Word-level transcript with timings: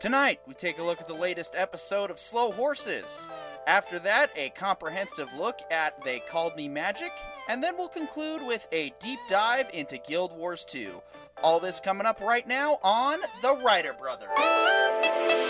Tonight, 0.00 0.40
we 0.46 0.54
take 0.54 0.78
a 0.78 0.82
look 0.82 0.98
at 0.98 1.08
the 1.08 1.12
latest 1.14 1.54
episode 1.54 2.10
of 2.10 2.18
Slow 2.18 2.52
Horses. 2.52 3.26
After 3.66 3.98
that, 3.98 4.30
a 4.34 4.48
comprehensive 4.48 5.28
look 5.36 5.60
at 5.70 6.02
They 6.02 6.20
Called 6.20 6.56
Me 6.56 6.68
Magic, 6.68 7.12
and 7.50 7.62
then 7.62 7.76
we'll 7.76 7.88
conclude 7.88 8.40
with 8.40 8.66
a 8.72 8.94
deep 8.98 9.18
dive 9.28 9.68
into 9.74 9.98
Guild 9.98 10.34
Wars 10.34 10.64
2. 10.64 11.02
All 11.42 11.60
this 11.60 11.80
coming 11.80 12.06
up 12.06 12.18
right 12.22 12.48
now 12.48 12.78
on 12.82 13.18
The 13.42 13.60
Writer 13.62 13.92
Brothers. 13.92 15.49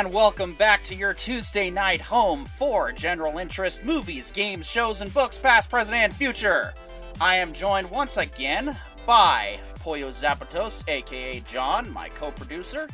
And 0.00 0.14
welcome 0.14 0.54
back 0.54 0.82
to 0.84 0.94
your 0.94 1.12
Tuesday 1.12 1.68
night 1.68 2.00
home 2.00 2.46
for 2.46 2.90
general 2.90 3.36
interest 3.36 3.84
movies, 3.84 4.32
games, 4.32 4.66
shows, 4.66 5.02
and 5.02 5.12
books, 5.12 5.38
past, 5.38 5.68
present, 5.68 5.94
and 5.94 6.10
future. 6.10 6.72
I 7.20 7.36
am 7.36 7.52
joined 7.52 7.90
once 7.90 8.16
again 8.16 8.78
by 9.04 9.60
Pollo 9.80 10.08
Zapatos, 10.08 10.88
aka 10.88 11.40
John, 11.40 11.92
my 11.92 12.08
co 12.08 12.30
producer, 12.30 12.88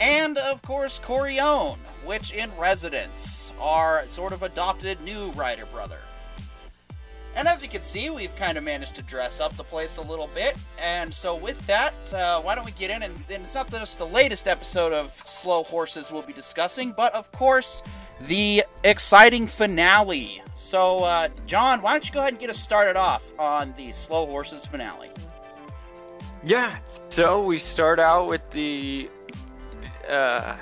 and 0.00 0.38
of 0.38 0.62
course 0.62 1.00
Corione, 1.00 1.78
which 2.04 2.32
in 2.32 2.56
residence, 2.56 3.52
our 3.58 4.06
sort 4.06 4.32
of 4.32 4.44
adopted 4.44 5.00
new 5.00 5.32
writer 5.32 5.66
brother. 5.66 5.98
And 7.36 7.46
as 7.46 7.62
you 7.62 7.68
can 7.68 7.82
see, 7.82 8.08
we've 8.08 8.34
kind 8.34 8.56
of 8.56 8.64
managed 8.64 8.94
to 8.94 9.02
dress 9.02 9.40
up 9.40 9.54
the 9.56 9.62
place 9.62 9.98
a 9.98 10.02
little 10.02 10.30
bit. 10.34 10.56
And 10.82 11.12
so, 11.12 11.36
with 11.36 11.64
that, 11.66 11.92
uh, 12.14 12.40
why 12.40 12.54
don't 12.54 12.64
we 12.64 12.72
get 12.72 12.90
in? 12.90 13.02
And, 13.02 13.14
and, 13.30 13.44
it's 13.44 13.54
not 13.54 13.70
just 13.70 13.98
the 13.98 14.06
latest 14.06 14.48
episode 14.48 14.94
of 14.94 15.12
Slow 15.26 15.62
Horses 15.62 16.10
we'll 16.10 16.22
be 16.22 16.32
discussing, 16.32 16.92
but 16.92 17.12
of 17.14 17.30
course, 17.32 17.82
the 18.22 18.64
exciting 18.84 19.46
finale. 19.46 20.42
So, 20.54 21.04
uh, 21.04 21.28
John, 21.44 21.82
why 21.82 21.92
don't 21.92 22.08
you 22.08 22.14
go 22.14 22.20
ahead 22.20 22.32
and 22.32 22.40
get 22.40 22.48
us 22.48 22.58
started 22.58 22.96
off 22.96 23.38
on 23.38 23.74
the 23.76 23.92
Slow 23.92 24.24
Horses 24.24 24.64
finale? 24.64 25.10
Yeah, 26.42 26.78
so 27.10 27.44
we 27.44 27.58
start 27.58 28.00
out 28.00 28.28
with 28.28 28.48
the. 28.50 29.10
Uh, 30.08 30.56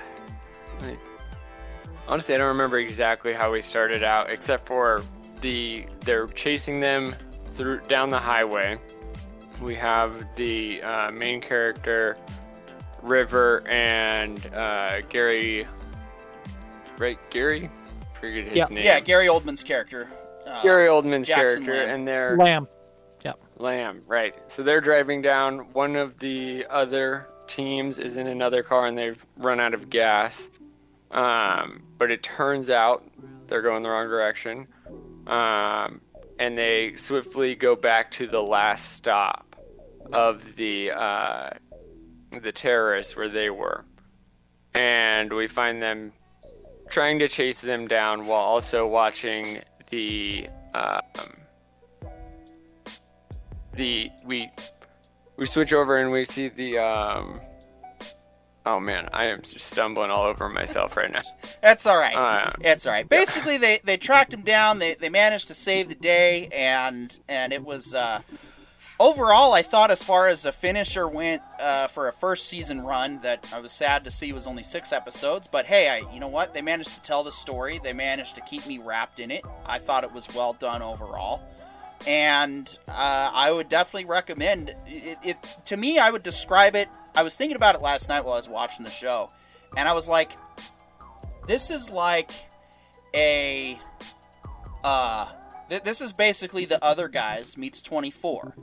honestly, 2.09 2.35
I 2.35 2.39
don't 2.39 2.49
remember 2.49 2.79
exactly 2.79 3.33
how 3.33 3.53
we 3.53 3.61
started 3.61 4.03
out, 4.03 4.31
except 4.31 4.67
for 4.67 5.05
the 5.45 5.85
they're 6.01 6.27
chasing 6.29 6.81
them 6.81 7.15
through 7.53 7.81
down 7.83 8.09
the 8.09 8.19
highway. 8.19 8.79
We 9.61 9.75
have 9.77 10.27
the 10.37 10.83
uh, 10.83 11.11
main 11.11 11.41
character, 11.41 12.17
River, 13.03 13.63
and 13.69 14.45
uh, 14.55 15.03
Gary. 15.03 15.67
Right, 16.97 17.19
Gary. 17.31 17.71
Forget 18.15 18.45
his 18.45 18.57
yeah. 18.57 18.65
name. 18.71 18.85
Yeah, 18.85 19.01
Gary 19.01 19.27
Oldman's 19.27 19.63
character. 19.63 20.11
Uh, 20.47 20.63
Gary 20.63 20.89
Oldman's 20.89 21.29
Jackson 21.29 21.65
character, 21.65 21.87
Lamb. 21.87 21.95
and 21.95 22.09
they're 22.09 22.37
Lamb. 22.37 22.69
Yep. 23.25 23.41
Lamb, 23.59 24.03
right. 24.07 24.35
So 24.49 24.63
they're 24.63 24.81
driving 24.81 25.21
down. 25.21 25.59
One 25.73 25.95
of 25.95 26.19
the 26.19 26.67
other 26.71 27.29
teams 27.47 27.99
is 27.99 28.17
in 28.17 28.29
another 28.29 28.63
car 28.63 28.87
and 28.87 28.97
they've 28.97 29.25
run 29.37 29.61
out 29.61 29.75
of 29.75 29.91
gas. 29.91 30.49
Um, 31.11 31.85
but 31.99 32.11
it 32.11 32.23
turns 32.23 32.71
out 32.71 33.05
they're 33.47 33.63
going 33.63 33.83
the 33.83 33.91
wrong 33.91 34.09
direction. 34.09 34.67
Um, 35.27 36.01
and 36.39 36.59
they 36.59 36.95
swiftly 36.97 37.55
go 37.55 37.77
back 37.77 38.11
to 38.13 38.27
the 38.27 38.43
last 38.43 38.93
stop 38.93 39.57
of 40.13 40.57
the 40.57 40.91
uh, 40.91 41.51
the 42.43 42.53
terrorists 42.53 43.17
where 43.17 43.29
they 43.29 43.51
were. 43.51 43.85
And 44.75 45.33
we 45.33 45.47
find 45.47 45.81
them 45.81 46.13
trying 46.89 47.19
to 47.21 47.29
chase 47.29 47.61
them 47.61 47.87
down 47.87 48.27
while 48.27 48.43
also 48.43 48.87
watching 48.87 49.61
the 49.91 50.49
um, 50.75 51.01
the 53.75 54.11
we 54.25 54.51
we 55.37 55.47
switch 55.47 55.73
over 55.73 55.99
and 55.99 56.11
we 56.11 56.25
see 56.25 56.49
the 56.49 56.79
um 56.79 57.41
oh 58.67 58.81
man 58.81 59.09
i 59.13 59.25
am 59.27 59.41
just 59.43 59.59
stumbling 59.61 60.11
all 60.11 60.25
over 60.25 60.49
myself 60.49 60.97
right 60.97 61.13
now 61.13 61.21
That's 61.63 61.87
all 61.87 61.99
right. 61.99 62.17
Uh, 62.17 62.53
It's 62.61 62.87
all 62.87 62.93
right. 62.93 63.09
Basically, 63.09 63.57
they, 63.59 63.81
they 63.85 63.97
tracked 63.97 64.33
him 64.35 64.43
down. 64.43 64.79
They, 64.79 64.95
they 64.95 65.09
managed 65.09 65.49
to 65.49 65.55
save 65.55 65.89
the 65.89 65.95
day, 65.95 66.49
and 66.53 67.19
and 67.29 67.53
it 67.53 67.65
was 67.65 67.95
uh, 67.95 68.21
overall. 69.01 69.53
I 69.55 69.63
thought, 69.63 69.91
as 69.91 70.03
far 70.03 70.29
as 70.29 70.45
a 70.47 70.53
finisher 70.53 71.09
went 71.09 71.43
uh, 71.59 71.87
for 71.89 72.09
a 72.09 72.13
first 72.13 72.49
season 72.49 72.81
run, 72.83 73.21
that 73.21 73.47
I 73.53 73.61
was 73.61 73.73
sad 73.73 74.05
to 74.05 74.11
see 74.11 74.33
was 74.33 74.47
only 74.47 74.63
six 74.63 74.93
episodes. 74.93 75.47
But 75.47 75.67
hey, 75.67 75.89
I 75.89 76.13
you 76.13 76.21
know 76.21 76.29
what? 76.29 76.55
They 76.55 76.63
managed 76.63 76.95
to 76.95 77.01
tell 77.01 77.23
the 77.25 77.33
story. 77.33 77.81
They 77.83 77.93
managed 77.93 78.35
to 78.37 78.41
keep 78.43 78.67
me 78.67 78.79
wrapped 78.79 79.21
in 79.21 79.31
it. 79.31 79.45
I 79.67 79.79
thought 79.79 80.05
it 80.05 80.13
was 80.13 80.29
well 80.35 80.53
done 80.55 80.83
overall, 80.83 81.43
and 82.07 82.79
uh, 82.89 83.31
I 83.33 83.51
would 83.53 83.69
definitely 83.69 84.07
recommend 84.07 84.71
it, 84.87 85.19
it. 85.23 85.37
To 85.67 85.77
me, 85.77 85.99
I 85.99 86.11
would 86.11 86.23
describe 86.23 86.75
it. 86.75 86.89
I 87.15 87.23
was 87.23 87.37
thinking 87.37 87.57
about 87.57 87.75
it 87.75 87.83
last 87.83 88.09
night 88.09 88.25
while 88.25 88.35
I 88.35 88.37
was 88.37 88.49
watching 88.49 88.85
the 88.85 88.91
show, 88.91 89.31
and 89.77 89.89
I 89.89 89.93
was 89.93 90.09
like, 90.09 90.33
this 91.47 91.71
is 91.71 91.91
like 91.91 92.31
a 93.15 93.79
uh 94.83 95.33
th- 95.69 95.83
this 95.83 96.01
is 96.01 96.13
basically 96.13 96.65
the 96.65 96.83
other 96.85 97.09
guys 97.09 97.57
meets 97.57 97.81
24 97.81 98.55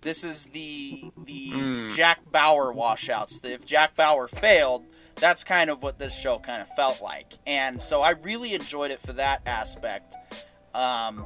this 0.00 0.24
is 0.24 0.46
the 0.46 1.10
the 1.24 1.88
jack 1.94 2.20
bauer 2.30 2.72
washouts 2.72 3.40
if 3.44 3.64
jack 3.64 3.94
bauer 3.94 4.26
failed 4.26 4.84
that's 5.16 5.44
kind 5.44 5.70
of 5.70 5.82
what 5.82 5.98
this 5.98 6.18
show 6.18 6.38
kind 6.38 6.60
of 6.60 6.68
felt 6.70 7.00
like 7.00 7.34
and 7.46 7.80
so 7.80 8.02
i 8.02 8.10
really 8.10 8.54
enjoyed 8.54 8.90
it 8.90 9.00
for 9.00 9.12
that 9.12 9.40
aspect 9.46 10.16
um 10.74 11.24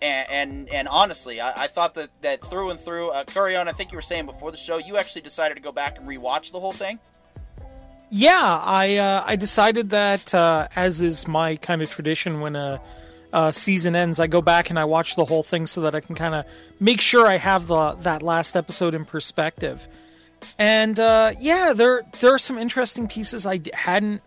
and 0.00 0.30
and, 0.30 0.68
and 0.70 0.88
honestly 0.88 1.40
I, 1.40 1.64
I 1.64 1.66
thought 1.66 1.94
that 1.94 2.10
that 2.22 2.42
through 2.42 2.70
and 2.70 2.78
through 2.80 3.10
uh, 3.10 3.24
Curion, 3.24 3.68
i 3.68 3.72
think 3.72 3.92
you 3.92 3.96
were 3.96 4.02
saying 4.02 4.26
before 4.26 4.50
the 4.50 4.58
show 4.58 4.78
you 4.78 4.96
actually 4.96 5.22
decided 5.22 5.54
to 5.54 5.60
go 5.60 5.72
back 5.72 5.98
and 5.98 6.08
rewatch 6.08 6.52
the 6.52 6.60
whole 6.60 6.72
thing 6.72 6.98
Yeah, 8.10 8.60
I 8.62 8.96
uh, 8.96 9.24
I 9.26 9.34
decided 9.34 9.90
that 9.90 10.32
uh, 10.32 10.68
as 10.76 11.00
is 11.00 11.26
my 11.26 11.56
kind 11.56 11.82
of 11.82 11.90
tradition 11.90 12.40
when 12.40 12.54
a, 12.54 12.80
a 13.32 13.52
season 13.52 13.96
ends, 13.96 14.20
I 14.20 14.28
go 14.28 14.40
back 14.40 14.70
and 14.70 14.78
I 14.78 14.84
watch 14.84 15.16
the 15.16 15.24
whole 15.24 15.42
thing 15.42 15.66
so 15.66 15.80
that 15.80 15.96
I 15.96 16.00
can 16.00 16.14
kind 16.14 16.34
of 16.34 16.44
make 16.80 17.00
sure 17.00 17.26
I 17.26 17.38
have 17.38 17.66
the 17.66 17.92
that 18.02 18.22
last 18.22 18.54
episode 18.54 18.94
in 18.94 19.04
perspective. 19.04 19.88
And 20.58 21.00
uh, 21.00 21.32
yeah, 21.40 21.72
there 21.72 22.02
there 22.20 22.32
are 22.32 22.38
some 22.38 22.56
interesting 22.56 23.08
pieces 23.08 23.46
I 23.46 23.60
hadn't 23.72 24.22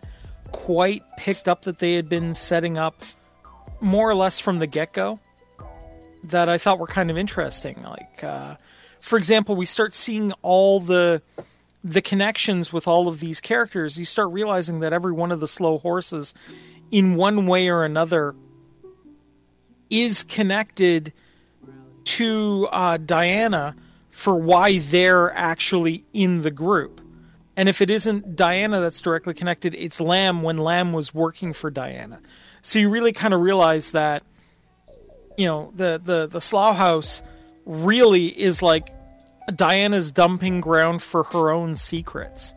quite 0.52 1.02
picked 1.16 1.48
up 1.48 1.62
that 1.62 1.78
they 1.78 1.94
had 1.94 2.10
been 2.10 2.34
setting 2.34 2.76
up 2.76 3.02
more 3.80 4.10
or 4.10 4.14
less 4.14 4.38
from 4.38 4.58
the 4.58 4.66
get 4.66 4.92
go 4.92 5.18
that 6.24 6.48
I 6.48 6.58
thought 6.58 6.78
were 6.78 6.86
kind 6.86 7.10
of 7.10 7.16
interesting. 7.16 7.82
Like, 7.82 8.24
uh, 8.24 8.56
for 9.00 9.18
example, 9.18 9.56
we 9.56 9.64
start 9.64 9.94
seeing 9.94 10.32
all 10.42 10.80
the 10.80 11.22
the 11.84 12.02
connections 12.02 12.72
with 12.72 12.88
all 12.88 13.06
of 13.06 13.20
these 13.20 13.40
characters. 13.40 13.98
You 13.98 14.04
start 14.04 14.32
realizing 14.32 14.80
that 14.80 14.92
every 14.92 15.12
one 15.12 15.30
of 15.30 15.40
the 15.40 15.48
slow 15.48 15.78
horses, 15.78 16.34
in 16.90 17.14
one 17.14 17.46
way 17.46 17.68
or 17.68 17.84
another, 17.84 18.34
is 19.88 20.24
connected 20.24 21.12
to 22.04 22.68
uh, 22.72 22.96
Diana 22.96 23.76
for 24.10 24.36
why 24.36 24.78
they're 24.78 25.32
actually 25.36 26.04
in 26.12 26.42
the 26.42 26.50
group. 26.50 27.00
And 27.56 27.68
if 27.68 27.80
it 27.80 27.90
isn't 27.90 28.36
Diana 28.36 28.80
that's 28.80 29.00
directly 29.00 29.34
connected, 29.34 29.74
it's 29.74 30.00
Lamb 30.00 30.42
when 30.42 30.58
Lamb 30.58 30.92
was 30.92 31.14
working 31.14 31.52
for 31.52 31.70
Diana. 31.70 32.20
So 32.62 32.78
you 32.78 32.90
really 32.90 33.12
kind 33.12 33.34
of 33.34 33.40
realize 33.40 33.92
that, 33.92 34.22
you 35.38 35.46
know, 35.46 35.72
the 35.74 36.00
the 36.04 36.26
the 36.26 36.40
Slough 36.40 36.76
House 36.76 37.22
really 37.64 38.26
is 38.26 38.60
like 38.60 38.92
Diana's 39.54 40.10
dumping 40.10 40.60
ground 40.60 41.00
for 41.00 41.22
her 41.22 41.50
own 41.50 41.76
secrets. 41.76 42.54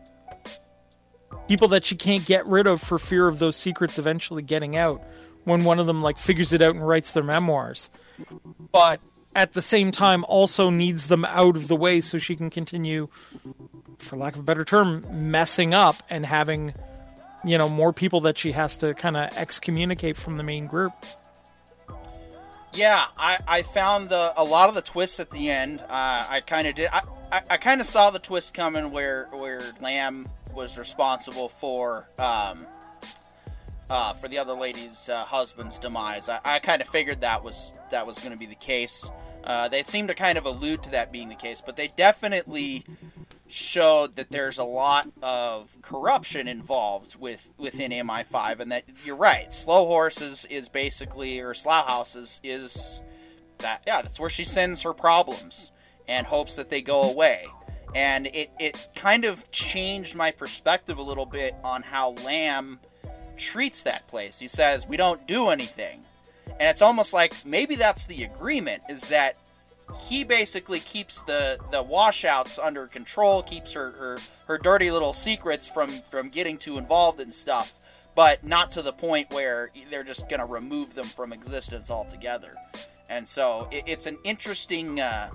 People 1.47 1.67
that 1.69 1.85
she 1.85 1.95
can't 1.95 2.25
get 2.25 2.45
rid 2.47 2.65
of 2.65 2.81
for 2.81 2.97
fear 2.97 3.27
of 3.27 3.37
those 3.37 3.55
secrets 3.55 3.99
eventually 3.99 4.41
getting 4.41 4.75
out 4.75 5.01
when 5.43 5.63
one 5.63 5.77
of 5.77 5.85
them 5.85 6.01
like 6.01 6.17
figures 6.17 6.53
it 6.53 6.61
out 6.61 6.73
and 6.73 6.85
writes 6.85 7.13
their 7.13 7.23
memoirs. 7.23 7.91
But 8.71 8.99
at 9.35 9.53
the 9.53 9.61
same 9.61 9.91
time 9.91 10.25
also 10.27 10.71
needs 10.71 11.05
them 11.05 11.23
out 11.25 11.55
of 11.55 11.67
the 11.67 11.75
way 11.75 12.01
so 12.01 12.17
she 12.17 12.35
can 12.35 12.49
continue 12.49 13.09
for 13.99 14.17
lack 14.17 14.33
of 14.33 14.39
a 14.39 14.43
better 14.43 14.65
term 14.65 15.05
messing 15.29 15.75
up 15.75 16.01
and 16.09 16.25
having 16.25 16.73
you 17.45 17.59
know 17.59 17.69
more 17.69 17.93
people 17.93 18.21
that 18.21 18.39
she 18.39 18.53
has 18.53 18.77
to 18.77 18.95
kind 18.95 19.17
of 19.17 19.29
excommunicate 19.37 20.17
from 20.17 20.37
the 20.37 20.43
main 20.43 20.65
group. 20.65 20.93
Yeah, 22.73 23.05
I, 23.17 23.37
I 23.47 23.61
found 23.63 24.09
the 24.09 24.33
a 24.37 24.43
lot 24.43 24.69
of 24.69 24.75
the 24.75 24.81
twists 24.81 25.19
at 25.19 25.29
the 25.29 25.49
end. 25.49 25.81
Uh, 25.81 26.25
I 26.29 26.41
kind 26.45 26.67
of 26.67 26.75
did. 26.75 26.87
I, 26.91 27.01
I, 27.31 27.41
I 27.51 27.57
kind 27.57 27.81
of 27.81 27.87
saw 27.87 28.09
the 28.09 28.19
twist 28.19 28.53
coming 28.53 28.91
where 28.91 29.27
where 29.31 29.61
Lamb 29.81 30.27
was 30.53 30.77
responsible 30.77 31.49
for 31.49 32.07
um, 32.17 32.65
uh, 33.89 34.13
for 34.13 34.29
the 34.29 34.37
other 34.37 34.53
lady's 34.53 35.09
uh, 35.09 35.25
husband's 35.25 35.77
demise. 35.77 36.29
I, 36.29 36.39
I 36.45 36.59
kind 36.59 36.81
of 36.81 36.87
figured 36.87 37.21
that 37.21 37.43
was 37.43 37.77
that 37.89 38.07
was 38.07 38.19
going 38.19 38.31
to 38.31 38.37
be 38.37 38.45
the 38.45 38.55
case. 38.55 39.09
Uh, 39.43 39.67
they 39.67 39.83
seem 39.83 40.07
to 40.07 40.15
kind 40.15 40.37
of 40.37 40.45
allude 40.45 40.83
to 40.83 40.91
that 40.91 41.11
being 41.11 41.27
the 41.27 41.35
case, 41.35 41.61
but 41.65 41.75
they 41.75 41.89
definitely 41.89 42.85
showed 43.51 44.15
that 44.15 44.31
there's 44.31 44.57
a 44.57 44.63
lot 44.63 45.09
of 45.21 45.77
corruption 45.81 46.47
involved 46.47 47.19
with 47.19 47.51
within 47.57 47.91
MI5, 47.91 48.59
and 48.59 48.71
that 48.71 48.85
you're 49.05 49.15
right. 49.15 49.51
Slow 49.51 49.85
Horses 49.87 50.45
is 50.49 50.69
basically, 50.69 51.39
or 51.39 51.53
Slough 51.53 51.87
Houses 51.87 52.39
is 52.43 53.01
that. 53.59 53.83
Yeah, 53.85 54.01
that's 54.01 54.19
where 54.19 54.29
she 54.29 54.43
sends 54.43 54.81
her 54.83 54.93
problems 54.93 55.71
and 56.07 56.25
hopes 56.25 56.55
that 56.55 56.69
they 56.69 56.81
go 56.81 57.03
away. 57.03 57.45
And 57.93 58.27
it 58.27 58.51
it 58.59 58.89
kind 58.95 59.25
of 59.25 59.51
changed 59.51 60.15
my 60.15 60.31
perspective 60.31 60.97
a 60.97 61.03
little 61.03 61.25
bit 61.25 61.55
on 61.63 61.83
how 61.83 62.11
Lamb 62.11 62.79
treats 63.35 63.83
that 63.83 64.07
place. 64.07 64.39
He 64.39 64.47
says 64.47 64.87
we 64.87 64.95
don't 64.95 65.27
do 65.27 65.49
anything, 65.49 66.05
and 66.47 66.69
it's 66.69 66.81
almost 66.81 67.13
like 67.13 67.45
maybe 67.45 67.75
that's 67.75 68.07
the 68.07 68.23
agreement 68.23 68.83
is 68.89 69.03
that 69.07 69.37
he 69.99 70.23
basically 70.23 70.79
keeps 70.79 71.21
the 71.21 71.57
the 71.71 71.81
washouts 71.83 72.59
under 72.59 72.87
control, 72.87 73.43
keeps 73.43 73.73
her 73.73 73.91
her, 73.91 74.19
her 74.47 74.57
dirty 74.57 74.91
little 74.91 75.13
secrets 75.13 75.69
from 75.69 75.91
from 76.09 76.29
getting 76.29 76.57
too 76.57 76.77
involved 76.77 77.19
in 77.19 77.31
stuff, 77.31 77.79
but 78.15 78.45
not 78.45 78.71
to 78.73 78.81
the 78.81 78.93
point 78.93 79.31
where 79.31 79.71
they're 79.89 80.03
just 80.03 80.29
gonna 80.29 80.45
remove 80.45 80.95
them 80.95 81.07
from 81.07 81.33
existence 81.33 81.91
altogether. 81.91 82.53
And 83.09 83.27
so 83.27 83.67
it, 83.71 83.83
it's 83.87 84.05
an 84.07 84.17
interesting 84.23 84.99
uh, 84.99 85.29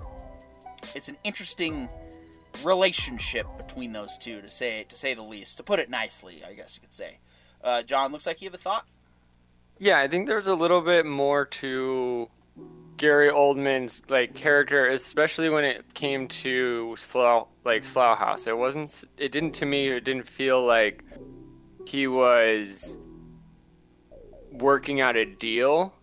it's 0.95 1.09
an 1.09 1.17
interesting 1.23 1.89
relationship 2.63 3.45
between 3.57 3.93
those 3.93 4.17
two 4.17 4.41
to 4.41 4.49
say 4.49 4.83
to 4.83 4.95
say 4.95 5.13
the 5.13 5.23
least. 5.23 5.57
To 5.57 5.63
put 5.63 5.79
it 5.79 5.89
nicely, 5.89 6.43
I 6.47 6.53
guess 6.53 6.75
you 6.75 6.81
could 6.81 6.93
say. 6.93 7.19
Uh, 7.63 7.81
John, 7.83 8.11
looks 8.11 8.25
like 8.25 8.41
you 8.41 8.47
have 8.47 8.53
a 8.53 8.57
thought. 8.57 8.85
Yeah, 9.79 9.99
I 9.99 10.07
think 10.07 10.27
there's 10.27 10.47
a 10.47 10.55
little 10.55 10.81
bit 10.81 11.05
more 11.05 11.45
to 11.45 12.29
Gary 12.97 13.29
Oldman's 13.29 14.01
like 14.09 14.33
character, 14.33 14.89
especially 14.89 15.49
when 15.49 15.63
it 15.63 15.93
came 15.93 16.27
to 16.27 16.95
Slough, 16.97 17.47
like 17.63 17.85
Slough 17.85 18.17
House. 18.17 18.47
It 18.47 18.57
wasn't. 18.57 19.03
It 19.17 19.31
didn't 19.31 19.53
to 19.53 19.65
me. 19.65 19.87
It 19.87 20.03
didn't 20.03 20.27
feel 20.27 20.65
like 20.65 21.03
he 21.87 22.07
was 22.07 22.97
working 24.51 24.99
out 24.99 25.15
a 25.15 25.25
deal, 25.25 25.93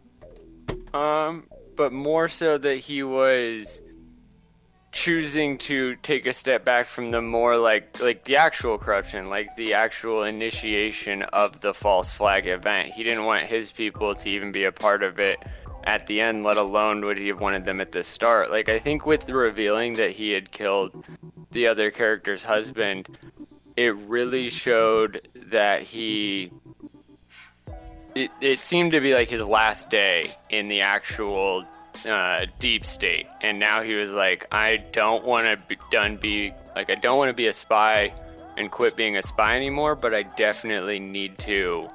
um, 0.92 1.46
but 1.76 1.92
more 1.92 2.28
so 2.28 2.56
that 2.58 2.76
he 2.76 3.02
was 3.02 3.82
choosing 4.92 5.58
to 5.58 5.96
take 5.96 6.24
a 6.24 6.32
step 6.32 6.64
back 6.64 6.86
from 6.86 7.10
the 7.10 7.20
more 7.20 7.56
like 7.56 8.00
like 8.00 8.24
the 8.26 8.36
actual 8.36 8.78
corruption 8.78 9.26
like 9.26 9.48
the 9.56 9.74
actual 9.74 10.22
initiation 10.22 11.22
of 11.32 11.60
the 11.62 11.74
false 11.74 12.12
flag 12.12 12.46
event 12.46 12.88
he 12.92 13.02
didn't 13.02 13.24
want 13.24 13.44
his 13.44 13.72
people 13.72 14.14
to 14.14 14.30
even 14.30 14.52
be 14.52 14.62
a 14.62 14.70
part 14.70 15.02
of 15.02 15.18
it 15.18 15.40
at 15.84 16.06
the 16.06 16.20
end, 16.20 16.44
let 16.44 16.56
alone 16.56 17.04
would 17.04 17.18
he 17.18 17.28
have 17.28 17.40
wanted 17.40 17.64
them 17.64 17.80
at 17.80 17.92
the 17.92 18.02
start. 18.02 18.50
Like 18.50 18.68
I 18.68 18.78
think 18.78 19.06
with 19.06 19.26
the 19.26 19.34
revealing 19.34 19.94
that 19.94 20.10
he 20.10 20.30
had 20.30 20.50
killed 20.50 21.04
the 21.50 21.66
other 21.66 21.90
character's 21.90 22.42
husband, 22.42 23.08
it 23.76 23.94
really 23.96 24.48
showed 24.48 25.28
that 25.50 25.82
he 25.82 26.50
it, 28.14 28.30
it 28.40 28.58
seemed 28.58 28.92
to 28.92 29.00
be 29.00 29.14
like 29.14 29.28
his 29.28 29.42
last 29.42 29.90
day 29.90 30.32
in 30.50 30.66
the 30.66 30.80
actual 30.80 31.64
uh, 32.08 32.46
deep 32.58 32.84
state 32.84 33.26
and 33.40 33.58
now 33.58 33.82
he 33.82 33.94
was 33.94 34.10
like 34.10 34.46
i 34.52 34.76
don't 34.92 35.24
want 35.24 35.46
to 35.46 35.66
be 35.66 35.78
done 35.90 36.16
be 36.16 36.52
like 36.76 36.90
i 36.90 36.94
don't 36.94 37.16
want 37.16 37.30
to 37.30 37.34
be 37.34 37.46
a 37.46 37.52
spy 37.52 38.12
and 38.56 38.70
quit 38.70 38.94
being 38.94 39.16
a 39.16 39.22
spy 39.22 39.56
anymore 39.56 39.94
but 39.94 40.12
i 40.12 40.22
definitely 40.22 41.00
need 41.00 41.38
to 41.38 41.88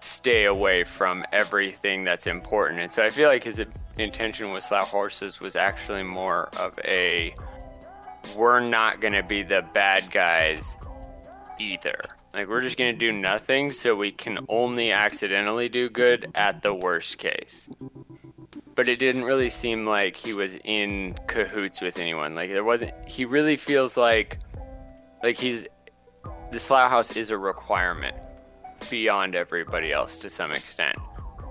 stay 0.00 0.44
away 0.44 0.84
from 0.84 1.24
everything 1.32 2.02
that's 2.02 2.26
important. 2.26 2.80
And 2.80 2.90
so 2.90 3.02
I 3.02 3.10
feel 3.10 3.28
like 3.28 3.44
his 3.44 3.62
intention 3.98 4.52
with 4.52 4.62
Slough 4.62 4.88
Horses 4.88 5.40
was 5.40 5.56
actually 5.56 6.02
more 6.02 6.48
of 6.56 6.78
a 6.84 7.34
we're 8.36 8.60
not 8.60 9.00
going 9.00 9.14
to 9.14 9.22
be 9.22 9.42
the 9.42 9.62
bad 9.72 10.10
guys 10.10 10.76
either. 11.58 11.98
Like, 12.34 12.48
we're 12.48 12.60
just 12.60 12.76
going 12.76 12.92
to 12.92 12.98
do 12.98 13.10
nothing 13.10 13.72
so 13.72 13.94
we 13.94 14.12
can 14.12 14.38
only 14.48 14.92
accidentally 14.92 15.68
do 15.68 15.88
good 15.88 16.30
at 16.34 16.62
the 16.62 16.74
worst 16.74 17.18
case. 17.18 17.68
But 18.74 18.88
it 18.88 18.96
didn't 18.96 19.24
really 19.24 19.48
seem 19.48 19.86
like 19.86 20.14
he 20.14 20.34
was 20.34 20.56
in 20.64 21.18
cahoots 21.26 21.80
with 21.80 21.98
anyone. 21.98 22.34
Like, 22.34 22.50
there 22.50 22.64
wasn't, 22.64 22.92
he 23.08 23.24
really 23.24 23.56
feels 23.56 23.96
like, 23.96 24.38
like 25.22 25.38
he's, 25.38 25.66
the 26.52 26.60
Slough 26.60 26.90
House 26.90 27.12
is 27.12 27.30
a 27.30 27.38
requirement 27.38 28.16
beyond 28.90 29.34
everybody 29.34 29.92
else 29.92 30.16
to 30.18 30.28
some 30.28 30.52
extent. 30.52 30.96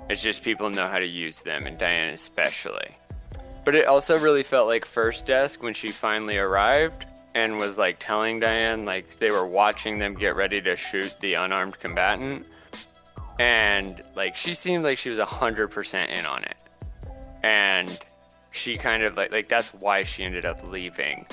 It's 0.10 0.22
just 0.22 0.44
people 0.44 0.70
know 0.70 0.88
how 0.88 1.00
to 1.00 1.06
use 1.06 1.42
them, 1.42 1.66
and 1.66 1.78
Diane 1.78 2.10
especially. 2.10 2.98
But 3.66 3.76
it 3.76 3.86
also 3.86 4.18
really 4.18 4.44
felt 4.44 4.68
like 4.68 4.86
First 4.86 5.26
Desk 5.28 5.62
when 5.62 5.74
she 5.74 5.90
finally 5.90 6.38
arrived 6.38 7.06
and 7.36 7.58
was 7.58 7.78
like 7.78 7.98
telling 8.00 8.40
Diane, 8.40 8.86
like 8.86 9.18
they 9.18 9.30
were 9.30 9.46
watching 9.46 10.00
them 10.00 10.14
get 10.14 10.36
ready 10.36 10.62
to 10.62 10.76
shoot 10.76 11.20
the 11.20 11.34
unarmed 11.34 11.78
combatant. 11.80 12.46
And 13.40 14.02
like 14.16 14.36
she 14.36 14.54
seemed 14.54 14.84
like 14.84 14.98
she 14.98 15.10
was 15.10 15.20
100% 15.20 16.10
in 16.10 16.26
on 16.26 16.44
it. 16.44 16.64
And 17.44 18.00
she 18.52 18.78
kind 18.78 19.04
of 19.04 19.18
like, 19.18 19.32
like 19.32 19.50
that's 19.50 19.74
why 19.74 20.04
she 20.04 20.24
ended 20.24 20.46
up 20.46 20.68
leaving 20.68 21.28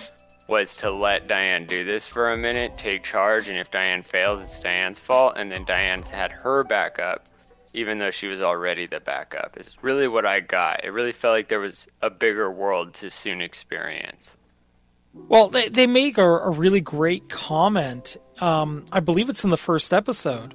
was 0.47 0.77
to 0.77 0.91
let 0.91 1.27
Diane 1.27 1.67
do 1.67 1.85
this 1.85 2.07
for 2.07 2.31
a 2.31 2.37
minute, 2.37 2.77
take 2.77 3.03
charge, 3.03 3.49
and 3.49 3.59
if 3.59 3.71
Diane 3.71 4.03
fails, 4.03 4.41
it's 4.41 4.61
Diane's 4.61 5.01
fault, 5.01 5.35
and 5.37 5.51
then 5.51 5.65
Diane's 5.65 6.11
had 6.11 6.31
her 6.33 6.63
backup, 6.65 7.27
even 7.73 7.99
though 7.99 8.11
she 8.11 8.27
was 8.27 8.41
already 8.41 8.87
the 8.87 9.01
backup. 9.01 9.57
Is 9.59 9.77
really 9.83 10.07
what 10.07 10.27
I 10.27 10.41
got. 10.41 10.85
It 10.85 10.91
really 10.91 11.13
felt 11.13 11.33
like 11.33 11.49
there 11.49 11.61
was 11.61 11.89
a 12.03 12.11
bigger 12.11 12.51
world 12.51 12.95
to 12.95 13.11
soon 13.11 13.41
experience. 13.41 14.37
Well, 15.15 15.49
they, 15.49 15.69
they 15.69 15.87
make 15.87 16.19
a, 16.19 16.29
a 16.29 16.51
really 16.51 16.81
great 16.81 17.29
comment. 17.29 18.17
Um, 18.41 18.85
I 18.93 19.01
believe 19.01 19.29
it's 19.31 19.45
in 19.45 19.51
the 19.51 19.57
first 19.57 19.93
episode 19.93 20.55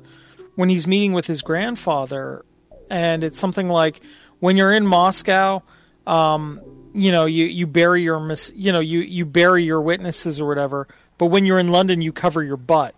when 0.56 0.70
he's 0.70 0.86
meeting 0.86 1.14
with 1.14 1.26
his 1.28 1.42
grandfather, 1.42 2.46
and 2.92 3.24
it's 3.24 3.40
something 3.40 3.70
like, 3.70 4.02
"When 4.40 4.58
you're 4.58 4.74
in 4.74 4.86
Moscow, 4.86 5.64
um, 6.06 6.62
you 6.94 7.12
know 7.12 7.26
you 7.26 7.46
you 7.46 7.68
bury 7.68 8.02
your 8.02 8.20
mis- 8.20 8.54
you 8.56 8.72
know 8.72 8.80
you 8.80 9.00
you 9.00 9.26
bury 9.26 9.64
your 9.64 9.82
witnesses 9.82 10.40
or 10.40 10.48
whatever 10.48 10.88
but 11.18 11.28
when 11.28 11.46
you're 11.46 11.60
in 11.60 11.68
london 11.68 12.02
you 12.02 12.12
cover 12.12 12.44
your 12.44 12.58
butt 12.58 12.96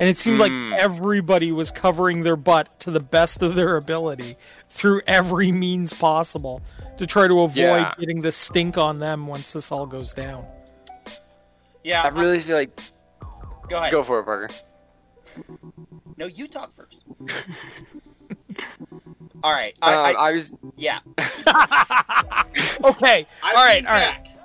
and 0.00 0.08
it 0.08 0.18
seemed 0.18 0.38
mm. 0.38 0.40
like 0.40 0.52
hmm. 0.52 0.72
everybody 0.78 1.50
was 1.52 1.70
covering 1.70 2.22
their 2.22 2.36
butt 2.36 2.78
to 2.80 2.90
the 2.90 3.00
best 3.00 3.42
of 3.42 3.54
their 3.54 3.76
ability 3.76 4.36
through 4.68 5.00
every 5.06 5.52
means 5.52 5.92
possible 5.94 6.62
to 6.98 7.06
try 7.06 7.26
to 7.26 7.40
avoid 7.40 7.56
yeah. 7.56 7.94
getting 7.98 8.20
the 8.22 8.32
stink 8.32 8.76
on 8.76 8.98
them 8.98 9.26
once 9.26 9.52
this 9.52 9.70
all 9.70 9.86
goes 9.86 10.12
down 10.12 10.44
yeah 11.84 12.02
i 12.02 12.08
really 12.08 12.38
feel 12.38 12.56
like 12.56 12.80
go 13.68 13.76
ahead 13.76 13.92
go 13.92 14.02
for 14.02 14.20
it 14.20 14.24
parker 14.24 14.48
no 16.16 16.26
you 16.26 16.48
talk 16.48 16.72
first 16.72 17.04
All 19.42 19.52
right. 19.52 19.74
I, 19.82 19.94
um, 19.94 20.06
I, 20.06 20.12
I, 20.12 20.32
was. 20.32 20.52
Yeah. 20.76 21.00
okay. 22.84 23.26
all 23.42 23.54
right. 23.54 23.86
All 23.86 23.92
right. 23.92 24.38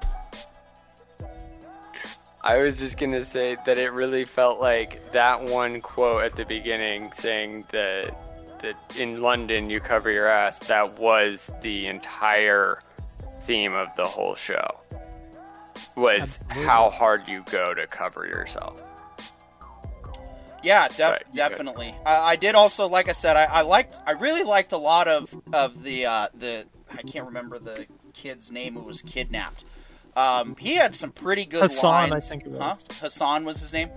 I 2.42 2.58
was 2.58 2.78
just 2.78 3.00
gonna 3.00 3.24
say 3.24 3.56
that 3.66 3.78
it 3.78 3.94
really 3.94 4.26
felt 4.26 4.60
like 4.60 5.12
that 5.14 5.42
one 5.42 5.80
quote 5.80 6.24
at 6.24 6.34
the 6.34 6.44
beginning 6.44 7.12
saying 7.14 7.64
that 7.70 8.60
that 8.60 8.76
in 8.98 9.22
London 9.22 9.70
you 9.70 9.80
cover 9.80 10.12
your 10.12 10.28
ass. 10.28 10.60
That 10.60 11.00
was 11.00 11.52
the 11.62 11.88
entire 11.88 12.82
theme 13.40 13.74
of 13.74 13.88
the 13.96 14.06
whole 14.06 14.36
show. 14.36 14.66
Was 15.96 16.44
Absolutely. 16.50 16.64
how 16.64 16.90
hard 16.90 17.28
you 17.28 17.44
go 17.50 17.74
to 17.74 17.88
cover 17.88 18.26
yourself. 18.26 18.82
Yeah, 20.64 20.88
def- 20.88 21.24
definitely. 21.34 21.94
I, 22.06 22.20
I, 22.20 22.36
did 22.36 22.56
also, 22.56 22.88
like 22.88 23.10
I 23.10 23.12
said, 23.12 23.36
I, 23.36 23.44
I, 23.46 23.62
liked, 23.62 24.00
I 24.06 24.12
really 24.14 24.44
liked 24.44 24.72
a 24.72 24.78
lot 24.78 25.08
of 25.08 25.36
of 25.54 25.84
the 25.84 26.06
uh, 26.06 26.28
the. 26.34 26.66
I 26.92 27.02
can't 27.02 27.26
remember 27.26 27.60
the 27.60 27.88
kid's 28.14 28.52
name 28.52 28.76
who 28.76 28.84
was 28.84 29.02
kidnapped. 29.02 29.66
Um, 30.16 30.56
he 30.58 30.76
had 30.76 30.94
some 30.94 31.12
pretty 31.12 31.46
good 31.46 31.64
Hassan, 31.64 32.12
lines. 32.12 32.28
I 32.28 32.30
think 32.30 32.46
it 32.46 32.52
was. 32.52 32.62
Huh? 32.62 32.96
Hassan 33.02 33.46
was 33.46 33.60
his 33.60 33.74
name. 33.74 33.90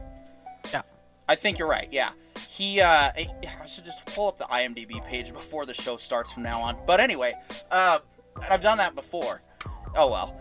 Yeah, 0.73 0.83
I 1.29 1.35
think 1.35 1.59
you're 1.59 1.69
right. 1.69 1.89
Yeah, 1.93 2.11
he. 2.49 2.81
Uh, 2.81 3.13
I 3.15 3.67
should 3.67 3.85
just 3.85 4.05
pull 4.07 4.29
up 4.29 4.39
the 4.39 4.45
IMDb 4.45 5.05
page 5.07 5.33
before 5.33 5.67
the 5.67 5.75
show 5.75 5.97
starts 5.97 6.33
from 6.33 6.43
now 6.43 6.61
on. 6.63 6.79
But 6.87 7.01
anyway, 7.01 7.35
uh, 7.71 7.99
I've 8.49 8.63
done 8.63 8.79
that 8.79 8.95
before. 8.95 9.43
Oh 9.95 10.11
well. 10.11 10.41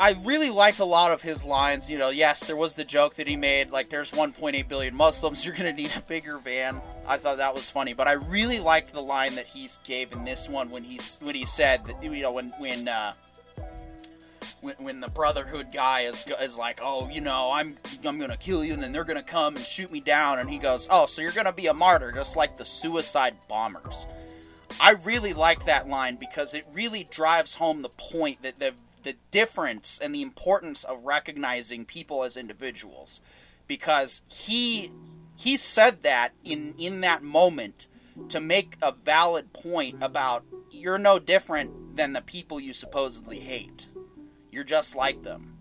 I 0.00 0.16
really 0.24 0.50
liked 0.50 0.80
a 0.80 0.84
lot 0.84 1.12
of 1.12 1.22
his 1.22 1.44
lines. 1.44 1.88
You 1.88 1.98
know, 1.98 2.10
yes, 2.10 2.44
there 2.46 2.56
was 2.56 2.74
the 2.74 2.84
joke 2.84 3.14
that 3.14 3.28
he 3.28 3.36
made, 3.36 3.70
like, 3.70 3.90
there's 3.90 4.10
1.8 4.10 4.68
billion 4.68 4.94
Muslims, 4.94 5.44
you're 5.46 5.54
to 5.54 5.72
need 5.72 5.92
a 5.96 6.00
bigger 6.00 6.38
van. 6.38 6.80
I 7.06 7.16
thought 7.18 7.36
that 7.38 7.54
was 7.54 7.70
funny, 7.70 7.94
but 7.94 8.08
I 8.08 8.12
really 8.12 8.58
liked 8.58 8.92
the 8.92 9.02
line 9.02 9.34
that 9.36 9.46
he 9.46 9.68
gave 9.84 10.12
in 10.12 10.24
this 10.24 10.48
one 10.48 10.70
when 10.70 10.84
he 10.84 10.98
when 11.20 11.34
he 11.34 11.46
said 11.46 11.84
that 11.84 12.02
you 12.02 12.22
know 12.22 12.32
when 12.32 12.50
when 12.58 12.88
uh, 12.88 13.12
when, 14.60 14.74
when 14.78 15.00
the 15.00 15.08
Brotherhood 15.08 15.68
guy 15.72 16.02
is 16.02 16.26
is 16.40 16.56
like, 16.56 16.80
oh, 16.82 17.08
you 17.08 17.20
know, 17.20 17.50
I'm 17.52 17.76
I'm 18.04 18.18
gonna 18.18 18.36
kill 18.36 18.64
you, 18.64 18.72
and 18.72 18.82
then 18.82 18.92
they're 18.92 19.04
gonna 19.04 19.22
come 19.22 19.56
and 19.56 19.64
shoot 19.64 19.92
me 19.92 20.00
down, 20.00 20.38
and 20.38 20.48
he 20.48 20.58
goes, 20.58 20.88
oh, 20.90 21.06
so 21.06 21.20
you're 21.22 21.32
gonna 21.32 21.52
be 21.52 21.66
a 21.66 21.74
martyr, 21.74 22.12
just 22.12 22.36
like 22.36 22.56
the 22.56 22.64
suicide 22.64 23.36
bombers. 23.48 24.06
I 24.82 24.90
really 24.90 25.32
like 25.32 25.64
that 25.66 25.88
line 25.88 26.16
because 26.16 26.54
it 26.54 26.66
really 26.72 27.04
drives 27.08 27.54
home 27.54 27.82
the 27.82 27.88
point 27.88 28.42
that 28.42 28.56
the 28.56 28.72
the 29.04 29.14
difference 29.30 30.00
and 30.00 30.12
the 30.12 30.22
importance 30.22 30.82
of 30.82 31.04
recognizing 31.04 31.84
people 31.84 32.24
as 32.24 32.36
individuals 32.36 33.20
because 33.68 34.22
he 34.26 34.90
he 35.38 35.56
said 35.56 36.02
that 36.02 36.32
in 36.42 36.74
in 36.78 37.00
that 37.02 37.22
moment 37.22 37.86
to 38.28 38.40
make 38.40 38.76
a 38.82 38.90
valid 38.90 39.52
point 39.52 40.02
about 40.02 40.44
you're 40.72 40.98
no 40.98 41.20
different 41.20 41.94
than 41.94 42.12
the 42.12 42.20
people 42.20 42.58
you 42.58 42.72
supposedly 42.72 43.38
hate. 43.38 43.86
You're 44.50 44.64
just 44.64 44.96
like 44.96 45.22
them. 45.22 45.58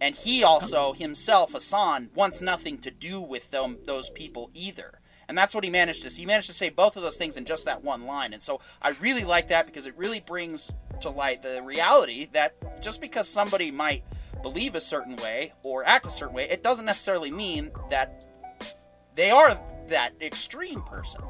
And 0.00 0.14
he 0.14 0.42
also 0.42 0.94
himself 0.94 1.52
Hassan 1.52 2.08
wants 2.14 2.40
nothing 2.40 2.78
to 2.78 2.90
do 2.90 3.20
with 3.20 3.50
them 3.50 3.80
those 3.84 4.08
people 4.08 4.50
either. 4.54 5.01
And 5.32 5.38
that's 5.38 5.54
what 5.54 5.64
he 5.64 5.70
managed 5.70 6.02
to 6.02 6.10
see. 6.10 6.20
He 6.20 6.26
managed 6.26 6.48
to 6.48 6.52
say 6.52 6.68
both 6.68 6.94
of 6.94 7.02
those 7.02 7.16
things 7.16 7.38
in 7.38 7.46
just 7.46 7.64
that 7.64 7.82
one 7.82 8.04
line. 8.04 8.34
And 8.34 8.42
so 8.42 8.60
I 8.82 8.90
really 9.00 9.24
like 9.24 9.48
that 9.48 9.64
because 9.64 9.86
it 9.86 9.96
really 9.96 10.20
brings 10.20 10.70
to 11.00 11.08
light 11.08 11.40
the 11.40 11.62
reality 11.62 12.28
that 12.34 12.82
just 12.82 13.00
because 13.00 13.30
somebody 13.30 13.70
might 13.70 14.04
believe 14.42 14.74
a 14.74 14.80
certain 14.80 15.16
way 15.16 15.54
or 15.62 15.86
act 15.86 16.04
a 16.04 16.10
certain 16.10 16.34
way, 16.34 16.50
it 16.50 16.62
doesn't 16.62 16.84
necessarily 16.84 17.30
mean 17.30 17.70
that 17.88 18.26
they 19.14 19.30
are 19.30 19.58
that 19.88 20.12
extreme 20.20 20.82
person. 20.82 21.22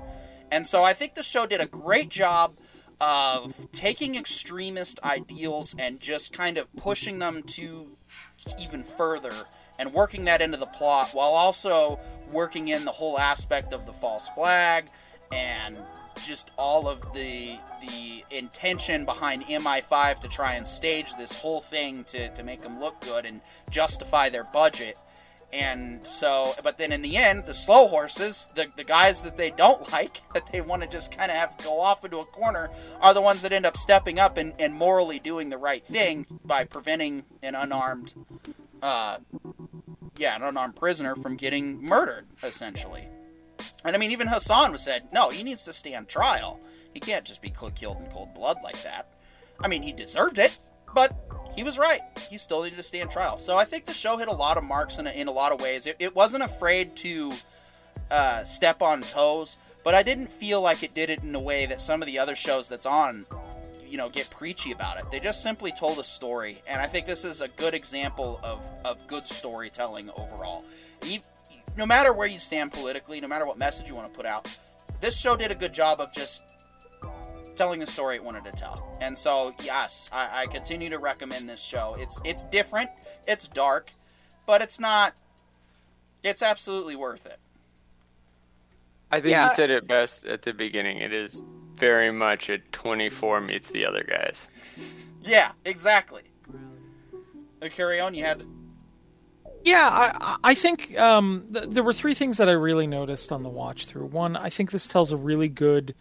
And 0.50 0.66
so 0.66 0.82
I 0.82 0.94
think 0.94 1.14
the 1.14 1.23
show 1.23 1.47
did 1.47 1.61
a 1.61 1.66
great 1.66 2.09
job 2.09 2.56
of 3.00 3.71
taking 3.71 4.16
extremist 4.16 5.00
ideals 5.04 5.76
and 5.78 6.00
just 6.00 6.32
kind 6.32 6.59
of 6.59 6.75
pushing 6.75 7.21
them 7.21 7.44
to 7.44 7.87
even 8.59 8.82
further 8.82 9.32
and 9.79 9.93
working 9.93 10.25
that 10.25 10.41
into 10.41 10.57
the 10.57 10.67
plot 10.67 11.11
while 11.12 11.31
also 11.31 11.99
working 12.31 12.69
in 12.69 12.85
the 12.85 12.93
whole 12.93 13.19
aspect 13.19 13.73
of 13.73 13.87
the 13.87 13.93
false 13.93 14.29
flag 14.31 14.88
and 15.33 15.79
just 16.25 16.50
all 16.57 16.88
of 16.88 17.00
the 17.14 17.59
the 17.81 18.25
intention 18.37 19.05
behind 19.05 19.45
MI5 19.47 20.21
to 20.21 20.29
try 20.29 20.55
and 20.55 20.67
stage 20.67 21.14
this 21.17 21.33
whole 21.33 21.61
thing 21.61 22.05
to, 22.05 22.29
to 22.35 22.43
make 22.43 22.61
them 22.61 22.79
look 22.81 23.00
good 23.00 23.26
and 23.26 23.41
justify 23.71 24.29
their 24.29 24.45
budget. 24.45 24.99
And 25.52 26.02
so, 26.02 26.55
but 26.64 26.79
then 26.79 26.93
in 26.93 27.02
the 27.02 27.19
end, 27.19 27.45
the 27.45 27.52
slow 27.52 27.87
horses, 27.87 28.49
the, 28.55 28.69
the 28.75 28.85
guys 28.85 29.21
that 29.23 29.37
they 29.37 29.50
don't 29.50 29.91
like, 29.93 30.23
that 30.33 30.50
they 30.50 30.62
want 30.62 30.83
to 30.83 30.88
just 30.88 31.14
kind 31.14 31.31
of 31.31 31.37
have 31.37 31.59
go 31.62 31.81
off 31.81 32.05
into 32.05 32.19
a 32.19 32.25
corner, 32.25 32.71
are 33.00 33.12
the 33.12 33.21
ones 33.21 33.43
that 33.43 33.52
end 33.52 33.67
up 33.67 33.76
stepping 33.76 34.19
up 34.19 34.38
and, 34.38 34.55
and 34.59 34.73
morally 34.73 35.19
doing 35.19 35.50
the 35.50 35.59
right 35.59 35.85
thing 35.85 36.26
by 36.45 36.64
preventing 36.64 37.25
an 37.43 37.55
unarmed 37.55 38.14
uh, 38.83 39.19
yeah, 40.19 40.37
an 40.37 40.43
unarmed 40.43 40.77
prisoner 40.77 41.15
from 41.15 41.37
getting 41.37 41.83
murdered, 41.83 42.27
essentially. 42.43 43.09
And 43.85 43.95
I 43.95 43.99
mean, 43.99 44.11
even 44.11 44.29
Hassan 44.29 44.73
was 44.73 44.83
said, 44.83 45.09
no, 45.12 45.31
he 45.31 45.43
needs 45.43 45.65
to 45.65 45.73
stand 45.73 46.09
trial. 46.09 46.61
He 46.93 47.01
can't 47.01 47.25
just 47.25 47.41
be 47.41 47.51
killed 47.51 47.99
in 47.99 48.11
cold 48.11 48.35
blood 48.35 48.59
like 48.62 48.83
that. 48.83 49.09
I 49.61 49.69
mean, 49.69 49.83
he 49.83 49.93
deserved 49.93 50.39
it, 50.39 50.59
but 50.95 51.17
he 51.55 51.62
was 51.62 51.79
right. 51.79 52.01
He 52.29 52.37
still 52.39 52.62
needed 52.62 52.77
to 52.77 52.83
stand 52.83 53.11
trial. 53.11 53.39
So 53.39 53.57
I 53.57 53.65
think 53.65 53.85
the 53.85 53.95
show 53.95 54.17
hit 54.17 54.29
a 54.29 54.35
lot 54.35 54.57
of 54.57 54.65
marks 54.65 54.99
in 54.99 55.07
a, 55.07 55.11
in 55.11 55.29
a 55.29 55.33
lot 55.33 55.53
of 55.53 55.61
ways. 55.61 55.87
It, 55.87 55.97
it 55.99 56.15
wasn't 56.15 56.43
afraid 56.43 56.97
to 56.97 57.33
uh, 58.11 58.43
step 58.43 58.83
on 58.83 59.03
toes, 59.03 59.57
but 59.85 59.95
I 59.95 60.03
didn't 60.03 60.33
feel 60.33 60.61
like 60.61 60.83
it 60.83 60.95
did 60.95 61.09
it 61.11 61.23
in 61.23 61.35
a 61.35 61.41
way 61.41 61.67
that 61.67 61.81
some 61.81 62.03
of 62.03 62.07
the 62.07 62.19
other 62.19 62.35
shows 62.35 62.69
that's 62.69 62.87
on 62.87 63.27
you 63.92 63.99
know 63.99 64.08
get 64.08 64.30
preachy 64.30 64.72
about 64.72 64.99
it. 64.99 65.04
They 65.11 65.20
just 65.20 65.42
simply 65.42 65.70
told 65.70 65.99
a 65.99 66.04
story, 66.04 66.62
and 66.66 66.80
I 66.80 66.87
think 66.87 67.04
this 67.04 67.26
is 67.26 67.42
a 67.42 67.49
good 67.49 67.75
example 67.75 68.40
of 68.42 68.68
of 68.87 69.06
good 69.06 69.26
storytelling 69.26 70.08
overall. 70.16 70.64
You, 71.04 71.20
no 71.76 71.84
matter 71.84 72.14
where 72.14 72.26
you 72.26 72.38
stand 72.38 72.72
politically, 72.72 73.20
no 73.20 73.28
matter 73.28 73.44
what 73.44 73.58
message 73.58 73.88
you 73.88 73.94
want 73.94 74.11
to 74.11 74.16
put 74.16 74.25
out, 74.25 74.49
this 75.02 75.20
show 75.20 75.37
did 75.37 75.50
a 75.50 75.54
good 75.54 75.75
job 75.75 76.00
of 76.00 76.11
just 76.11 76.42
telling 77.54 77.80
the 77.80 77.87
story 77.87 78.16
it 78.16 78.25
wanted 78.25 78.44
to 78.44 78.52
tell. 78.52 78.96
And 79.02 79.16
so, 79.16 79.54
yes, 79.62 80.08
I, 80.11 80.42
I 80.42 80.46
continue 80.46 80.88
to 80.88 80.99
recommend 80.99 81.46
this 81.46 81.62
show. 81.62 81.94
It's 81.99 82.18
it's 82.25 82.44
different, 82.44 82.88
it's 83.28 83.46
dark, 83.46 83.92
but 84.46 84.62
it's 84.62 84.80
not. 84.80 85.20
It's 86.22 86.40
absolutely 86.40 86.96
worth 86.96 87.26
it. 87.26 87.38
I 89.11 89.20
think 89.20 89.32
yeah. 89.32 89.50
you 89.50 89.54
said 89.54 89.68
it 89.68 89.87
best 89.87 90.25
at 90.25 90.40
the 90.40 90.54
beginning. 90.54 90.96
It 90.96 91.12
is 91.12 91.42
very 91.83 92.12
much 92.12 92.49
a 92.49 92.59
24 92.59 93.41
meets 93.41 93.71
the 93.71 93.85
other 93.85 94.05
guys. 94.05 94.47
Yeah, 95.21 95.51
exactly. 95.65 96.23
Uh, 97.61 97.69
carry 97.71 97.99
on. 97.99 98.15
You 98.15 98.25
had. 98.25 98.45
Yeah, 99.65 99.89
I, 99.91 100.37
I 100.45 100.55
think 100.55 100.97
um, 100.97 101.45
th- 101.53 101.71
there 101.71 101.83
were 101.83 101.93
three 101.93 102.15
things 102.15 102.37
that 102.39 102.49
I 102.49 102.53
really 102.53 102.87
noticed 102.87 103.33
on 103.33 103.43
the 103.43 103.49
watch 103.49 103.87
through. 103.87 104.07
One, 104.07 104.37
I 104.37 104.49
think 104.49 104.71
this 104.71 104.87
tells 104.87 105.11
a 105.11 105.17
really 105.17 105.49
good 105.49 105.97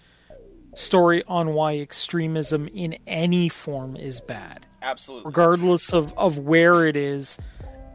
story 0.76 1.24
on 1.28 1.56
why 1.56 1.80
extremism 1.80 2.68
in 2.68 3.00
any 3.08 3.50
form 3.50 3.96
is 3.96 4.22
bad. 4.22 4.68
Absolutely. 4.84 5.30
Regardless 5.30 5.94
of, 5.94 6.14
of 6.16 6.38
where 6.38 6.86
it 6.86 6.96
is, 6.96 7.40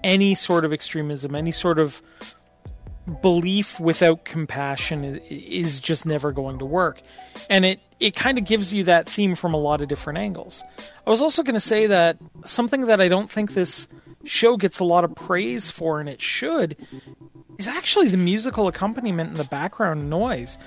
any 0.03 0.35
sort 0.35 0.65
of 0.65 0.73
extremism, 0.73 1.37
any 1.37 1.53
sort 1.53 1.79
of 1.79 2.03
belief 3.23 3.79
without 3.79 4.25
compassion 4.25 5.21
is 5.31 5.81
just 5.81 6.07
never 6.07 6.33
going 6.33 6.59
to 6.59 6.65
work. 6.65 7.01
And 7.49 7.65
it, 7.65 7.81
it 8.01 8.17
kind 8.17 8.37
of 8.37 8.45
gives 8.45 8.73
you 8.75 8.85
that 8.85 9.09
theme 9.09 9.35
from 9.35 9.55
a 9.55 9.59
lot 9.59 9.81
of 9.81 9.89
different 9.89 10.19
angles. 10.19 10.65
I 11.07 11.11
was 11.11 11.23
also 11.23 11.43
going 11.43 11.55
to 11.55 11.61
say 11.61 11.87
that 11.87 12.19
something 12.45 12.87
that 12.87 13.01
I 13.01 13.09
don't 13.09 13.31
think 13.31 13.55
this 13.55 13.89
show 14.25 14.57
gets 14.57 14.81
a 14.81 14.85
lot 14.85 15.05
of 15.05 15.15
praise 15.15 15.71
for, 15.71 16.01
and 16.01 16.09
it 16.09 16.21
should, 16.21 16.77
is 17.59 17.69
actually 17.69 18.09
the 18.09 18.17
musical 18.17 18.67
accompaniment 18.67 19.31
and 19.31 19.39
the 19.39 19.45
background 19.45 20.11
noise. 20.11 20.59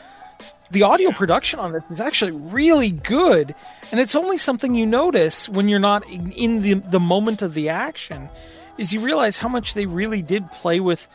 The 0.72 0.84
audio 0.84 1.12
production 1.12 1.60
on 1.60 1.74
this 1.74 1.84
is 1.89 2.00
actually 2.00 2.31
really 2.31 2.91
good, 2.91 3.53
and 3.91 4.00
it's 4.00 4.15
only 4.15 4.38
something 4.38 4.75
you 4.75 4.86
notice 4.86 5.50
when 5.50 5.67
you're 5.67 5.79
not 5.79 6.08
in 6.10 6.62
the, 6.62 6.75
the 6.75 7.00
moment 7.00 7.41
of 7.41 7.53
the 7.53 7.69
action, 7.69 8.29
is 8.77 8.93
you 8.93 9.01
realize 9.01 9.39
how 9.39 9.50
much 9.50 9.74
they 9.74 9.86
really 9.86 10.22
did 10.22 10.48
play 10.48 10.79
with 10.79 11.08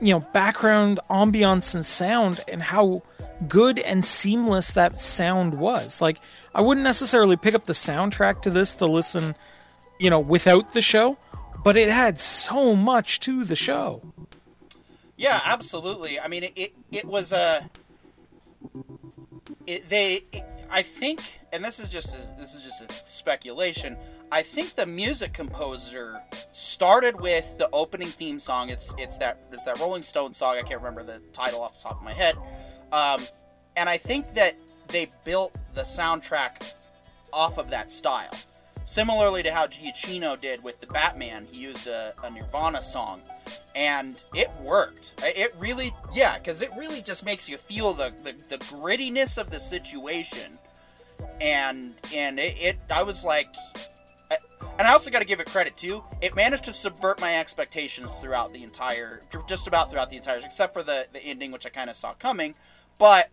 you 0.00 0.14
know 0.14 0.20
background 0.32 1.00
ambiance 1.10 1.74
and 1.74 1.84
sound 1.84 2.40
and 2.48 2.62
how 2.62 3.02
good 3.48 3.78
and 3.78 4.04
seamless 4.04 4.72
that 4.72 5.00
sound 5.00 5.58
was. 5.58 6.00
Like 6.00 6.18
i 6.54 6.60
wouldn't 6.60 6.84
necessarily 6.84 7.36
pick 7.36 7.54
up 7.54 7.64
the 7.64 7.72
soundtrack 7.72 8.42
to 8.42 8.50
this 8.50 8.76
to 8.76 8.86
listen 8.86 9.34
you 9.98 10.10
know 10.10 10.20
without 10.20 10.72
the 10.72 10.82
show 10.82 11.16
but 11.62 11.76
it 11.76 11.88
had 11.90 12.18
so 12.18 12.74
much 12.74 13.20
to 13.20 13.44
the 13.44 13.56
show. 13.56 14.00
Yeah 15.16 15.40
absolutely. 15.44 16.18
I 16.18 16.28
mean 16.28 16.44
it 16.44 16.52
it, 16.56 16.72
it 16.90 17.04
was 17.04 17.32
a 17.32 17.68
it, 19.66 19.88
they 19.88 20.22
it, 20.32 20.44
i 20.70 20.82
think 20.82 21.40
and 21.52 21.64
this 21.64 21.78
is 21.78 21.88
just 21.88 22.14
a, 22.14 22.38
this 22.38 22.54
is 22.54 22.62
just 22.62 22.82
a 22.82 22.86
speculation 23.06 23.96
I 24.32 24.42
think 24.42 24.74
the 24.76 24.86
music 24.86 25.32
composer 25.32 26.20
started 26.52 27.20
with 27.20 27.58
the 27.58 27.68
opening 27.72 28.08
theme 28.08 28.38
song. 28.38 28.68
It's 28.68 28.94
it's 28.96 29.18
that 29.18 29.38
it's 29.52 29.64
that 29.64 29.78
Rolling 29.80 30.02
Stone 30.02 30.32
song. 30.32 30.56
I 30.56 30.62
can't 30.62 30.80
remember 30.80 31.02
the 31.02 31.20
title 31.32 31.62
off 31.62 31.76
the 31.78 31.82
top 31.82 31.96
of 31.96 32.02
my 32.02 32.12
head. 32.12 32.36
Um, 32.92 33.24
and 33.76 33.88
I 33.88 33.96
think 33.96 34.34
that 34.34 34.56
they 34.88 35.08
built 35.24 35.56
the 35.74 35.82
soundtrack 35.82 36.74
off 37.32 37.58
of 37.58 37.70
that 37.70 37.90
style. 37.90 38.30
Similarly 38.84 39.42
to 39.44 39.52
how 39.52 39.66
Giacchino 39.66 40.40
did 40.40 40.62
with 40.64 40.80
the 40.80 40.86
Batman, 40.88 41.46
he 41.50 41.60
used 41.60 41.86
a, 41.86 42.12
a 42.24 42.30
Nirvana 42.30 42.82
song, 42.82 43.20
and 43.76 44.24
it 44.34 44.50
worked. 44.62 45.14
It 45.22 45.54
really, 45.58 45.94
yeah, 46.12 46.38
because 46.38 46.60
it 46.60 46.70
really 46.76 47.00
just 47.00 47.24
makes 47.24 47.48
you 47.48 47.56
feel 47.56 47.92
the, 47.92 48.12
the, 48.24 48.32
the 48.48 48.58
grittiness 48.64 49.38
of 49.38 49.50
the 49.50 49.60
situation, 49.60 50.58
and 51.40 51.94
and 52.12 52.40
it, 52.40 52.60
it 52.60 52.78
I 52.90 53.04
was 53.04 53.24
like, 53.24 53.54
and 54.80 54.88
I 54.88 54.92
also 54.92 55.10
got 55.10 55.18
to 55.18 55.26
give 55.26 55.40
it 55.40 55.46
credit 55.46 55.76
too. 55.76 56.02
It 56.22 56.34
managed 56.34 56.64
to 56.64 56.72
subvert 56.72 57.20
my 57.20 57.38
expectations 57.38 58.14
throughout 58.14 58.54
the 58.54 58.62
entire, 58.62 59.20
just 59.46 59.66
about 59.66 59.90
throughout 59.90 60.08
the 60.08 60.16
entire, 60.16 60.38
except 60.38 60.72
for 60.72 60.82
the 60.82 61.06
the 61.12 61.22
ending, 61.22 61.52
which 61.52 61.66
I 61.66 61.68
kind 61.68 61.90
of 61.90 61.96
saw 61.96 62.12
coming. 62.14 62.54
But 62.98 63.28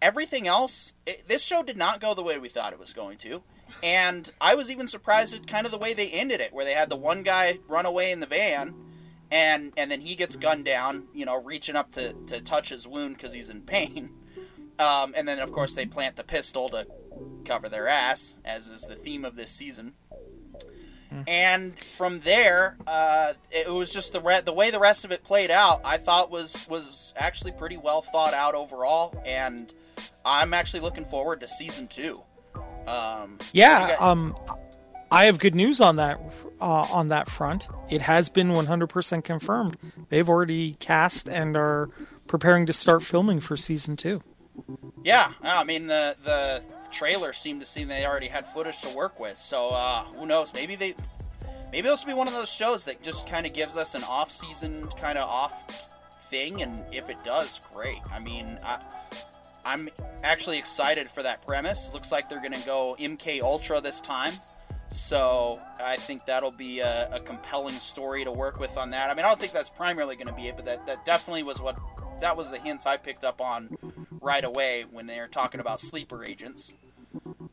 everything 0.00 0.46
else, 0.46 0.92
it, 1.04 1.26
this 1.26 1.44
show 1.44 1.64
did 1.64 1.76
not 1.76 2.00
go 2.00 2.14
the 2.14 2.22
way 2.22 2.38
we 2.38 2.48
thought 2.48 2.72
it 2.72 2.78
was 2.78 2.92
going 2.92 3.18
to. 3.18 3.42
And 3.82 4.30
I 4.40 4.54
was 4.54 4.70
even 4.70 4.86
surprised 4.86 5.34
at 5.34 5.48
kind 5.48 5.66
of 5.66 5.72
the 5.72 5.78
way 5.78 5.92
they 5.92 6.08
ended 6.08 6.40
it, 6.40 6.52
where 6.52 6.64
they 6.64 6.74
had 6.74 6.88
the 6.88 6.96
one 6.96 7.24
guy 7.24 7.58
run 7.66 7.84
away 7.84 8.12
in 8.12 8.20
the 8.20 8.26
van, 8.26 8.72
and 9.28 9.72
and 9.76 9.90
then 9.90 10.02
he 10.02 10.14
gets 10.14 10.36
gunned 10.36 10.66
down, 10.66 11.08
you 11.12 11.26
know, 11.26 11.42
reaching 11.42 11.74
up 11.74 11.90
to, 11.92 12.12
to 12.28 12.40
touch 12.40 12.68
his 12.68 12.86
wound 12.86 13.16
because 13.16 13.32
he's 13.32 13.48
in 13.48 13.62
pain. 13.62 14.10
Um, 14.78 15.12
and 15.14 15.28
then 15.28 15.38
of 15.38 15.52
course 15.52 15.74
they 15.74 15.84
plant 15.84 16.16
the 16.16 16.24
pistol 16.24 16.68
to 16.70 16.86
cover 17.44 17.68
their 17.68 17.86
ass, 17.86 18.34
as 18.42 18.68
is 18.68 18.82
the 18.82 18.96
theme 18.96 19.24
of 19.24 19.36
this 19.36 19.52
season. 19.52 19.92
Mm. 21.12 21.24
And 21.28 21.78
from 21.78 22.20
there, 22.20 22.76
uh, 22.86 23.34
it 23.50 23.68
was 23.68 23.92
just 23.92 24.12
the 24.12 24.20
re- 24.20 24.40
the 24.40 24.52
way 24.52 24.70
the 24.70 24.78
rest 24.80 25.04
of 25.04 25.12
it 25.12 25.22
played 25.24 25.50
out. 25.50 25.80
I 25.84 25.96
thought 25.98 26.30
was 26.30 26.66
was 26.68 27.12
actually 27.16 27.52
pretty 27.52 27.76
well 27.76 28.00
thought 28.00 28.34
out 28.34 28.54
overall, 28.54 29.20
and 29.26 29.72
I'm 30.24 30.54
actually 30.54 30.80
looking 30.80 31.04
forward 31.04 31.40
to 31.40 31.48
season 31.48 31.86
two. 31.88 32.22
Um, 32.86 33.38
yeah, 33.52 33.96
got- 33.96 34.00
um, 34.02 34.36
I 35.10 35.24
have 35.26 35.38
good 35.38 35.54
news 35.54 35.80
on 35.80 35.96
that. 35.96 36.18
uh, 36.60 36.86
on 36.92 37.08
that 37.08 37.28
front. 37.28 37.66
It 37.90 38.02
has 38.02 38.28
been 38.28 38.50
100% 38.50 39.24
confirmed. 39.24 39.76
They've 40.10 40.28
already 40.28 40.74
cast 40.74 41.28
and 41.28 41.56
are 41.56 41.90
preparing 42.28 42.66
to 42.66 42.72
start 42.72 43.02
filming 43.02 43.40
for 43.40 43.56
season 43.56 43.96
two. 43.96 44.22
Yeah, 45.04 45.32
I 45.42 45.64
mean 45.64 45.86
the 45.86 46.16
the 46.22 46.62
trailer 46.90 47.32
seemed 47.32 47.60
to 47.60 47.66
seem 47.66 47.88
they 47.88 48.06
already 48.06 48.28
had 48.28 48.46
footage 48.46 48.80
to 48.82 48.90
work 48.90 49.18
with. 49.18 49.36
So 49.36 49.68
uh, 49.68 50.04
who 50.16 50.26
knows? 50.26 50.54
Maybe 50.54 50.76
they 50.76 50.94
maybe 51.70 51.88
this 51.88 52.04
will 52.04 52.14
be 52.14 52.18
one 52.18 52.28
of 52.28 52.34
those 52.34 52.50
shows 52.50 52.84
that 52.84 53.02
just 53.02 53.26
kind 53.26 53.46
of 53.46 53.52
gives 53.52 53.76
us 53.76 53.94
an 53.94 54.04
off-season 54.04 54.86
kind 55.00 55.18
of 55.18 55.28
off 55.28 55.90
thing, 56.30 56.62
and 56.62 56.82
if 56.92 57.08
it 57.08 57.22
does, 57.24 57.60
great. 57.72 58.00
I 58.12 58.18
mean, 58.18 58.58
I, 58.62 58.80
I'm 59.64 59.88
actually 60.22 60.58
excited 60.58 61.08
for 61.08 61.22
that 61.22 61.44
premise. 61.46 61.92
Looks 61.92 62.12
like 62.12 62.28
they're 62.28 62.40
to 62.40 62.66
go 62.66 62.96
MK 62.98 63.42
Ultra 63.42 63.80
this 63.80 64.00
time. 64.00 64.34
So 64.88 65.60
I 65.82 65.96
think 65.96 66.26
that'll 66.26 66.50
be 66.50 66.80
a, 66.80 67.08
a, 67.10 67.20
compelling 67.20 67.76
story 67.76 68.24
to 68.24 68.30
work 68.30 68.60
with 68.60 68.76
on 68.76 68.90
that. 68.90 69.08
I 69.08 69.14
mean, 69.14 69.24
I 69.24 69.28
don't 69.28 69.40
think 69.40 69.52
that's 69.52 69.70
primarily 69.70 70.16
going 70.16 70.26
to 70.26 70.34
be 70.34 70.48
it, 70.48 70.56
but 70.56 70.66
that, 70.66 70.86
that 70.86 71.06
definitely 71.06 71.44
was 71.44 71.62
what 71.62 71.78
that 72.20 72.36
was 72.36 72.50
the 72.50 72.58
hints 72.58 72.84
I 72.84 72.98
picked 72.98 73.24
up 73.24 73.40
on 73.40 73.74
right 74.22 74.44
away 74.44 74.84
when 74.90 75.06
they're 75.06 75.28
talking 75.28 75.60
about 75.60 75.80
sleeper 75.80 76.24
agents. 76.24 76.72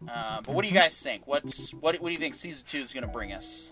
Uh, 0.08 0.42
but 0.42 0.56
what 0.56 0.64
do 0.64 0.70
you 0.70 0.74
guys 0.74 1.02
think? 1.02 1.28
What's 1.28 1.74
what? 1.74 2.00
What 2.00 2.10
do 2.10 2.14
you 2.14 2.20
think 2.20 2.36
season 2.36 2.66
two 2.66 2.80
is 2.80 2.94
going 2.94 3.06
to 3.06 3.12
bring 3.12 3.34
us? 3.34 3.72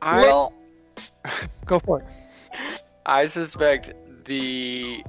I, 0.00 0.20
well, 0.20 0.52
go 1.64 1.78
for 1.80 2.00
it. 2.00 2.06
I 3.04 3.26
suspect 3.26 3.94
the 4.24 5.02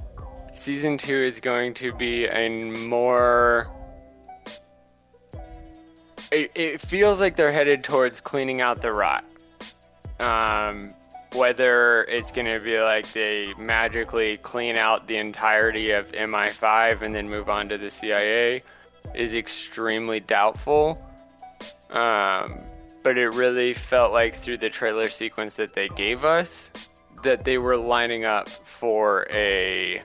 season 0.52 0.98
two 0.98 1.22
is 1.22 1.40
going 1.40 1.74
to 1.74 1.92
be 1.92 2.26
a 2.26 2.48
more. 2.48 3.70
It, 6.30 6.50
it 6.54 6.80
feels 6.80 7.20
like 7.20 7.36
they're 7.36 7.52
headed 7.52 7.84
towards 7.84 8.20
cleaning 8.20 8.60
out 8.60 8.82
the 8.82 8.92
rot. 8.92 9.24
Um, 10.20 10.90
whether 11.34 12.04
it's 12.04 12.32
going 12.32 12.46
to 12.46 12.64
be 12.64 12.78
like 12.80 13.12
they 13.12 13.52
magically 13.58 14.38
clean 14.38 14.76
out 14.76 15.06
the 15.06 15.16
entirety 15.16 15.90
of 15.90 16.10
MI5 16.12 17.02
and 17.02 17.14
then 17.14 17.28
move 17.28 17.48
on 17.48 17.68
to 17.68 17.78
the 17.78 17.90
CIA 17.90 18.62
is 19.14 19.34
extremely 19.34 20.20
doubtful. 20.20 21.04
Um, 21.90 22.60
but 23.02 23.16
it 23.16 23.30
really 23.30 23.74
felt 23.74 24.12
like 24.12 24.34
through 24.34 24.58
the 24.58 24.68
trailer 24.68 25.08
sequence 25.08 25.54
that 25.54 25.74
they 25.74 25.88
gave 25.88 26.24
us 26.24 26.70
that 27.22 27.44
they 27.44 27.58
were 27.58 27.76
lining 27.76 28.24
up 28.24 28.48
for 28.48 29.26
a 29.30 30.02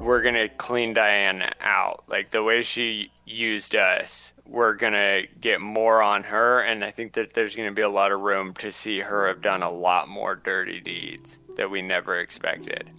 we're 0.00 0.22
gonna 0.22 0.48
clean 0.48 0.94
Diane 0.94 1.50
out. 1.60 2.04
Like 2.08 2.30
the 2.30 2.42
way 2.42 2.62
she 2.62 3.10
used 3.26 3.76
us, 3.76 4.32
we're 4.50 4.74
gonna 4.74 5.22
get 5.40 5.60
more 5.60 6.02
on 6.02 6.24
her, 6.24 6.60
and 6.60 6.84
I 6.84 6.90
think 6.90 7.12
that 7.14 7.34
there's 7.34 7.54
gonna 7.54 7.72
be 7.72 7.82
a 7.82 7.88
lot 7.88 8.12
of 8.12 8.20
room 8.20 8.52
to 8.54 8.72
see 8.72 8.98
her 9.00 9.28
have 9.28 9.40
done 9.40 9.62
a 9.62 9.70
lot 9.70 10.08
more 10.08 10.34
dirty 10.34 10.80
deeds 10.80 11.40
that 11.56 11.70
we 11.70 11.82
never 11.82 12.18
expected. 12.18 12.90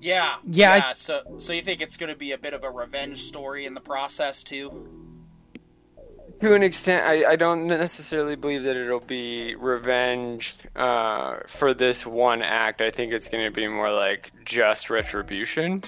Yeah, 0.00 0.36
yeah. 0.44 0.76
yeah. 0.76 0.92
So, 0.92 1.22
so 1.38 1.52
you 1.52 1.62
think 1.62 1.80
it's 1.80 1.96
gonna 1.96 2.16
be 2.16 2.32
a 2.32 2.38
bit 2.38 2.54
of 2.54 2.64
a 2.64 2.70
revenge 2.70 3.22
story 3.22 3.64
in 3.64 3.74
the 3.74 3.80
process 3.80 4.42
too? 4.42 5.00
to 6.40 6.54
an 6.54 6.62
extent, 6.62 7.06
I, 7.06 7.32
I 7.32 7.36
don't 7.36 7.66
necessarily 7.66 8.34
believe 8.34 8.62
that 8.62 8.74
it'll 8.74 9.00
be 9.00 9.54
revenge 9.56 10.56
uh, 10.74 11.36
for 11.46 11.74
this 11.74 12.06
one 12.06 12.40
act. 12.40 12.80
I 12.80 12.90
think 12.90 13.12
it's 13.12 13.28
going 13.28 13.44
to 13.44 13.50
be 13.50 13.68
more 13.68 13.90
like 13.90 14.32
just 14.44 14.88
retribution. 14.88 15.82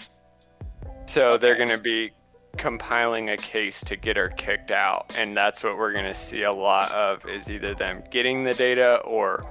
So 1.06 1.28
okay. 1.28 1.40
they're 1.40 1.56
going 1.56 1.70
to 1.70 1.78
be 1.78 2.12
compiling 2.56 3.30
a 3.30 3.36
case 3.36 3.82
to 3.84 3.96
get 3.96 4.16
her 4.16 4.28
kicked 4.28 4.70
out, 4.70 5.12
and 5.16 5.36
that's 5.36 5.62
what 5.64 5.76
we're 5.76 5.92
going 5.92 6.04
to 6.04 6.14
see 6.14 6.42
a 6.42 6.52
lot 6.52 6.92
of 6.92 7.26
is 7.26 7.50
either 7.50 7.74
them 7.74 8.02
getting 8.10 8.42
the 8.42 8.54
data 8.54 8.96
or 9.04 9.44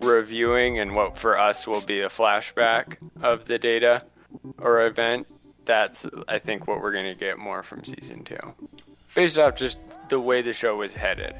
reviewing, 0.00 0.78
and 0.78 0.94
what 0.94 1.18
for 1.18 1.38
us 1.38 1.66
will 1.66 1.82
be 1.82 2.00
a 2.00 2.08
flashback 2.08 2.96
of 3.22 3.46
the 3.46 3.58
data 3.58 4.04
or 4.58 4.86
event. 4.86 5.26
That's 5.64 6.06
I 6.28 6.38
think 6.38 6.66
what 6.66 6.80
we're 6.80 6.92
going 6.92 7.04
to 7.04 7.14
get 7.14 7.38
more 7.38 7.62
from 7.62 7.84
season 7.84 8.24
two 8.24 8.54
based 9.14 9.38
off 9.38 9.56
just 9.56 9.78
the 10.08 10.20
way 10.20 10.42
the 10.42 10.52
show 10.52 10.76
was 10.76 10.94
headed 10.94 11.34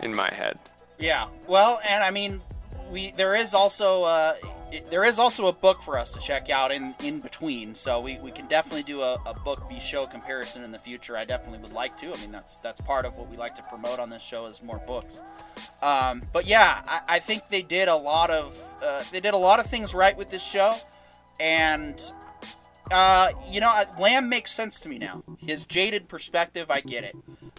in 0.00 0.14
my 0.14 0.28
head. 0.32 0.60
Yeah. 0.98 1.26
Well, 1.48 1.80
and 1.88 2.02
I 2.04 2.10
mean, 2.10 2.40
we 2.90 3.12
there 3.12 3.34
is 3.34 3.54
also 3.54 4.04
uh, 4.04 4.34
there 4.90 5.04
is 5.04 5.18
also 5.18 5.46
a 5.46 5.52
book 5.52 5.82
for 5.82 5.98
us 5.98 6.12
to 6.12 6.20
check 6.20 6.50
out 6.50 6.72
in 6.72 6.94
in 7.02 7.20
between, 7.20 7.74
so 7.74 8.00
we, 8.00 8.18
we 8.18 8.30
can 8.30 8.46
definitely 8.46 8.82
do 8.82 9.02
a, 9.02 9.18
a 9.26 9.34
book 9.40 9.68
v 9.68 9.78
show 9.78 10.06
comparison 10.06 10.62
in 10.62 10.72
the 10.72 10.78
future. 10.78 11.16
I 11.16 11.24
definitely 11.24 11.58
would 11.60 11.72
like 11.72 11.96
to. 11.98 12.12
I 12.12 12.16
mean, 12.18 12.32
that's 12.32 12.58
that's 12.58 12.80
part 12.80 13.04
of 13.04 13.16
what 13.16 13.28
we 13.28 13.36
like 13.36 13.54
to 13.56 13.62
promote 13.62 13.98
on 13.98 14.10
this 14.10 14.22
show 14.22 14.46
is 14.46 14.62
more 14.62 14.78
books. 14.86 15.20
Um, 15.82 16.22
but 16.32 16.46
yeah, 16.46 16.82
I, 16.86 17.16
I, 17.16 17.18
think 17.18 17.48
they 17.48 17.62
did 17.62 17.88
a 17.88 17.96
lot 17.96 18.30
of 18.30 18.60
uh, 18.82 19.02
they 19.10 19.20
did 19.20 19.34
a 19.34 19.38
lot 19.38 19.60
of 19.60 19.66
things 19.66 19.94
right 19.94 20.16
with 20.16 20.30
this 20.30 20.46
show, 20.46 20.76
and 21.40 22.00
uh, 22.92 23.28
you 23.50 23.60
know, 23.60 23.72
Lamb 23.98 24.28
makes 24.28 24.52
sense 24.52 24.80
to 24.80 24.88
me 24.88 24.98
now. 24.98 25.22
His 25.38 25.64
jaded 25.64 26.08
perspective, 26.08 26.70
I 26.70 26.80
get 26.80 27.04
it. 27.04 27.16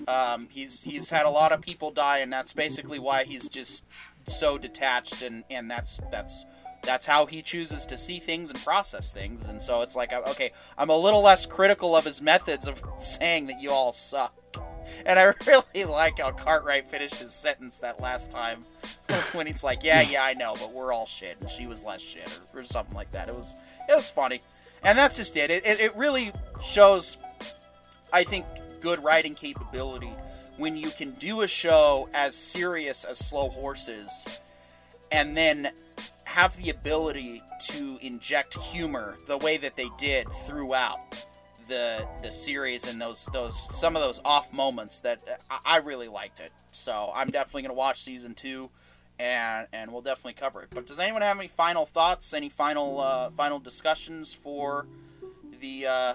Um, 0.07 0.47
he's 0.51 0.83
he's 0.83 1.09
had 1.09 1.25
a 1.25 1.29
lot 1.29 1.51
of 1.51 1.61
people 1.61 1.91
die, 1.91 2.19
and 2.19 2.31
that's 2.31 2.53
basically 2.53 2.99
why 2.99 3.23
he's 3.23 3.49
just 3.49 3.85
so 4.27 4.57
detached, 4.57 5.21
and 5.21 5.43
and 5.49 5.69
that's 5.69 5.99
that's 6.11 6.45
that's 6.83 7.05
how 7.05 7.25
he 7.25 7.41
chooses 7.41 7.85
to 7.85 7.97
see 7.97 8.19
things 8.19 8.49
and 8.49 8.63
process 8.63 9.13
things. 9.13 9.47
And 9.47 9.61
so 9.61 9.81
it's 9.81 9.95
like, 9.95 10.11
okay, 10.11 10.51
I'm 10.77 10.89
a 10.89 10.97
little 10.97 11.21
less 11.21 11.45
critical 11.45 11.95
of 11.95 12.03
his 12.03 12.21
methods 12.21 12.67
of 12.67 12.81
saying 12.97 13.47
that 13.47 13.61
you 13.61 13.71
all 13.71 13.91
suck. 13.91 14.33
And 15.05 15.17
I 15.17 15.33
really 15.47 15.85
like 15.85 16.19
how 16.19 16.31
Cartwright 16.31 16.87
finished 16.87 17.15
his 17.15 17.33
sentence 17.33 17.79
that 17.79 18.01
last 18.01 18.31
time 18.31 18.59
when 19.31 19.47
he's 19.47 19.63
like, 19.63 19.83
"Yeah, 19.83 20.01
yeah, 20.01 20.23
I 20.23 20.33
know, 20.33 20.55
but 20.59 20.73
we're 20.73 20.91
all 20.91 21.05
shit, 21.05 21.37
and 21.39 21.49
she 21.49 21.67
was 21.67 21.83
less 21.85 22.01
shit," 22.01 22.27
or, 22.53 22.59
or 22.59 22.63
something 22.63 22.95
like 22.95 23.11
that. 23.11 23.29
It 23.29 23.35
was 23.35 23.55
it 23.89 23.95
was 23.95 24.09
funny 24.09 24.41
and 24.83 24.97
that's 24.97 25.15
just 25.15 25.35
it. 25.37 25.49
It, 25.49 25.65
it, 25.65 25.79
it 25.79 25.95
really 25.95 26.31
shows, 26.61 27.17
I 28.11 28.23
think, 28.23 28.45
good 28.81 29.03
writing 29.03 29.33
capability 29.33 30.11
when 30.57 30.77
you 30.77 30.89
can 30.89 31.11
do 31.11 31.41
a 31.41 31.47
show 31.47 32.09
as 32.13 32.35
serious 32.35 33.03
as 33.03 33.17
Slow 33.17 33.49
Horses 33.49 34.27
and 35.11 35.35
then 35.35 35.71
have 36.25 36.55
the 36.57 36.69
ability 36.69 37.41
to 37.67 37.97
inject 38.01 38.57
humor 38.57 39.17
the 39.27 39.37
way 39.37 39.57
that 39.57 39.75
they 39.75 39.89
did 39.97 40.27
throughout 40.29 40.99
the 41.67 42.05
the 42.21 42.31
series 42.31 42.87
and 42.87 43.01
those 43.01 43.25
those 43.27 43.57
some 43.73 43.95
of 43.95 44.01
those 44.01 44.19
off 44.25 44.51
moments 44.53 44.99
that 44.99 45.23
I, 45.49 45.59
I 45.65 45.77
really 45.77 46.07
liked 46.07 46.39
it. 46.39 46.51
So 46.71 47.11
I'm 47.13 47.29
definitely 47.29 47.61
gonna 47.63 47.73
watch 47.73 48.01
season 48.01 48.33
two 48.33 48.69
and 49.19 49.67
and 49.71 49.91
we'll 49.91 50.01
definitely 50.01 50.33
cover 50.33 50.61
it. 50.61 50.69
But 50.71 50.85
does 50.85 50.99
anyone 50.99 51.21
have 51.21 51.37
any 51.37 51.47
final 51.47 51.85
thoughts? 51.85 52.33
Any 52.33 52.49
final 52.49 52.99
uh, 52.99 53.29
final 53.31 53.59
discussions 53.59 54.33
for 54.33 54.87
the 55.61 55.85
uh, 55.85 56.13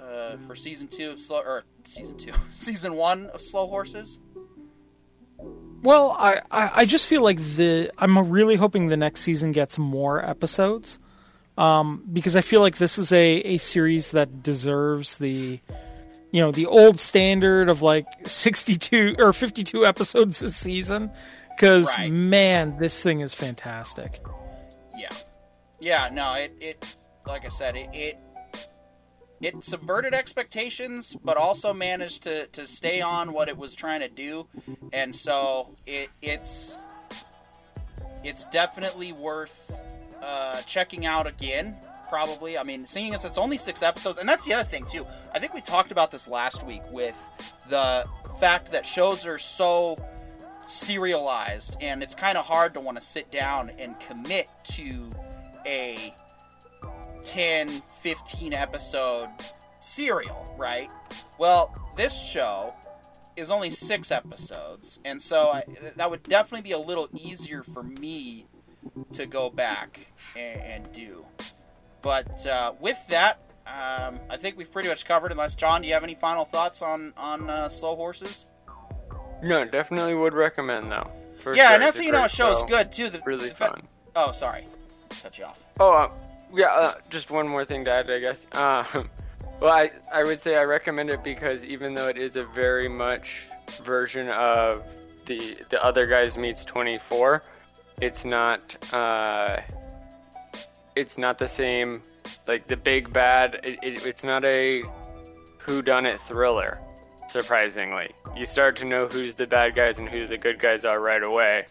uh, 0.00 0.36
for 0.46 0.54
season 0.54 0.88
two 0.88 1.10
of 1.10 1.18
slow 1.18 1.40
or 1.40 1.64
season 1.84 2.16
two 2.16 2.32
season 2.52 2.94
one 2.94 3.26
of 3.26 3.40
Slow 3.40 3.66
Horses? 3.66 4.20
Well, 5.82 6.14
I, 6.18 6.40
I, 6.50 6.70
I 6.74 6.84
just 6.84 7.06
feel 7.06 7.22
like 7.22 7.38
the 7.38 7.90
I'm 7.98 8.30
really 8.30 8.56
hoping 8.56 8.88
the 8.88 8.96
next 8.96 9.22
season 9.22 9.52
gets 9.52 9.78
more 9.78 10.24
episodes, 10.24 10.98
um, 11.56 12.04
because 12.12 12.36
I 12.36 12.42
feel 12.42 12.60
like 12.60 12.76
this 12.76 12.98
is 12.98 13.12
a, 13.12 13.36
a 13.38 13.56
series 13.56 14.10
that 14.10 14.42
deserves 14.42 15.18
the 15.18 15.60
you 16.32 16.40
know 16.40 16.52
the 16.52 16.66
old 16.66 16.98
standard 16.98 17.68
of 17.68 17.82
like 17.82 18.06
62 18.26 19.16
or 19.18 19.32
52 19.32 19.84
episodes 19.86 20.42
a 20.42 20.50
season 20.50 21.10
because 21.54 21.92
right. 21.96 22.12
man 22.12 22.76
this 22.78 23.02
thing 23.02 23.20
is 23.20 23.34
fantastic 23.34 24.20
yeah 24.96 25.12
yeah 25.80 26.08
no 26.12 26.34
it, 26.34 26.54
it 26.60 26.96
like 27.26 27.44
i 27.44 27.48
said 27.48 27.76
it, 27.76 27.88
it 27.92 28.18
it 29.40 29.64
subverted 29.64 30.14
expectations 30.14 31.16
but 31.24 31.36
also 31.36 31.72
managed 31.72 32.22
to, 32.22 32.46
to 32.48 32.66
stay 32.66 33.00
on 33.00 33.32
what 33.32 33.48
it 33.48 33.56
was 33.56 33.74
trying 33.74 34.00
to 34.00 34.08
do 34.08 34.46
and 34.92 35.14
so 35.14 35.68
it, 35.86 36.08
it's 36.22 36.78
it's 38.22 38.44
definitely 38.46 39.12
worth 39.12 39.96
uh, 40.22 40.60
checking 40.62 41.06
out 41.06 41.26
again 41.26 41.76
probably. 42.10 42.58
I 42.58 42.64
mean, 42.64 42.84
seeing 42.84 43.14
as 43.14 43.24
it's 43.24 43.38
only 43.38 43.56
six 43.56 43.82
episodes, 43.82 44.18
and 44.18 44.28
that's 44.28 44.44
the 44.44 44.52
other 44.52 44.64
thing 44.64 44.84
too. 44.84 45.06
I 45.32 45.38
think 45.38 45.54
we 45.54 45.62
talked 45.62 45.92
about 45.92 46.10
this 46.10 46.28
last 46.28 46.66
week 46.66 46.82
with 46.90 47.16
the 47.70 48.04
fact 48.38 48.72
that 48.72 48.84
shows 48.84 49.26
are 49.26 49.38
so 49.38 49.96
serialized, 50.66 51.76
and 51.80 52.02
it's 52.02 52.14
kind 52.14 52.36
of 52.36 52.44
hard 52.44 52.74
to 52.74 52.80
want 52.80 52.98
to 52.98 53.02
sit 53.02 53.30
down 53.30 53.70
and 53.78 53.98
commit 54.00 54.50
to 54.64 55.08
a 55.64 56.14
10, 57.24 57.82
15 57.88 58.52
episode 58.52 59.28
serial, 59.80 60.54
right? 60.58 60.90
Well, 61.38 61.74
this 61.96 62.30
show 62.30 62.74
is 63.36 63.50
only 63.50 63.70
six 63.70 64.10
episodes, 64.10 65.00
and 65.04 65.20
so 65.20 65.50
I, 65.50 65.64
that 65.96 66.10
would 66.10 66.22
definitely 66.24 66.62
be 66.68 66.72
a 66.72 66.78
little 66.78 67.08
easier 67.14 67.62
for 67.62 67.82
me 67.82 68.46
to 69.12 69.26
go 69.26 69.50
back 69.50 70.12
and, 70.36 70.60
and 70.62 70.92
do. 70.92 71.24
But 72.02 72.46
uh, 72.46 72.72
with 72.80 73.06
that, 73.08 73.38
Um, 73.66 74.18
I 74.28 74.36
think 74.36 74.56
we've 74.58 74.72
pretty 74.72 74.88
much 74.88 75.04
covered. 75.04 75.30
Unless 75.32 75.54
John, 75.54 75.82
do 75.82 75.86
you 75.88 75.94
have 75.94 76.02
any 76.02 76.14
final 76.16 76.44
thoughts 76.44 76.82
on 76.82 77.12
on 77.16 77.48
uh, 77.48 77.68
Slow 77.68 77.94
Horses? 77.94 78.46
No, 79.42 79.64
definitely 79.64 80.14
would 80.14 80.34
recommend 80.34 80.90
though. 80.90 81.08
Yeah, 81.38 81.42
sure. 81.54 81.54
and 81.74 81.82
that's 81.82 81.98
how 81.98 82.04
you 82.04 82.10
know 82.12 82.24
a 82.24 82.28
show's 82.28 82.60
show. 82.60 82.66
good 82.66 82.90
too. 82.90 83.10
The, 83.10 83.20
Really 83.24 83.48
the 83.50 83.54
fa- 83.54 83.66
fun. 83.68 83.82
Oh, 84.16 84.32
sorry, 84.32 84.66
cut 85.22 85.38
you 85.38 85.44
off. 85.44 85.62
Oh, 85.78 85.92
uh, 86.04 86.10
yeah. 86.54 86.66
Uh, 86.66 86.94
just 87.08 87.30
one 87.30 87.48
more 87.48 87.64
thing 87.64 87.84
to 87.84 87.92
add, 87.92 88.10
I 88.10 88.18
guess. 88.18 88.46
Um, 88.52 89.10
well, 89.60 89.72
I 89.72 89.90
I 90.12 90.24
would 90.24 90.40
say 90.40 90.56
I 90.56 90.62
recommend 90.62 91.10
it 91.10 91.22
because 91.22 91.64
even 91.64 91.94
though 91.94 92.08
it 92.08 92.18
is 92.18 92.36
a 92.36 92.44
very 92.44 92.88
much 92.88 93.48
version 93.82 94.28
of 94.30 94.82
the 95.26 95.56
the 95.68 95.82
other 95.84 96.06
guys 96.06 96.36
meets 96.38 96.64
24, 96.64 97.42
it's 98.00 98.24
not 98.24 98.76
uh, 98.92 99.60
it's 100.96 101.18
not 101.18 101.38
the 101.38 101.48
same. 101.48 102.02
Like 102.46 102.66
the 102.66 102.76
big 102.76 103.12
bad, 103.12 103.60
it, 103.62 103.78
it, 103.82 104.06
it's 104.06 104.24
not 104.24 104.44
a 104.44 104.82
who 105.58 105.82
done 105.82 106.06
it 106.06 106.20
thriller. 106.20 106.80
Surprisingly, 107.28 108.10
you 108.36 108.44
start 108.44 108.74
to 108.76 108.84
know 108.84 109.06
who's 109.06 109.34
the 109.34 109.46
bad 109.46 109.74
guys 109.74 110.00
and 110.00 110.08
who 110.08 110.26
the 110.26 110.36
good 110.36 110.58
guys 110.58 110.84
are 110.84 111.00
right 111.00 111.22
away, 111.22 111.66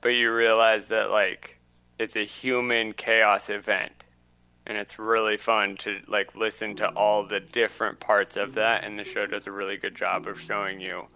but 0.00 0.10
you 0.10 0.32
realize 0.32 0.86
that 0.88 1.10
like 1.10 1.58
it's 1.98 2.14
a 2.14 2.22
human 2.22 2.92
chaos 2.92 3.50
event 3.50 3.95
and 4.66 4.76
it's 4.76 4.98
really 4.98 5.36
fun 5.36 5.76
to 5.76 6.00
like 6.08 6.34
listen 6.34 6.74
to 6.76 6.88
all 6.90 7.26
the 7.26 7.40
different 7.40 8.00
parts 8.00 8.36
of 8.36 8.54
that 8.54 8.84
and 8.84 8.98
the 8.98 9.04
show 9.04 9.26
does 9.26 9.46
a 9.46 9.52
really 9.52 9.76
good 9.76 9.94
job 9.94 10.26
of 10.26 10.40
showing 10.40 10.80
you 10.80 11.06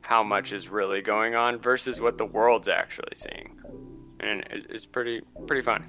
how 0.00 0.22
much 0.22 0.52
is 0.52 0.68
really 0.68 1.00
going 1.02 1.34
on 1.34 1.58
versus 1.58 2.00
what 2.00 2.18
the 2.18 2.26
world's 2.26 2.68
actually 2.68 3.14
seeing 3.14 3.58
and 4.20 4.44
it's 4.50 4.86
pretty 4.86 5.20
pretty 5.46 5.62
fun 5.62 5.84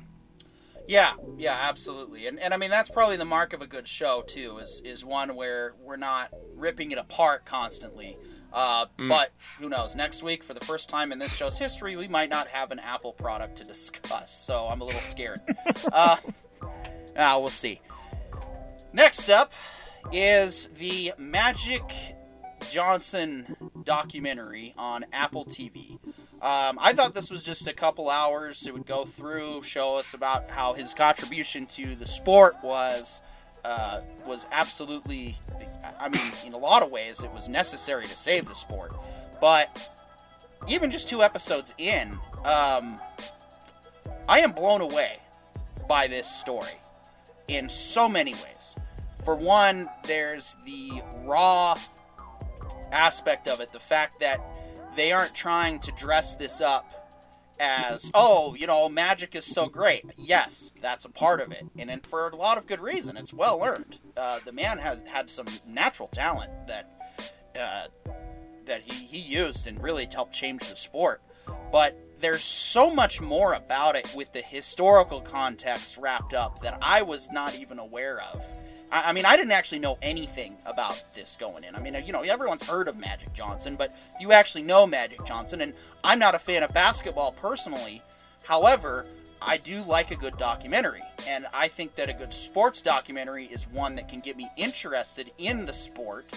Yeah, 0.88 1.14
yeah, 1.38 1.58
absolutely. 1.70 2.28
And 2.28 2.40
and 2.40 2.54
I 2.54 2.58
mean 2.58 2.70
that's 2.70 2.90
probably 2.90 3.18
the 3.18 3.26
mark 3.26 3.52
of 3.54 3.62
a 3.62 3.68
good 3.68 3.88
show 3.90 4.24
too. 4.26 4.60
Is 4.60 4.82
is 4.86 5.04
one 5.04 5.36
where 5.36 5.76
we're 5.82 5.98
not 5.98 6.30
ripping 6.56 6.92
it 6.92 6.98
apart 6.98 7.44
constantly. 7.46 8.16
Uh, 8.54 8.86
But 9.10 9.34
who 9.60 9.68
knows? 9.68 9.96
Next 9.98 10.24
week, 10.24 10.42
for 10.44 10.54
the 10.54 10.62
first 10.66 10.88
time 10.88 11.12
in 11.12 11.20
this 11.20 11.36
show's 11.36 11.58
history, 11.58 11.98
we 11.98 12.08
might 12.08 12.30
not 12.30 12.48
have 12.48 12.72
an 12.72 12.80
Apple 12.80 13.12
product 13.12 13.58
to 13.58 13.66
discuss. 13.66 14.32
So 14.48 14.68
I'm 14.68 14.80
a 14.80 14.86
little 14.86 15.02
scared. 15.02 15.42
uh, 15.92 16.16
ah, 17.18 17.40
we'll 17.40 17.50
see. 17.50 17.82
Next 18.94 19.30
up 19.30 19.54
is 20.12 20.68
the 20.78 21.14
Magic 21.18 21.84
Johnson 22.70 23.56
documentary 23.84 24.74
on 24.78 25.06
Apple 25.14 25.46
TV. 25.46 26.00
Um, 26.42 26.78
I 26.80 26.94
thought 26.94 27.14
this 27.14 27.32
was 27.32 27.44
just 27.44 27.68
a 27.68 27.74
couple 27.74 28.10
hours. 28.10 28.66
It 28.68 28.74
would 28.74 28.86
go 28.86 29.06
through, 29.06 29.64
show 29.64 29.98
us 29.98 30.14
about 30.14 30.50
how 30.50 30.74
his 30.74 30.94
contribution 30.94 31.66
to 31.68 31.96
the 31.96 32.06
sport 32.06 32.56
was 32.64 33.22
uh, 33.66 34.02
was 34.26 34.48
absolutely. 34.52 35.36
I 36.00 36.10
mean, 36.10 36.32
in 36.46 36.54
a 36.54 36.58
lot 36.58 36.84
of 36.84 36.92
ways, 36.92 37.24
it 37.24 37.32
was 37.32 37.50
necessary 37.50 38.08
to 38.08 38.16
save 38.16 38.48
the 38.48 38.56
sport. 38.56 38.94
But 39.42 39.78
even 40.68 40.92
just 40.92 41.08
two 41.08 41.24
episodes 41.24 41.74
in, 41.78 42.14
um, 42.46 43.00
I 44.30 44.40
am 44.40 44.52
blown 44.52 44.82
away 44.82 45.20
by 45.88 46.08
this 46.08 46.28
story 46.28 46.74
in 47.48 47.70
so 47.70 48.08
many 48.10 48.34
ways. 48.34 48.76
For 49.24 49.36
one, 49.36 49.88
there's 50.04 50.56
the 50.66 51.02
raw 51.24 51.78
aspect 52.92 53.48
of 53.48 53.60
it, 53.60 53.70
the 53.70 53.80
fact 53.80 54.20
that 54.20 54.60
they 54.96 55.12
aren't 55.12 55.36
trying 55.36 55.80
to 55.80 55.92
dress 55.92 56.36
this 56.36 56.62
up 56.62 56.94
as, 57.60 58.12
oh, 58.14 58.56
you 58.56 58.68
know, 58.68 58.88
magic 58.88 59.36
is 59.36 59.46
so 59.46 59.68
great. 59.68 60.06
Yes, 60.16 60.72
that's 60.82 61.06
a 61.06 61.10
part 61.10 61.42
of 61.42 61.52
it, 61.52 61.66
and, 61.78 61.90
and 61.90 62.06
for 62.06 62.28
a 62.28 62.36
lot 62.36 62.58
of 62.58 62.68
good 62.68 62.80
reason. 62.80 63.18
It's 63.18 63.34
well 63.34 63.64
earned. 63.64 64.00
Uh, 64.16 64.40
the 64.46 64.52
man 64.52 64.78
has 64.78 65.02
had 65.02 65.30
some 65.30 65.48
natural 65.66 66.08
talent 66.08 66.52
that 66.68 66.90
uh, 67.60 67.88
that 68.66 68.82
he, 68.84 68.94
he 68.94 69.18
used 69.18 69.66
and 69.66 69.82
really 69.82 70.08
helped 70.14 70.34
change 70.34 70.68
the 70.70 70.76
sport. 70.76 71.22
But 71.72 71.98
there's 72.20 72.44
so 72.44 72.94
much 72.94 73.22
more 73.22 73.54
about 73.54 73.96
it 73.96 74.08
with 74.16 74.32
the 74.34 74.42
historical 74.42 75.22
context 75.22 75.98
wrapped 75.98 76.34
up 76.34 76.62
that 76.62 76.78
I 76.82 77.02
was 77.02 77.32
not 77.32 77.56
even 77.56 77.80
aware 77.80 78.22
of. 78.22 78.60
I, 78.92 79.10
I 79.10 79.14
mean, 79.14 79.26
I 79.26 79.36
didn't 79.36 79.52
actually 79.52 79.80
know 79.80 79.98
anything 80.02 80.58
about 80.66 81.04
this 81.14 81.36
going 81.40 81.64
in. 81.64 81.76
I 81.76 81.80
mean, 81.80 81.96
you 82.06 82.14
know, 82.14 82.22
everyone's 82.22 82.64
heard 82.64 82.88
of 82.88 82.98
Magic 82.98 83.34
Johnson, 83.34 83.76
but 83.76 83.94
you 84.20 84.32
actually 84.32 84.64
know 84.64 84.88
Magic 84.88 85.24
Johnson? 85.26 85.62
And 85.62 85.74
I'm 86.04 86.20
not 86.20 86.36
a 86.36 86.40
fan 86.40 86.64
of 86.64 86.74
basketball 86.74 87.32
personally. 87.34 88.02
However, 88.44 89.06
I 89.42 89.58
do 89.58 89.84
like 89.84 90.12
a 90.12 90.16
good 90.16 90.36
documentary, 90.38 91.04
and 91.28 91.46
I 91.54 91.68
think 91.68 91.96
that 91.96 92.10
a 92.10 92.14
good 92.14 92.34
sports 92.34 92.82
documentary 92.82 93.46
is 93.46 93.68
one 93.68 93.94
that 93.96 94.10
can 94.10 94.20
get 94.20 94.36
me 94.36 94.50
interested 94.58 95.32
in 95.38 95.66
the 95.66 95.74
sport 95.74 96.34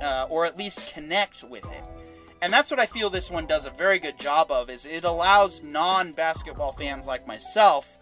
uh, 0.00 0.26
or 0.28 0.46
at 0.46 0.56
least 0.56 0.92
connect 0.92 1.44
with 1.44 1.70
it. 1.70 2.09
And 2.42 2.52
that's 2.52 2.70
what 2.70 2.80
I 2.80 2.86
feel 2.86 3.10
this 3.10 3.30
one 3.30 3.46
does 3.46 3.66
a 3.66 3.70
very 3.70 3.98
good 3.98 4.18
job 4.18 4.50
of 4.50 4.70
is 4.70 4.86
it 4.86 5.04
allows 5.04 5.62
non-basketball 5.62 6.72
fans 6.72 7.06
like 7.06 7.26
myself 7.26 8.00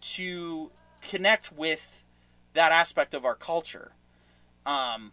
to 0.00 0.70
connect 1.08 1.52
with 1.52 2.04
that 2.54 2.70
aspect 2.70 3.12
of 3.14 3.24
our 3.24 3.34
culture. 3.34 3.92
Um, 4.64 5.12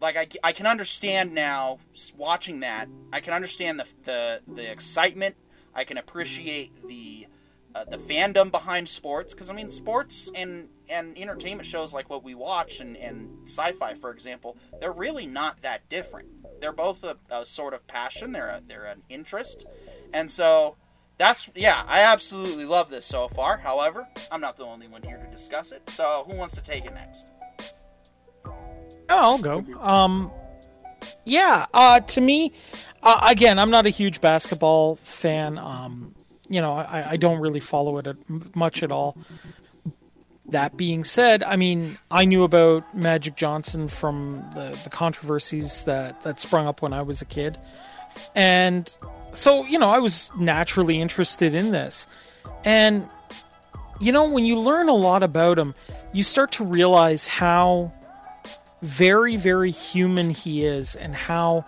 like 0.00 0.16
I, 0.16 0.28
I 0.44 0.52
can 0.52 0.66
understand 0.66 1.34
now 1.34 1.78
watching 2.16 2.60
that. 2.60 2.88
I 3.12 3.20
can 3.20 3.34
understand 3.34 3.80
the 3.80 3.86
the, 4.04 4.40
the 4.46 4.70
excitement. 4.70 5.36
I 5.74 5.84
can 5.84 5.98
appreciate 5.98 6.86
the 6.88 7.26
uh, 7.74 7.84
the 7.84 7.96
fandom 7.96 8.50
behind 8.50 8.88
sports 8.88 9.34
because 9.34 9.50
I 9.50 9.54
mean 9.54 9.70
sports 9.70 10.30
and 10.34 10.68
and 10.88 11.16
entertainment 11.18 11.66
shows 11.66 11.92
like 11.92 12.10
what 12.10 12.24
we 12.24 12.34
watch 12.34 12.80
and, 12.80 12.96
and 12.96 13.46
sci-fi 13.46 13.94
for 13.94 14.10
example 14.10 14.56
they're 14.80 14.90
really 14.90 15.24
not 15.24 15.62
that 15.62 15.88
different 15.88 16.39
they're 16.60 16.72
both 16.72 17.04
a, 17.04 17.16
a 17.30 17.44
sort 17.44 17.74
of 17.74 17.86
passion 17.86 18.32
they're 18.32 18.48
a, 18.48 18.62
they're 18.66 18.84
an 18.84 19.02
interest 19.08 19.66
and 20.12 20.30
so 20.30 20.76
that's 21.18 21.50
yeah 21.54 21.84
I 21.86 22.00
absolutely 22.00 22.64
love 22.64 22.90
this 22.90 23.06
so 23.06 23.28
far 23.28 23.58
however 23.58 24.06
I'm 24.30 24.40
not 24.40 24.56
the 24.56 24.64
only 24.64 24.88
one 24.88 25.02
here 25.02 25.18
to 25.18 25.30
discuss 25.30 25.72
it 25.72 25.88
so 25.90 26.26
who 26.30 26.38
wants 26.38 26.54
to 26.54 26.62
take 26.62 26.84
it 26.84 26.94
next 26.94 27.26
Oh, 29.10 29.18
I'll 29.18 29.38
go. 29.38 29.64
Um, 29.80 30.30
yeah. 31.24 31.66
Uh, 31.74 31.98
to 32.00 32.20
me, 32.20 32.52
uh, 33.02 33.26
again, 33.28 33.58
I'm 33.58 33.70
not 33.70 33.84
a 33.86 33.90
huge 33.90 34.20
basketball 34.20 34.96
fan. 34.96 35.58
Um, 35.58 36.14
you 36.48 36.60
know, 36.60 36.72
I, 36.72 37.10
I 37.10 37.16
don't 37.16 37.40
really 37.40 37.60
follow 37.60 37.98
it 37.98 38.06
much 38.54 38.82
at 38.84 38.92
all. 38.92 39.18
That 40.50 40.76
being 40.76 41.04
said, 41.04 41.42
I 41.42 41.56
mean, 41.56 41.96
I 42.10 42.24
knew 42.24 42.42
about 42.42 42.94
Magic 42.94 43.36
Johnson 43.36 43.86
from 43.88 44.40
the, 44.52 44.78
the 44.84 44.90
controversies 44.90 45.84
that, 45.84 46.22
that 46.22 46.40
sprung 46.40 46.66
up 46.66 46.82
when 46.82 46.92
I 46.92 47.02
was 47.02 47.22
a 47.22 47.24
kid. 47.24 47.56
And 48.34 48.94
so, 49.32 49.64
you 49.64 49.78
know, 49.78 49.88
I 49.88 50.00
was 50.00 50.30
naturally 50.36 51.00
interested 51.00 51.54
in 51.54 51.70
this. 51.70 52.08
And, 52.64 53.06
you 54.00 54.10
know, 54.10 54.30
when 54.32 54.44
you 54.44 54.58
learn 54.58 54.88
a 54.88 54.94
lot 54.94 55.22
about 55.22 55.58
him, 55.58 55.74
you 56.12 56.24
start 56.24 56.50
to 56.52 56.64
realize 56.64 57.28
how 57.28 57.92
very, 58.82 59.36
very 59.36 59.70
human 59.70 60.30
he 60.30 60.64
is, 60.64 60.96
and 60.96 61.14
how, 61.14 61.64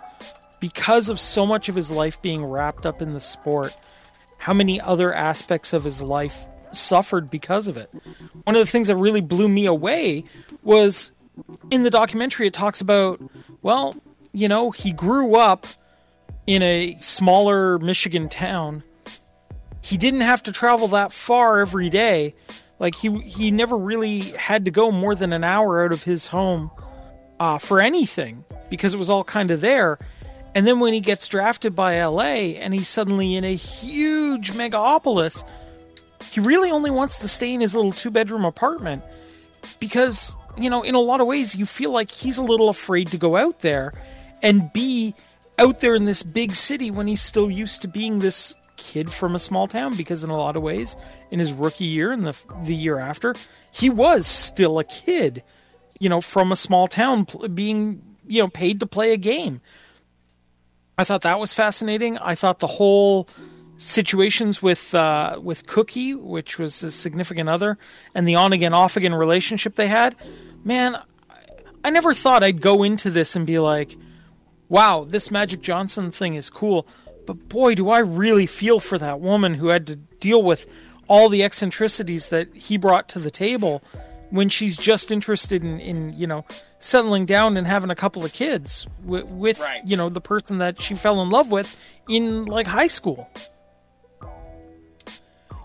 because 0.59 1.09
of 1.09 1.19
so 1.19 1.45
much 1.45 1.69
of 1.69 1.75
his 1.75 1.91
life 1.91 2.21
being 2.21 2.43
wrapped 2.43 2.85
up 2.85 3.01
in 3.01 3.13
the 3.13 3.21
sport, 3.21 3.75
how 4.39 4.53
many 4.53 4.81
other 4.81 5.13
aspects 5.13 5.71
of 5.71 5.83
his 5.83 6.01
life 6.01 6.47
suffered 6.75 7.29
because 7.29 7.67
of 7.67 7.77
it. 7.77 7.89
One 8.43 8.55
of 8.55 8.59
the 8.59 8.69
things 8.71 8.87
that 8.87 8.95
really 8.95 9.21
blew 9.21 9.47
me 9.47 9.65
away 9.65 10.23
was 10.63 11.11
in 11.71 11.83
the 11.83 11.89
documentary, 11.89 12.47
it 12.47 12.53
talks 12.53 12.81
about, 12.81 13.21
well, 13.61 13.95
you 14.33 14.47
know, 14.47 14.71
he 14.71 14.91
grew 14.91 15.35
up 15.35 15.67
in 16.47 16.61
a 16.61 16.97
smaller 16.99 17.79
Michigan 17.79 18.29
town. 18.29 18.83
He 19.81 19.97
didn't 19.97 20.21
have 20.21 20.43
to 20.43 20.51
travel 20.51 20.87
that 20.89 21.11
far 21.11 21.59
every 21.59 21.89
day. 21.89 22.35
Like 22.79 22.95
he 22.95 23.19
he 23.21 23.51
never 23.51 23.77
really 23.77 24.19
had 24.19 24.65
to 24.65 24.71
go 24.71 24.91
more 24.91 25.15
than 25.15 25.31
an 25.31 25.43
hour 25.43 25.85
out 25.85 25.93
of 25.93 26.03
his 26.03 26.27
home 26.27 26.71
uh, 27.39 27.57
for 27.57 27.79
anything 27.79 28.43
because 28.69 28.93
it 28.93 28.97
was 28.97 29.09
all 29.09 29.23
kind 29.23 29.51
of 29.51 29.61
there. 29.61 29.97
And 30.55 30.67
then 30.67 30.79
when 30.79 30.93
he 30.93 30.99
gets 30.99 31.27
drafted 31.27 31.75
by 31.75 32.03
LA 32.03 32.55
and 32.59 32.73
he's 32.73 32.87
suddenly 32.87 33.35
in 33.35 33.43
a 33.43 33.55
huge 33.55 34.51
megapolis, 34.51 35.47
he 36.33 36.39
really 36.39 36.71
only 36.71 36.89
wants 36.89 37.19
to 37.19 37.27
stay 37.27 37.53
in 37.53 37.61
his 37.61 37.75
little 37.75 37.91
two 37.91 38.09
bedroom 38.09 38.43
apartment 38.43 39.03
because, 39.79 40.35
you 40.57 40.69
know, 40.69 40.81
in 40.81 40.95
a 40.95 40.99
lot 40.99 41.21
of 41.21 41.27
ways, 41.27 41.55
you 41.55 41.65
feel 41.65 41.91
like 41.91 42.09
he's 42.09 42.37
a 42.37 42.43
little 42.43 42.69
afraid 42.69 43.11
to 43.11 43.17
go 43.17 43.37
out 43.37 43.59
there 43.59 43.93
and 44.41 44.73
be 44.73 45.13
out 45.59 45.79
there 45.79 45.93
in 45.93 46.05
this 46.05 46.23
big 46.23 46.55
city 46.55 46.89
when 46.89 47.05
he's 47.05 47.21
still 47.21 47.51
used 47.51 47.83
to 47.83 47.87
being 47.87 48.19
this 48.19 48.55
kid 48.77 49.11
from 49.11 49.35
a 49.35 49.39
small 49.39 49.67
town 49.67 49.95
because 49.95 50.23
in 50.23 50.31
a 50.31 50.35
lot 50.35 50.55
of 50.55 50.63
ways 50.63 50.97
in 51.29 51.37
his 51.37 51.53
rookie 51.53 51.85
year 51.85 52.11
and 52.11 52.25
the 52.25 52.35
the 52.63 52.73
year 52.73 52.97
after 52.97 53.35
he 53.71 53.87
was 53.87 54.25
still 54.25 54.79
a 54.79 54.83
kid 54.83 55.43
you 55.99 56.09
know 56.09 56.19
from 56.19 56.51
a 56.51 56.55
small 56.55 56.87
town 56.87 57.25
being 57.53 58.01
you 58.27 58.41
know 58.41 58.47
paid 58.47 58.79
to 58.79 58.87
play 58.87 59.13
a 59.13 59.17
game. 59.17 59.61
I 60.97 61.03
thought 61.03 61.21
that 61.21 61.39
was 61.39 61.53
fascinating. 61.53 62.17
I 62.17 62.35
thought 62.35 62.59
the 62.59 62.67
whole 62.67 63.27
situations 63.83 64.61
with 64.61 64.93
uh, 64.95 65.39
with 65.41 65.67
Cookie, 65.67 66.13
which 66.13 66.57
was 66.57 66.79
his 66.79 66.95
significant 66.95 67.49
other, 67.49 67.77
and 68.15 68.27
the 68.27 68.35
on 68.35 68.53
again 68.53 68.73
off 68.73 68.97
again 68.97 69.13
relationship 69.13 69.75
they 69.75 69.87
had, 69.87 70.15
man, 70.63 70.97
I 71.83 71.89
never 71.89 72.13
thought 72.13 72.43
I'd 72.43 72.61
go 72.61 72.83
into 72.83 73.09
this 73.09 73.35
and 73.35 73.45
be 73.45 73.59
like, 73.59 73.95
"Wow, 74.69 75.05
this 75.07 75.29
Magic 75.29 75.61
Johnson 75.61 76.11
thing 76.11 76.35
is 76.35 76.49
cool." 76.49 76.87
But 77.25 77.49
boy, 77.49 77.75
do 77.75 77.89
I 77.89 77.99
really 77.99 78.45
feel 78.45 78.79
for 78.79 78.97
that 78.97 79.19
woman 79.19 79.53
who 79.55 79.67
had 79.67 79.87
to 79.87 79.95
deal 79.95 80.43
with 80.43 80.67
all 81.07 81.29
the 81.29 81.43
eccentricities 81.43 82.29
that 82.29 82.53
he 82.55 82.77
brought 82.77 83.07
to 83.09 83.19
the 83.19 83.31
table 83.31 83.81
when 84.29 84.49
she's 84.49 84.77
just 84.77 85.11
interested 85.11 85.63
in, 85.63 85.79
in 85.79 86.11
you 86.17 86.25
know 86.27 86.45
settling 86.79 87.25
down 87.25 87.55
and 87.55 87.65
having 87.67 87.89
a 87.89 87.95
couple 87.95 88.25
of 88.25 88.33
kids 88.33 88.87
with, 89.05 89.31
with 89.31 89.59
Right. 89.59 89.81
you 89.85 89.95
know 89.95 90.09
the 90.09 90.21
person 90.21 90.57
that 90.57 90.81
she 90.81 90.95
fell 90.95 91.21
in 91.21 91.29
love 91.29 91.51
with 91.51 91.77
in 92.09 92.45
like 92.45 92.67
high 92.67 92.87
school. 92.87 93.29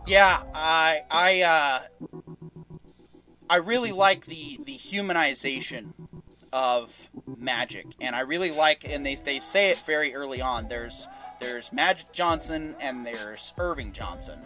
Yeah, 0.09 0.43
I 0.55 1.03
I 1.11 1.43
uh, 1.43 1.81
I 3.51 3.57
really 3.57 3.93
like 3.93 4.25
the 4.25 4.59
the 4.65 4.73
humanization 4.73 5.93
of 6.51 7.11
magic, 7.37 7.85
and 8.01 8.17
I 8.17 8.21
really 8.21 8.51
like, 8.51 8.89
and 8.89 9.05
they 9.05 9.17
they 9.17 9.39
say 9.39 9.69
it 9.69 9.79
very 9.81 10.15
early 10.15 10.41
on. 10.41 10.69
There's 10.69 11.07
there's 11.41 11.75
Magic 11.75 12.11
Johnson 12.11 12.75
and 12.81 13.05
there's 13.05 13.53
Earvin 13.59 13.93
Johnson, 13.93 14.41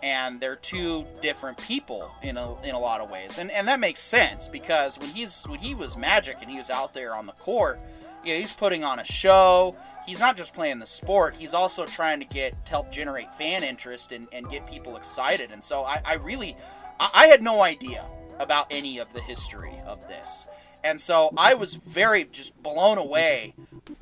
and 0.00 0.38
they're 0.40 0.54
two 0.54 1.04
different 1.20 1.58
people 1.58 2.08
in 2.22 2.36
a 2.36 2.62
in 2.62 2.76
a 2.76 2.80
lot 2.80 3.00
of 3.00 3.10
ways, 3.10 3.38
and 3.38 3.50
and 3.50 3.66
that 3.66 3.80
makes 3.80 4.00
sense 4.00 4.46
because 4.46 4.96
when 4.96 5.08
he's 5.08 5.42
when 5.48 5.58
he 5.58 5.74
was 5.74 5.96
Magic 5.96 6.36
and 6.40 6.48
he 6.48 6.56
was 6.56 6.70
out 6.70 6.94
there 6.94 7.16
on 7.16 7.26
the 7.26 7.32
court, 7.32 7.82
you 8.24 8.32
know, 8.32 8.38
he's 8.38 8.52
putting 8.52 8.84
on 8.84 9.00
a 9.00 9.04
show. 9.04 9.76
He's 10.10 10.18
not 10.18 10.36
just 10.36 10.54
playing 10.54 10.80
the 10.80 10.86
sport; 10.86 11.36
he's 11.36 11.54
also 11.54 11.86
trying 11.86 12.18
to 12.18 12.26
get 12.26 12.66
to 12.66 12.70
help 12.72 12.90
generate 12.90 13.32
fan 13.32 13.62
interest 13.62 14.10
and, 14.10 14.26
and 14.32 14.50
get 14.50 14.68
people 14.68 14.96
excited. 14.96 15.52
And 15.52 15.62
so 15.62 15.84
I, 15.84 16.00
I 16.04 16.14
really, 16.14 16.56
I, 16.98 17.10
I 17.14 17.26
had 17.28 17.44
no 17.44 17.62
idea 17.62 18.04
about 18.40 18.66
any 18.72 18.98
of 18.98 19.14
the 19.14 19.20
history 19.20 19.72
of 19.86 20.08
this, 20.08 20.48
and 20.82 21.00
so 21.00 21.32
I 21.36 21.54
was 21.54 21.76
very 21.76 22.24
just 22.24 22.60
blown 22.60 22.98
away 22.98 23.54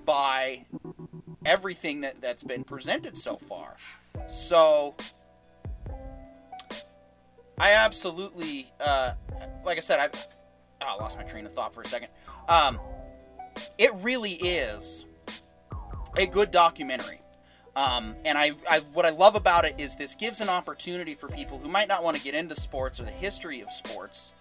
by 0.07 0.65
everything 1.45 2.01
that, 2.01 2.23
that's 2.23 2.43
been 2.43 2.65
presented 2.65 3.15
so 3.15 3.37
far. 3.37 3.77
So 4.29 4.95
I 7.59 7.73
absolutely, 7.73 8.73
uh, 8.81 9.13
like 9.63 9.77
I 9.77 9.81
said, 9.81 10.01
I, 10.01 10.09
oh, 10.81 10.87
I 10.87 10.95
lost 10.95 11.19
my 11.19 11.25
train 11.25 11.45
of 11.45 11.53
thought 11.53 11.75
for 11.75 11.83
a 11.83 11.87
second. 11.87 12.09
Um, 12.49 12.81
it 13.77 13.93
really 13.97 14.33
is 14.33 15.05
a 16.19 16.27
good 16.27 16.51
documentary. 16.51 17.21
Um, 17.77 18.17
and 18.25 18.37
I, 18.37 18.53
I, 18.69 18.81
what 18.93 19.07
I 19.07 19.11
love 19.11 19.37
about 19.37 19.65
it 19.65 19.79
is 19.79 19.97
this 19.97 20.15
gives 20.15 20.41
an 20.41 20.49
opportunity 20.49 21.15
for 21.15 21.29
people 21.29 21.59
who 21.59 21.69
might 21.69 21.87
not 21.87 22.03
want 22.03 22.17
to 22.17 22.23
get 22.23 22.35
into 22.35 22.57
sports 22.57 22.99
or 22.99 23.05
the 23.05 23.13
history 23.13 23.61
of 23.61 23.71
sports, 23.71 24.35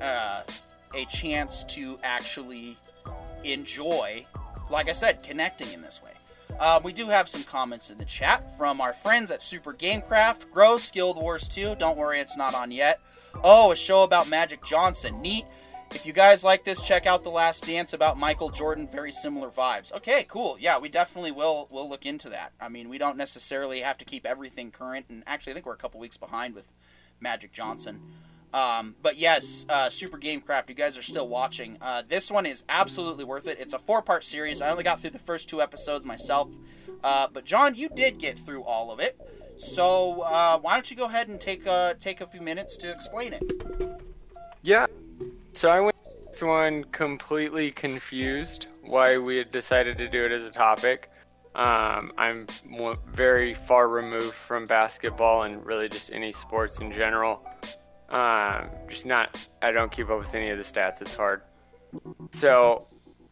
uh, 0.00 0.42
a 0.94 1.04
chance 1.06 1.64
to 1.64 1.96
actually 2.04 2.78
enjoy, 3.42 4.24
like 4.70 4.88
I 4.88 4.92
said, 4.92 5.22
connecting 5.22 5.72
in 5.72 5.82
this 5.82 6.00
way. 6.02 6.12
Uh, 6.60 6.80
we 6.82 6.92
do 6.92 7.08
have 7.08 7.28
some 7.28 7.42
comments 7.42 7.90
in 7.90 7.96
the 7.96 8.04
chat 8.04 8.56
from 8.56 8.80
our 8.80 8.92
friends 8.92 9.30
at 9.30 9.42
Super 9.42 9.72
Gamecraft. 9.72 10.50
Gross, 10.50 10.90
Guild 10.90 11.16
Wars 11.16 11.48
2. 11.48 11.74
Don't 11.76 11.96
worry, 11.96 12.20
it's 12.20 12.36
not 12.36 12.54
on 12.54 12.70
yet. 12.70 13.00
Oh, 13.42 13.72
a 13.72 13.76
show 13.76 14.02
about 14.04 14.28
Magic 14.28 14.64
Johnson. 14.64 15.20
Neat. 15.20 15.44
If 15.92 16.06
you 16.06 16.12
guys 16.12 16.44
like 16.44 16.64
this, 16.64 16.82
check 16.82 17.04
out 17.04 17.24
The 17.24 17.30
Last 17.30 17.66
Dance 17.66 17.92
about 17.92 18.16
Michael 18.16 18.48
Jordan. 18.48 18.86
Very 18.86 19.10
similar 19.10 19.48
vibes. 19.48 19.92
Okay, 19.92 20.24
cool. 20.28 20.56
Yeah, 20.58 20.78
we 20.78 20.88
definitely 20.88 21.32
will 21.32 21.68
will 21.72 21.88
look 21.88 22.06
into 22.06 22.28
that. 22.30 22.52
I 22.60 22.68
mean, 22.68 22.88
we 22.88 22.96
don't 22.96 23.16
necessarily 23.16 23.80
have 23.80 23.98
to 23.98 24.04
keep 24.04 24.24
everything 24.24 24.70
current, 24.70 25.06
and 25.08 25.24
actually, 25.26 25.52
I 25.52 25.54
think 25.54 25.66
we're 25.66 25.74
a 25.74 25.78
couple 25.78 26.00
weeks 26.00 26.16
behind 26.16 26.54
with 26.54 26.72
Magic 27.20 27.52
Johnson. 27.52 28.00
Um, 28.52 28.96
but 29.02 29.16
yes, 29.16 29.66
uh, 29.68 29.88
Super 29.88 30.18
Gamecraft, 30.18 30.68
you 30.68 30.74
guys 30.74 30.96
are 30.96 31.02
still 31.02 31.28
watching. 31.28 31.76
Uh, 31.80 32.02
this 32.08 32.30
one 32.30 32.46
is 32.46 32.64
absolutely 32.68 33.24
worth 33.24 33.46
it. 33.46 33.58
It's 33.60 33.74
a 33.74 33.78
four 33.78 34.02
part 34.02 34.24
series. 34.24 34.60
I 34.60 34.70
only 34.70 34.84
got 34.84 35.00
through 35.00 35.10
the 35.10 35.18
first 35.18 35.48
two 35.48 35.60
episodes 35.60 36.06
myself. 36.06 36.52
Uh, 37.02 37.28
but 37.32 37.44
John, 37.44 37.74
you 37.74 37.88
did 37.88 38.18
get 38.18 38.38
through 38.38 38.62
all 38.62 38.90
of 38.90 39.00
it. 39.00 39.20
So 39.56 40.22
uh, 40.22 40.58
why 40.58 40.74
don't 40.74 40.90
you 40.90 40.96
go 40.96 41.04
ahead 41.04 41.28
and 41.28 41.40
take 41.40 41.66
uh, 41.66 41.94
take 42.00 42.20
a 42.20 42.26
few 42.26 42.40
minutes 42.40 42.76
to 42.78 42.90
explain 42.90 43.32
it? 43.32 43.42
Yeah. 44.62 44.86
So 45.52 45.68
I 45.68 45.80
went 45.80 45.96
this 46.30 46.42
one 46.42 46.84
completely 46.84 47.70
confused 47.72 48.68
why 48.82 49.18
we 49.18 49.36
had 49.36 49.50
decided 49.50 49.98
to 49.98 50.08
do 50.08 50.24
it 50.24 50.32
as 50.32 50.46
a 50.46 50.50
topic. 50.50 51.10
Um, 51.54 52.10
I'm 52.16 52.46
very 53.08 53.54
far 53.54 53.88
removed 53.88 54.34
from 54.34 54.64
basketball 54.64 55.42
and 55.42 55.64
really 55.66 55.88
just 55.88 56.12
any 56.12 56.32
sports 56.32 56.78
in 56.80 56.92
general. 56.92 57.44
Um, 58.08 58.68
just 58.88 59.06
not, 59.06 59.36
I 59.60 59.72
don't 59.72 59.90
keep 59.90 60.08
up 60.10 60.18
with 60.18 60.34
any 60.34 60.50
of 60.50 60.58
the 60.58 60.64
stats. 60.64 61.02
It's 61.02 61.16
hard. 61.16 61.42
So 62.32 62.86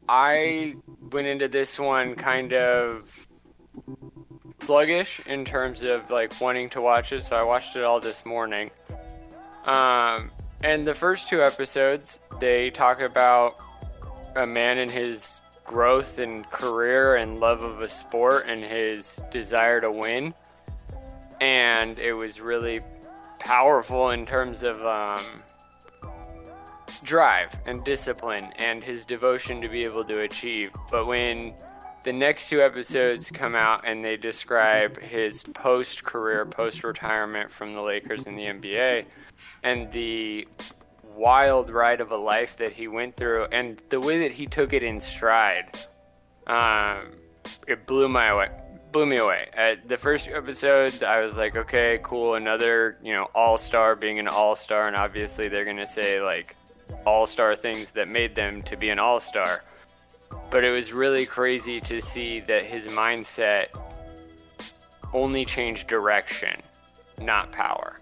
I 0.09 0.74
went 1.12 1.28
into 1.28 1.48
this 1.48 1.78
one 1.78 2.14
kind 2.16 2.52
of 2.52 3.28
sluggish 4.59 5.20
in 5.26 5.44
terms 5.44 5.83
of 5.83 6.11
like 6.11 6.40
wanting 6.40 6.70
to 6.70 6.81
watch 6.81 7.12
it. 7.12 7.22
So 7.22 7.37
I 7.37 7.42
watched 7.42 7.76
it 7.76 7.85
all 7.85 8.00
this 8.00 8.26
morning. 8.26 8.70
Um, 9.64 10.31
and 10.64 10.87
the 10.87 10.94
first 10.94 11.29
two 11.29 11.42
episodes, 11.42 12.21
they 12.40 12.71
talk 12.71 13.01
about 13.01 13.62
a 14.37 14.47
man 14.47 14.79
and 14.79 14.90
his 14.90 15.40
growth 15.64 16.18
and 16.18 16.49
career 16.51 17.16
and 17.16 17.38
love 17.38 17.62
of 17.62 17.81
a 17.81 17.88
sport 17.88 18.47
and 18.49 18.64
his 18.64 19.21
desire 19.31 19.81
to 19.81 19.92
win. 19.92 20.35
And 21.40 21.99
it 21.99 22.12
was 22.12 22.40
really 22.40 22.81
powerful 23.38 24.11
in 24.11 24.27
terms 24.27 24.64
of 24.64 24.85
um, 24.85 25.25
drive 27.05 27.57
and 27.66 27.85
discipline 27.85 28.53
and 28.57 28.83
his 28.83 29.05
devotion 29.05 29.61
to 29.61 29.68
be 29.68 29.85
able 29.85 30.05
to 30.05 30.21
achieve. 30.21 30.73
But 30.90 31.07
when 31.07 31.55
the 32.03 32.12
next 32.12 32.49
two 32.49 32.62
episodes 32.62 33.31
come 33.31 33.55
out 33.55 33.83
and 33.85 34.05
they 34.05 34.16
describe 34.16 35.01
his 35.01 35.42
post 35.42 36.05
career, 36.05 36.47
post 36.47 36.83
retirement 36.83 37.51
from 37.51 37.75
the 37.75 37.83
Lakers 37.83 38.27
and 38.27 38.38
the 38.38 38.44
NBA, 38.44 39.05
and 39.62 39.90
the 39.92 40.47
wild 41.14 41.71
ride 41.71 42.01
of 42.01 42.12
a 42.12 42.16
life 42.16 42.57
that 42.57 42.73
he 42.73 42.88
went 42.88 43.16
through, 43.16 43.47
and 43.53 43.83
the 43.88 44.01
way 44.01 44.21
that 44.21 44.33
he 44.33 44.47
took 44.47 44.73
it 44.73 44.83
in 44.83 45.01
stride, 45.01 45.77
um, 46.47 47.12
it 47.66 47.87
blew 47.87 48.09
my 48.09 48.29
away. 48.29 48.49
Blew 48.92 49.05
me 49.05 49.16
away. 49.16 49.49
At 49.53 49.87
the 49.87 49.99
first 49.99 50.29
episodes, 50.29 51.03
I 51.03 51.21
was 51.21 51.37
like, 51.37 51.57
okay, 51.57 52.01
cool, 52.03 52.35
another, 52.35 52.97
you 53.03 53.12
know, 53.12 53.29
all 53.35 53.59
star 53.59 53.94
being 53.94 54.18
an 54.18 54.29
all 54.29 54.55
star, 54.55 54.87
and 54.88 54.97
obviously 54.97 55.49
they're 55.49 55.64
gonna 55.64 55.87
say 55.87 56.23
like 56.23 56.57
all 57.05 57.27
star 57.27 57.55
things 57.55 57.92
that 57.92 58.09
made 58.09 58.35
them 58.35 58.62
to 58.62 58.77
be 58.77 58.88
an 58.88 58.99
all 58.99 59.21
star 59.21 59.62
but 60.51 60.64
it 60.64 60.71
was 60.71 60.92
really 60.92 61.27
crazy 61.27 61.81
to 61.81 62.01
see 62.01 62.40
that 62.40 62.64
his 62.64 62.87
mindset 62.88 63.66
only 65.12 65.44
changed 65.44 65.88
direction, 65.88 66.55
not 67.21 67.53
power. 67.53 67.99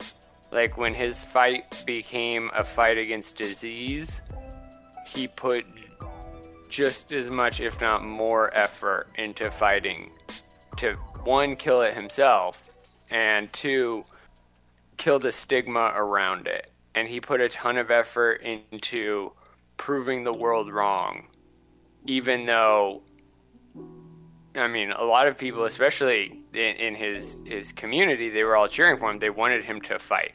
Like 0.51 0.77
when 0.77 0.95
his 0.95 1.25
fight 1.25 1.85
became 1.87 2.51
a 2.55 2.65
fight 2.65 2.99
against 2.99 3.37
disease, 3.37 4.23
he 5.07 5.29
put 5.29 5.65
just 6.69 7.13
as 7.13 7.31
much, 7.31 7.61
if 7.61 7.81
not 7.81 8.05
more, 8.05 8.55
effort 8.57 9.09
into 9.17 9.51
fighting 9.51 10.11
to 10.77 10.93
one, 11.25 11.57
kill 11.57 11.81
it 11.81 11.95
himself, 11.95 12.71
and 13.11 13.53
two, 13.53 14.03
kill 14.97 15.19
the 15.19 15.33
stigma 15.33 15.93
around 15.95 16.47
it. 16.47 16.71
And 16.95 17.09
he 17.09 17.21
put 17.21 17.41
a 17.41 17.49
ton 17.49 17.77
of 17.77 17.91
effort 17.91 18.43
into 18.43 19.33
proving 19.77 20.25
the 20.25 20.33
world 20.33 20.73
wrong 20.73 21.27
even 22.07 22.47
though 22.47 23.03
I 24.57 24.69
mean, 24.69 24.91
a 24.93 25.05
lot 25.05 25.27
of 25.29 25.37
people, 25.37 25.65
especially 25.65 26.41
in, 26.55 26.77
in, 26.77 26.95
his 26.95 27.41
his 27.45 27.73
community, 27.73 28.31
they 28.31 28.45
were 28.45 28.57
all 28.57 28.69
cheering 28.69 28.97
for 28.99 29.11
him. 29.11 29.19
They 29.19 29.31
wanted 29.31 29.65
him 29.65 29.81
to 29.83 29.99
fight. 29.99 30.33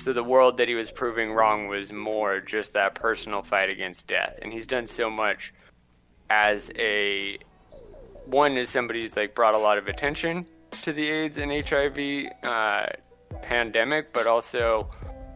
So 0.00 0.12
the 0.12 0.22
world 0.22 0.56
that 0.58 0.68
he 0.68 0.74
was 0.74 0.90
proving 0.90 1.32
wrong 1.32 1.66
was 1.68 1.90
more 1.92 2.40
just 2.40 2.72
that 2.74 2.94
personal 2.94 3.42
fight 3.42 3.70
against 3.70 4.06
death. 4.06 4.38
And 4.42 4.52
he's 4.52 4.66
done 4.66 4.86
so 4.86 5.10
much 5.10 5.52
as 6.30 6.70
a 6.78 7.38
one 8.26 8.56
as 8.56 8.68
somebody 8.68 9.00
who's 9.00 9.16
like 9.16 9.34
brought 9.34 9.54
a 9.54 9.58
lot 9.58 9.78
of 9.78 9.88
attention 9.88 10.46
to 10.82 10.92
the 10.92 11.08
AIDS 11.08 11.38
and 11.38 11.50
HIV 11.50 12.32
uh, 12.42 12.86
pandemic, 13.42 14.12
but 14.12 14.26
also 14.26 14.90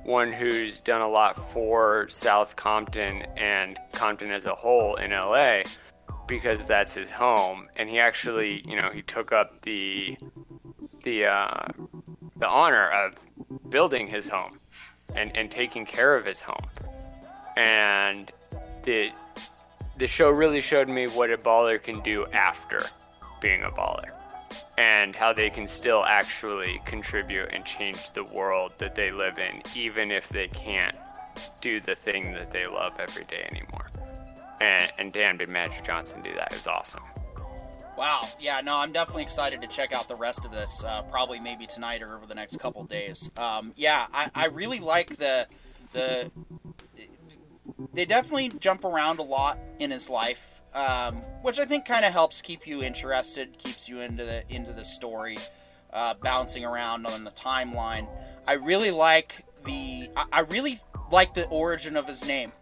one 0.04 0.32
who's 0.32 0.80
done 0.80 1.02
a 1.02 1.08
lot 1.08 1.36
for 1.36 2.08
South 2.08 2.56
Compton 2.56 3.22
and 3.36 3.78
Compton 3.92 4.30
as 4.30 4.46
a 4.46 4.54
whole 4.54 4.96
in 4.96 5.10
LA 5.10 5.62
because 6.30 6.64
that's 6.64 6.94
his 6.94 7.10
home 7.10 7.68
and 7.74 7.90
he 7.90 7.98
actually 7.98 8.62
you 8.64 8.80
know 8.80 8.88
he 8.94 9.02
took 9.02 9.32
up 9.32 9.60
the 9.62 10.16
the 11.02 11.26
uh, 11.26 11.66
the 12.36 12.46
honor 12.46 12.88
of 12.88 13.14
building 13.68 14.06
his 14.06 14.28
home 14.28 14.60
and, 15.16 15.36
and 15.36 15.50
taking 15.50 15.84
care 15.84 16.14
of 16.14 16.24
his 16.24 16.40
home 16.40 16.70
and 17.56 18.30
the 18.84 19.10
the 19.98 20.06
show 20.06 20.30
really 20.30 20.60
showed 20.60 20.88
me 20.88 21.08
what 21.08 21.32
a 21.32 21.36
baller 21.36 21.82
can 21.82 22.00
do 22.02 22.24
after 22.32 22.86
being 23.42 23.64
a 23.64 23.70
baller 23.70 24.10
and 24.78 25.16
how 25.16 25.32
they 25.32 25.50
can 25.50 25.66
still 25.66 26.04
actually 26.04 26.80
contribute 26.84 27.52
and 27.52 27.64
change 27.64 28.12
the 28.12 28.24
world 28.32 28.72
that 28.78 28.94
they 28.94 29.12
live 29.12 29.38
in, 29.38 29.60
even 29.76 30.10
if 30.10 30.30
they 30.30 30.48
can't 30.48 30.96
do 31.60 31.80
the 31.80 31.94
thing 31.94 32.32
that 32.32 32.50
they 32.50 32.64
love 32.66 32.94
every 32.98 33.24
day 33.24 33.46
anymore. 33.52 33.90
And, 34.60 34.92
and 34.98 35.12
damn, 35.12 35.38
did 35.38 35.48
Magic 35.48 35.84
Johnson 35.84 36.22
do 36.22 36.30
that? 36.34 36.52
It 36.52 36.56
was 36.56 36.66
awesome. 36.66 37.02
Wow. 37.96 38.28
Yeah, 38.38 38.60
no, 38.62 38.76
I'm 38.76 38.92
definitely 38.92 39.24
excited 39.24 39.60
to 39.62 39.66
check 39.66 39.92
out 39.92 40.08
the 40.08 40.14
rest 40.14 40.44
of 40.44 40.52
this, 40.52 40.84
uh, 40.84 41.02
probably 41.10 41.40
maybe 41.40 41.66
tonight 41.66 42.02
or 42.02 42.16
over 42.16 42.26
the 42.26 42.34
next 42.34 42.58
couple 42.58 42.84
days. 42.84 43.30
Um, 43.36 43.72
yeah, 43.76 44.06
I, 44.12 44.30
I 44.34 44.46
really 44.46 44.80
like 44.80 45.16
the 45.16 45.46
the. 45.92 46.30
They 47.94 48.04
definitely 48.04 48.50
jump 48.58 48.84
around 48.84 49.18
a 49.18 49.22
lot 49.22 49.58
in 49.78 49.90
his 49.90 50.08
life, 50.08 50.62
um, 50.74 51.16
which 51.42 51.58
I 51.58 51.64
think 51.64 51.84
kind 51.84 52.04
of 52.04 52.12
helps 52.12 52.40
keep 52.40 52.66
you 52.66 52.82
interested, 52.82 53.58
keeps 53.58 53.88
you 53.88 54.00
into 54.00 54.24
the 54.24 54.44
into 54.48 54.72
the 54.72 54.84
story, 54.84 55.38
uh, 55.92 56.14
bouncing 56.14 56.64
around 56.64 57.06
on 57.06 57.24
the 57.24 57.30
timeline. 57.30 58.08
I 58.46 58.54
really 58.54 58.90
like 58.90 59.44
the. 59.66 60.10
I 60.32 60.40
really 60.40 60.80
like 61.10 61.34
the 61.34 61.46
origin 61.48 61.96
of 61.96 62.06
his 62.06 62.24
name 62.24 62.52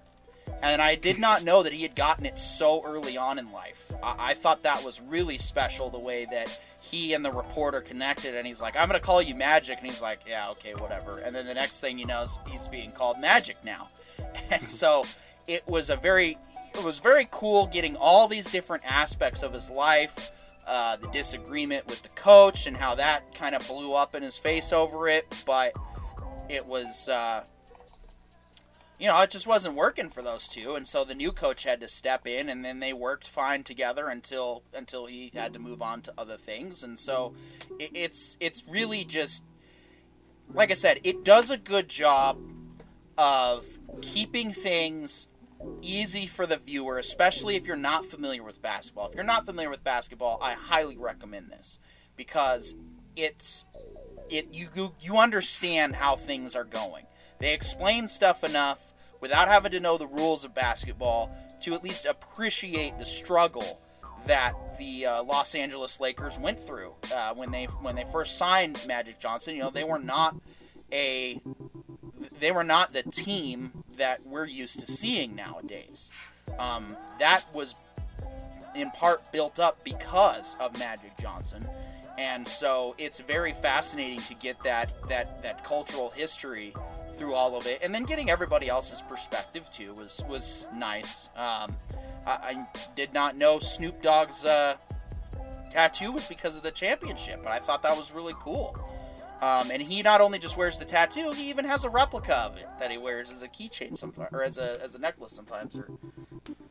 and 0.62 0.82
I 0.82 0.94
did 0.94 1.18
not 1.18 1.44
know 1.44 1.62
that 1.62 1.72
he 1.72 1.82
had 1.82 1.94
gotten 1.94 2.26
it 2.26 2.38
so 2.38 2.82
early 2.84 3.16
on 3.16 3.38
in 3.38 3.50
life. 3.52 3.92
I, 4.02 4.30
I 4.30 4.34
thought 4.34 4.62
that 4.64 4.84
was 4.84 5.00
really 5.00 5.38
special 5.38 5.90
the 5.90 5.98
way 5.98 6.26
that 6.30 6.60
he 6.82 7.14
and 7.14 7.24
the 7.24 7.30
reporter 7.30 7.80
connected, 7.80 8.34
and 8.34 8.46
he's 8.46 8.60
like, 8.60 8.76
"I'm 8.76 8.88
gonna 8.88 9.00
call 9.00 9.22
you 9.22 9.34
Magic," 9.34 9.78
and 9.78 9.86
he's 9.86 10.02
like, 10.02 10.20
"Yeah, 10.26 10.50
okay, 10.50 10.72
whatever." 10.74 11.18
And 11.18 11.34
then 11.34 11.46
the 11.46 11.54
next 11.54 11.80
thing 11.80 11.98
he 11.98 12.04
knows, 12.04 12.38
he's 12.50 12.66
being 12.66 12.90
called 12.90 13.18
Magic 13.20 13.56
now, 13.64 13.88
and 14.50 14.68
so 14.68 15.04
it 15.46 15.66
was 15.66 15.90
a 15.90 15.96
very, 15.96 16.36
it 16.74 16.82
was 16.82 16.98
very 16.98 17.28
cool 17.30 17.66
getting 17.66 17.96
all 17.96 18.28
these 18.28 18.46
different 18.46 18.84
aspects 18.86 19.42
of 19.42 19.52
his 19.52 19.70
life. 19.70 20.32
Uh, 20.66 20.96
the 20.96 21.08
disagreement 21.08 21.86
with 21.86 22.02
the 22.02 22.10
coach 22.10 22.66
and 22.66 22.76
how 22.76 22.94
that 22.94 23.34
kind 23.34 23.54
of 23.54 23.66
blew 23.66 23.94
up 23.94 24.14
in 24.14 24.22
his 24.22 24.36
face 24.36 24.70
over 24.70 25.08
it, 25.08 25.26
but 25.46 25.72
it 26.50 26.66
was 26.66 27.08
uh, 27.08 27.42
you 28.98 29.06
know, 29.06 29.20
it 29.22 29.30
just 29.30 29.46
wasn't 29.46 29.76
working 29.76 30.08
for 30.08 30.22
those 30.22 30.48
two, 30.48 30.74
and 30.74 30.86
so 30.86 31.04
the 31.04 31.14
new 31.14 31.32
coach 31.32 31.64
had 31.64 31.80
to 31.80 31.88
step 31.88 32.26
in, 32.26 32.48
and 32.48 32.64
then 32.64 32.80
they 32.80 32.92
worked 32.92 33.28
fine 33.28 33.62
together 33.62 34.08
until 34.08 34.62
until 34.74 35.06
he 35.06 35.30
had 35.34 35.52
to 35.52 35.58
move 35.58 35.80
on 35.80 36.02
to 36.02 36.14
other 36.18 36.36
things, 36.36 36.82
and 36.82 36.98
so 36.98 37.34
it, 37.78 37.90
it's 37.94 38.36
it's 38.40 38.64
really 38.68 39.04
just 39.04 39.44
like 40.52 40.70
I 40.70 40.74
said, 40.74 41.00
it 41.04 41.24
does 41.24 41.50
a 41.50 41.56
good 41.56 41.88
job 41.88 42.38
of 43.16 43.78
keeping 44.00 44.52
things 44.52 45.28
easy 45.82 46.26
for 46.26 46.46
the 46.46 46.56
viewer, 46.56 46.98
especially 46.98 47.56
if 47.56 47.66
you're 47.66 47.76
not 47.76 48.04
familiar 48.04 48.42
with 48.42 48.62
basketball. 48.62 49.08
If 49.08 49.14
you're 49.14 49.24
not 49.24 49.44
familiar 49.44 49.70
with 49.70 49.82
basketball, 49.82 50.38
I 50.40 50.54
highly 50.54 50.96
recommend 50.96 51.50
this 51.50 51.78
because 52.16 52.74
it's 53.16 53.66
it 54.30 54.48
you 54.52 54.92
you 55.00 55.18
understand 55.18 55.96
how 55.96 56.16
things 56.16 56.54
are 56.54 56.64
going. 56.64 57.06
They 57.38 57.52
explain 57.54 58.08
stuff 58.08 58.44
enough 58.44 58.92
without 59.20 59.48
having 59.48 59.72
to 59.72 59.80
know 59.80 59.98
the 59.98 60.06
rules 60.06 60.44
of 60.44 60.54
basketball 60.54 61.30
to 61.62 61.74
at 61.74 61.82
least 61.82 62.06
appreciate 62.06 62.98
the 62.98 63.04
struggle 63.04 63.80
that 64.26 64.54
the 64.78 65.06
uh, 65.06 65.22
Los 65.22 65.54
Angeles 65.54 66.00
Lakers 66.00 66.38
went 66.38 66.58
through 66.58 66.92
uh, 67.14 67.34
when 67.34 67.50
they 67.50 67.64
when 67.64 67.96
they 67.96 68.04
first 68.04 68.36
signed 68.38 68.78
Magic 68.86 69.18
Johnson. 69.18 69.56
You 69.56 69.62
know, 69.62 69.70
they 69.70 69.84
were 69.84 69.98
not 69.98 70.36
a 70.92 71.40
they 72.40 72.52
were 72.52 72.64
not 72.64 72.92
the 72.92 73.02
team 73.02 73.84
that 73.96 74.24
we're 74.26 74.46
used 74.46 74.80
to 74.80 74.86
seeing 74.86 75.34
nowadays. 75.34 76.10
Um, 76.58 76.96
that 77.18 77.44
was 77.54 77.74
in 78.74 78.90
part 78.90 79.32
built 79.32 79.58
up 79.58 79.82
because 79.84 80.56
of 80.60 80.78
Magic 80.78 81.16
Johnson, 81.20 81.66
and 82.18 82.46
so 82.46 82.96
it's 82.98 83.20
very 83.20 83.52
fascinating 83.52 84.20
to 84.22 84.34
get 84.34 84.58
that 84.60 84.90
that 85.08 85.40
that 85.42 85.62
cultural 85.64 86.10
history 86.10 86.74
through 87.14 87.32
all 87.32 87.56
of 87.56 87.66
it, 87.66 87.80
and 87.82 87.94
then 87.94 88.02
getting 88.02 88.28
everybody 88.28 88.68
else's 88.68 89.00
perspective 89.02 89.70
too 89.70 89.94
was 89.94 90.22
was 90.28 90.68
nice. 90.74 91.30
Um, 91.36 91.74
I, 92.26 92.32
I, 92.32 92.66
did 92.94 93.14
not 93.14 93.36
know 93.36 93.58
Snoop 93.60 94.02
Dogg's 94.02 94.44
uh, 94.44 94.76
tattoo 95.70 96.12
was 96.12 96.24
because 96.24 96.56
of 96.56 96.62
the 96.62 96.72
championship, 96.72 97.40
but 97.42 97.52
I 97.52 97.60
thought 97.60 97.82
that 97.82 97.96
was 97.96 98.12
really 98.12 98.34
cool. 98.40 98.76
Um, 99.40 99.70
and 99.70 99.80
he 99.80 100.02
not 100.02 100.20
only 100.20 100.38
just 100.38 100.56
wears 100.56 100.78
the 100.78 100.84
tattoo, 100.84 101.32
he 101.32 101.48
even 101.48 101.64
has 101.64 101.84
a 101.84 101.90
replica 101.90 102.36
of 102.38 102.56
it 102.56 102.66
that 102.80 102.90
he 102.90 102.98
wears 102.98 103.30
as 103.30 103.42
a 103.42 103.48
keychain 103.48 103.96
sometimes, 103.96 104.30
or 104.32 104.42
as 104.42 104.58
a 104.58 104.82
as 104.82 104.94
a 104.94 104.98
necklace 104.98 105.32
sometimes. 105.32 105.76
Or 105.76 105.88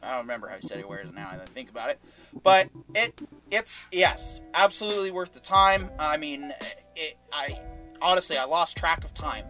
I 0.03 0.11
don't 0.11 0.21
remember 0.21 0.49
how 0.49 0.55
he 0.55 0.61
said 0.61 0.77
he 0.77 0.83
wears 0.83 1.09
it 1.09 1.15
now. 1.15 1.29
I 1.29 1.37
think 1.45 1.69
about 1.69 1.91
it, 1.91 1.99
but 2.43 2.69
it 2.93 3.17
it's 3.51 3.87
yes, 3.91 4.41
absolutely 4.53 5.11
worth 5.11 5.33
the 5.33 5.39
time. 5.39 5.89
I 5.97 6.17
mean, 6.17 6.53
it, 6.95 7.17
I 7.31 7.57
honestly 8.01 8.37
I 8.37 8.43
lost 8.43 8.75
track 8.75 9.05
of 9.05 9.13
time 9.13 9.45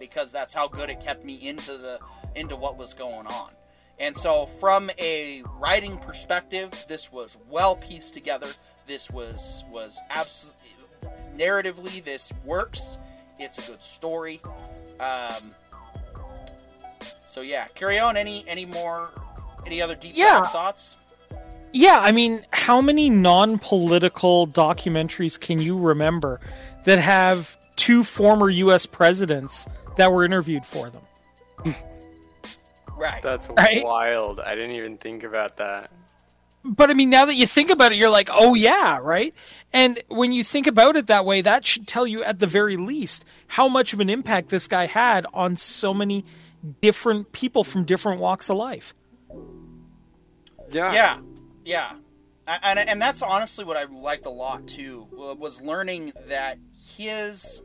because 0.00 0.32
that's 0.32 0.52
how 0.52 0.66
good 0.66 0.90
it 0.90 0.98
kept 1.00 1.24
me 1.24 1.34
into 1.46 1.78
the 1.78 2.00
into 2.34 2.56
what 2.56 2.76
was 2.76 2.94
going 2.94 3.28
on. 3.28 3.50
And 4.00 4.16
so, 4.16 4.46
from 4.46 4.90
a 4.98 5.42
writing 5.58 5.98
perspective, 5.98 6.70
this 6.88 7.12
was 7.12 7.36
well 7.50 7.76
pieced 7.76 8.14
together. 8.14 8.48
This 8.86 9.10
was 9.10 9.62
was 9.70 10.00
absolutely 10.08 10.79
narratively, 11.36 12.02
this 12.04 12.32
works. 12.44 12.98
It's 13.38 13.58
a 13.58 13.62
good 13.70 13.82
story. 13.82 14.40
Um, 14.98 15.50
so 17.26 17.40
yeah, 17.40 17.66
carry 17.74 17.98
on. 17.98 18.16
Any 18.16 18.44
any 18.46 18.66
more 18.66 19.10
any 19.66 19.80
other 19.80 19.94
deep 19.94 20.12
yeah. 20.14 20.42
thoughts? 20.48 20.96
Yeah, 21.72 22.00
I 22.02 22.10
mean, 22.10 22.44
how 22.52 22.80
many 22.80 23.08
non-political 23.08 24.48
documentaries 24.48 25.38
can 25.38 25.60
you 25.60 25.78
remember 25.78 26.40
that 26.84 26.98
have 26.98 27.56
two 27.76 28.02
former 28.02 28.50
U.S. 28.50 28.86
presidents 28.86 29.68
that 29.96 30.12
were 30.12 30.24
interviewed 30.24 30.66
for 30.66 30.90
them. 30.90 31.02
right. 32.96 33.22
That's 33.22 33.48
right? 33.56 33.84
wild. 33.84 34.40
I 34.40 34.54
didn't 34.54 34.72
even 34.72 34.96
think 34.96 35.22
about 35.22 35.56
that. 35.58 35.92
But 36.62 36.90
I 36.90 36.94
mean, 36.94 37.08
now 37.08 37.24
that 37.24 37.34
you 37.34 37.46
think 37.46 37.70
about 37.70 37.92
it, 37.92 37.96
you're 37.96 38.10
like, 38.10 38.28
oh 38.30 38.54
yeah, 38.54 38.98
right? 39.02 39.34
And 39.72 40.02
when 40.08 40.32
you 40.32 40.44
think 40.44 40.66
about 40.66 40.96
it 40.96 41.06
that 41.06 41.24
way, 41.24 41.40
that 41.40 41.64
should 41.64 41.86
tell 41.86 42.06
you 42.06 42.22
at 42.22 42.38
the 42.38 42.46
very 42.46 42.76
least 42.76 43.24
how 43.46 43.66
much 43.66 43.92
of 43.92 44.00
an 44.00 44.10
impact 44.10 44.50
this 44.50 44.68
guy 44.68 44.86
had 44.86 45.26
on 45.32 45.56
so 45.56 45.94
many 45.94 46.24
different 46.82 47.32
people 47.32 47.64
from 47.64 47.84
different 47.84 48.20
walks 48.20 48.50
of 48.50 48.58
life. 48.58 48.94
Yeah. 50.70 50.92
Yeah. 50.92 51.20
Yeah. 51.64 51.94
And, 52.46 52.78
and 52.78 53.00
that's 53.00 53.22
honestly 53.22 53.64
what 53.64 53.76
I 53.76 53.84
liked 53.84 54.26
a 54.26 54.30
lot 54.30 54.66
too 54.66 55.06
was 55.12 55.62
learning 55.62 56.12
that 56.26 56.58
his 56.96 57.62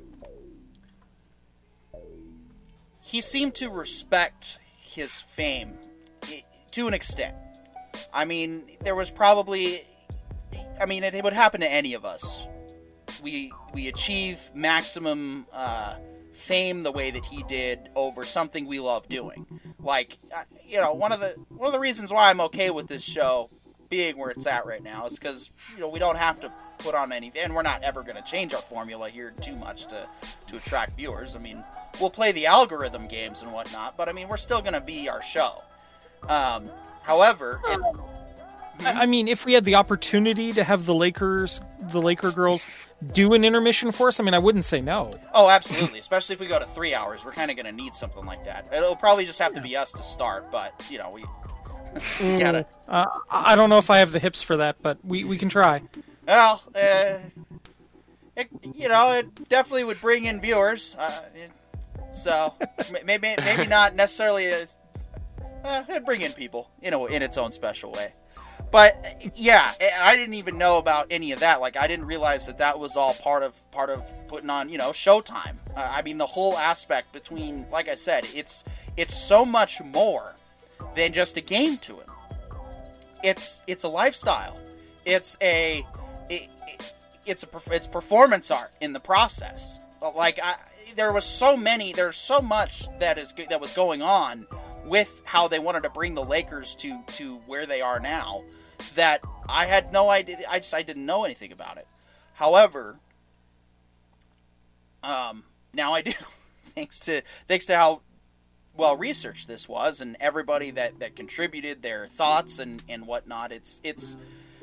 he 3.02 3.22
seemed 3.22 3.56
to 3.56 3.70
respect 3.70 4.60
his 4.94 5.22
fame 5.22 5.78
eh, 6.24 6.42
to 6.72 6.88
an 6.88 6.94
extent. 6.94 7.36
I 8.16 8.24
mean, 8.24 8.64
there 8.82 8.96
was 8.96 9.12
probably, 9.12 9.86
I 10.80 10.86
mean, 10.86 11.04
it, 11.04 11.14
it 11.14 11.24
would 11.24 11.34
happen 11.34 11.60
to 11.62 11.72
any 11.72 11.94
of 11.94 12.06
us. 12.06 12.48
We 13.22 13.52
we 13.74 13.90
achieve 13.90 14.52
maximum 14.56 15.46
uh, 15.52 15.96
fame 16.32 16.84
the 16.84 16.92
way 16.92 17.12
that 17.12 17.26
he 17.26 17.44
did 17.44 17.90
over 17.94 18.24
something 18.24 18.66
we 18.66 18.80
love 18.80 19.08
doing. 19.10 19.46
Like, 19.80 20.18
uh, 20.34 20.44
you 20.66 20.80
know, 20.80 20.94
one 20.94 21.12
of 21.12 21.20
the 21.20 21.36
one 21.50 21.68
of 21.68 21.74
the 21.74 21.80
reasons 21.80 22.12
why 22.12 22.30
I'm 22.30 22.40
okay 22.42 22.70
with 22.70 22.88
this 22.88 23.04
show 23.04 23.50
being 23.90 24.18
where 24.18 24.30
it's 24.30 24.48
at 24.48 24.66
right 24.66 24.82
now 24.82 25.06
is 25.06 25.20
because 25.20 25.52
you 25.74 25.82
know 25.82 25.90
we 25.90 26.00
don't 26.00 26.18
have 26.18 26.40
to 26.42 26.52
put 26.78 26.96
on 26.96 27.12
anything, 27.12 27.42
and 27.42 27.54
we're 27.54 27.64
not 27.64 27.84
ever 27.84 28.02
going 28.02 28.16
to 28.16 28.24
change 28.24 28.54
our 28.54 28.62
formula 28.62 29.10
here 29.10 29.32
too 29.42 29.56
much 29.58 29.88
to 29.88 30.08
to 30.48 30.56
attract 30.56 30.96
viewers. 30.96 31.36
I 31.36 31.40
mean, 31.40 31.64
we'll 32.00 32.10
play 32.10 32.32
the 32.32 32.46
algorithm 32.46 33.08
games 33.08 33.42
and 33.42 33.52
whatnot, 33.52 33.98
but 33.98 34.08
I 34.08 34.14
mean, 34.14 34.30
we're 34.30 34.38
still 34.38 34.62
going 34.62 34.74
to 34.74 34.82
be 34.82 35.10
our 35.10 35.22
show. 35.22 35.58
Um, 36.30 36.70
however, 37.06 37.62
it, 37.66 37.80
I 38.80 39.06
mean, 39.06 39.28
if 39.28 39.46
we 39.46 39.54
had 39.54 39.66
the 39.66 39.76
opportunity 39.76 40.54
to 40.54 40.64
have 40.64 40.86
the 40.86 40.94
Lakers, 40.94 41.62
the 41.80 42.02
Laker 42.02 42.32
girls, 42.32 42.68
do 43.14 43.34
an 43.34 43.46
intermission 43.46 43.92
for 43.92 44.10
us, 44.10 44.20
I 44.20 44.24
mean, 44.24 44.34
I 44.34 44.40
wouldn't 44.40 44.66
say 44.66 44.82
no. 44.82 45.12
Oh, 45.34 45.50
absolutely. 45.50 46.00
Especially 46.00 46.34
if 46.34 46.40
we 46.40 46.48
go 46.48 46.60
to 46.60 46.66
three 46.66 46.94
hours, 46.94 47.24
we're 47.24 47.32
kind 47.32 47.50
of 47.50 47.58
going 47.58 47.66
to 47.66 47.72
need 47.72 47.94
something 47.94 48.26
like 48.26 48.44
that. 48.44 48.72
It'll 48.74 48.96
probably 48.96 49.26
just 49.26 49.40
have 49.40 49.54
to 49.54 49.62
be 49.62 49.76
us 49.78 49.92
to 49.94 50.04
start, 50.04 50.52
but 50.52 50.74
you 50.90 50.98
know, 50.98 51.12
we 51.14 51.24
gotta. 52.40 52.66
Uh, 52.88 53.06
I 53.30 53.56
don't 53.56 53.70
know 53.70 53.78
if 53.78 53.90
I 53.90 54.00
have 54.00 54.12
the 54.12 54.20
hips 54.20 54.44
for 54.44 54.58
that, 54.58 54.78
but 54.82 54.98
we, 55.04 55.24
we 55.24 55.38
can 55.38 55.50
try. 55.50 55.82
Well, 56.28 56.62
uh, 56.76 57.20
it, 58.36 58.50
you 58.74 58.90
know, 58.90 59.14
it 59.14 59.48
definitely 59.48 59.86
would 59.86 60.02
bring 60.02 60.26
in 60.26 60.42
viewers. 60.42 60.96
Uh, 61.00 61.22
it, 61.34 61.52
so 62.12 62.54
maybe 63.06 63.36
maybe 63.38 63.68
not 63.68 63.96
necessarily. 63.96 64.52
Uh, 65.66 65.84
it'd 65.90 66.06
bring 66.06 66.22
in 66.22 66.34
people, 66.34 66.70
you 66.82 66.92
know, 66.92 67.06
in 67.08 67.22
its 67.22 67.38
own 67.38 67.52
special 67.52 67.92
way. 67.92 68.14
But 68.72 69.32
yeah, 69.36 69.74
I 70.02 70.16
didn't 70.16 70.36
even 70.36 70.58
know 70.58 70.78
about 70.78 71.08
any 71.10 71.32
of 71.32 71.40
that. 71.40 71.62
Like, 71.62 71.78
I 71.78 71.88
didn't 71.88 72.06
realize 72.06 72.46
that 72.48 72.58
that 72.58 72.80
was 72.80 72.96
all 72.98 73.14
part 73.14 73.44
of 73.44 73.70
part 73.72 73.90
of 73.90 74.28
putting 74.28 74.50
on, 74.50 74.70
you 74.70 74.78
know, 74.78 74.90
Showtime. 74.90 75.56
Uh, 75.76 75.88
I 75.92 76.02
mean, 76.02 76.18
the 76.18 76.26
whole 76.26 76.58
aspect 76.58 77.14
between, 77.14 77.66
like 77.72 77.88
I 77.88 77.96
said, 77.96 78.26
it's 78.34 78.64
it's 78.98 79.18
so 79.18 79.46
much 79.46 79.82
more 79.82 80.36
than 80.96 81.14
just 81.14 81.38
a 81.38 81.42
game 81.42 81.78
to 81.80 81.94
him. 81.94 82.08
It's 83.24 83.62
it's 83.68 83.84
a 83.84 83.90
lifestyle. 83.90 84.58
It's 85.06 85.38
a 85.42 85.86
it, 86.30 86.50
it's 87.26 87.44
a 87.44 87.74
it's 87.74 87.88
performance 87.88 88.52
art 88.52 88.72
in 88.82 88.94
the 88.94 89.00
process. 89.00 89.80
Like 90.16 90.40
I, 90.42 90.56
there 90.96 91.12
was 91.12 91.26
so 91.26 91.58
many, 91.58 91.94
there's 91.94 92.18
so 92.18 92.42
much 92.42 92.88
that 93.00 93.18
is 93.18 93.34
that 93.50 93.60
was 93.60 93.72
going 93.72 94.02
on 94.02 94.48
with 94.86 95.22
how 95.26 95.48
they 95.48 95.60
wanted 95.60 95.84
to 95.84 95.90
bring 95.90 96.16
the 96.16 96.24
Lakers 96.24 96.76
to 96.76 97.02
to 97.14 97.38
where 97.48 97.66
they 97.66 97.82
are 97.82 98.00
now 98.00 98.44
that 98.96 99.24
I 99.48 99.66
had 99.66 99.92
no 99.92 100.10
idea. 100.10 100.40
I 100.50 100.60
just 100.60 100.74
I 100.74 100.82
didn't 100.82 101.06
know 101.06 101.26
anything 101.26 101.52
about 101.52 101.78
it. 101.78 101.88
However, 102.34 103.00
um, 105.04 105.44
now 105.74 105.94
I 105.94 106.02
do, 106.02 106.12
thanks 106.66 107.00
to 107.02 107.22
thanks 107.48 107.66
to 107.68 107.76
how 107.76 108.02
well 108.78 108.98
researched 108.98 109.48
this 109.48 109.70
was 109.70 110.02
and 110.02 110.18
everybody 110.20 110.72
that 110.72 111.00
that 111.00 111.16
contributed 111.16 111.82
their 111.82 112.08
thoughts 112.08 112.60
and 112.60 112.84
and 112.90 113.08
whatnot. 113.08 113.52
It's 113.52 113.82
it's 113.84 114.18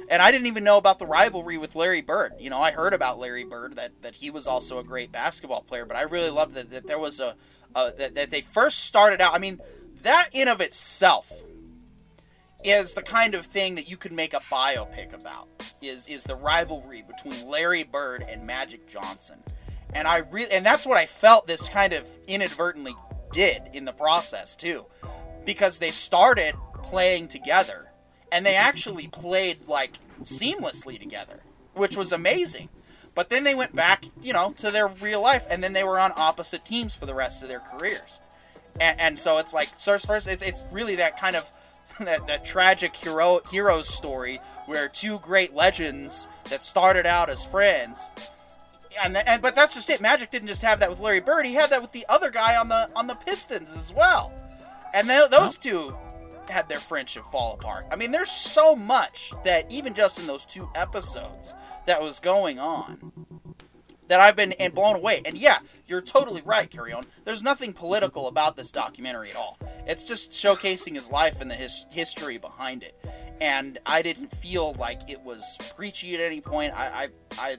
and 0.08 0.20
I 0.20 0.30
didn't 0.30 0.46
even 0.46 0.64
know 0.64 0.78
about 0.78 0.98
the 0.98 1.06
rivalry 1.06 1.58
with 1.58 1.74
Larry 1.74 2.02
Bird. 2.02 2.34
You 2.38 2.50
know, 2.50 2.60
I 2.60 2.72
heard 2.72 2.92
about 2.92 3.18
Larry 3.18 3.44
Bird 3.44 3.76
that 3.76 3.92
that 4.02 4.16
he 4.16 4.30
was 4.30 4.46
also 4.46 4.78
a 4.78 4.84
great 4.84 5.12
basketball 5.12 5.62
player, 5.62 5.86
but 5.86 5.96
I 5.96 6.02
really 6.02 6.30
loved 6.30 6.54
that 6.54 6.70
that 6.70 6.86
there 6.86 6.98
was 6.98 7.20
a, 7.20 7.34
a 7.74 7.92
that, 7.96 8.14
that 8.14 8.30
they 8.30 8.40
first 8.40 8.80
started 8.80 9.20
out. 9.20 9.34
I 9.34 9.38
mean, 9.38 9.60
that 10.02 10.28
in 10.32 10.48
of 10.48 10.60
itself 10.60 11.42
is 12.64 12.94
the 12.94 13.02
kind 13.02 13.34
of 13.34 13.44
thing 13.44 13.74
that 13.74 13.88
you 13.88 13.96
could 13.96 14.12
make 14.12 14.34
a 14.34 14.40
biopic 14.40 15.12
about. 15.12 15.48
Is 15.80 16.06
is 16.06 16.24
the 16.24 16.36
rivalry 16.36 17.02
between 17.02 17.48
Larry 17.48 17.82
Bird 17.82 18.24
and 18.28 18.46
Magic 18.46 18.86
Johnson. 18.86 19.38
And 19.94 20.06
I 20.06 20.18
really 20.18 20.52
and 20.52 20.64
that's 20.64 20.86
what 20.86 20.98
I 20.98 21.06
felt 21.06 21.46
this 21.46 21.68
kind 21.68 21.92
of 21.92 22.16
inadvertently 22.26 22.94
did 23.32 23.62
in 23.72 23.84
the 23.84 23.92
process 23.92 24.54
too. 24.54 24.86
Because 25.44 25.78
they 25.78 25.90
started 25.90 26.54
playing 26.82 27.28
together 27.28 27.90
and 28.30 28.46
they 28.46 28.54
actually 28.54 29.08
played 29.08 29.66
like 29.66 29.98
seamlessly 30.22 30.98
together, 30.98 31.40
which 31.74 31.96
was 31.96 32.12
amazing. 32.12 32.68
But 33.14 33.28
then 33.28 33.44
they 33.44 33.54
went 33.54 33.74
back, 33.74 34.06
you 34.22 34.32
know, 34.32 34.54
to 34.58 34.70
their 34.70 34.88
real 34.88 35.20
life, 35.20 35.46
and 35.50 35.62
then 35.62 35.74
they 35.74 35.84
were 35.84 35.98
on 35.98 36.12
opposite 36.16 36.64
teams 36.64 36.94
for 36.94 37.04
the 37.04 37.14
rest 37.14 37.42
of 37.42 37.48
their 37.48 37.60
careers. 37.60 38.20
And, 38.80 39.00
and 39.00 39.18
so 39.18 39.38
it's 39.38 39.54
like 39.54 39.68
first, 39.68 40.06
first, 40.06 40.26
it's 40.26 40.42
it's 40.42 40.64
really 40.72 40.96
that 40.96 41.18
kind 41.18 41.36
of 41.36 41.50
that, 42.00 42.26
that 42.26 42.44
tragic 42.44 42.94
hero 42.96 43.40
hero's 43.50 43.88
story 43.88 44.40
where 44.66 44.88
two 44.88 45.18
great 45.20 45.54
legends 45.54 46.28
that 46.50 46.62
started 46.62 47.06
out 47.06 47.28
as 47.30 47.44
friends. 47.44 48.10
And, 49.02 49.16
and 49.16 49.40
but 49.40 49.54
that's 49.54 49.74
just 49.74 49.88
it. 49.88 50.00
Magic 50.00 50.30
didn't 50.30 50.48
just 50.48 50.62
have 50.62 50.80
that 50.80 50.90
with 50.90 51.00
Larry 51.00 51.20
Bird; 51.20 51.46
he 51.46 51.54
had 51.54 51.70
that 51.70 51.80
with 51.80 51.92
the 51.92 52.04
other 52.08 52.30
guy 52.30 52.56
on 52.56 52.68
the 52.68 52.90
on 52.94 53.06
the 53.06 53.14
Pistons 53.14 53.74
as 53.74 53.92
well. 53.94 54.32
And 54.92 55.08
th- 55.08 55.30
those 55.30 55.56
two 55.56 55.96
had 56.50 56.68
their 56.68 56.80
friendship 56.80 57.24
fall 57.32 57.54
apart. 57.54 57.86
I 57.90 57.96
mean, 57.96 58.10
there's 58.10 58.30
so 58.30 58.76
much 58.76 59.32
that 59.44 59.70
even 59.70 59.94
just 59.94 60.18
in 60.18 60.26
those 60.26 60.44
two 60.44 60.68
episodes 60.74 61.54
that 61.86 62.00
was 62.00 62.20
going 62.20 62.58
on 62.58 63.12
that 64.12 64.20
I've 64.20 64.36
been 64.36 64.52
and 64.52 64.74
blown 64.74 64.96
away. 64.96 65.22
And 65.24 65.38
yeah, 65.38 65.60
you're 65.88 66.02
totally 66.02 66.42
right, 66.42 66.70
Carry 66.70 66.92
On. 66.92 67.02
There's 67.24 67.42
nothing 67.42 67.72
political 67.72 68.28
about 68.28 68.56
this 68.56 68.70
documentary 68.70 69.30
at 69.30 69.36
all. 69.36 69.58
It's 69.86 70.04
just 70.04 70.32
showcasing 70.32 70.94
his 70.94 71.10
life 71.10 71.40
and 71.40 71.50
the 71.50 71.54
his 71.54 71.86
history 71.90 72.36
behind 72.36 72.82
it. 72.82 72.94
And 73.40 73.78
I 73.86 74.02
didn't 74.02 74.30
feel 74.30 74.74
like 74.74 75.08
it 75.08 75.22
was 75.22 75.58
preachy 75.74 76.14
at 76.14 76.20
any 76.20 76.42
point. 76.42 76.74
I 76.74 77.04
I 77.04 77.08
I, 77.38 77.56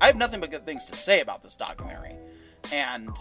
I 0.00 0.06
have 0.06 0.16
nothing 0.16 0.40
but 0.40 0.50
good 0.50 0.66
things 0.66 0.86
to 0.86 0.96
say 0.96 1.20
about 1.20 1.40
this 1.40 1.54
documentary. 1.54 2.16
And 2.72 3.16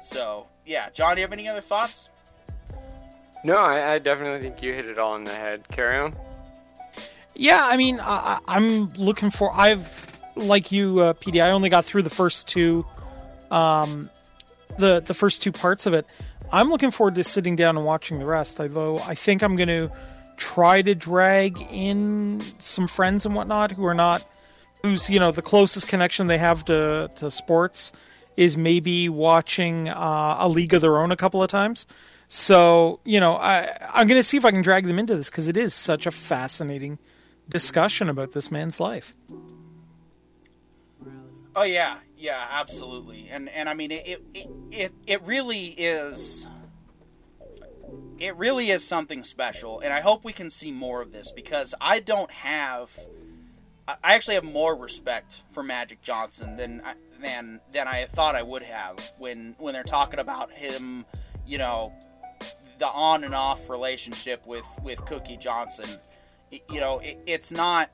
so 0.00 0.48
yeah, 0.66 0.90
John, 0.90 1.14
do 1.14 1.20
you 1.20 1.26
have 1.26 1.32
any 1.32 1.46
other 1.46 1.60
thoughts? 1.60 2.10
No, 3.44 3.56
I, 3.56 3.92
I 3.92 3.98
definitely 3.98 4.40
think 4.40 4.64
you 4.64 4.72
hit 4.72 4.86
it 4.86 4.98
all 4.98 5.14
in 5.14 5.22
the 5.22 5.32
head. 5.32 5.68
Carry 5.68 5.96
on. 5.96 6.12
Yeah, 7.36 7.60
I 7.62 7.76
mean, 7.76 8.00
I, 8.02 8.40
I'm 8.48 8.88
looking 8.94 9.30
for. 9.30 9.54
I've 9.54 10.07
like 10.38 10.72
you, 10.72 11.00
uh, 11.00 11.14
PD. 11.14 11.42
I 11.42 11.50
only 11.50 11.68
got 11.68 11.84
through 11.84 12.02
the 12.02 12.10
first 12.10 12.48
two, 12.48 12.86
um, 13.50 14.10
the 14.78 15.00
the 15.00 15.14
first 15.14 15.42
two 15.42 15.52
parts 15.52 15.86
of 15.86 15.94
it. 15.94 16.06
I'm 16.50 16.70
looking 16.70 16.90
forward 16.90 17.14
to 17.16 17.24
sitting 17.24 17.56
down 17.56 17.76
and 17.76 17.84
watching 17.84 18.18
the 18.18 18.26
rest. 18.26 18.60
Although 18.60 18.98
I 19.00 19.14
think 19.14 19.42
I'm 19.42 19.56
going 19.56 19.68
to 19.68 19.92
try 20.36 20.82
to 20.82 20.94
drag 20.94 21.58
in 21.70 22.42
some 22.58 22.86
friends 22.86 23.26
and 23.26 23.34
whatnot 23.34 23.72
who 23.72 23.84
are 23.84 23.94
not, 23.94 24.26
who's 24.82 25.10
you 25.10 25.20
know 25.20 25.32
the 25.32 25.42
closest 25.42 25.88
connection 25.88 26.26
they 26.26 26.38
have 26.38 26.64
to 26.66 27.10
to 27.16 27.30
sports 27.30 27.92
is 28.36 28.56
maybe 28.56 29.08
watching 29.08 29.88
uh, 29.88 30.36
a 30.38 30.48
league 30.48 30.72
of 30.72 30.80
their 30.80 30.98
own 30.98 31.10
a 31.10 31.16
couple 31.16 31.42
of 31.42 31.48
times. 31.48 31.86
So, 32.28 33.00
you 33.04 33.18
know, 33.20 33.34
I, 33.36 33.76
I'm 33.92 34.06
going 34.06 34.20
to 34.20 34.22
see 34.22 34.36
if 34.36 34.44
I 34.44 34.52
can 34.52 34.62
drag 34.62 34.86
them 34.86 34.98
into 34.98 35.16
this 35.16 35.28
because 35.28 35.48
it 35.48 35.56
is 35.56 35.74
such 35.74 36.06
a 36.06 36.10
fascinating 36.10 36.98
discussion 37.48 38.08
about 38.08 38.32
this 38.32 38.52
man's 38.52 38.78
life. 38.78 39.14
Oh 41.60 41.64
yeah, 41.64 41.96
yeah, 42.16 42.46
absolutely. 42.52 43.28
And 43.32 43.48
and 43.48 43.68
I 43.68 43.74
mean 43.74 43.90
it 43.90 44.22
it 44.32 44.48
it, 44.70 44.92
it 45.08 45.22
really 45.22 45.66
is 45.70 46.46
it 48.20 48.36
really 48.36 48.70
is 48.70 48.86
something 48.86 49.24
special 49.24 49.80
and 49.80 49.92
I 49.92 50.00
hope 50.00 50.24
we 50.24 50.32
can 50.32 50.50
see 50.50 50.70
more 50.70 51.02
of 51.02 51.10
this 51.10 51.32
because 51.32 51.74
I 51.80 51.98
don't 51.98 52.30
have 52.30 52.96
I 53.88 53.96
actually 54.04 54.36
have 54.36 54.44
more 54.44 54.76
respect 54.76 55.42
for 55.50 55.64
Magic 55.64 56.00
Johnson 56.00 56.54
than 56.54 56.80
than 57.20 57.58
than 57.72 57.88
I 57.88 58.04
thought 58.04 58.36
I 58.36 58.42
would 58.44 58.62
have 58.62 59.14
when 59.18 59.56
when 59.58 59.74
they're 59.74 59.82
talking 59.82 60.20
about 60.20 60.52
him, 60.52 61.06
you 61.44 61.58
know, 61.58 61.92
the 62.78 62.86
on 62.86 63.24
and 63.24 63.34
off 63.34 63.68
relationship 63.68 64.46
with 64.46 64.78
with 64.84 65.04
Cookie 65.06 65.36
Johnson. 65.36 65.90
You 66.70 66.78
know, 66.78 67.00
it, 67.00 67.18
it's 67.26 67.50
not 67.50 67.90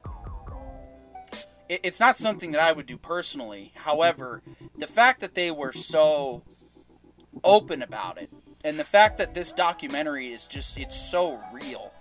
it, 1.69 1.81
it's 1.83 2.01
not 2.01 2.17
something 2.17 2.53
that 2.53 2.61
I 2.61 2.73
would 2.73 2.87
do 2.87 2.97
personally. 2.97 3.73
However, 3.77 4.43
the 4.77 4.87
fact 4.87 5.21
that 5.21 5.35
they 5.35 5.51
were 5.51 5.73
so 5.73 6.43
open 7.43 7.83
about 7.83 8.21
it, 8.21 8.31
and 8.65 8.79
the 8.79 8.85
fact 8.85 9.19
that 9.19 9.35
this 9.35 9.53
documentary 9.53 10.29
is 10.29 10.47
just 10.47 10.79
it's 10.79 10.97
so 10.97 11.39
real, 11.53 11.93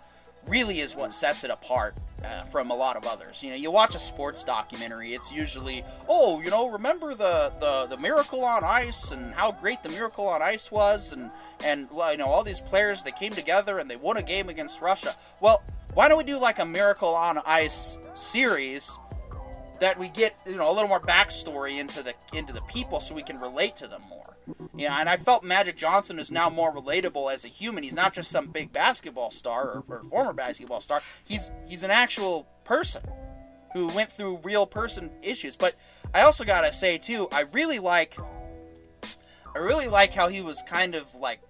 really 0.47 0.80
is 0.80 0.95
what 0.95 1.14
sets 1.14 1.43
it 1.43 1.51
apart 1.51 1.97
uh, 2.24 2.43
from 2.43 2.72
a 2.72 2.76
lot 2.76 2.95
of 2.95 3.05
others. 3.05 3.43
You 3.43 3.49
know, 3.49 3.55
you 3.55 3.72
watch 3.72 3.95
a 3.95 3.99
sports 3.99 4.43
documentary, 4.43 5.14
it's 5.14 5.32
usually, 5.32 5.84
oh, 6.07 6.41
you 6.41 6.49
know, 6.49 6.70
remember 6.70 7.14
the, 7.14 7.51
the, 7.59 7.95
the 7.95 8.01
miracle 8.01 8.43
on 8.43 8.64
ice 8.64 9.11
and 9.11 9.34
how 9.34 9.51
great 9.51 9.84
the 9.84 9.89
miracle 9.89 10.28
on 10.28 10.41
ice 10.41 10.72
was, 10.72 11.14
and 11.14 11.30
and 11.64 11.88
you 11.91 12.18
know 12.18 12.28
all 12.28 12.43
these 12.43 12.61
players 12.61 13.03
they 13.03 13.11
came 13.11 13.34
together 13.34 13.80
and 13.80 13.89
they 13.89 13.95
won 13.95 14.18
a 14.18 14.24
game 14.24 14.49
against 14.49 14.82
Russia. 14.82 15.16
Well, 15.39 15.64
why 15.93 16.07
don't 16.07 16.18
we 16.18 16.24
do 16.24 16.38
like 16.38 16.59
a 16.59 16.66
miracle 16.66 17.14
on 17.16 17.39
ice 17.45 17.97
series? 18.14 18.99
That 19.80 19.97
we 19.99 20.09
get, 20.09 20.41
you 20.45 20.57
know, 20.57 20.69
a 20.69 20.74
little 20.74 20.88
more 20.88 20.99
backstory 20.99 21.80
into 21.80 22.03
the 22.03 22.13
into 22.34 22.53
the 22.53 22.61
people, 22.61 22.99
so 22.99 23.13
we 23.13 23.24
can 23.24 23.38
relate 23.38 23.76
to 23.78 23.88
them 23.88 24.01
more. 24.09 24.38
Yeah, 24.76 24.99
and 24.99 25.09
I 25.09 25.17
felt 25.17 25.43
Magic 25.43 25.76
Johnson 25.78 26.19
is 26.19 26.32
now 26.32 26.49
more 26.49 26.74
relatable 26.74 27.34
as 27.34 27.43
a 27.45 27.47
human. 27.47 27.84
He's 27.84 27.95
not 27.95 28.13
just 28.13 28.30
some 28.30 28.47
big 28.47 28.71
basketball 28.71 29.32
star 29.32 29.69
or, 29.69 29.84
or 29.88 30.03
former 30.03 30.34
basketball 30.34 30.82
star. 30.82 31.01
He's 31.24 31.51
he's 31.65 31.84
an 31.84 31.91
actual 31.91 32.47
person 32.63 33.03
who 33.74 33.88
went 33.88 34.11
through 34.11 34.39
real 34.43 34.65
person 34.65 35.09
issues. 35.21 35.55
But 35.55 35.76
I 36.13 36.21
also 36.21 36.45
gotta 36.45 36.71
say 36.71 36.97
too, 36.97 37.28
I 37.32 37.41
really 37.51 37.80
like 37.80 38.17
I 39.55 39.59
really 39.59 39.88
like 39.88 40.13
how 40.13 40.30
he 40.30 40.41
was 40.41 40.61
kind 40.63 40.95
of 40.95 41.13
like 41.15 41.41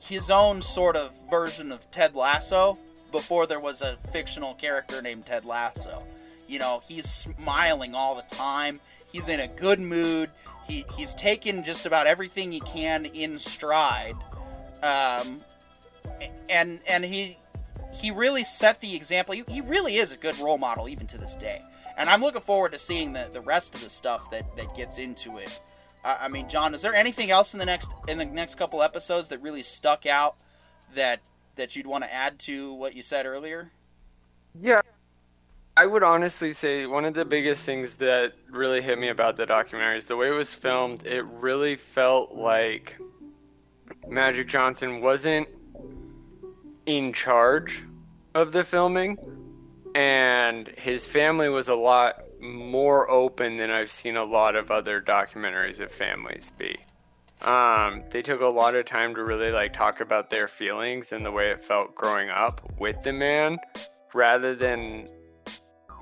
his 0.00 0.30
own 0.30 0.60
sort 0.60 0.96
of 0.96 1.14
version 1.30 1.72
of 1.72 1.90
Ted 1.90 2.14
Lasso 2.14 2.76
before 3.12 3.46
there 3.46 3.60
was 3.60 3.82
a 3.82 3.96
fictional 3.96 4.54
character 4.54 5.00
named 5.00 5.26
Ted 5.26 5.44
Lasso. 5.44 6.04
You 6.52 6.58
know, 6.58 6.82
he's 6.86 7.08
smiling 7.08 7.94
all 7.94 8.14
the 8.14 8.34
time. 8.34 8.78
He's 9.10 9.30
in 9.30 9.40
a 9.40 9.48
good 9.48 9.80
mood. 9.80 10.30
He, 10.68 10.84
he's 10.98 11.14
taken 11.14 11.64
just 11.64 11.86
about 11.86 12.06
everything 12.06 12.52
he 12.52 12.60
can 12.60 13.06
in 13.06 13.38
stride. 13.38 14.16
Um, 14.82 15.38
and 16.50 16.80
and 16.86 17.06
he 17.06 17.38
he 17.94 18.10
really 18.10 18.44
set 18.44 18.82
the 18.82 18.94
example. 18.94 19.34
He, 19.34 19.44
he 19.48 19.62
really 19.62 19.96
is 19.96 20.12
a 20.12 20.16
good 20.18 20.38
role 20.38 20.58
model 20.58 20.90
even 20.90 21.06
to 21.06 21.16
this 21.16 21.34
day. 21.34 21.62
And 21.96 22.10
I'm 22.10 22.20
looking 22.20 22.42
forward 22.42 22.72
to 22.72 22.78
seeing 22.78 23.14
the, 23.14 23.28
the 23.32 23.40
rest 23.40 23.74
of 23.74 23.82
the 23.82 23.88
stuff 23.88 24.30
that, 24.30 24.54
that 24.56 24.74
gets 24.74 24.98
into 24.98 25.38
it. 25.38 25.58
I, 26.04 26.18
I 26.22 26.28
mean, 26.28 26.50
John, 26.50 26.74
is 26.74 26.82
there 26.82 26.94
anything 26.94 27.30
else 27.30 27.54
in 27.54 27.60
the 27.60 27.66
next 27.66 27.90
in 28.08 28.18
the 28.18 28.26
next 28.26 28.56
couple 28.56 28.82
episodes 28.82 29.30
that 29.30 29.40
really 29.40 29.62
stuck 29.62 30.04
out 30.04 30.36
that 30.92 31.30
that 31.54 31.76
you'd 31.76 31.86
want 31.86 32.04
to 32.04 32.12
add 32.12 32.38
to 32.40 32.74
what 32.74 32.94
you 32.94 33.02
said 33.02 33.24
earlier? 33.24 33.72
Yeah, 34.60 34.82
I 35.74 35.86
would 35.86 36.02
honestly 36.02 36.52
say 36.52 36.84
one 36.84 37.06
of 37.06 37.14
the 37.14 37.24
biggest 37.24 37.64
things 37.64 37.94
that 37.94 38.34
really 38.50 38.82
hit 38.82 38.98
me 38.98 39.08
about 39.08 39.36
the 39.36 39.46
documentary 39.46 39.96
is 39.96 40.04
the 40.04 40.16
way 40.16 40.28
it 40.28 40.32
was 40.32 40.52
filmed. 40.52 41.06
It 41.06 41.24
really 41.24 41.76
felt 41.76 42.34
like 42.34 42.98
Magic 44.06 44.48
Johnson 44.48 45.00
wasn't 45.00 45.48
in 46.84 47.14
charge 47.14 47.82
of 48.34 48.52
the 48.52 48.64
filming, 48.64 49.16
and 49.94 50.68
his 50.76 51.06
family 51.06 51.48
was 51.48 51.68
a 51.68 51.74
lot 51.74 52.22
more 52.40 53.10
open 53.10 53.56
than 53.56 53.70
I've 53.70 53.90
seen 53.90 54.16
a 54.16 54.24
lot 54.24 54.56
of 54.56 54.70
other 54.70 55.00
documentaries 55.00 55.80
of 55.80 55.90
families 55.90 56.52
be. 56.58 56.76
Um, 57.40 58.04
they 58.10 58.20
took 58.20 58.42
a 58.42 58.46
lot 58.46 58.74
of 58.74 58.84
time 58.84 59.14
to 59.14 59.24
really 59.24 59.50
like 59.50 59.72
talk 59.72 60.00
about 60.00 60.28
their 60.28 60.48
feelings 60.48 61.12
and 61.12 61.24
the 61.24 61.30
way 61.30 61.50
it 61.50 61.64
felt 61.64 61.94
growing 61.94 62.28
up 62.28 62.60
with 62.78 63.00
the 63.02 63.12
man, 63.12 63.58
rather 64.12 64.54
than 64.54 65.06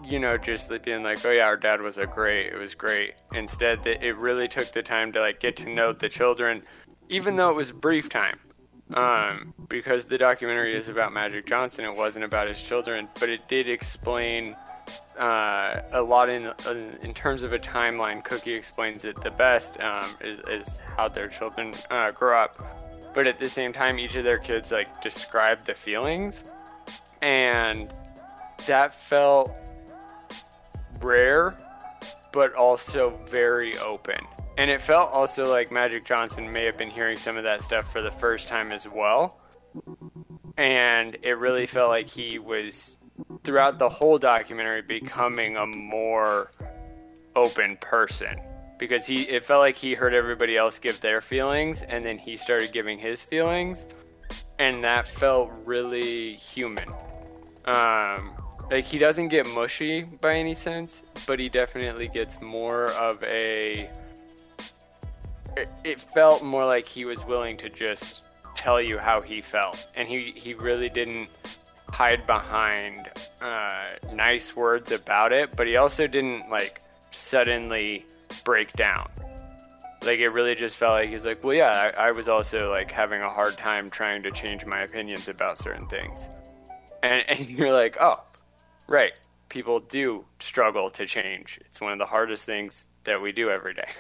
you 0.05 0.19
know, 0.19 0.37
just 0.37 0.71
being 0.85 1.03
like, 1.03 1.25
oh 1.25 1.31
yeah, 1.31 1.45
our 1.45 1.57
dad 1.57 1.81
was 1.81 1.99
a 1.99 2.07
great, 2.07 2.53
it 2.53 2.59
was 2.59 2.75
great. 2.75 3.15
Instead, 3.33 3.83
that 3.85 4.05
it 4.05 4.17
really 4.17 4.49
took 4.49 4.73
the 4.73 4.83
time 4.83 5.13
to 5.13 5.21
like 5.21 5.41
get 5.41 5.57
to 5.57 5.71
know 5.71 5.93
the 5.93 6.09
children, 6.09 6.63
even 7.09 7.37
though 7.37 7.51
it 7.51 7.57
was 7.57 7.73
brief 7.73 8.09
time. 8.09 8.39
Um, 8.95 9.55
because 9.69 10.07
the 10.07 10.19
documentary 10.19 10.77
is 10.77 10.89
about 10.89 11.13
Magic 11.13 11.47
Johnson, 11.47 11.85
it 11.85 11.95
wasn't 11.95 12.25
about 12.25 12.49
his 12.49 12.61
children, 12.61 13.09
but 13.21 13.31
it 13.31 13.47
did 13.47 13.69
explain 13.69 14.57
uh, 15.17 15.83
a 15.93 16.03
lot 16.03 16.29
in 16.29 16.53
in 17.03 17.15
terms 17.15 17.45
of 17.45 17.53
a 17.53 17.59
timeline. 17.59 18.25
Cookie 18.25 18.53
explains 18.53 19.05
it 19.05 19.21
the 19.21 19.31
best 19.31 19.81
um, 19.81 20.11
is 20.23 20.41
is 20.49 20.81
how 20.97 21.07
their 21.09 21.29
children 21.29 21.73
uh, 21.91 22.11
grow 22.11 22.37
up, 22.37 23.15
but 23.15 23.29
at 23.29 23.39
the 23.39 23.49
same 23.49 23.73
time, 23.73 23.99
each 23.99 24.17
of 24.17 24.25
their 24.25 24.39
kids 24.39 24.73
like 24.73 25.01
describe 25.01 25.65
the 25.65 25.75
feelings, 25.75 26.51
and 27.23 27.93
that 28.67 28.93
felt 28.93 29.55
rare, 31.03 31.57
but 32.33 32.55
also 32.55 33.19
very 33.27 33.77
open. 33.79 34.19
And 34.59 34.71
it 34.71 34.83
felt 34.83 35.11
also 35.11 35.49
like 35.49 35.73
Magic 35.73 36.05
Johnson 36.05 36.51
may 36.53 36.65
have 36.65 36.77
been 36.77 36.91
hearing 36.91 37.17
some 37.17 37.37
of 37.37 37.45
that 37.45 37.63
stuff 37.63 37.91
for 37.91 38.03
the 38.03 38.11
first 38.11 38.49
time 38.49 38.73
as 38.73 38.87
well. 38.87 39.41
And 40.57 41.17
it 41.23 41.39
really 41.39 41.67
felt 41.67 41.89
like 41.89 42.09
he 42.09 42.39
was, 42.39 42.99
throughout 43.43 43.79
the 43.79 43.89
whole 43.89 44.19
documentary, 44.19 44.83
becoming 44.83 45.57
a 45.57 45.67
more 45.67 46.51
open 47.35 47.79
person. 47.81 48.39
Because 48.79 49.07
he, 49.07 49.23
it 49.23 49.45
felt 49.45 49.61
like 49.61 49.77
he 49.77 49.95
heard 49.95 50.15
everybody 50.15 50.57
else 50.57 50.79
give 50.79 51.01
their 51.01 51.21
feelings, 51.21 51.83
and 51.83 52.05
then 52.05 52.19
he 52.19 52.35
started 52.35 52.73
giving 52.73 52.99
his 52.99 53.23
feelings, 53.23 53.87
and 54.59 54.83
that 54.85 55.07
felt 55.07 55.51
really 55.65 56.35
human. 56.37 56.89
Um, 57.67 58.33
like 58.71 58.85
he 58.85 58.99
doesn't 58.99 59.29
get 59.29 59.47
mushy 59.47 60.03
by 60.03 60.35
any 60.35 60.55
sense, 60.55 61.03
but 61.27 61.39
he 61.39 61.49
definitely 61.49 62.09
gets 62.09 62.41
more 62.41 62.93
of 62.93 63.23
a. 63.25 63.91
It, 65.85 66.01
felt 66.01 66.45
more 66.45 66.65
like 66.65 66.87
he 66.87 67.05
was 67.05 67.25
willing 67.25 67.57
to 67.57 67.69
just 67.69 68.29
tell 68.55 68.81
you 68.81 68.99
how 68.99 69.21
he 69.21 69.41
felt, 69.41 69.89
and 69.97 70.09
he 70.09 70.33
he 70.37 70.55
really 70.55 70.89
didn't 70.89 71.29
hide 71.91 72.25
behind 72.27 73.11
uh, 73.43 73.85
nice 74.13 74.55
words 74.55 74.93
about 74.93 75.33
it, 75.33 75.57
but 75.57 75.67
he 75.67 75.77
also 75.77 76.07
didn't 76.07 76.49
like 76.49 76.81
suddenly 77.11 78.07
break 78.45 78.73
down. 78.73 79.11
Like 80.03 80.21
it 80.21 80.29
really 80.29 80.55
just 80.55 80.77
felt 80.77 80.93
like 80.93 81.11
he's 81.11 81.27
like, 81.27 81.43
well, 81.43 81.55
yeah, 81.55 81.93
I, 81.99 82.09
I 82.09 82.11
was 82.13 82.29
also 82.29 82.71
like 82.71 82.91
having 82.91 83.23
a 83.23 83.29
hard 83.29 83.59
time 83.59 83.91
trying 83.91 84.23
to 84.23 84.31
change 84.31 84.65
my 84.65 84.83
opinions 84.83 85.29
about 85.29 85.59
certain 85.59 85.89
things, 85.89 86.29
and 87.03 87.25
and 87.29 87.49
you're 87.51 87.73
like, 87.73 87.97
oh, 88.01 88.15
Right. 88.91 89.13
People 89.49 89.79
do 89.81 90.25
struggle 90.41 90.91
to 90.91 91.07
change. 91.07 91.61
It's 91.65 91.81
one 91.81 91.93
of 91.93 91.99
the 91.99 92.07
hardest 92.07 92.45
things 92.45 92.89
that 93.05 93.23
we 93.23 93.33
do 93.33 93.49
every 93.49 93.73
day. 93.73 93.89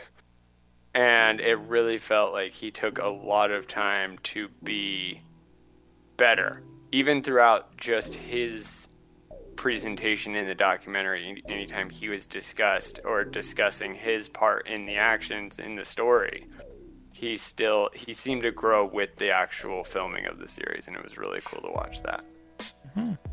And 0.92 1.40
it 1.40 1.54
really 1.54 1.98
felt 1.98 2.32
like 2.32 2.52
he 2.52 2.72
took 2.72 2.98
a 2.98 3.06
lot 3.12 3.52
of 3.52 3.68
time 3.68 4.18
to 4.24 4.48
be 4.64 5.22
better, 6.16 6.64
even 6.90 7.22
throughout 7.22 7.76
just 7.76 8.14
his 8.14 8.88
presentation 9.54 10.34
in 10.34 10.48
the 10.48 10.54
documentary. 10.56 11.44
Anytime 11.48 11.90
he 11.90 12.08
was 12.08 12.26
discussed 12.26 12.98
or 13.04 13.22
discussing 13.22 13.94
his 13.94 14.28
part 14.28 14.66
in 14.66 14.84
the 14.84 14.96
actions 14.96 15.60
in 15.60 15.76
the 15.76 15.84
story, 15.84 16.48
he 17.12 17.36
still 17.36 17.90
he 17.94 18.12
seemed 18.12 18.42
to 18.42 18.50
grow 18.50 18.84
with 18.84 19.14
the 19.14 19.30
actual 19.30 19.84
filming 19.84 20.26
of 20.26 20.40
the 20.40 20.48
series, 20.48 20.88
and 20.88 20.96
it 20.96 21.04
was 21.04 21.16
really 21.16 21.40
cool 21.44 21.60
to 21.60 21.70
watch 21.70 22.02
that. 22.02 22.24
Mm-hmm. 22.96 23.29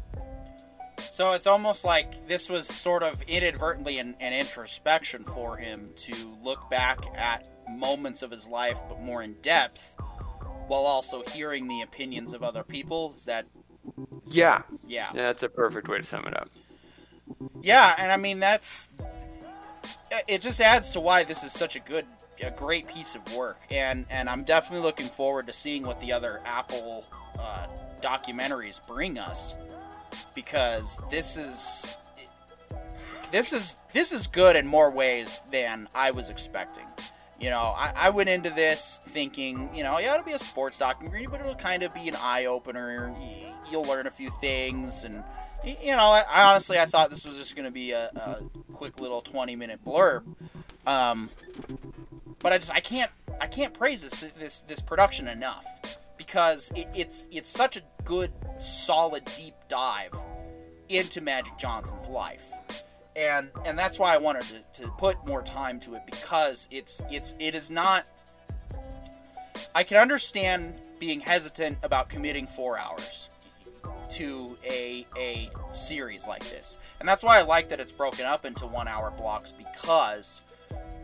So 1.17 1.31
it's 1.31 1.47
almost 1.47 1.83
like 1.83 2.27
this 2.27 2.47
was 2.47 2.67
sort 2.67 3.01
of 3.01 3.23
inadvertently 3.23 3.97
an, 3.97 4.15
an, 4.19 4.33
introspection 4.33 5.23
for 5.23 5.57
him 5.57 5.89
to 5.95 6.13
look 6.43 6.69
back 6.69 6.99
at 7.15 7.49
moments 7.67 8.21
of 8.21 8.29
his 8.29 8.47
life, 8.47 8.79
but 8.87 9.01
more 9.01 9.23
in 9.23 9.33
depth, 9.41 9.97
while 10.67 10.85
also 10.85 11.23
hearing 11.23 11.67
the 11.67 11.81
opinions 11.81 12.33
of 12.33 12.43
other 12.43 12.61
people. 12.61 13.13
Is 13.15 13.25
that? 13.25 13.47
Is 14.23 14.35
yeah. 14.35 14.59
That, 14.59 14.65
yeah. 14.85 15.07
Yeah, 15.15 15.21
that's 15.23 15.41
a 15.41 15.49
perfect 15.49 15.87
way 15.87 15.97
to 15.97 16.03
sum 16.03 16.27
it 16.27 16.37
up. 16.39 16.51
Yeah, 17.63 17.95
and 17.97 18.11
I 18.11 18.17
mean 18.17 18.39
that's. 18.39 18.87
It 20.27 20.43
just 20.43 20.61
adds 20.61 20.91
to 20.91 20.99
why 20.99 21.23
this 21.23 21.43
is 21.43 21.51
such 21.51 21.75
a 21.75 21.79
good, 21.79 22.05
a 22.43 22.51
great 22.51 22.87
piece 22.89 23.15
of 23.15 23.33
work, 23.33 23.59
and 23.71 24.05
and 24.11 24.29
I'm 24.29 24.43
definitely 24.43 24.85
looking 24.85 25.07
forward 25.07 25.47
to 25.47 25.53
seeing 25.53 25.81
what 25.81 25.99
the 25.99 26.13
other 26.13 26.41
Apple 26.45 27.05
uh, 27.39 27.65
documentaries 28.03 28.87
bring 28.87 29.17
us 29.17 29.55
because 30.37 31.01
this 31.09 31.35
is 31.35 31.89
this 33.31 33.51
is 33.51 33.75
this 33.91 34.11
is 34.11 34.27
good 34.27 34.55
in 34.55 34.67
more 34.67 34.91
ways 34.91 35.41
than 35.51 35.87
I 35.95 36.11
was 36.11 36.29
expecting. 36.29 36.85
You 37.39 37.49
know, 37.49 37.73
I, 37.75 37.91
I 37.95 38.09
went 38.11 38.29
into 38.29 38.51
this 38.51 39.01
thinking, 39.03 39.67
you 39.75 39.81
know, 39.81 39.97
yeah, 39.97 40.13
it'll 40.13 40.25
be 40.25 40.33
a 40.33 40.39
sports 40.39 40.77
documentary, 40.77 41.25
but 41.25 41.39
it'll 41.39 41.55
kind 41.55 41.81
of 41.81 41.91
be 41.91 42.07
an 42.07 42.15
eye 42.15 42.45
opener. 42.45 43.15
You'll 43.71 43.85
learn 43.85 44.05
a 44.05 44.11
few 44.11 44.29
things, 44.29 45.05
and 45.05 45.23
you 45.65 45.95
know, 45.95 46.11
I, 46.11 46.23
I 46.29 46.43
honestly 46.51 46.77
I 46.77 46.85
thought 46.85 47.09
this 47.09 47.25
was 47.25 47.35
just 47.35 47.55
going 47.55 47.65
to 47.65 47.71
be 47.71 47.91
a, 47.91 48.05
a, 48.15 48.41
quick 48.73 48.99
little 48.99 49.21
twenty 49.21 49.55
minute 49.55 49.83
blurb. 49.83 50.23
Um, 50.85 51.31
but 52.37 52.53
I 52.53 52.59
just 52.59 52.71
I 52.71 52.79
can't 52.79 53.09
I 53.41 53.47
can't 53.47 53.73
praise 53.73 54.03
this 54.03 54.23
this 54.37 54.61
this 54.61 54.81
production 54.81 55.27
enough 55.27 55.65
because 56.17 56.71
it, 56.75 56.87
it's 56.93 57.27
it's 57.31 57.49
such 57.49 57.77
a 57.77 57.81
good, 58.03 58.31
solid, 58.59 59.23
deep 59.35 59.55
dive 59.67 60.13
into 60.89 61.21
Magic 61.21 61.57
Johnson's 61.57 62.07
life, 62.07 62.51
and 63.15 63.49
and 63.65 63.77
that's 63.77 63.99
why 63.99 64.13
I 64.13 64.17
wanted 64.17 64.43
to, 64.73 64.81
to 64.81 64.89
put 64.91 65.25
more 65.27 65.41
time 65.41 65.79
to 65.81 65.95
it 65.95 66.01
because 66.05 66.67
it's 66.71 67.01
it's 67.11 67.35
it 67.39 67.55
is 67.55 67.69
not. 67.69 68.09
I 69.75 69.83
can 69.83 69.97
understand 69.97 70.73
being 70.99 71.19
hesitant 71.19 71.77
about 71.83 72.09
committing 72.09 72.47
four 72.47 72.79
hours 72.79 73.29
to 74.09 74.57
a 74.65 75.05
a 75.17 75.49
series 75.73 76.27
like 76.27 76.49
this, 76.49 76.77
and 76.99 77.07
that's 77.07 77.23
why 77.23 77.37
I 77.37 77.43
like 77.43 77.69
that 77.69 77.79
it's 77.79 77.91
broken 77.91 78.25
up 78.25 78.45
into 78.45 78.65
one 78.65 78.87
hour 78.87 79.11
blocks 79.11 79.51
because 79.51 80.41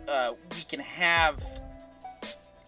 uh, 0.07 0.32
we 0.55 0.64
can 0.64 0.80
have 0.80 1.41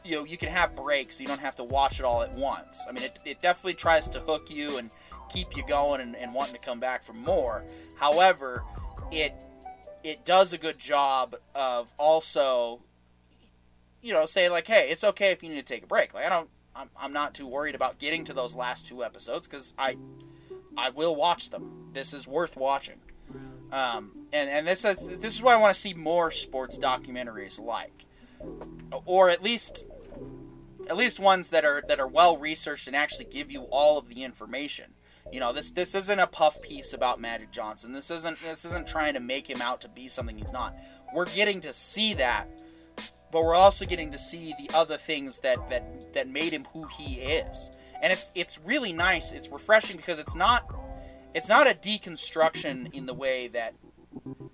you 0.06 0.18
know 0.18 0.24
you 0.24 0.38
can 0.38 0.50
have 0.50 0.76
breaks. 0.76 1.20
You 1.20 1.28
don't 1.28 1.40
have 1.40 1.56
to 1.58 1.64
watch 1.64 2.00
it 2.00 2.06
all 2.06 2.22
at 2.22 2.34
once. 2.36 2.86
I 2.88 2.92
mean, 2.92 3.04
it, 3.04 3.20
it 3.26 3.40
definitely 3.42 3.74
tries 3.74 4.08
to 4.10 4.20
hook 4.20 4.50
you 4.50 4.78
and 4.78 4.92
keep 5.30 5.58
you 5.58 5.66
going 5.66 6.02
and, 6.02 6.16
and 6.16 6.34
wanting 6.34 6.54
to 6.54 6.60
come 6.60 6.80
back 6.80 7.04
for 7.04 7.14
more. 7.14 7.64
However, 7.98 8.64
it 9.12 9.46
it 10.04 10.24
does 10.24 10.54
a 10.54 10.58
good 10.58 10.78
job 10.78 11.36
of 11.56 11.92
also 11.98 12.82
you 14.02 14.14
know 14.14 14.26
saying 14.26 14.52
like, 14.52 14.68
hey, 14.68 14.90
it's 14.90 15.04
okay 15.04 15.32
if 15.32 15.42
you 15.44 15.50
need 15.50 15.66
to 15.66 15.74
take 15.74 15.84
a 15.84 15.88
break. 15.88 16.14
Like 16.14 16.26
I 16.26 16.30
don't. 16.30 16.50
I'm, 16.78 16.90
I'm 17.00 17.14
not 17.14 17.34
too 17.34 17.48
worried 17.48 17.74
about 17.74 18.00
getting 18.00 18.26
to 18.26 18.34
those 18.34 18.54
last 18.54 18.86
two 18.86 19.02
episodes 19.02 19.48
because 19.48 19.74
I 19.78 19.96
I 20.78 20.90
will 20.90 21.16
watch 21.16 21.50
them. 21.50 21.90
This 21.94 22.14
is 22.14 22.28
worth 22.28 22.58
watching. 22.58 23.00
Um, 23.72 24.12
and 24.32 24.50
and 24.50 24.68
this 24.68 24.86
is, 24.86 25.20
this 25.20 25.36
is 25.36 25.42
what 25.42 25.56
I 25.56 25.58
want 25.58 25.74
to 25.74 25.80
see 25.80 25.94
more 25.94 26.32
sports 26.32 26.78
documentaries 26.78 27.60
like, 27.60 28.06
or 29.06 29.30
at 29.30 29.42
least 29.42 29.86
at 30.88 30.98
least 30.98 31.20
ones 31.20 31.50
that 31.50 31.66
are 31.66 31.84
that 31.88 32.00
are 32.00 32.08
well 32.08 32.38
researched 32.38 32.88
and 32.88 32.96
actually 32.96 33.26
give 33.26 33.52
you 33.52 33.62
all 33.64 33.98
of 33.98 34.08
the 34.08 34.24
information. 34.24 34.94
You 35.32 35.40
know, 35.40 35.54
this 35.54 35.72
this 35.72 35.96
isn't 35.96 36.20
a 36.20 36.28
puff 36.28 36.62
piece 36.62 36.94
about 36.94 37.20
Magic 37.20 37.52
Johnson. 37.52 37.94
This 37.94 38.12
isn't 38.12 38.38
this 38.44 38.66
isn't 38.66 38.88
trying 38.88 39.16
to 39.16 39.20
make 39.20 39.50
him 39.50 39.62
out 39.62 39.82
to 39.82 39.90
be 39.90 40.08
something 40.08 40.38
he's 40.38 40.54
not. 40.54 40.76
We're 41.14 41.26
getting 41.26 41.62
to 41.62 41.74
see 41.74 42.14
that, 42.16 42.64
but 43.32 43.44
we're 43.44 43.56
also 43.56 43.86
getting 43.86 44.12
to 44.12 44.18
see 44.18 44.54
the 44.60 44.74
other 44.74 44.98
things 44.98 45.40
that 45.40 45.70
that 45.70 46.14
that 46.14 46.28
made 46.30 46.54
him 46.54 46.66
who 46.74 46.86
he 46.98 47.16
is. 47.16 47.72
And 48.02 48.14
it's 48.14 48.32
it's 48.36 48.60
really 48.64 48.94
nice. 48.94 49.32
It's 49.32 49.50
refreshing 49.50 49.98
because 49.98 50.20
it's 50.20 50.36
not 50.36 50.70
it's 51.34 51.50
not 51.50 51.68
a 51.68 51.74
deconstruction 51.74 52.94
in 52.94 53.08
the 53.08 53.14
way 53.14 53.48
that 53.50 53.74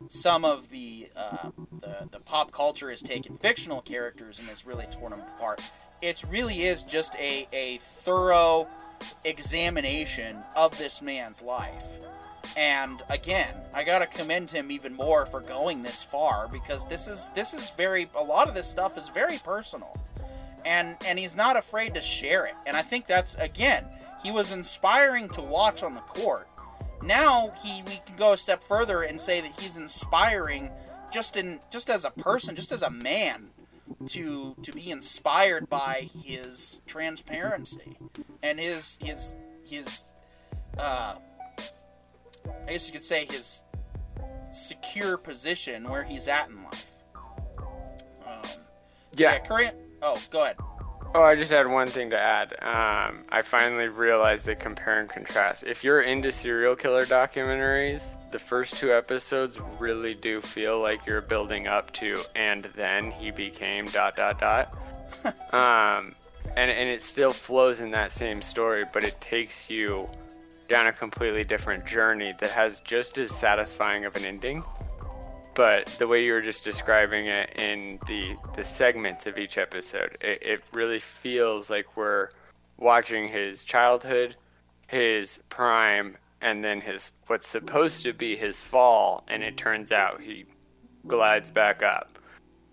some 0.10 0.44
of 0.44 0.70
the, 0.70 1.08
uh, 1.16 1.50
the 1.82 1.92
the 2.12 2.20
pop 2.20 2.52
culture 2.52 2.90
has 2.90 3.02
taken 3.02 3.36
fictional 3.36 3.82
characters 3.82 4.40
and 4.40 4.48
has 4.50 4.66
really 4.66 4.86
torn 4.88 5.14
them 5.14 5.22
apart. 5.36 5.62
It 6.02 6.24
really 6.30 6.62
is 6.64 6.84
just 6.84 7.16
a, 7.16 7.48
a 7.54 7.78
thorough 7.78 8.68
examination 9.24 10.38
of 10.56 10.78
this 10.78 11.02
man's 11.02 11.42
life. 11.42 12.06
And 12.58 13.02
again, 13.10 13.56
I 13.74 13.84
gotta 13.84 14.08
commend 14.08 14.52
him 14.52 14.72
even 14.72 14.94
more 14.94 15.26
for 15.26 15.40
going 15.40 15.82
this 15.84 16.04
far 16.04 16.50
because 16.50 16.86
this 16.86 17.08
is 17.08 17.30
this 17.34 17.54
is 17.54 17.70
very 17.72 18.10
a 18.16 18.24
lot 18.24 18.50
of 18.50 18.56
this 18.56 18.68
stuff 18.68 18.98
is 18.98 19.08
very 19.10 19.38
personal. 19.38 19.96
And 20.66 20.98
and 21.06 21.18
he's 21.18 21.36
not 21.36 21.56
afraid 21.56 21.94
to 21.94 22.02
share 22.02 22.46
it. 22.46 22.56
And 22.66 22.76
I 22.76 22.82
think 22.82 23.06
that's 23.06 23.36
again, 23.36 23.88
he 24.22 24.32
was 24.32 24.52
inspiring 24.52 25.30
to 25.30 25.42
watch 25.42 25.82
on 25.82 25.94
the 25.94 26.02
court 26.02 26.48
now 27.04 27.52
he 27.64 27.84
we 27.84 28.00
can 28.06 28.16
go 28.18 28.34
a 28.34 28.38
step 28.38 28.64
further 28.64 29.02
and 29.04 29.20
say 29.20 29.42
that 29.42 29.52
he's 29.60 29.78
inspiring 29.78 30.70
just 31.12 31.38
in 31.38 31.60
just 31.72 31.90
as 31.90 32.06
a 32.06 32.12
person, 32.12 32.56
just 32.56 32.72
as 32.72 32.82
a 32.82 32.90
man 32.90 33.50
to 34.08 34.56
to 34.64 34.72
be 34.72 34.90
inspired 34.90 35.70
by 35.70 36.10
his 36.24 36.82
transparency 36.86 37.98
and 38.42 38.60
his 38.60 38.98
his 39.02 39.36
his 39.68 40.06
uh 40.78 41.16
I 42.68 42.72
guess 42.72 42.88
you 42.88 42.94
could 42.94 43.04
say 43.04 43.26
his 43.26 43.66
secure 44.50 45.18
position 45.18 45.90
where 45.90 46.04
he's 46.04 46.28
at 46.28 46.50
in 46.50 46.64
life. 46.64 46.92
Um, 48.26 48.42
Yeah. 49.16 49.40
Korean. 49.40 49.76
Oh, 50.02 50.20
go 50.32 50.44
ahead. 50.44 50.58
Oh, 51.14 51.24
I 51.24 51.36
just 51.36 51.52
had 51.52 51.68
one 51.68 51.90
thing 51.90 52.10
to 52.12 52.18
add. 52.18 52.54
Um, 52.62 53.26
I 53.30 53.42
finally 53.42 53.90
realized 53.90 54.46
the 54.46 54.56
compare 54.56 55.02
and 55.02 55.10
contrast. 55.10 55.66
If 55.66 55.84
you're 55.84 56.04
into 56.04 56.32
serial 56.32 56.74
killer 56.74 57.06
documentaries, 57.06 58.16
the 58.30 58.40
first 58.40 58.78
two 58.78 58.94
episodes 58.94 59.60
really 59.78 60.14
do 60.14 60.40
feel 60.40 60.82
like 60.82 61.06
you're 61.06 61.20
building 61.20 61.68
up 61.68 61.92
to, 61.94 62.24
and 62.36 62.64
then 62.76 63.12
he 63.12 63.30
became 63.30 63.88
dot 63.88 64.16
dot 64.16 64.40
dot. 64.40 64.78
um, 65.52 66.16
and 66.56 66.72
and 66.72 66.90
it 66.90 67.02
still 67.02 67.34
flows 67.34 67.82
in 67.82 67.92
that 67.92 68.14
same 68.14 68.42
story, 68.42 68.86
but 68.94 69.04
it 69.04 69.20
takes 69.20 69.70
you 69.70 70.08
down 70.70 70.88
a 70.88 70.94
completely 70.94 71.44
different 71.44 71.86
journey 71.86 72.34
that 72.40 72.52
has 72.52 72.80
just 72.80 73.18
as 73.18 73.32
satisfying 73.32 74.06
of 74.06 74.16
an 74.16 74.24
ending 74.24 74.64
but 75.54 75.86
the 75.98 76.08
way 76.08 76.24
you 76.24 76.34
were 76.34 76.42
just 76.42 76.64
describing 76.64 77.28
it 77.28 77.50
in 77.60 78.00
the 78.08 78.36
the 78.56 78.64
segments 78.64 79.28
of 79.28 79.38
each 79.38 79.58
episode 79.58 80.16
it, 80.22 80.42
it 80.42 80.64
really 80.74 81.00
feels 81.00 81.70
like 81.70 81.98
we're 81.98 82.30
watching 82.78 83.28
his 83.28 83.64
childhood 83.64 84.36
his 84.88 85.42
prime 85.50 86.18
and 86.42 86.64
then 86.64 86.82
his 86.82 87.14
what's 87.28 87.48
supposed 87.48 88.04
to 88.04 88.14
be 88.14 88.36
his 88.36 88.62
fall 88.62 89.24
and 89.30 89.42
it 89.42 89.56
turns 89.56 89.92
out 89.92 90.20
he 90.22 90.46
glides 91.08 91.50
back 91.50 91.82
up. 91.82 92.20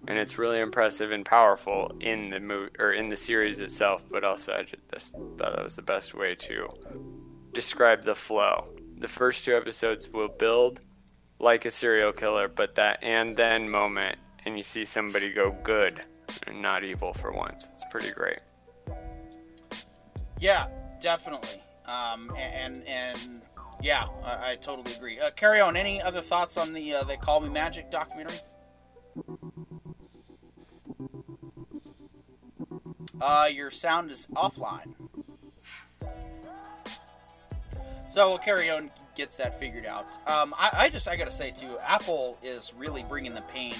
And 0.07 0.19
it's 0.19 0.39
really 0.39 0.61
impressive 0.61 1.11
and 1.13 1.25
powerful 1.25 1.93
in 2.01 2.31
the 2.31 2.41
movie 2.41 2.71
or 2.79 2.93
in 2.93 3.09
the 3.09 3.17
series 3.17 3.61
itself 3.61 4.07
but 4.11 4.25
also 4.25 4.53
i 4.53 4.63
just 4.63 5.17
thought 5.37 5.55
that 5.55 5.63
was 5.63 5.77
the 5.77 5.83
best 5.83 6.15
way 6.15 6.35
to 6.35 6.69
describe 7.53 8.03
the 8.03 8.15
flow. 8.15 8.69
The 8.99 9.09
first 9.09 9.45
two 9.45 9.57
episodes 9.57 10.09
will 10.09 10.29
build 10.29 10.81
like 11.39 11.65
a 11.65 11.71
serial 11.71 12.13
killer, 12.13 12.49
but 12.49 12.75
that 12.77 13.03
and 13.03 13.37
then 13.37 13.69
moment, 13.69 14.19
and 14.45 14.57
you 14.57 14.63
see 14.63 14.85
somebody 14.85 15.33
go 15.33 15.57
good 15.63 16.01
and 16.47 16.61
not 16.61 16.85
evil 16.85 17.13
for 17.13 17.33
once. 17.33 17.67
It's 17.73 17.85
pretty 17.91 18.11
great. 18.11 18.39
Yeah, 20.41 20.69
definitely. 21.01 21.63
Um, 21.87 22.33
and 22.37 22.83
and 22.87 23.43
yeah, 23.81 24.07
I, 24.25 24.53
I 24.53 24.57
totally 24.57 24.95
agree. 24.95 25.19
Uh, 25.19 25.31
carry 25.31 25.61
on. 25.61 25.77
Any 25.77 26.03
other 26.03 26.21
thoughts 26.21 26.57
on 26.57 26.73
the 26.73 26.95
uh, 26.95 27.05
"They 27.05 27.17
Call 27.17 27.41
Me 27.41 27.49
Magic" 27.49 27.91
documentary? 27.91 28.39
Uh, 33.21 33.49
your 33.53 33.71
sound 33.71 34.11
is 34.11 34.27
offline. 34.35 34.95
So 38.09 38.29
we'll 38.29 38.39
carry 38.39 38.71
on 38.71 38.91
gets 39.19 39.37
that 39.37 39.59
figured 39.59 39.85
out. 39.85 40.17
Um, 40.29 40.55
I, 40.57 40.71
I 40.73 40.89
just 40.89 41.09
I 41.09 41.17
gotta 41.17 41.31
say 41.31 41.51
too, 41.51 41.77
Apple 41.87 42.39
is 42.43 42.73
really 42.79 43.05
bringing 43.07 43.35
the 43.35 43.43
pain 43.43 43.75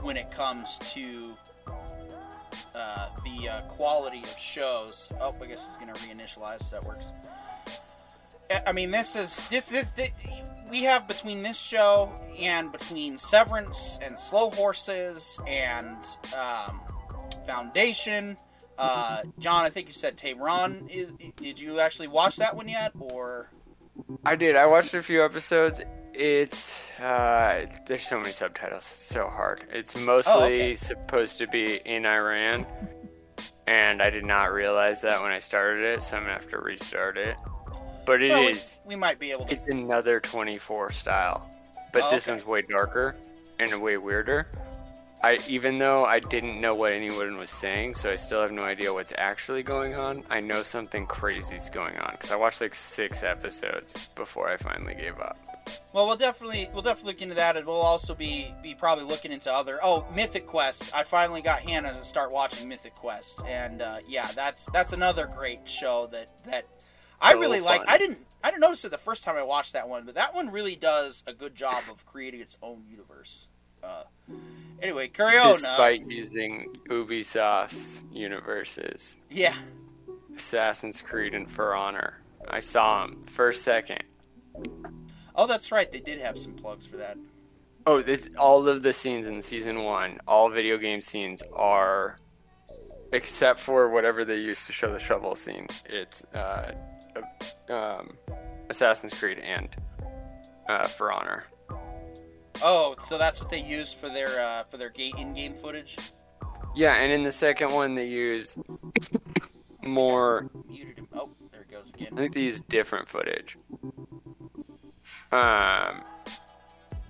when 0.00 0.16
it 0.16 0.30
comes 0.32 0.78
to 0.80 1.36
uh, 2.74 3.08
the 3.24 3.48
uh, 3.48 3.60
quality 3.62 4.20
of 4.22 4.36
shows. 4.38 5.10
Oh, 5.20 5.32
I 5.40 5.46
guess 5.46 5.66
it's 5.68 5.76
gonna 5.76 5.92
reinitialize. 5.94 6.62
So 6.62 6.76
that 6.80 6.86
works. 6.86 7.12
I- 8.50 8.62
I 8.68 8.72
mean, 8.72 8.90
this 8.90 9.14
is 9.14 9.46
this, 9.46 9.68
this, 9.68 9.90
this 9.92 10.10
we 10.70 10.82
have 10.84 11.06
between 11.06 11.42
this 11.42 11.58
show 11.60 12.12
and 12.40 12.72
between 12.72 13.16
Severance 13.18 13.98
and 14.02 14.18
Slow 14.18 14.50
Horses 14.50 15.38
and 15.46 15.96
um, 16.36 16.80
Foundation. 17.46 18.36
Uh, 18.78 19.22
John, 19.38 19.64
I 19.64 19.68
think 19.68 19.88
you 19.88 19.94
said 19.94 20.16
Tehran. 20.16 20.88
Is 20.90 21.12
did 21.36 21.60
you 21.60 21.78
actually 21.80 22.08
watch 22.08 22.36
that 22.36 22.56
one 22.56 22.68
yet, 22.68 22.92
or? 22.98 23.50
I 24.24 24.34
did. 24.36 24.56
I 24.56 24.66
watched 24.66 24.94
a 24.94 25.02
few 25.02 25.24
episodes. 25.24 25.80
It's 26.14 26.90
uh, 26.98 27.66
there's 27.86 28.02
so 28.06 28.18
many 28.18 28.32
subtitles. 28.32 28.82
It's 28.82 29.02
so 29.02 29.26
hard. 29.28 29.64
It's 29.72 29.94
mostly 29.96 30.32
okay. 30.32 30.74
supposed 30.76 31.38
to 31.38 31.46
be 31.46 31.76
in 31.84 32.06
Iran, 32.06 32.66
and 33.66 34.00
I 34.00 34.10
did 34.10 34.24
not 34.24 34.52
realize 34.52 35.00
that 35.02 35.22
when 35.22 35.32
I 35.32 35.38
started 35.38 35.84
it. 35.84 36.02
So 36.02 36.16
I'm 36.16 36.22
gonna 36.22 36.34
have 36.34 36.48
to 36.50 36.58
restart 36.58 37.18
it. 37.18 37.36
But 38.06 38.22
it 38.22 38.30
is. 38.30 38.80
Well, 38.80 38.88
we, 38.88 38.94
we 38.94 39.00
might 39.00 39.18
be 39.18 39.32
able 39.32 39.44
to. 39.46 39.52
It's 39.52 39.64
another 39.64 40.20
24 40.20 40.92
style, 40.92 41.50
but 41.92 42.02
Oh, 42.04 42.10
this 42.10 42.24
okay. 42.24 42.32
one's 42.32 42.46
way 42.46 42.62
darker 42.62 43.16
and 43.58 43.80
way 43.82 43.96
weirder. 43.96 44.48
I 45.22 45.38
even 45.48 45.78
though 45.78 46.04
I 46.04 46.20
didn't 46.20 46.60
know 46.60 46.74
what 46.74 46.92
anyone 46.92 47.38
was 47.38 47.50
saying, 47.50 47.94
so 47.94 48.10
I 48.10 48.16
still 48.16 48.40
have 48.40 48.52
no 48.52 48.62
idea 48.62 48.92
what's 48.92 49.14
actually 49.16 49.62
going 49.62 49.94
on. 49.94 50.22
I 50.30 50.40
know 50.40 50.62
something 50.62 51.06
crazy's 51.06 51.70
going 51.70 51.96
on 51.96 52.12
because 52.12 52.30
I 52.30 52.36
watched 52.36 52.60
like 52.60 52.74
six 52.74 53.22
episodes 53.22 53.96
before 54.14 54.48
I 54.48 54.56
finally 54.56 54.94
gave 54.94 55.18
up. 55.18 55.38
Well, 55.94 56.06
we'll 56.06 56.16
definitely 56.16 56.68
we'll 56.72 56.82
definitely 56.82 57.14
look 57.14 57.22
into 57.22 57.34
that, 57.36 57.56
and 57.56 57.66
we'll 57.66 57.76
also 57.76 58.14
be 58.14 58.54
be 58.62 58.74
probably 58.74 59.04
looking 59.04 59.32
into 59.32 59.52
other. 59.52 59.78
Oh, 59.82 60.06
Mythic 60.14 60.46
Quest! 60.46 60.94
I 60.94 61.02
finally 61.02 61.40
got 61.40 61.60
Hannah 61.60 61.92
to 61.92 62.04
start 62.04 62.30
watching 62.30 62.68
Mythic 62.68 62.94
Quest, 62.94 63.42
and 63.46 63.80
uh, 63.80 63.98
yeah, 64.06 64.30
that's 64.34 64.68
that's 64.70 64.92
another 64.92 65.26
great 65.26 65.66
show 65.66 66.08
that 66.12 66.30
that 66.44 66.66
I 67.20 67.32
really 67.32 67.60
like. 67.60 67.82
I 67.88 67.96
didn't 67.96 68.18
I 68.44 68.50
didn't 68.50 68.60
notice 68.60 68.84
it 68.84 68.90
the 68.90 68.98
first 68.98 69.24
time 69.24 69.36
I 69.36 69.42
watched 69.42 69.72
that 69.72 69.88
one, 69.88 70.04
but 70.04 70.14
that 70.14 70.34
one 70.34 70.50
really 70.50 70.76
does 70.76 71.24
a 71.26 71.32
good 71.32 71.54
job 71.54 71.84
of 71.90 72.04
creating 72.04 72.40
its 72.40 72.58
own 72.62 72.84
universe. 72.88 73.48
Uh, 73.82 74.04
anyway, 74.82 75.08
carry 75.08 75.36
on. 75.38 75.46
uh, 75.46 75.52
Despite 75.52 76.06
using 76.10 76.74
Ubisoft's 76.88 78.04
universes, 78.12 79.16
yeah, 79.30 79.54
Assassin's 80.34 81.00
Creed 81.02 81.34
and 81.34 81.50
For 81.50 81.74
Honor, 81.74 82.20
I 82.48 82.60
saw 82.60 83.06
them 83.06 83.22
first 83.26 83.64
second. 83.64 84.02
oh, 85.34 85.46
that's 85.46 85.72
right. 85.72 85.90
They 85.90 86.00
did 86.00 86.20
have 86.20 86.38
some 86.38 86.54
plugs 86.54 86.86
for 86.86 86.96
that. 86.98 87.16
Oh, 87.88 87.98
it's, 87.98 88.28
all 88.36 88.66
of 88.68 88.82
the 88.82 88.92
scenes 88.92 89.26
in 89.28 89.40
season 89.42 89.84
one, 89.84 90.18
all 90.26 90.50
video 90.50 90.76
game 90.76 91.00
scenes 91.00 91.40
are, 91.54 92.18
except 93.12 93.60
for 93.60 93.88
whatever 93.90 94.24
they 94.24 94.38
used 94.38 94.66
to 94.66 94.72
show 94.72 94.92
the 94.92 94.98
shovel 94.98 95.36
scene. 95.36 95.68
It's 95.88 96.24
uh, 96.34 96.72
um, 97.68 98.10
Assassin's 98.68 99.14
Creed 99.14 99.38
and 99.38 99.68
uh, 100.68 100.88
For 100.88 101.12
Honor. 101.12 101.44
Oh, 102.62 102.94
so 103.00 103.18
that's 103.18 103.40
what 103.40 103.50
they 103.50 103.60
used 103.60 103.96
for 103.96 104.08
their 104.08 104.40
uh, 104.40 104.64
for 104.64 104.76
their 104.76 104.90
ga- 104.90 105.12
in-game 105.16 105.54
footage. 105.54 105.96
Yeah, 106.74 106.94
and 106.96 107.12
in 107.12 107.22
the 107.22 107.32
second 107.32 107.72
one 107.72 107.94
they 107.94 108.06
use 108.06 108.56
more. 109.82 110.50
Muted 110.68 110.98
him. 110.98 111.08
Oh, 111.14 111.30
there 111.52 111.62
it 111.62 111.70
goes 111.70 111.92
again. 111.94 112.08
I 112.12 112.16
think 112.16 112.34
they 112.34 112.42
use 112.42 112.60
different 112.60 113.08
footage. 113.08 113.56
Um, 115.32 116.02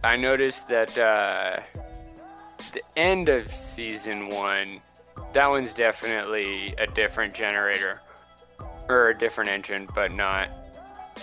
I 0.04 0.16
noticed 0.16 0.68
that 0.68 0.96
uh, 0.96 1.60
the 2.72 2.82
end 2.96 3.28
of 3.28 3.46
season 3.52 4.28
one, 4.28 4.80
that 5.32 5.48
one's 5.48 5.74
definitely 5.74 6.74
a 6.78 6.86
different 6.86 7.34
generator 7.34 8.00
or 8.88 9.08
a 9.10 9.18
different 9.18 9.50
engine, 9.50 9.86
but 9.94 10.12
not 10.12 10.65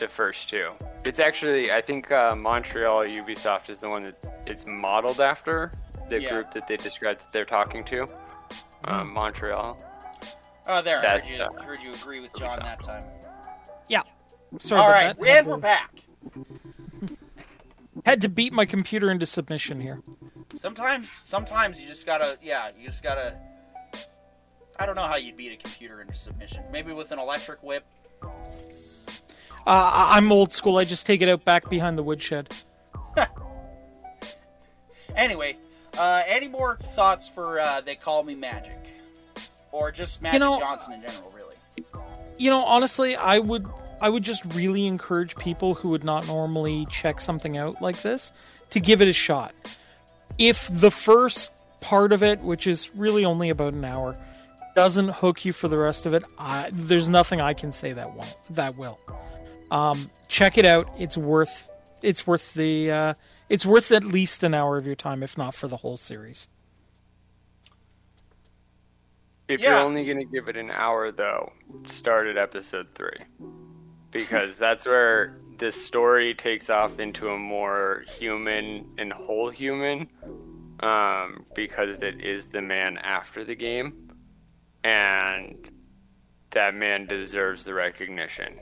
the 0.04 0.10
first 0.10 0.50
two. 0.50 0.72
It's 1.06 1.20
actually, 1.20 1.72
I 1.72 1.80
think 1.82 2.12
uh, 2.12 2.36
Montreal 2.36 3.06
Ubisoft 3.06 3.70
is 3.70 3.80
the 3.80 3.90
one 3.90 4.04
that 4.04 4.44
it's 4.46 4.66
modeled 4.68 5.22
after 5.22 5.72
the 6.10 6.22
Yeah. 6.22 6.30
group 6.30 6.52
that 6.52 6.68
they 6.68 6.76
described 6.76 7.22
that 7.22 7.32
they're 7.32 7.46
talking 7.46 7.84
to. 7.86 8.06
Um, 8.84 9.14
Montreal. 9.14 9.82
Oh, 10.68 10.82
there. 10.82 11.00
I 11.00 11.20
heard 11.20 11.28
you, 11.28 11.42
uh, 11.42 11.62
heard 11.64 11.82
you 11.82 11.94
agree 11.94 12.20
with 12.20 12.34
John 12.38 12.60
that 12.60 12.84
time. 12.84 13.04
Yeah. 13.88 14.02
Sorry 14.60 14.82
All 14.82 14.90
about 14.90 14.94
right, 14.94 15.20
that. 15.20 15.38
and 15.40 15.48
we're 15.48 15.58
back. 15.58 16.00
Had 18.06 18.22
to 18.24 18.30
beat 18.30 18.52
my 18.52 18.66
computer 18.66 19.10
into 19.10 19.26
submission 19.26 19.80
here. 19.80 20.02
Sometimes, 20.54 21.10
sometimes 21.10 21.80
you 21.80 21.88
just 21.88 22.06
gotta, 22.06 22.38
yeah, 22.42 22.70
you 22.78 22.86
just 22.86 23.04
gotta. 23.04 23.38
I 24.78 24.86
don't 24.86 24.96
know 24.96 25.04
how 25.04 25.16
you'd 25.16 25.38
beat 25.38 25.54
a 25.54 25.56
computer 25.58 26.02
into 26.02 26.14
submission. 26.14 26.64
Maybe 26.72 26.92
with 26.92 27.12
an 27.12 27.20
electric 27.20 27.64
whip. 27.64 27.86
Uh, 29.66 30.10
I'm 30.12 30.32
old 30.32 30.52
school. 30.54 30.78
I 30.78 30.86
just 30.86 31.06
take 31.06 31.22
it 31.22 31.30
out 31.30 31.46
back 31.46 31.70
behind 31.70 31.98
the 31.98 32.04
woodshed. 32.04 32.54
Anyway, 35.16 35.56
uh, 35.98 36.22
any 36.26 36.48
more 36.48 36.76
thoughts 36.78 37.30
for 37.30 37.60
uh, 37.60 37.82
"They 37.82 37.96
Call 37.96 38.24
Me 38.24 38.34
Magic," 38.34 38.80
or 39.72 39.92
just 39.92 40.22
Magic 40.24 40.40
know- 40.40 40.60
Johnson 40.60 40.94
in 40.94 41.02
general, 41.02 41.32
really? 41.36 41.56
You 42.38 42.50
know, 42.50 42.64
honestly, 42.64 43.16
I 43.16 43.38
would 43.40 43.68
I 44.02 44.10
would 44.10 44.24
just 44.24 44.44
really 44.56 44.88
encourage 44.88 45.36
people 45.36 45.76
who 45.76 45.90
would 45.90 46.04
not 46.04 46.26
normally 46.26 46.88
check 46.90 47.22
something 47.22 47.58
out 47.58 47.80
like 47.82 48.02
this 48.02 48.34
to 48.72 48.80
give 48.80 49.02
it 49.02 49.08
a 49.08 49.14
shot. 49.14 49.54
If 50.40 50.68
the 50.72 50.90
first 50.90 51.52
part 51.80 52.12
of 52.12 52.24
it, 52.24 52.40
which 52.40 52.66
is 52.66 52.90
really 52.96 53.24
only 53.24 53.52
about 53.52 53.74
an 53.74 53.86
hour, 53.86 54.16
doesn't 54.76 55.10
hook 55.10 55.46
you 55.46 55.54
for 55.54 55.68
the 55.68 55.78
rest 55.78 56.08
of 56.08 56.14
it, 56.16 56.24
I, 56.40 56.70
there's 56.74 57.08
nothing 57.08 57.40
I 57.40 57.54
can 57.54 57.72
say 57.72 57.94
that 57.94 58.16
won't 58.16 58.36
that 58.50 58.76
will. 58.78 59.00
Um, 59.74 60.10
check 60.28 60.58
it 60.58 60.66
out. 60.66 60.88
It's 61.00 61.18
worth 61.18 61.70
it's 62.02 62.28
worth 62.28 62.54
the 62.54 62.92
uh, 62.92 63.14
it's 63.50 63.66
worth 63.66 63.92
at 63.92 64.04
least 64.04 64.44
an 64.44 64.54
hour 64.54 64.78
of 64.78 64.86
your 64.86 64.96
time, 64.96 65.24
if 65.24 65.38
not 65.38 65.56
for 65.56 65.68
the 65.68 65.78
whole 65.78 65.98
series. 65.98 66.48
If 69.48 69.62
Yeah. 69.62 69.72
you're 69.72 69.80
only 69.86 70.06
going 70.06 70.20
to 70.20 70.26
give 70.26 70.48
it 70.48 70.56
an 70.56 70.72
hour, 70.72 71.12
though, 71.12 71.52
start 71.86 72.28
at 72.28 72.38
episode 72.38 72.90
three. 72.90 73.18
Because 74.12 74.58
that's 74.58 74.86
where 74.86 75.36
the 75.58 75.72
story 75.72 76.34
takes 76.34 76.70
off 76.70 77.00
into 77.00 77.30
a 77.30 77.38
more 77.38 78.04
human 78.08 78.88
and 78.98 79.12
whole 79.12 79.50
human 79.50 80.08
um, 80.82 81.46
because 81.56 82.02
it 82.02 82.22
is 82.22 82.48
the 82.48 82.62
man 82.62 82.98
after 83.00 83.44
the 83.44 83.56
game, 83.56 84.10
and 84.84 85.70
that 86.52 86.76
man 86.76 87.06
deserves 87.08 87.64
the 87.66 87.74
recognition. 87.74 88.60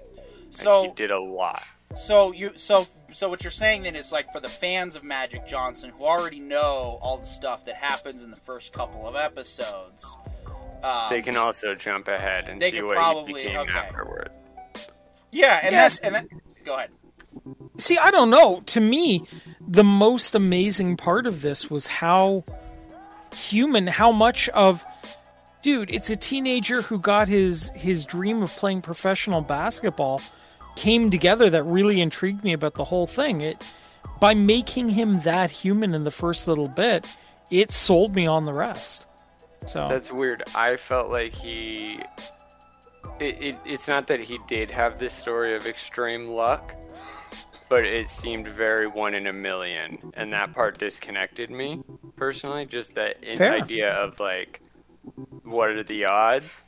So 0.51 0.83
he 0.83 0.89
did 0.91 1.11
a 1.11 1.19
lot. 1.19 1.63
So 1.95 2.31
you 2.31 2.51
so 2.55 2.85
so 3.11 3.27
what 3.29 3.43
you're 3.43 3.51
saying 3.51 3.83
then 3.83 3.95
is 3.95 4.11
like 4.11 4.31
for 4.31 4.39
the 4.39 4.49
fans 4.49 4.95
of 4.95 5.03
Magic 5.03 5.45
Johnson 5.45 5.91
who 5.97 6.05
already 6.05 6.39
know 6.39 6.99
all 7.01 7.17
the 7.17 7.25
stuff 7.25 7.65
that 7.65 7.75
happens 7.75 8.23
in 8.23 8.29
the 8.29 8.37
first 8.37 8.71
couple 8.73 9.07
of 9.07 9.15
episodes. 9.15 10.17
Um, 10.83 11.07
they 11.09 11.21
can 11.21 11.37
also 11.37 11.75
jump 11.75 12.07
ahead 12.07 12.47
and 12.47 12.61
they 12.61 12.71
see 12.71 12.81
what 12.81 12.95
probably- 12.95 13.41
he 13.41 13.47
became 13.49 13.59
okay. 13.61 13.77
afterward. 13.77 14.31
yeah, 15.31 15.59
and 15.63 15.73
Yes. 15.73 15.99
that's 15.99 15.99
and 15.99 16.15
that. 16.15 16.65
Go 16.65 16.75
ahead. 16.75 16.89
See, 17.77 17.97
I 17.97 18.11
don't 18.11 18.29
know. 18.29 18.61
To 18.67 18.79
me, 18.81 19.25
the 19.65 19.83
most 19.83 20.35
amazing 20.35 20.97
part 20.97 21.25
of 21.25 21.41
this 21.41 21.69
was 21.69 21.87
how 21.87 22.43
human, 23.35 23.87
how 23.87 24.11
much 24.11 24.49
of 24.49 24.85
dude, 25.61 25.91
it's 25.91 26.09
a 26.09 26.15
teenager 26.15 26.81
who 26.81 26.99
got 26.99 27.27
his 27.27 27.71
his 27.75 28.05
dream 28.05 28.41
of 28.41 28.51
playing 28.53 28.81
professional 28.81 29.41
basketball 29.41 30.21
came 30.75 31.11
together 31.11 31.49
that 31.49 31.63
really 31.63 32.01
intrigued 32.01 32.43
me 32.43 32.53
about 32.53 32.75
the 32.75 32.85
whole 32.85 33.07
thing. 33.07 33.41
It 33.41 33.63
by 34.19 34.33
making 34.33 34.89
him 34.89 35.19
that 35.21 35.51
human 35.51 35.93
in 35.93 36.03
the 36.03 36.11
first 36.11 36.47
little 36.47 36.67
bit, 36.67 37.05
it 37.49 37.71
sold 37.71 38.15
me 38.15 38.27
on 38.27 38.45
the 38.45 38.53
rest. 38.53 39.07
So 39.65 39.87
That's 39.87 40.11
weird. 40.11 40.43
I 40.55 40.75
felt 40.75 41.11
like 41.11 41.33
he. 41.33 41.99
It, 43.19 43.43
it, 43.43 43.57
it's 43.65 43.87
not 43.87 44.07
that 44.07 44.19
he 44.19 44.39
did 44.47 44.71
have 44.71 44.97
this 44.97 45.13
story 45.13 45.55
of 45.55 45.67
extreme 45.67 46.25
luck, 46.25 46.75
but 47.69 47.85
it 47.85 48.07
seemed 48.07 48.47
very 48.47 48.87
one 48.87 49.13
in 49.13 49.27
a 49.27 49.33
million, 49.33 50.11
and 50.15 50.33
that 50.33 50.45
mm-hmm. 50.45 50.53
part 50.53 50.79
disconnected 50.79 51.51
me 51.51 51.83
personally. 52.15 52.65
Just 52.65 52.95
that 52.95 53.23
Fair. 53.33 53.53
idea 53.53 53.93
of 53.93 54.19
like, 54.19 54.61
what 55.43 55.69
are 55.69 55.83
the 55.83 56.05
odds? 56.05 56.63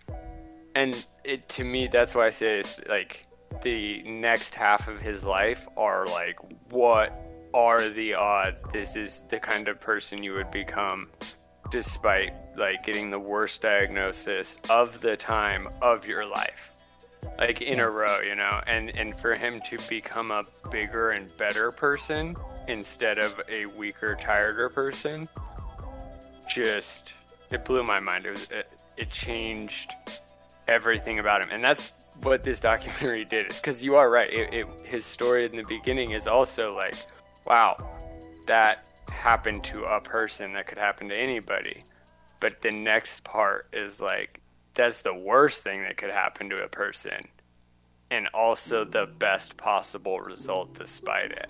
And 0.76 1.06
it 1.24 1.50
to 1.50 1.64
me, 1.64 1.88
that's 1.88 2.14
why 2.14 2.28
I 2.28 2.30
say 2.30 2.60
it's 2.60 2.80
like 2.88 3.28
the 3.62 4.04
next 4.04 4.56
half 4.56 4.88
of 4.88 5.02
his 5.02 5.24
life 5.24 5.68
are 5.78 6.06
like, 6.08 6.38
what 6.70 7.14
are 7.54 7.90
the 7.90 8.14
odds? 8.14 8.64
This 8.74 8.96
is 8.96 9.24
the 9.30 9.40
kind 9.40 9.68
of 9.68 9.80
person 9.80 10.24
you 10.24 10.34
would 10.34 10.52
become 10.52 11.10
despite 11.72 12.34
like 12.56 12.84
getting 12.84 13.10
the 13.10 13.20
worst 13.20 13.62
diagnosis 13.62 14.58
of 14.70 15.02
the 15.02 15.18
time 15.18 15.68
of 15.82 16.06
your 16.06 16.24
life 16.24 16.72
like 17.38 17.62
in 17.62 17.80
a 17.80 17.90
row 17.90 18.20
you 18.20 18.36
know 18.36 18.62
and 18.68 18.96
and 18.98 19.18
for 19.18 19.34
him 19.34 19.60
to 19.62 19.78
become 19.90 20.30
a 20.30 20.44
bigger 20.70 21.10
and 21.10 21.36
better 21.38 21.72
person 21.72 22.36
instead 22.68 23.18
of 23.18 23.40
a 23.50 23.66
weaker 23.78 24.16
tireder 24.16 24.70
person 24.70 25.28
just 26.48 27.16
it 27.52 27.66
blew 27.66 27.84
my 27.84 28.00
mind 28.00 28.26
it, 28.26 28.32
was, 28.32 28.52
it, 28.52 28.68
it 28.98 29.10
changed 29.10 29.94
everything 30.68 31.20
about 31.20 31.42
him. 31.42 31.50
And 31.52 31.64
that's 31.64 31.94
what 32.22 32.44
this 32.44 32.60
documentary 32.60 33.26
did. 33.30 33.52
Is 33.52 33.60
because 33.60 33.84
you 33.84 33.96
are 33.96 34.10
right. 34.10 34.32
It, 34.32 34.54
it, 34.54 34.68
his 34.86 35.06
story 35.06 35.46
in 35.46 35.56
the 35.56 35.66
beginning 35.68 36.12
is 36.12 36.28
also 36.28 36.72
like 36.72 36.96
wow 37.46 37.76
that 38.48 38.90
happened 39.10 39.64
to 39.64 39.84
a 39.84 40.02
person 40.02 40.54
that 40.54 40.68
could 40.68 40.78
happen 40.78 41.10
to 41.10 41.16
anybody. 41.16 41.84
But 42.42 42.62
the 42.62 42.72
next 42.72 43.24
part 43.24 43.68
is 43.72 44.02
like 44.02 44.42
that's 44.74 45.02
the 45.02 45.14
worst 45.14 45.64
thing 45.64 45.84
that 45.84 45.98
could 45.98 46.10
happen 46.10 46.50
to 46.50 46.64
a 46.64 46.68
person 46.68 47.22
and 48.12 48.28
also 48.34 48.86
the 48.86 49.08
best 49.18 49.58
possible 49.58 50.20
result 50.20 50.74
despite 50.74 51.32
it. 51.32 51.48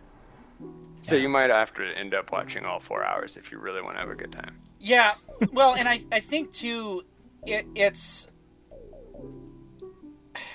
So 1.01 1.17
you 1.17 1.27
might 1.27 1.49
have 1.49 1.73
to 1.73 1.83
end 1.83 2.13
up 2.13 2.31
watching 2.31 2.63
all 2.63 2.79
four 2.79 3.03
hours 3.03 3.35
if 3.35 3.51
you 3.51 3.59
really 3.59 3.81
want 3.81 3.95
to 3.95 3.99
have 3.99 4.09
a 4.09 4.15
good 4.15 4.31
time. 4.31 4.55
Yeah, 4.79 5.15
well, 5.51 5.75
and 5.75 5.87
I, 5.87 5.99
I 6.11 6.19
think 6.19 6.53
too, 6.53 7.03
it, 7.45 7.65
it's. 7.75 8.27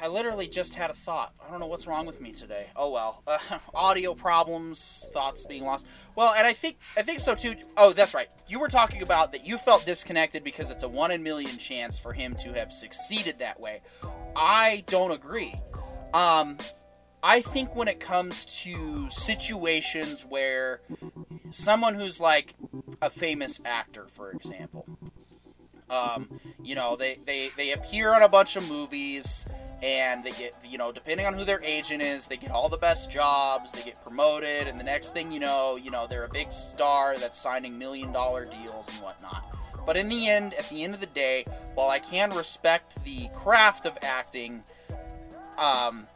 I 0.03 0.09
literally 0.09 0.49
just 0.49 0.74
had 0.74 0.91
a 0.91 0.95
thought. 0.95 1.35
I 1.45 1.51
don't 1.51 1.61
know 1.61 1.66
what's 1.66 1.87
wrong 1.87 2.07
with 2.07 2.20
me 2.20 2.33
today. 2.33 2.66
Oh 2.76 2.91
well, 2.91 3.22
uh, 3.26 3.39
audio 3.74 4.14
problems, 4.14 5.09
thoughts 5.12 5.47
being 5.47 5.64
lost. 5.64 5.87
Well, 6.16 6.35
and 6.35 6.47
I 6.47 6.53
think 6.53 6.79
I 6.97 7.03
think 7.03 7.20
so 7.20 7.35
too. 7.35 7.55
Oh, 7.76 7.93
that's 7.93 8.14
right. 8.14 8.29
You 8.49 8.61
were 8.61 8.68
talking 8.68 9.03
about 9.03 9.33
that 9.33 9.47
you 9.47 9.59
felt 9.59 9.87
disconnected 9.87 10.43
because 10.45 10.70
it's 10.70 10.83
a 10.83 10.89
one 10.89 11.11
in 11.11 11.22
million 11.22 11.59
chance 11.59 11.99
for 11.99 12.12
him 12.12 12.35
to 12.37 12.53
have 12.55 12.72
succeeded 12.72 13.39
that 13.39 13.61
way. 13.61 13.81
I 14.37 14.85
don't 14.87 15.12
agree. 15.12 15.55
Um, 16.14 16.59
I 17.22 17.41
think 17.41 17.74
when 17.74 17.89
it 17.89 18.01
comes 18.01 18.47
to 18.62 19.09
situations 19.11 20.24
where 20.29 20.81
someone 21.51 21.95
who's 21.95 22.20
like 22.20 22.55
a 23.03 23.11
famous 23.11 23.61
actor, 23.64 24.07
for 24.07 24.31
example, 24.31 24.87
um, 25.91 26.41
you 26.62 26.74
know, 26.74 26.97
they, 26.97 27.18
they, 27.26 27.51
they 27.57 27.72
appear 27.72 28.14
on 28.14 28.22
a 28.22 28.29
bunch 28.29 28.57
of 28.57 28.68
movies 28.68 29.47
and 29.83 30.24
they 30.24 30.33
get, 30.33 30.57
you 30.64 30.79
know, 30.79 30.91
depending 30.91 31.26
on 31.26 31.35
who 31.35 31.45
their 31.45 31.62
agent 31.62 32.03
is, 32.03 32.26
they 32.26 32.37
get 32.37 32.51
all 32.51 32.68
the 32.68 32.76
best 32.76 33.11
jobs, 33.11 33.72
they 33.72 33.83
get 33.83 34.03
promoted, 34.03 34.66
and 34.66 34.79
the 34.79 34.85
next 34.85 35.12
thing 35.12 35.31
you 35.31 35.41
know, 35.41 35.76
you 35.76 35.91
know, 35.91 36.07
they're 36.07 36.24
a 36.24 36.29
big 36.29 36.53
star 36.53 37.16
that's 37.18 37.39
signing 37.39 37.79
million 37.79 38.12
dollar 38.12 38.45
deals 38.45 38.89
and 38.89 38.99
whatnot. 38.99 39.57
But 39.87 39.97
in 39.97 40.09
the 40.09 40.29
end, 40.29 40.55
at 40.55 40.68
the 40.68 40.83
end 40.83 40.95
of 40.95 41.01
the 41.01 41.07
day, 41.07 41.45
while 41.74 41.89
I 41.89 41.99
can 41.99 42.35
respect 42.35 43.05
the 43.05 43.29
craft 43.35 43.87
of 43.87 43.97
acting, 44.03 44.62
um, 45.57 46.07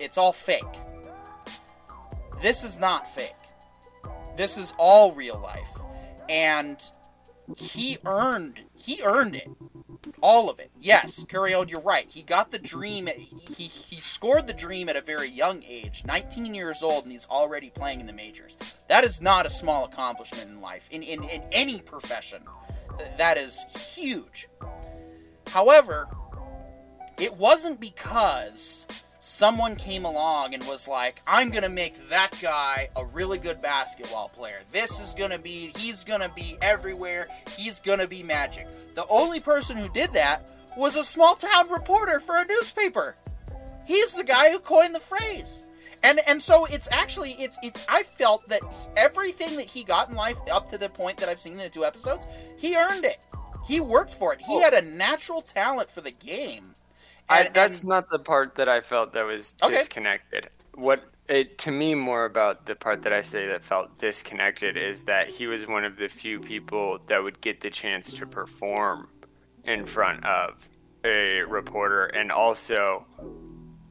it's 0.00 0.18
all 0.18 0.32
fake. 0.32 0.64
This 2.42 2.64
is 2.64 2.78
not 2.78 3.08
fake. 3.08 3.34
This 4.36 4.56
is 4.56 4.72
all 4.78 5.12
real 5.12 5.38
life. 5.40 5.78
And 6.28 6.82
he 7.56 7.98
earned 8.04 8.60
he 8.76 9.02
earned 9.02 9.36
it. 9.36 9.48
All 10.20 10.50
of 10.50 10.58
it. 10.58 10.70
Yes, 10.80 11.24
Curion, 11.24 11.70
you're 11.70 11.80
right. 11.80 12.06
He 12.08 12.22
got 12.22 12.50
the 12.50 12.58
dream 12.58 13.06
he 13.06 13.64
he 13.64 14.00
scored 14.00 14.46
the 14.46 14.52
dream 14.52 14.88
at 14.88 14.96
a 14.96 15.00
very 15.00 15.28
young 15.28 15.62
age, 15.62 16.04
19 16.04 16.54
years 16.54 16.82
old 16.82 17.04
and 17.04 17.12
he's 17.12 17.26
already 17.26 17.70
playing 17.70 18.00
in 18.00 18.06
the 18.06 18.12
majors. 18.12 18.56
That 18.88 19.04
is 19.04 19.20
not 19.20 19.46
a 19.46 19.50
small 19.50 19.84
accomplishment 19.84 20.48
in 20.48 20.60
life 20.60 20.88
in 20.90 21.02
in, 21.02 21.24
in 21.24 21.42
any 21.52 21.80
profession. 21.80 22.42
That 23.16 23.38
is 23.38 23.64
huge. 23.94 24.48
However, 25.46 26.08
it 27.18 27.34
wasn't 27.36 27.80
because 27.80 28.86
someone 29.20 29.76
came 29.76 30.04
along 30.04 30.54
and 30.54 30.64
was 30.66 30.86
like, 30.88 31.20
I'm 31.26 31.50
going 31.50 31.62
to 31.64 31.68
make 31.68 32.08
that 32.08 32.30
guy 32.40 32.88
a 32.96 33.04
really 33.04 33.38
good 33.38 33.60
basketball 33.60 34.28
player. 34.28 34.60
This 34.72 35.00
is 35.00 35.14
going 35.14 35.30
to 35.30 35.38
be, 35.38 35.72
he's 35.76 36.04
going 36.04 36.20
to 36.20 36.30
be 36.34 36.56
everywhere. 36.62 37.26
He's 37.56 37.80
going 37.80 37.98
to 37.98 38.08
be 38.08 38.22
magic. 38.22 38.66
The 38.94 39.06
only 39.08 39.40
person 39.40 39.76
who 39.76 39.88
did 39.88 40.12
that 40.12 40.50
was 40.76 40.96
a 40.96 41.02
small 41.04 41.34
town 41.34 41.68
reporter 41.70 42.20
for 42.20 42.36
a 42.36 42.44
newspaper. 42.46 43.16
He's 43.86 44.14
the 44.16 44.24
guy 44.24 44.50
who 44.50 44.58
coined 44.58 44.94
the 44.94 45.00
phrase. 45.00 45.66
And 46.04 46.20
and 46.28 46.40
so 46.40 46.64
it's 46.66 46.88
actually 46.92 47.32
it's 47.32 47.58
it's 47.60 47.84
I 47.88 48.04
felt 48.04 48.48
that 48.50 48.60
everything 48.96 49.56
that 49.56 49.66
he 49.66 49.82
got 49.82 50.10
in 50.10 50.14
life 50.16 50.36
up 50.48 50.68
to 50.68 50.78
the 50.78 50.88
point 50.88 51.16
that 51.16 51.28
I've 51.28 51.40
seen 51.40 51.54
in 51.54 51.58
the 51.58 51.68
two 51.68 51.84
episodes, 51.84 52.28
he 52.56 52.76
earned 52.76 53.04
it. 53.04 53.26
He 53.66 53.80
worked 53.80 54.14
for 54.14 54.32
it. 54.32 54.40
He 54.40 54.46
Cool. 54.46 54.60
had 54.60 54.74
a 54.74 54.82
natural 54.82 55.42
talent 55.42 55.90
for 55.90 56.00
the 56.00 56.12
game. 56.12 56.72
I, 57.28 57.42
And- 57.44 57.54
that's 57.54 57.80
and- 57.82 57.88
not 57.90 58.08
the 58.10 58.18
part 58.18 58.54
that 58.56 58.68
I 58.68 58.80
felt 58.80 59.12
that 59.12 59.24
was 59.24 59.54
Okay. 59.62 59.76
disconnected. 59.76 60.48
What 60.74 61.04
it 61.28 61.58
to 61.58 61.70
me 61.70 61.94
more 61.94 62.24
about 62.24 62.64
the 62.64 62.74
part 62.74 63.02
that 63.02 63.12
I 63.12 63.20
say 63.20 63.46
that 63.48 63.60
felt 63.62 63.98
disconnected 63.98 64.76
is 64.78 65.02
that 65.02 65.28
he 65.28 65.46
was 65.46 65.66
one 65.66 65.84
of 65.84 65.96
the 65.98 66.08
few 66.08 66.40
people 66.40 66.98
that 67.06 67.22
would 67.22 67.40
get 67.42 67.60
the 67.60 67.68
chance 67.70 68.12
to 68.14 68.26
perform 68.26 69.08
in 69.64 69.84
front 69.84 70.24
of 70.24 70.68
a 71.04 71.42
reporter 71.42 72.06
and 72.06 72.32
also 72.32 73.04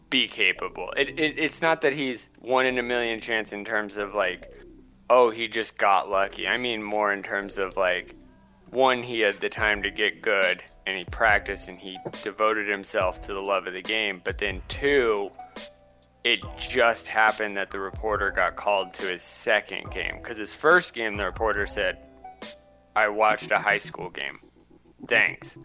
be 0.10 0.28
capable. 0.28 0.92
It, 0.98 1.10
it 1.20 1.38
it's 1.38 1.62
not 1.62 1.82
that 1.82 1.94
he's 1.94 2.30
one 2.40 2.66
in 2.66 2.78
a 2.80 2.84
million 2.84 3.20
chance 3.20 3.54
in 3.54 3.64
terms 3.64 3.98
of 3.98 4.16
like, 4.16 4.52
oh, 5.10 5.30
he 5.30 5.48
just 5.48 5.78
got 5.78 6.10
lucky. 6.10 6.48
I 6.48 6.58
mean 6.58 6.82
more 6.82 7.14
in 7.14 7.22
terms 7.22 7.58
of 7.60 7.78
like, 7.78 8.16
one, 8.72 9.04
he 9.04 9.20
had 9.20 9.40
the 9.42 9.50
time 9.50 9.84
to 9.84 9.92
get 9.92 10.22
good 10.22 10.64
and 10.88 10.98
he 10.98 11.04
practiced 11.04 11.68
and 11.68 11.78
he 11.78 12.00
devoted 12.24 12.68
himself 12.68 13.20
to 13.20 13.34
the 13.34 13.42
love 13.42 13.68
of 13.68 13.74
the 13.74 13.82
game. 13.82 14.22
But 14.24 14.38
then 14.38 14.62
two, 14.70 15.30
it 16.24 16.40
just 16.58 17.08
happened 17.08 17.58
that 17.58 17.72
the 17.72 17.80
reporter 17.80 18.32
got 18.32 18.56
called 18.56 18.94
to 18.96 19.04
his 19.04 19.22
second 19.22 19.92
game 19.92 20.18
because 20.18 20.38
his 20.38 20.56
first 20.56 20.94
game 20.94 21.18
the 21.18 21.26
reporter 21.26 21.66
said, 21.66 21.98
"I 22.96 23.10
watched 23.10 23.52
a 23.52 23.60
high 23.60 23.78
school 23.78 24.10
game." 24.10 24.40
Thanks. 25.08 25.58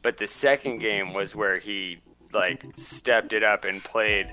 But 0.00 0.16
the 0.16 0.26
second 0.26 0.78
game 0.78 1.12
was 1.12 1.36
where 1.36 1.58
he 1.58 1.98
like 2.32 2.64
stepped 2.74 3.34
it 3.34 3.44
up 3.44 3.66
and 3.66 3.84
played 3.84 4.32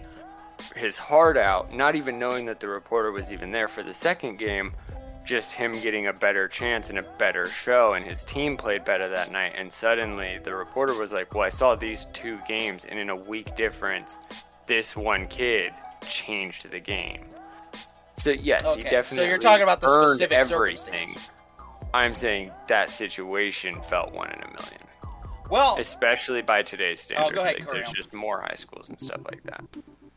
his 0.76 0.98
heart 0.98 1.38
out, 1.38 1.74
not 1.74 1.96
even 1.96 2.18
knowing 2.18 2.46
that 2.46 2.62
the 2.62 2.70
reporter 2.70 3.12
was 3.12 3.32
even 3.34 3.52
there 3.52 3.68
for 3.68 3.84
the 3.84 3.94
second 3.94 4.38
game, 4.38 4.72
just 5.28 5.54
him 5.54 5.74
getting 5.82 6.08
a 6.08 6.14
better 6.14 6.48
chance 6.48 6.90
and 6.90 6.98
a 6.98 7.04
better 7.20 7.50
show, 7.50 7.94
and 7.94 8.06
his 8.06 8.24
team 8.24 8.58
played 8.58 8.86
better 8.86 9.10
that 9.10 9.32
night. 9.32 9.54
And 9.56 9.72
suddenly 9.72 10.40
the 10.44 10.56
reporter 10.56 10.94
was 10.98 11.12
like, 11.12 11.36
Well, 11.36 11.44
I 11.44 11.50
saw 11.50 11.76
these 11.76 12.06
two 12.14 12.38
games, 12.48 12.86
and 12.86 12.98
in 13.00 13.10
a 13.10 13.16
week 13.16 13.56
difference, 13.56 14.20
this 14.66 14.96
one 14.96 15.28
kid 15.28 15.74
changed 16.08 16.72
the 16.72 16.80
game. 16.80 17.26
So 18.16 18.32
yes, 18.32 18.66
Okay, 18.66 18.96
he 18.98 19.02
so 19.16 19.22
you're 19.22 19.38
talking 19.38 19.64
about 19.64 19.82
the 19.82 19.90
specific 19.90 20.40
everything. 20.40 21.08
circumstance. 21.10 21.30
I'm 21.94 22.16
saying 22.16 22.52
that 22.68 22.90
situation 22.90 23.80
felt 23.84 24.14
one 24.14 24.30
in 24.30 24.42
a 24.42 24.48
million, 24.48 24.82
Well, 25.50 25.78
especially 25.80 26.42
by 26.42 26.62
today's 26.62 27.00
standards. 27.02 27.30
Oh, 27.32 27.36
go 27.36 27.42
ahead, 27.44 27.60
like, 27.60 27.72
there's 27.72 27.92
just 27.92 28.14
more 28.14 28.42
high 28.42 28.56
schools 28.56 28.90
and 28.90 29.00
stuff 29.00 29.22
like 29.30 29.44
that. 29.44 29.64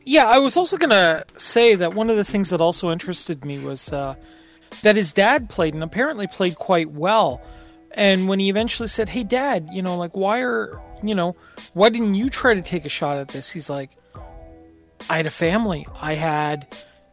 Yeah, 0.03 0.25
I 0.25 0.39
was 0.39 0.57
also 0.57 0.77
gonna 0.77 1.23
say 1.35 1.75
that 1.75 1.93
one 1.93 2.09
of 2.09 2.17
the 2.17 2.23
things 2.25 2.49
that 2.49 2.59
also 2.59 2.89
interested 2.89 3.45
me 3.45 3.59
was 3.59 3.93
uh, 3.93 4.15
that 4.83 4.95
his 4.95 5.13
dad 5.13 5.49
played 5.49 5.73
and 5.73 5.83
apparently 5.83 6.27
played 6.27 6.55
quite 6.55 6.91
well. 6.91 7.41
And 7.93 8.29
when 8.29 8.39
he 8.39 8.49
eventually 8.49 8.87
said, 8.87 9.09
"Hey, 9.09 9.23
Dad, 9.23 9.69
you 9.71 9.81
know, 9.81 9.97
like, 9.97 10.15
why 10.15 10.41
are 10.41 10.81
you 11.03 11.15
know, 11.15 11.35
why 11.73 11.89
didn't 11.89 12.15
you 12.15 12.29
try 12.29 12.53
to 12.53 12.61
take 12.61 12.85
a 12.85 12.89
shot 12.89 13.17
at 13.17 13.29
this?" 13.29 13.51
He's 13.51 13.69
like, 13.69 13.89
"I 15.09 15.17
had 15.17 15.25
a 15.25 15.31
family. 15.31 15.85
I 16.01 16.13
had, 16.13 16.67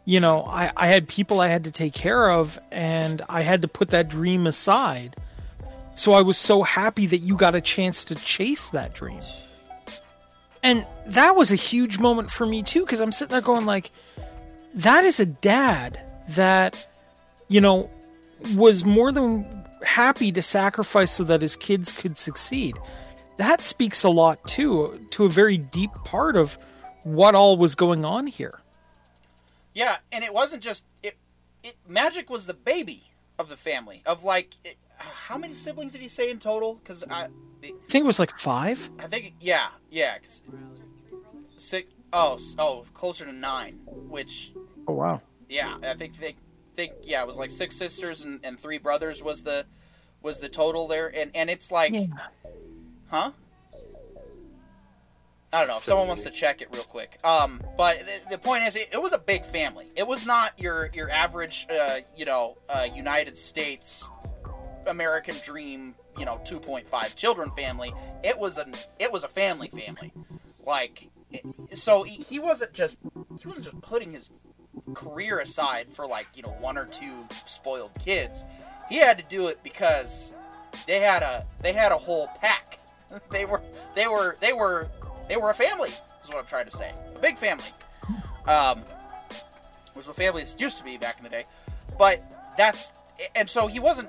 you 0.04 0.20
know, 0.20 0.44
I, 0.44 0.70
I 0.76 0.86
had 0.86 1.08
people 1.08 1.40
I 1.40 1.48
had 1.48 1.64
to 1.64 1.72
take 1.72 1.94
care 1.94 2.30
of, 2.30 2.58
and 2.70 3.22
I 3.28 3.42
had 3.42 3.62
to 3.62 3.68
put 3.68 3.88
that 3.90 4.08
dream 4.08 4.46
aside. 4.46 5.16
So 5.94 6.12
I 6.12 6.22
was 6.22 6.38
so 6.38 6.62
happy 6.62 7.06
that 7.06 7.18
you 7.18 7.36
got 7.36 7.56
a 7.56 7.60
chance 7.60 8.04
to 8.04 8.14
chase 8.14 8.68
that 8.68 8.94
dream." 8.94 9.20
And 10.62 10.86
that 11.06 11.36
was 11.36 11.52
a 11.52 11.56
huge 11.56 11.98
moment 11.98 12.30
for 12.30 12.46
me 12.46 12.62
too, 12.62 12.84
because 12.84 13.00
I'm 13.00 13.12
sitting 13.12 13.32
there 13.32 13.40
going 13.40 13.64
like, 13.64 13.90
that 14.74 15.04
is 15.04 15.20
a 15.20 15.26
dad 15.26 15.98
that, 16.30 16.87
you 17.48 17.60
know, 17.60 17.90
was 18.54 18.84
more 18.84 19.12
than 19.12 19.46
happy 19.84 20.32
to 20.32 20.42
sacrifice 20.42 21.12
so 21.12 21.24
that 21.24 21.42
his 21.42 21.56
kids 21.56 21.92
could 21.92 22.16
succeed. 22.16 22.76
That 23.36 23.62
speaks 23.62 24.04
a 24.04 24.10
lot 24.10 24.42
too, 24.44 25.06
to 25.12 25.24
a 25.24 25.28
very 25.28 25.56
deep 25.56 25.92
part 26.04 26.36
of 26.36 26.58
what 27.04 27.34
all 27.34 27.56
was 27.56 27.74
going 27.74 28.04
on 28.04 28.26
here. 28.26 28.60
yeah, 29.74 29.98
and 30.10 30.24
it 30.24 30.34
wasn't 30.34 30.62
just 30.62 30.84
it. 31.02 31.16
It 31.62 31.76
Magic 31.88 32.30
was 32.30 32.46
the 32.46 32.54
baby 32.54 33.04
of 33.38 33.48
the 33.48 33.56
family. 33.56 34.02
Of 34.06 34.24
like, 34.24 34.54
it, 34.64 34.76
how 34.98 35.38
many 35.38 35.54
siblings 35.54 35.92
did 35.92 36.00
he 36.00 36.08
say 36.08 36.30
in 36.30 36.38
total? 36.38 36.74
Because 36.74 37.04
I, 37.08 37.24
I 37.24 37.28
think 37.88 38.04
it 38.04 38.06
was 38.06 38.18
like 38.18 38.36
five. 38.38 38.90
I 38.98 39.06
think 39.06 39.34
yeah, 39.40 39.68
yeah. 39.90 40.16
six. 41.56 41.88
Oh, 42.12 42.38
oh, 42.58 42.84
closer 42.94 43.24
to 43.24 43.32
nine. 43.32 43.78
Which 43.86 44.52
Oh 44.88 44.94
wow. 44.94 45.20
yeah, 45.48 45.76
I 45.82 45.94
think 45.94 46.16
they 46.16 46.34
think 46.78 46.92
yeah, 47.02 47.20
it 47.20 47.26
was 47.26 47.36
like 47.38 47.50
six 47.50 47.74
sisters 47.74 48.22
and, 48.24 48.38
and 48.44 48.58
three 48.58 48.78
brothers 48.78 49.20
was 49.20 49.42
the 49.42 49.66
was 50.22 50.38
the 50.38 50.48
total 50.48 50.86
there, 50.86 51.08
and 51.14 51.32
and 51.34 51.50
it's 51.50 51.72
like, 51.72 51.92
Yeah. 51.92 52.06
huh? 53.08 53.32
I 55.52 55.60
don't 55.60 55.68
know. 55.68 55.76
If 55.76 55.82
someone 55.82 56.06
wants 56.08 56.22
to 56.22 56.30
check 56.30 56.60
it 56.60 56.68
real 56.72 56.82
quick. 56.84 57.18
Um, 57.24 57.60
but 57.76 58.00
the, 58.00 58.32
the 58.32 58.38
point 58.38 58.64
is, 58.64 58.76
it, 58.76 58.90
it 58.92 59.00
was 59.02 59.12
a 59.14 59.18
big 59.18 59.44
family. 59.46 59.86
It 59.96 60.06
was 60.06 60.24
not 60.24 60.52
your 60.60 60.90
your 60.94 61.10
average, 61.10 61.66
uh, 61.68 61.98
you 62.16 62.24
know, 62.24 62.58
uh, 62.68 62.86
United 62.94 63.36
States 63.36 64.10
American 64.86 65.34
dream, 65.42 65.94
you 66.16 66.26
know, 66.26 66.40
2.5 66.44 67.16
children 67.16 67.50
family. 67.52 67.92
It 68.22 68.38
was 68.38 68.58
an 68.58 68.74
it 69.00 69.10
was 69.10 69.24
a 69.24 69.28
family 69.28 69.68
family. 69.68 70.12
Like, 70.64 71.08
so 71.72 72.02
he, 72.04 72.16
he 72.22 72.38
wasn't 72.38 72.72
just 72.72 72.98
he 73.40 73.48
wasn't 73.48 73.64
just 73.64 73.80
putting 73.80 74.12
his 74.12 74.30
career 74.98 75.38
aside 75.40 75.86
for 75.88 76.06
like 76.06 76.26
you 76.34 76.42
know 76.42 76.54
one 76.60 76.76
or 76.76 76.84
two 76.84 77.24
spoiled 77.46 77.92
kids. 77.98 78.44
He 78.88 78.96
had 78.96 79.18
to 79.18 79.24
do 79.28 79.46
it 79.48 79.62
because 79.62 80.34
they 80.86 80.98
had 81.00 81.22
a 81.22 81.46
they 81.62 81.72
had 81.72 81.92
a 81.92 81.96
whole 81.98 82.26
pack. 82.40 82.78
they 83.30 83.44
were 83.44 83.62
they 83.94 84.06
were 84.08 84.36
they 84.40 84.52
were 84.52 84.88
they 85.28 85.36
were 85.36 85.50
a 85.50 85.54
family. 85.54 85.90
Is 86.22 86.28
what 86.28 86.38
I'm 86.38 86.46
trying 86.46 86.64
to 86.66 86.76
say. 86.76 86.92
A 87.16 87.20
big 87.20 87.36
family. 87.38 87.64
Um, 88.46 88.82
was 89.94 90.06
what 90.06 90.16
families 90.16 90.56
used 90.58 90.78
to 90.78 90.84
be 90.84 90.96
back 90.96 91.18
in 91.18 91.24
the 91.24 91.30
day. 91.30 91.44
But 91.98 92.52
that's 92.56 92.92
and 93.34 93.48
so 93.48 93.66
he 93.66 93.78
wasn't 93.80 94.08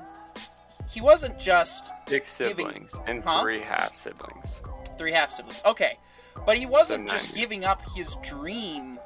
he 0.92 1.02
wasn't 1.02 1.40
just 1.40 1.92
Six 2.08 2.38
Giving- 2.38 2.56
siblings 2.72 2.96
and 3.06 3.24
Huh? 3.24 3.42
three 3.44 3.60
half 3.62 3.94
siblings. 3.94 4.62
three 4.98 5.12
half 5.12 5.30
siblings. 5.32 5.62
Okay, 5.66 5.94
but 6.46 6.58
he 6.58 6.66
wasn't 6.66 7.10
So 7.10 7.16
just 7.16 7.36
giving 7.36 7.64
up 7.66 7.82
his 7.96 8.16
dream 8.24 8.98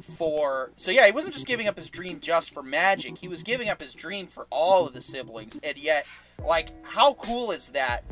for. 0.00 0.72
So 0.76 0.90
yeah, 0.90 1.06
he 1.06 1.12
wasn't 1.12 1.34
just 1.34 1.46
giving 1.46 1.68
up 1.68 1.76
his 1.76 1.90
dream 1.90 2.20
just 2.20 2.54
for 2.54 2.62
magic. 2.62 3.18
He 3.18 3.28
was 3.28 3.42
giving 3.42 3.68
up 3.68 3.80
his 3.80 3.94
dream 3.94 4.26
for 4.26 4.46
all 4.50 4.86
of 4.86 4.94
the 4.94 5.00
siblings, 5.00 5.58
and 5.62 5.76
yet, 5.76 6.06
like, 6.44 6.68
how 6.84 7.14
cool 7.14 7.50
is 7.50 7.70
that? 7.70 8.04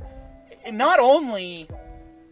And 0.64 0.76
not 0.76 0.98
only, 0.98 1.68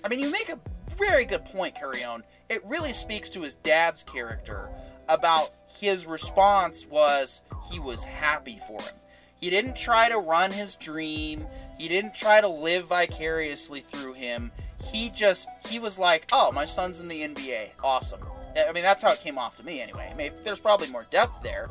I 0.05 0.09
mean, 0.09 0.21
you 0.21 0.31
make 0.31 0.49
a 0.49 0.59
very 0.99 1.25
good 1.25 1.45
point, 1.45 1.75
Carrion. 1.75 2.23
It 2.49 2.65
really 2.65 2.93
speaks 2.93 3.31
to 3.31 3.43
his 3.43 3.55
dad's 3.55 4.03
character 4.03 4.71
about 5.09 5.51
his 5.69 6.07
response 6.07 6.87
was 6.87 7.43
he 7.71 7.79
was 7.79 8.05
happy 8.05 8.59
for 8.67 8.81
him. 8.81 8.95
He 9.41 9.51
didn't 9.51 9.77
try 9.77 10.09
to 10.09 10.19
run 10.19 10.51
his 10.51 10.75
dream. 10.75 11.47
He 11.79 11.89
didn't 11.89 12.15
try 12.15 12.41
to 12.41 12.49
live 12.49 12.89
vicariously 12.89 13.81
through 13.81 14.15
him. 14.15 14.51
He 14.91 15.11
just 15.11 15.49
he 15.69 15.79
was 15.79 15.99
like, 15.99 16.27
"Oh, 16.33 16.51
my 16.53 16.65
son's 16.65 17.01
in 17.01 17.09
the 17.09 17.23
NBA. 17.23 17.71
Awesome." 17.83 18.21
I 18.69 18.73
mean, 18.73 18.83
that's 18.83 19.03
how 19.03 19.13
it 19.13 19.21
came 19.21 19.39
off 19.39 19.57
to 19.57 19.63
me 19.63 19.81
anyway. 19.81 20.13
Maybe 20.17 20.37
there's 20.43 20.61
probably 20.61 20.89
more 20.89 21.07
depth 21.11 21.43
there. 21.43 21.69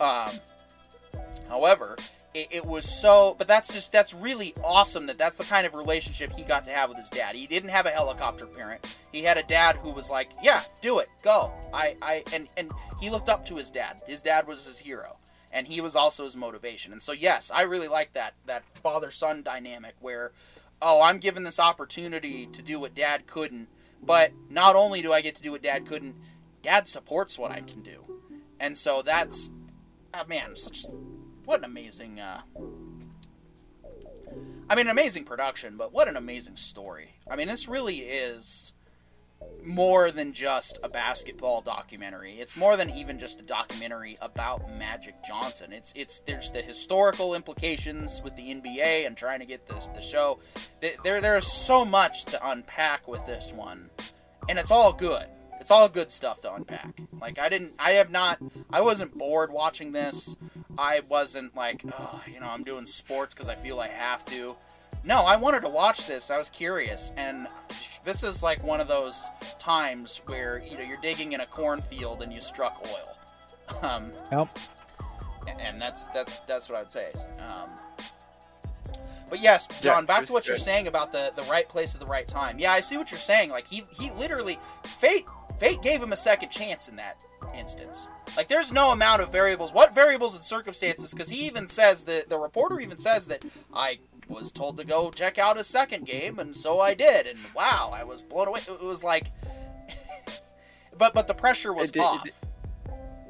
Um, 0.00 0.30
however, 1.48 1.96
it, 2.34 2.48
it 2.50 2.66
was 2.66 2.84
so 2.84 3.36
but 3.38 3.46
that's 3.46 3.72
just 3.72 3.92
that's 3.92 4.12
really 4.12 4.54
awesome 4.64 5.06
that 5.06 5.18
that's 5.18 5.38
the 5.38 5.44
kind 5.44 5.66
of 5.66 5.74
relationship 5.74 6.34
he 6.34 6.42
got 6.42 6.64
to 6.64 6.70
have 6.70 6.88
with 6.88 6.98
his 6.98 7.08
dad. 7.08 7.36
He 7.36 7.46
didn't 7.46 7.70
have 7.70 7.86
a 7.86 7.90
helicopter 7.90 8.46
parent. 8.46 8.86
He 9.12 9.22
had 9.22 9.38
a 9.38 9.42
dad 9.44 9.76
who 9.76 9.90
was 9.90 10.10
like, 10.10 10.30
"Yeah, 10.42 10.62
do 10.80 10.98
it. 10.98 11.08
Go." 11.22 11.52
I 11.72 11.96
I 12.02 12.24
and 12.32 12.48
and 12.56 12.70
he 13.00 13.10
looked 13.10 13.28
up 13.28 13.44
to 13.46 13.54
his 13.56 13.70
dad. 13.70 14.00
His 14.06 14.20
dad 14.20 14.46
was 14.46 14.66
his 14.66 14.78
hero 14.78 15.16
and 15.52 15.68
he 15.68 15.80
was 15.80 15.94
also 15.94 16.24
his 16.24 16.36
motivation. 16.36 16.92
And 16.92 17.00
so 17.00 17.12
yes, 17.12 17.52
I 17.54 17.62
really 17.62 17.88
like 17.88 18.12
that 18.14 18.34
that 18.46 18.64
father 18.64 19.10
son 19.10 19.42
dynamic 19.42 19.94
where 20.00 20.32
oh, 20.82 21.00
I'm 21.00 21.18
given 21.18 21.44
this 21.44 21.58
opportunity 21.58 22.46
to 22.46 22.60
do 22.60 22.78
what 22.78 22.94
dad 22.94 23.26
couldn't, 23.26 23.68
but 24.04 24.32
not 24.50 24.76
only 24.76 25.02
do 25.02 25.12
I 25.12 25.20
get 25.20 25.34
to 25.36 25.42
do 25.42 25.52
what 25.52 25.62
dad 25.62 25.86
couldn't, 25.86 26.16
dad 26.62 26.86
supports 26.86 27.38
what 27.38 27.50
I 27.50 27.60
can 27.60 27.82
do. 27.82 28.04
And 28.60 28.76
so 28.76 29.02
that's 29.02 29.52
oh 30.12 30.24
man, 30.26 30.56
such 30.56 30.84
what 31.44 31.58
an 31.60 31.64
amazing 31.64 32.20
uh 32.20 32.42
I 34.68 34.74
mean, 34.76 34.86
an 34.86 34.92
amazing 34.92 35.24
production, 35.24 35.76
but 35.76 35.92
what 35.92 36.08
an 36.08 36.16
amazing 36.16 36.56
story. 36.56 37.16
I 37.28 37.36
mean, 37.36 37.48
this 37.48 37.68
really 37.68 37.98
is 37.98 38.72
more 39.64 40.10
than 40.10 40.32
just 40.32 40.78
a 40.82 40.88
basketball 40.88 41.60
documentary. 41.60 42.34
It's 42.34 42.56
more 42.56 42.76
than 42.76 42.90
even 42.90 43.18
just 43.18 43.40
a 43.40 43.42
documentary 43.42 44.16
about 44.20 44.76
Magic 44.76 45.14
Johnson. 45.26 45.72
It's 45.72 45.92
it's 45.96 46.20
there's 46.20 46.50
the 46.50 46.62
historical 46.62 47.34
implications 47.34 48.20
with 48.22 48.36
the 48.36 48.54
NBA 48.54 49.06
and 49.06 49.16
trying 49.16 49.40
to 49.40 49.46
get 49.46 49.66
this 49.66 49.88
the 49.88 50.00
show. 50.00 50.40
There 51.02 51.20
there's 51.20 51.46
so 51.46 51.84
much 51.84 52.24
to 52.26 52.48
unpack 52.48 53.08
with 53.08 53.24
this 53.24 53.52
one, 53.52 53.90
and 54.48 54.58
it's 54.58 54.70
all 54.70 54.92
good. 54.92 55.26
It's 55.60 55.70
all 55.70 55.88
good 55.88 56.10
stuff 56.10 56.40
to 56.42 56.52
unpack. 56.52 57.00
Like 57.18 57.38
I 57.38 57.48
didn't, 57.48 57.72
I 57.78 57.92
have 57.92 58.10
not, 58.10 58.38
I 58.70 58.82
wasn't 58.82 59.16
bored 59.16 59.50
watching 59.50 59.92
this. 59.92 60.36
I 60.76 61.00
wasn't 61.08 61.56
like, 61.56 61.82
oh, 61.98 62.20
you 62.30 62.38
know, 62.38 62.48
I'm 62.48 62.64
doing 62.64 62.84
sports 62.84 63.32
because 63.32 63.48
I 63.48 63.54
feel 63.54 63.80
I 63.80 63.88
have 63.88 64.26
to. 64.26 64.56
No, 65.04 65.22
I 65.22 65.36
wanted 65.36 65.60
to 65.62 65.68
watch 65.68 66.06
this. 66.06 66.30
I 66.30 66.38
was 66.38 66.48
curious, 66.48 67.12
and 67.16 67.46
this 68.04 68.22
is 68.22 68.42
like 68.42 68.62
one 68.64 68.80
of 68.80 68.88
those 68.88 69.28
times 69.58 70.22
where 70.26 70.62
you 70.66 70.76
know 70.78 70.82
you're 70.84 71.00
digging 71.00 71.32
in 71.32 71.40
a 71.40 71.46
cornfield 71.46 72.22
and 72.22 72.32
you 72.32 72.40
struck 72.40 72.86
oil. 72.86 73.80
Um, 73.82 74.10
Yep. 74.32 74.58
and 75.60 75.80
that's 75.80 76.06
that's 76.08 76.36
that's 76.40 76.68
what 76.68 76.76
I 76.78 76.80
would 76.82 76.90
say. 76.90 77.12
Um, 77.38 77.68
but 79.28 79.40
yes, 79.40 79.66
John, 79.80 80.04
Yeah, 80.04 80.06
back 80.06 80.24
to 80.26 80.32
what 80.32 80.46
you're 80.48 80.56
saying 80.56 80.86
about 80.86 81.12
the 81.12 81.32
the 81.36 81.42
right 81.44 81.68
place 81.68 81.94
at 81.94 82.00
the 82.00 82.06
right 82.06 82.26
time. 82.28 82.58
Yeah, 82.58 82.72
I 82.72 82.80
see 82.80 82.96
what 82.96 83.10
you're 83.10 83.18
saying. 83.18 83.50
Like 83.50 83.66
he 83.66 83.84
he 83.90 84.10
literally 84.12 84.58
fate 84.84 85.26
fate 85.58 85.82
gave 85.82 86.02
him 86.02 86.12
a 86.12 86.16
second 86.16 86.50
chance 86.50 86.88
in 86.88 86.96
that 86.96 87.22
instance. 87.56 88.06
Like 88.36 88.48
there's 88.48 88.72
no 88.72 88.90
amount 88.90 89.22
of 89.22 89.30
variables. 89.30 89.72
What 89.72 89.94
variables 89.94 90.34
and 90.34 90.42
circumstances? 90.42 91.12
Because 91.12 91.28
he 91.28 91.46
even 91.46 91.66
says 91.66 92.04
that 92.04 92.28
the 92.28 92.38
reporter 92.38 92.80
even 92.80 92.98
says 92.98 93.28
that 93.28 93.44
I 93.72 93.98
was 94.28 94.52
told 94.52 94.76
to 94.78 94.84
go 94.84 95.10
check 95.10 95.38
out 95.38 95.58
a 95.58 95.64
second 95.64 96.06
game, 96.06 96.38
and 96.38 96.54
so 96.54 96.80
I 96.80 96.94
did. 96.94 97.26
And 97.26 97.38
wow, 97.54 97.92
I 97.94 98.04
was 98.04 98.22
blown 98.22 98.48
away. 98.48 98.60
It 98.66 98.82
was 98.82 99.04
like, 99.04 99.32
but 100.98 101.14
but 101.14 101.26
the 101.26 101.34
pressure 101.34 101.72
was 101.72 101.90
It 101.90 101.96
it 101.96 102.00
off. 102.00 102.26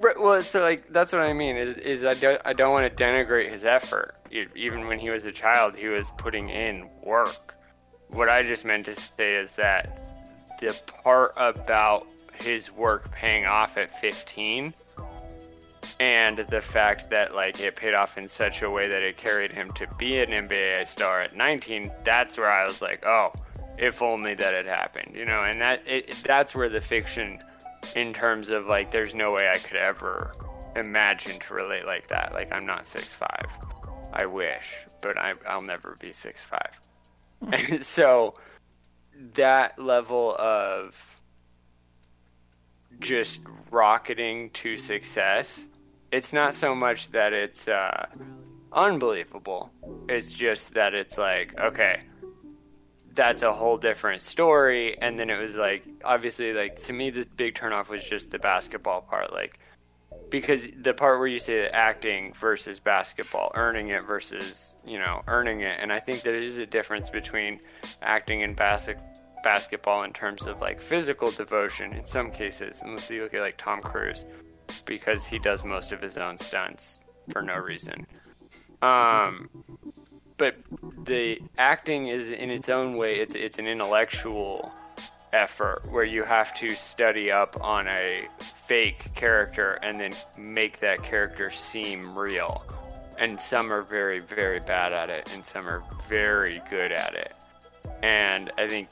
Right, 0.01 0.21
well, 0.21 0.43
so 0.43 0.61
like 0.61 0.93
that's 0.93 1.13
what 1.13 1.23
I 1.23 1.33
mean 1.33 1.57
is 1.57 1.77
is 1.79 2.05
I 2.05 2.15
don't 2.15 2.41
I 2.45 2.53
don't 2.53 2.73
want 2.73 2.95
to 2.95 3.03
denigrate 3.03 3.51
his 3.51 3.65
effort. 3.65 4.17
Even 4.57 4.87
when 4.87 4.99
he 4.99 5.11
was 5.11 5.27
a 5.27 5.33
child, 5.33 5.77
he 5.77 5.87
was 5.87 6.11
putting 6.19 6.49
in 6.49 6.89
work. 7.03 7.57
What 8.11 8.29
I 8.29 8.43
just 8.43 8.65
meant 8.65 8.87
to 8.87 8.95
say 8.95 9.37
is 9.37 9.53
that 9.53 10.11
the 10.61 10.77
part 11.03 11.33
about 11.37 12.07
his 12.41 12.73
work 12.73 13.11
paying 13.13 13.47
off 13.47 13.77
at 13.77 13.91
15 13.91 14.75
and 16.01 16.39
the 16.39 16.61
fact 16.61 17.11
that 17.11 17.35
like 17.35 17.61
it 17.61 17.77
paid 17.77 17.95
off 17.95 18.19
in 18.19 18.27
such 18.27 18.63
a 18.63 18.71
way 18.71 18.89
that 18.89 19.03
it 19.03 19.17
carried 19.17 19.51
him 19.51 19.71
to 19.71 19.87
be 19.97 20.19
an 20.19 20.31
NBA 20.31 20.87
star 20.87 21.21
at 21.21 21.37
19, 21.37 21.91
that's 22.03 22.37
where 22.37 22.51
I 22.51 22.67
was 22.67 22.83
like, 22.83 23.05
oh, 23.07 23.31
if 23.79 24.03
only 24.03 24.35
that 24.35 24.55
had 24.55 24.67
happened, 24.67 25.15
you 25.15 25.25
know, 25.25 25.43
and 25.43 25.61
that 25.61 25.83
it, 25.87 26.15
that's 26.25 26.55
where 26.55 26.69
the 26.69 26.81
fiction 26.81 27.39
in 27.95 28.13
terms 28.13 28.51
of 28.51 28.67
like 28.67 28.91
there's 28.91 29.15
no 29.15 29.31
way 29.31 29.49
I 29.53 29.59
could 29.59 29.77
ever 29.77 30.33
imagine 30.77 31.39
to 31.39 31.55
relate 31.55 31.87
like 31.87 32.09
that. 32.09 32.33
Like 32.35 32.53
I'm 32.53 32.67
not 32.67 32.87
six 32.87 33.13
five. 33.13 33.47
I 34.13 34.27
wish, 34.27 34.87
but 35.03 35.19
I, 35.19 35.33
I'll 35.47 35.63
never 35.63 35.97
be 36.01 36.13
six 36.13 36.43
five. 36.43 36.81
And 37.53 37.85
so 37.85 38.35
that 39.35 39.79
level 39.79 40.37
of 40.39 41.21
just 43.01 43.41
rocketing 43.71 44.51
to 44.51 44.77
success, 44.77 45.67
it's 46.15 46.33
not 46.33 46.55
so 46.55 46.77
much 46.77 47.09
that 47.11 47.33
it's 47.33 47.67
uh, 47.67 48.07
unbelievable. 48.73 49.73
It's 50.09 50.33
just 50.33 50.75
that 50.75 50.95
it's 50.95 51.19
like, 51.19 51.59
okay, 51.59 52.03
that's 53.15 53.43
a 53.43 53.53
whole 53.53 53.77
different 53.77 54.23
story. 54.23 54.97
And 55.03 55.19
then 55.19 55.29
it 55.29 55.41
was 55.41 55.57
like, 55.57 55.85
obviously, 56.05 56.53
like 56.53 56.77
to 56.85 56.93
me, 56.93 57.11
the 57.11 57.27
big 57.37 57.57
turnoff 57.57 57.89
was 57.89 58.05
just 58.05 58.31
the 58.31 58.39
basketball 58.39 59.01
part. 59.01 59.33
Like, 59.33 59.59
because 60.31 60.69
the 60.81 60.95
part 60.95 61.19
where 61.19 61.27
you 61.27 61.41
say 61.41 61.67
acting 61.67 62.33
versus 62.35 62.79
basketball, 62.79 63.51
earning 63.57 63.89
it 63.89 64.05
versus, 64.05 64.77
you 64.87 65.01
know, 65.01 65.23
earning 65.27 65.63
it. 65.63 65.77
And 65.81 65.93
I 65.93 65.99
think 65.99 66.23
there 66.23 66.37
is 66.37 66.61
a 66.61 66.67
difference 66.67 67.11
between 67.11 67.61
acting 68.03 68.45
and 68.45 68.55
basketball 68.55 69.11
basketball 69.43 70.05
in 70.05 70.13
terms 70.15 70.47
of 70.47 70.63
like 70.63 70.81
physical 70.81 71.31
devotion 71.31 71.93
in 71.93 72.07
some 72.07 72.31
cases 72.31 72.83
unless 72.83 73.11
you 73.11 73.23
look 73.23 73.35
at 73.35 73.43
like 73.43 73.59
tom 73.59 73.79
cruise 73.83 74.25
because 74.85 75.27
he 75.27 75.39
does 75.39 75.65
most 75.65 75.93
of 75.93 76.01
his 76.01 76.17
own 76.17 76.39
stunts 76.39 77.05
for 77.31 77.43
no 77.43 77.57
reason. 77.57 78.07
Um 78.83 79.49
but 80.37 80.57
the 81.05 81.41
acting 81.59 82.09
is 82.09 82.31
in 82.31 82.51
its 82.51 82.69
own 82.69 82.97
way 82.97 83.17
it's 83.17 83.35
it's 83.35 83.59
an 83.59 83.67
intellectual 83.67 84.73
effort 85.33 85.87
where 85.91 86.05
you 86.05 86.23
have 86.23 86.55
to 86.55 86.75
study 86.75 87.31
up 87.31 87.57
on 87.61 87.89
a 87.89 88.29
fake 88.39 89.13
character 89.15 89.79
and 89.83 89.99
then 90.01 90.15
make 90.39 90.79
that 90.81 91.03
character 91.03 91.51
seem 91.51 92.17
real. 92.17 92.65
And 93.19 93.41
some 93.41 93.73
are 93.73 93.83
very 93.83 94.19
very 94.19 94.61
bad 94.61 94.93
at 94.93 95.09
it 95.09 95.31
and 95.33 95.45
some 95.45 95.69
are 95.69 95.83
very 96.09 96.61
good 96.69 96.93
at 96.93 97.15
it. 97.15 97.35
And 98.03 98.51
i 98.59 98.69
think 98.69 98.89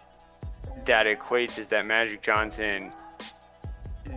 that 0.84 1.06
equates 1.06 1.58
is 1.58 1.68
that 1.68 1.86
Magic 1.86 2.22
Johnson, 2.22 2.92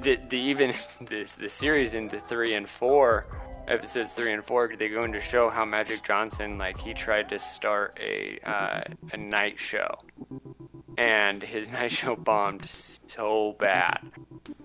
the, 0.02 0.20
the 0.30 0.38
even 0.38 0.74
this 1.02 1.34
the 1.34 1.50
series 1.50 1.94
into 1.94 2.20
three 2.20 2.54
and 2.54 2.68
four, 2.68 3.28
episodes 3.68 4.14
three 4.14 4.34
and 4.34 4.44
four, 4.44 4.74
they 4.78 4.90
go 4.90 5.04
into 5.04 5.20
show 5.20 5.50
how 5.50 5.66
Magic 5.66 6.04
Johnson 6.04 6.58
like 6.58 6.80
he 6.80 6.94
tried 6.94 7.30
to 7.30 7.40
start 7.40 7.98
a 8.02 8.40
uh, 8.44 8.82
a 9.14 9.18
night 9.18 9.60
show, 9.60 10.00
and 10.98 11.42
his 11.42 11.72
night 11.80 11.92
show 11.92 12.16
bombed 12.16 12.66
so 12.66 13.56
bad, 13.60 14.00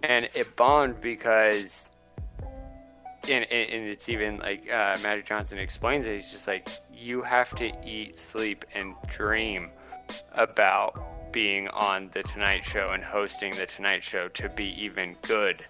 and 0.02 0.28
it 0.34 0.56
bombed 0.56 1.00
because. 1.00 1.90
And, 3.28 3.44
and 3.52 3.86
it's 3.86 4.08
even 4.08 4.38
like 4.38 4.62
uh, 4.70 4.96
Magic 5.02 5.26
Johnson 5.26 5.58
explains 5.58 6.06
it. 6.06 6.14
He's 6.14 6.32
just 6.32 6.48
like, 6.48 6.66
you 6.90 7.20
have 7.20 7.54
to 7.56 7.70
eat, 7.86 8.16
sleep, 8.16 8.64
and 8.74 8.94
dream 9.08 9.68
about 10.32 11.19
being 11.32 11.68
on 11.68 12.10
The 12.12 12.22
Tonight 12.22 12.64
Show 12.64 12.90
and 12.92 13.02
hosting 13.02 13.54
The 13.54 13.66
Tonight 13.66 14.02
Show 14.02 14.28
to 14.28 14.48
be 14.48 14.74
even 14.82 15.16
good 15.22 15.64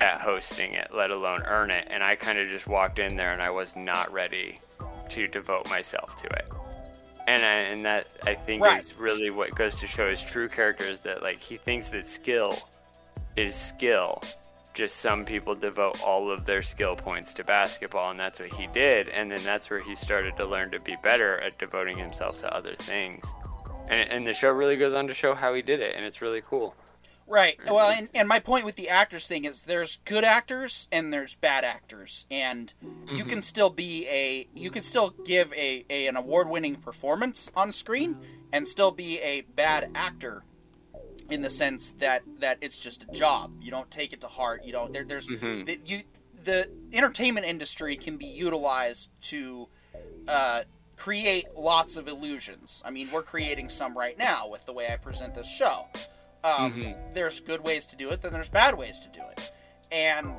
at 0.00 0.20
hosting 0.20 0.74
it, 0.74 0.88
let 0.94 1.10
alone 1.10 1.42
earn 1.46 1.70
it. 1.70 1.88
And 1.90 2.02
I 2.02 2.16
kind 2.16 2.38
of 2.38 2.48
just 2.48 2.66
walked 2.66 2.98
in 2.98 3.16
there 3.16 3.32
and 3.32 3.42
I 3.42 3.50
was 3.50 3.76
not 3.76 4.12
ready 4.12 4.58
to 5.08 5.28
devote 5.28 5.68
myself 5.68 6.16
to 6.16 6.26
it. 6.26 6.52
And, 7.26 7.44
I, 7.44 7.54
and 7.54 7.80
that 7.82 8.06
I 8.24 8.34
think 8.34 8.62
right. 8.62 8.80
is 8.80 8.94
really 8.94 9.30
what 9.30 9.54
goes 9.54 9.80
to 9.80 9.86
show 9.86 10.08
his 10.08 10.22
true 10.22 10.48
character 10.48 10.84
is 10.84 11.00
that 11.00 11.22
like 11.22 11.40
he 11.40 11.56
thinks 11.56 11.90
that 11.90 12.06
skill 12.06 12.56
is 13.36 13.56
skill. 13.56 14.22
Just 14.74 14.96
some 14.96 15.24
people 15.24 15.54
devote 15.54 16.00
all 16.04 16.30
of 16.30 16.44
their 16.44 16.62
skill 16.62 16.94
points 16.94 17.32
to 17.34 17.44
basketball, 17.44 18.10
and 18.10 18.20
that's 18.20 18.38
what 18.38 18.52
he 18.52 18.66
did. 18.66 19.08
And 19.08 19.30
then 19.30 19.42
that's 19.42 19.70
where 19.70 19.80
he 19.80 19.94
started 19.94 20.36
to 20.36 20.46
learn 20.46 20.70
to 20.72 20.78
be 20.78 20.96
better 21.02 21.40
at 21.40 21.56
devoting 21.58 21.96
himself 21.96 22.40
to 22.40 22.54
other 22.54 22.74
things 22.74 23.24
and, 23.88 24.10
and 24.10 24.26
the 24.26 24.34
show 24.34 24.50
really 24.50 24.76
goes 24.76 24.92
on 24.92 25.06
to 25.08 25.14
show 25.14 25.34
how 25.34 25.54
he 25.54 25.62
did 25.62 25.80
it, 25.80 25.94
and 25.96 26.04
it's 26.04 26.20
really 26.20 26.40
cool. 26.40 26.74
Right. 27.28 27.58
Well, 27.66 27.90
and, 27.90 28.08
and 28.14 28.28
my 28.28 28.38
point 28.38 28.64
with 28.64 28.76
the 28.76 28.88
actors 28.88 29.26
thing 29.26 29.44
is 29.46 29.62
there's 29.62 29.98
good 30.04 30.22
actors 30.22 30.86
and 30.92 31.12
there's 31.12 31.34
bad 31.34 31.64
actors, 31.64 32.24
and 32.30 32.72
you 32.80 32.88
mm-hmm. 33.18 33.28
can 33.28 33.42
still 33.42 33.70
be 33.70 34.06
a 34.08 34.46
you 34.54 34.70
can 34.70 34.82
still 34.82 35.10
give 35.24 35.52
a, 35.54 35.84
a 35.90 36.06
an 36.06 36.16
award 36.16 36.48
winning 36.48 36.76
performance 36.76 37.50
on 37.56 37.72
screen 37.72 38.16
and 38.52 38.66
still 38.66 38.92
be 38.92 39.18
a 39.20 39.40
bad 39.40 39.90
actor 39.96 40.44
in 41.28 41.42
the 41.42 41.50
sense 41.50 41.92
that 41.94 42.22
that 42.38 42.58
it's 42.60 42.78
just 42.78 43.02
a 43.02 43.06
job. 43.08 43.50
You 43.60 43.72
don't 43.72 43.90
take 43.90 44.12
it 44.12 44.20
to 44.20 44.28
heart. 44.28 44.64
You 44.64 44.70
don't. 44.70 44.92
There, 44.92 45.04
there's 45.04 45.26
mm-hmm. 45.26 45.64
the, 45.64 45.80
you 45.84 46.02
the 46.44 46.70
entertainment 46.92 47.44
industry 47.44 47.96
can 47.96 48.16
be 48.16 48.26
utilized 48.26 49.10
to 49.20 49.68
uh, 50.28 50.62
create 50.96 51.46
lots 51.54 51.96
of 51.96 52.08
illusions. 52.08 52.82
I 52.84 52.90
mean, 52.90 53.10
we're 53.12 53.22
creating 53.22 53.68
some 53.68 53.96
right 53.96 54.18
now 54.18 54.48
with 54.48 54.64
the 54.66 54.72
way 54.72 54.88
I 54.92 54.96
present 54.96 55.34
this 55.34 55.50
show. 55.50 55.86
Um, 56.42 56.72
mm-hmm. 56.72 57.12
There's 57.12 57.40
good 57.40 57.62
ways 57.62 57.86
to 57.88 57.96
do 57.96 58.10
it, 58.10 58.22
then 58.22 58.32
there's 58.32 58.50
bad 58.50 58.76
ways 58.76 59.00
to 59.00 59.08
do 59.08 59.20
it. 59.36 59.52
And 59.92 60.34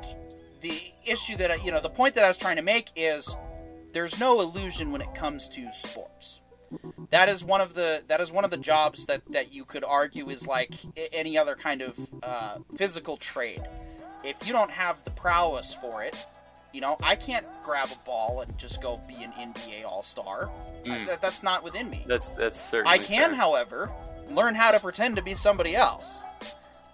the 0.61 0.79
issue 1.05 1.35
that 1.37 1.51
I, 1.51 1.55
you 1.55 1.71
know, 1.71 1.81
the 1.81 1.89
point 1.89 2.15
that 2.15 2.23
I 2.23 2.27
was 2.27 2.37
trying 2.37 2.57
to 2.57 2.61
make 2.61 2.89
is 2.95 3.35
there's 3.93 4.19
no 4.19 4.41
illusion 4.41 4.91
when 4.91 5.01
it 5.01 5.13
comes 5.13 5.47
to 5.49 5.71
sports. 5.71 6.41
That 7.11 7.29
is 7.29 7.43
one 7.45 7.61
of 7.61 7.75
the 7.75 8.03
that 8.07 8.19
is 8.19 8.31
one 8.31 8.43
of 8.43 8.51
the 8.51 8.57
jobs 8.57 9.05
that 9.05 9.21
that 9.31 9.53
you 9.53 9.63
could 9.63 9.85
argue 9.85 10.29
is 10.29 10.45
like 10.45 10.73
any 11.13 11.37
other 11.37 11.55
kind 11.55 11.81
of 11.81 11.97
uh, 12.21 12.57
physical 12.75 13.15
trade. 13.15 13.61
If 14.25 14.45
you 14.45 14.51
don't 14.51 14.71
have 14.71 15.03
the 15.03 15.11
prowess 15.11 15.73
for 15.73 16.03
it, 16.03 16.17
you 16.77 16.81
know, 16.81 16.95
I 17.01 17.15
can't 17.15 17.43
grab 17.63 17.89
a 17.91 17.97
ball 18.05 18.41
and 18.41 18.55
just 18.55 18.83
go 18.83 19.01
be 19.07 19.23
an 19.23 19.31
NBA 19.31 19.83
All 19.87 20.03
Star. 20.03 20.51
Mm. 20.83 21.07
That, 21.07 21.21
that's 21.21 21.41
not 21.41 21.63
within 21.63 21.89
me. 21.89 22.05
That's 22.05 22.29
that's 22.29 22.61
certainly. 22.61 22.93
I 22.93 22.99
can, 22.99 23.29
fair. 23.29 23.35
however, 23.35 23.91
learn 24.29 24.53
how 24.53 24.69
to 24.69 24.79
pretend 24.79 25.15
to 25.15 25.23
be 25.23 25.33
somebody 25.33 25.75
else. 25.75 26.23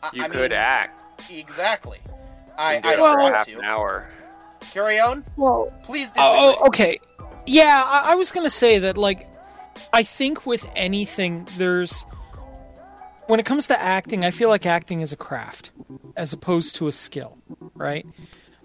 I, 0.01 0.09
you 0.13 0.23
I 0.23 0.29
could 0.29 0.51
mean, 0.51 0.59
act. 0.61 1.03
Exactly. 1.29 1.99
I, 2.57 2.77
I 2.81 2.95
don't 2.95 3.19
want 3.19 3.35
half 3.35 3.45
to. 3.47 3.57
An 3.57 3.65
hour. 3.65 4.07
Carry 4.71 5.01
on. 5.01 5.25
Well, 5.35 5.67
please. 5.83 6.11
Disagree. 6.11 6.23
Oh, 6.23 6.63
okay. 6.67 6.97
Yeah, 7.45 7.83
I, 7.85 8.13
I 8.13 8.15
was 8.15 8.31
gonna 8.31 8.49
say 8.49 8.79
that. 8.79 8.97
Like, 8.97 9.27
I 9.91 10.03
think 10.03 10.45
with 10.45 10.65
anything, 10.77 11.45
there's 11.57 12.05
when 13.27 13.41
it 13.41 13.45
comes 13.45 13.67
to 13.67 13.81
acting, 13.81 14.23
I 14.23 14.31
feel 14.31 14.47
like 14.47 14.65
acting 14.65 15.01
is 15.01 15.11
a 15.11 15.17
craft 15.17 15.71
as 16.15 16.31
opposed 16.31 16.77
to 16.77 16.87
a 16.87 16.93
skill, 16.93 17.37
right? 17.75 18.05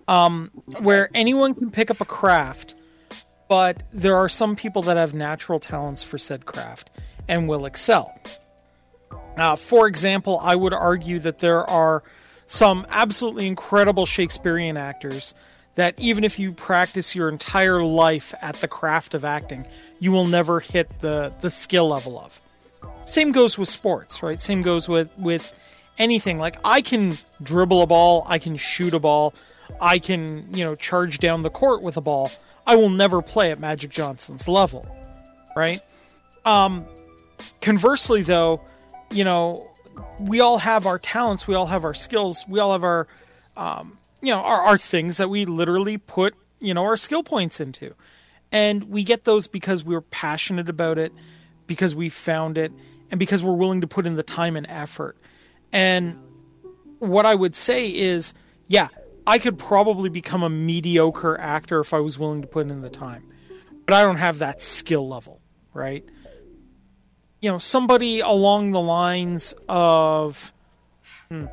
Um, 0.08 0.50
where 0.80 1.10
anyone 1.14 1.54
can 1.54 1.70
pick 1.70 1.90
up 1.90 2.00
a 2.00 2.04
craft, 2.04 2.74
but 3.48 3.82
there 3.92 4.16
are 4.16 4.28
some 4.28 4.56
people 4.56 4.82
that 4.82 4.96
have 4.96 5.14
natural 5.14 5.60
talents 5.60 6.02
for 6.02 6.18
said 6.18 6.46
craft 6.46 6.90
and 7.28 7.48
will 7.48 7.66
excel. 7.66 8.18
Uh, 9.38 9.54
for 9.54 9.86
example, 9.86 10.40
I 10.42 10.56
would 10.56 10.72
argue 10.72 11.20
that 11.20 11.38
there 11.38 11.68
are 11.68 12.02
some 12.46 12.86
absolutely 12.88 13.46
incredible 13.46 14.06
Shakespearean 14.06 14.76
actors 14.76 15.34
that 15.74 15.94
even 16.00 16.24
if 16.24 16.38
you 16.40 16.52
practice 16.52 17.14
your 17.14 17.28
entire 17.28 17.82
life 17.82 18.34
at 18.40 18.56
the 18.56 18.66
craft 18.66 19.14
of 19.14 19.24
acting, 19.24 19.64
you 20.00 20.10
will 20.10 20.26
never 20.26 20.58
hit 20.58 20.88
the, 21.00 21.36
the 21.40 21.50
skill 21.50 21.88
level 21.88 22.18
of. 22.18 22.40
Same 23.04 23.30
goes 23.30 23.56
with 23.56 23.68
sports, 23.68 24.22
right? 24.22 24.40
Same 24.40 24.62
goes 24.62 24.88
with, 24.88 25.10
with 25.18 25.52
anything. 25.98 26.38
Like 26.38 26.56
I 26.64 26.80
can 26.80 27.16
dribble 27.42 27.82
a 27.82 27.86
ball, 27.86 28.24
I 28.26 28.38
can 28.38 28.56
shoot 28.56 28.92
a 28.92 28.98
ball, 28.98 29.34
I 29.80 29.98
can, 29.98 30.52
you 30.54 30.64
know, 30.64 30.74
charge 30.74 31.18
down 31.18 31.42
the 31.42 31.50
court 31.50 31.82
with 31.82 31.96
a 31.96 32.00
ball. 32.00 32.30
I 32.66 32.76
will 32.76 32.90
never 32.90 33.22
play 33.22 33.50
at 33.50 33.58
Magic 33.58 33.90
Johnson's 33.90 34.48
level, 34.48 34.86
right? 35.56 35.80
Um, 36.44 36.86
conversely, 37.60 38.22
though, 38.22 38.60
you 39.10 39.24
know, 39.24 39.70
we 40.20 40.40
all 40.40 40.58
have 40.58 40.86
our 40.86 40.98
talents, 40.98 41.46
we 41.46 41.54
all 41.54 41.66
have 41.66 41.84
our 41.84 41.94
skills, 41.94 42.44
we 42.48 42.60
all 42.60 42.72
have 42.72 42.84
our, 42.84 43.08
um, 43.56 43.96
you 44.20 44.32
know, 44.32 44.40
our, 44.40 44.62
our 44.62 44.78
things 44.78 45.16
that 45.16 45.30
we 45.30 45.44
literally 45.44 45.98
put, 45.98 46.34
you 46.60 46.74
know, 46.74 46.84
our 46.84 46.96
skill 46.96 47.22
points 47.22 47.60
into. 47.60 47.94
And 48.50 48.84
we 48.84 49.02
get 49.02 49.24
those 49.24 49.46
because 49.46 49.84
we're 49.84 50.00
passionate 50.00 50.68
about 50.68 50.98
it, 50.98 51.12
because 51.66 51.94
we 51.94 52.08
found 52.08 52.58
it, 52.58 52.72
and 53.10 53.18
because 53.18 53.42
we're 53.42 53.54
willing 53.54 53.80
to 53.82 53.86
put 53.86 54.06
in 54.06 54.16
the 54.16 54.22
time 54.22 54.56
and 54.56 54.66
effort. 54.68 55.16
And 55.72 56.18
what 56.98 57.26
I 57.26 57.34
would 57.34 57.54
say 57.54 57.94
is, 57.94 58.34
yeah, 58.66 58.88
I 59.28 59.38
could 59.38 59.58
probably 59.58 60.08
become 60.08 60.42
a 60.42 60.48
mediocre 60.48 61.38
actor 61.38 61.80
if 61.80 61.92
I 61.92 62.00
was 62.00 62.18
willing 62.18 62.40
to 62.40 62.48
put 62.48 62.66
in 62.70 62.80
the 62.80 62.88
time. 62.88 63.24
But 63.84 63.94
I 63.94 64.02
don't 64.02 64.16
have 64.16 64.38
that 64.38 64.62
skill 64.62 65.06
level, 65.06 65.42
right? 65.74 66.02
You 67.42 67.52
know, 67.52 67.58
somebody 67.58 68.20
along 68.20 68.70
the 68.70 68.80
lines 68.80 69.54
of 69.68 70.50
hmm, 71.28 71.44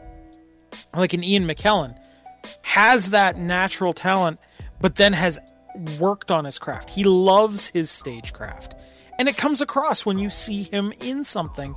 like 0.95 1.11
an 1.11 1.21
Ian 1.21 1.45
McKellen 1.45 1.97
has 2.61 3.09
that 3.09 3.37
natural 3.37 3.91
talent, 3.91 4.39
but 4.79 4.95
then 4.95 5.11
has 5.11 5.37
worked 5.99 6.31
on 6.31 6.45
his 6.45 6.57
craft. 6.57 6.89
He 6.89 7.03
loves 7.03 7.67
his 7.67 7.91
stagecraft. 7.91 8.73
And 9.19 9.27
it 9.27 9.35
comes 9.35 9.59
across 9.59 10.05
when 10.05 10.17
you 10.17 10.29
see 10.29 10.63
him 10.63 10.93
in 11.01 11.25
something 11.25 11.75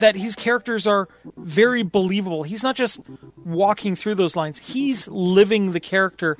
that 0.00 0.16
his 0.16 0.34
characters 0.34 0.86
are 0.86 1.08
very 1.36 1.82
believable. 1.82 2.42
He's 2.42 2.62
not 2.62 2.74
just 2.74 3.00
walking 3.44 3.94
through 3.94 4.16
those 4.16 4.34
lines. 4.34 4.58
He's 4.58 5.06
living 5.08 5.72
the 5.72 5.80
character 5.80 6.36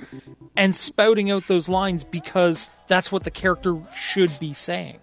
and 0.55 0.75
spouting 0.75 1.31
out 1.31 1.47
those 1.47 1.69
lines 1.69 2.03
because 2.03 2.67
that's 2.87 3.11
what 3.11 3.23
the 3.23 3.31
character 3.31 3.81
should 3.95 4.37
be 4.39 4.53
saying. 4.53 4.99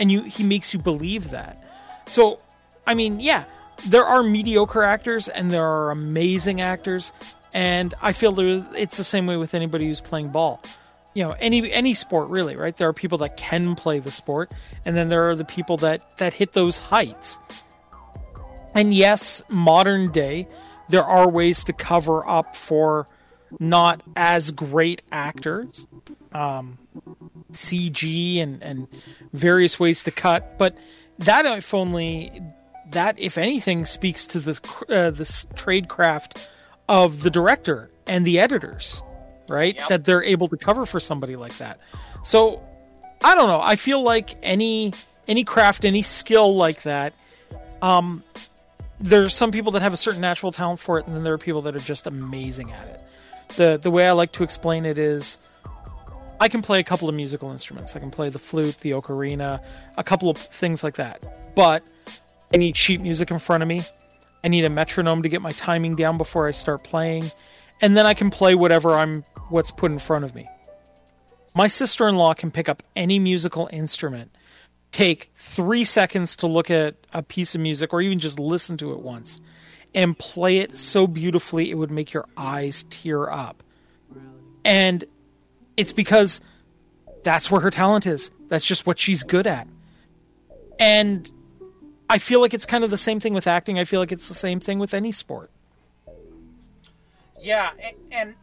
And 0.00 0.10
you 0.10 0.22
he 0.22 0.44
makes 0.44 0.72
you 0.72 0.80
believe 0.80 1.30
that. 1.30 1.68
So, 2.06 2.38
I 2.86 2.94
mean, 2.94 3.20
yeah, 3.20 3.44
there 3.86 4.04
are 4.04 4.22
mediocre 4.22 4.82
actors 4.82 5.28
and 5.28 5.50
there 5.50 5.66
are 5.66 5.90
amazing 5.90 6.60
actors 6.60 7.12
and 7.52 7.94
I 8.00 8.12
feel 8.12 8.38
it's 8.74 8.96
the 8.96 9.04
same 9.04 9.26
way 9.26 9.36
with 9.36 9.54
anybody 9.54 9.86
who's 9.86 10.00
playing 10.00 10.28
ball. 10.28 10.62
You 11.14 11.24
know, 11.24 11.32
any 11.40 11.72
any 11.72 11.94
sport 11.94 12.28
really, 12.28 12.54
right? 12.54 12.76
There 12.76 12.88
are 12.88 12.92
people 12.92 13.18
that 13.18 13.36
can 13.36 13.74
play 13.74 13.98
the 13.98 14.12
sport 14.12 14.52
and 14.84 14.96
then 14.96 15.08
there 15.08 15.28
are 15.28 15.34
the 15.34 15.44
people 15.44 15.76
that 15.78 16.18
that 16.18 16.34
hit 16.34 16.52
those 16.52 16.78
heights. 16.78 17.38
And 18.74 18.94
yes, 18.94 19.42
modern 19.48 20.10
day 20.10 20.48
there 20.88 21.04
are 21.04 21.28
ways 21.28 21.64
to 21.64 21.72
cover 21.72 22.26
up 22.28 22.56
for 22.56 23.06
not 23.60 24.02
as 24.16 24.50
great 24.50 25.02
actors, 25.10 25.86
um, 26.32 26.78
CG 27.52 28.42
and, 28.42 28.62
and 28.62 28.88
various 29.32 29.80
ways 29.80 30.02
to 30.04 30.10
cut. 30.10 30.58
But 30.58 30.76
that, 31.18 31.46
if 31.46 31.72
only, 31.74 32.42
that 32.90 33.18
if 33.18 33.38
anything, 33.38 33.84
speaks 33.84 34.26
to 34.28 34.40
this 34.40 34.60
uh, 34.88 35.10
this 35.10 35.46
trade 35.54 35.88
craft 35.88 36.38
of 36.88 37.22
the 37.22 37.30
director 37.30 37.90
and 38.06 38.24
the 38.24 38.38
editors, 38.38 39.02
right? 39.48 39.76
Yep. 39.76 39.88
That 39.88 40.04
they're 40.04 40.24
able 40.24 40.48
to 40.48 40.56
cover 40.56 40.86
for 40.86 41.00
somebody 41.00 41.36
like 41.36 41.56
that. 41.58 41.78
So 42.22 42.62
I 43.22 43.34
don't 43.34 43.48
know. 43.48 43.60
I 43.60 43.76
feel 43.76 44.02
like 44.02 44.36
any 44.42 44.92
any 45.26 45.44
craft, 45.44 45.84
any 45.84 46.02
skill 46.02 46.56
like 46.56 46.82
that, 46.82 47.12
um, 47.82 48.22
there's 48.98 49.34
some 49.34 49.50
people 49.52 49.72
that 49.72 49.82
have 49.82 49.92
a 49.92 49.96
certain 49.96 50.20
natural 50.20 50.52
talent 50.52 50.80
for 50.80 50.98
it, 50.98 51.06
and 51.06 51.14
then 51.14 51.22
there 51.22 51.32
are 51.32 51.38
people 51.38 51.62
that 51.62 51.76
are 51.76 51.80
just 51.80 52.06
amazing 52.06 52.72
at 52.72 52.88
it. 52.88 53.00
the 53.56 53.78
The 53.78 53.90
way 53.90 54.08
I 54.08 54.12
like 54.12 54.32
to 54.32 54.42
explain 54.42 54.84
it 54.84 54.98
is, 54.98 55.38
I 56.40 56.48
can 56.48 56.62
play 56.62 56.80
a 56.80 56.84
couple 56.84 57.08
of 57.08 57.14
musical 57.14 57.50
instruments. 57.50 57.96
I 57.96 57.98
can 57.98 58.10
play 58.10 58.28
the 58.28 58.38
flute, 58.38 58.78
the 58.78 58.92
ocarina, 58.92 59.62
a 59.96 60.04
couple 60.04 60.30
of 60.30 60.38
things 60.38 60.84
like 60.84 60.94
that. 60.94 61.54
But 61.54 61.88
I 62.52 62.56
need 62.56 62.76
sheet 62.76 63.00
music 63.00 63.30
in 63.30 63.38
front 63.38 63.62
of 63.62 63.68
me. 63.68 63.84
I 64.44 64.48
need 64.48 64.64
a 64.64 64.70
metronome 64.70 65.22
to 65.22 65.28
get 65.28 65.42
my 65.42 65.52
timing 65.52 65.96
down 65.96 66.16
before 66.16 66.46
I 66.46 66.52
start 66.52 66.84
playing, 66.84 67.30
and 67.80 67.96
then 67.96 68.06
I 68.06 68.14
can 68.14 68.30
play 68.30 68.54
whatever 68.54 68.94
I'm 68.94 69.22
what's 69.48 69.70
put 69.70 69.90
in 69.90 69.98
front 69.98 70.24
of 70.24 70.34
me. 70.34 70.44
My 71.56 71.66
sister-in-law 71.66 72.34
can 72.34 72.50
pick 72.50 72.68
up 72.68 72.82
any 72.94 73.18
musical 73.18 73.68
instrument 73.72 74.30
take 74.90 75.30
three 75.34 75.84
seconds 75.84 76.36
to 76.36 76.46
look 76.46 76.70
at 76.70 76.96
a 77.12 77.22
piece 77.22 77.54
of 77.54 77.60
music 77.60 77.92
or 77.92 78.00
even 78.00 78.18
just 78.18 78.38
listen 78.38 78.76
to 78.78 78.92
it 78.92 79.00
once 79.00 79.40
and 79.94 80.18
play 80.18 80.58
it 80.58 80.76
so 80.76 81.06
beautifully 81.06 81.70
it 81.70 81.74
would 81.74 81.90
make 81.90 82.12
your 82.12 82.26
eyes 82.36 82.84
tear 82.84 83.30
up. 83.30 83.62
And 84.64 85.04
it's 85.76 85.92
because 85.92 86.40
that's 87.22 87.50
where 87.50 87.60
her 87.60 87.70
talent 87.70 88.06
is. 88.06 88.32
That's 88.48 88.66
just 88.66 88.86
what 88.86 88.98
she's 88.98 89.22
good 89.22 89.46
at. 89.46 89.66
And 90.78 91.30
I 92.10 92.18
feel 92.18 92.40
like 92.40 92.54
it's 92.54 92.66
kind 92.66 92.84
of 92.84 92.90
the 92.90 92.98
same 92.98 93.20
thing 93.20 93.34
with 93.34 93.46
acting. 93.46 93.78
I 93.78 93.84
feel 93.84 94.00
like 94.00 94.12
it's 94.12 94.28
the 94.28 94.34
same 94.34 94.60
thing 94.60 94.78
with 94.78 94.94
any 94.94 95.12
sport. 95.12 95.50
Yeah, 97.40 97.70
and 98.10 98.34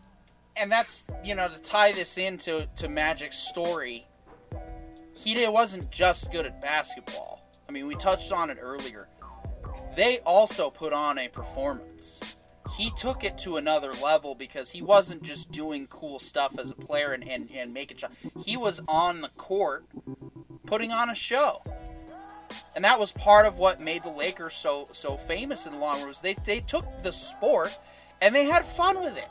and 0.55 0.71
that's 0.71 1.05
you 1.23 1.35
know 1.35 1.47
to 1.49 1.61
tie 1.61 1.91
this 1.91 2.17
into 2.17 2.67
to 2.77 2.87
Magic's 2.87 3.37
story 3.37 4.07
he 5.15 5.47
wasn't 5.47 5.91
just 5.91 6.31
good 6.31 6.45
at 6.45 6.61
basketball. 6.61 7.49
I 7.67 7.71
mean, 7.71 7.87
we 7.87 7.95
touched 7.95 8.31
on 8.31 8.49
it 8.49 8.57
earlier. 8.61 9.07
They 9.95 10.19
also 10.19 10.69
put 10.69 10.93
on 10.93 11.17
a 11.17 11.27
performance. 11.27 12.21
He 12.77 12.91
took 12.97 13.23
it 13.23 13.37
to 13.39 13.57
another 13.57 13.93
level 13.93 14.35
because 14.35 14.71
he 14.71 14.81
wasn't 14.81 15.23
just 15.23 15.51
doing 15.51 15.87
cool 15.87 16.19
stuff 16.19 16.59
as 16.59 16.71
a 16.71 16.75
player 16.75 17.13
and, 17.13 17.27
and, 17.27 17.49
and 17.51 17.73
making 17.73 17.97
shots. 17.97 18.15
He 18.43 18.57
was 18.57 18.81
on 18.87 19.21
the 19.21 19.29
court 19.29 19.85
putting 20.65 20.91
on 20.91 21.09
a 21.09 21.15
show. 21.15 21.61
And 22.75 22.83
that 22.83 22.99
was 22.99 23.13
part 23.13 23.45
of 23.45 23.57
what 23.57 23.79
made 23.79 24.03
the 24.03 24.09
Lakers 24.09 24.53
so 24.53 24.87
so 24.91 25.15
famous 25.15 25.65
in 25.65 25.71
the 25.73 25.77
long 25.77 25.99
run 25.99 26.07
was 26.09 26.21
they, 26.21 26.33
they 26.43 26.59
took 26.59 26.99
the 26.99 27.11
sport 27.11 27.77
and 28.21 28.35
they 28.35 28.45
had 28.45 28.65
fun 28.65 29.01
with 29.01 29.17
it. 29.17 29.29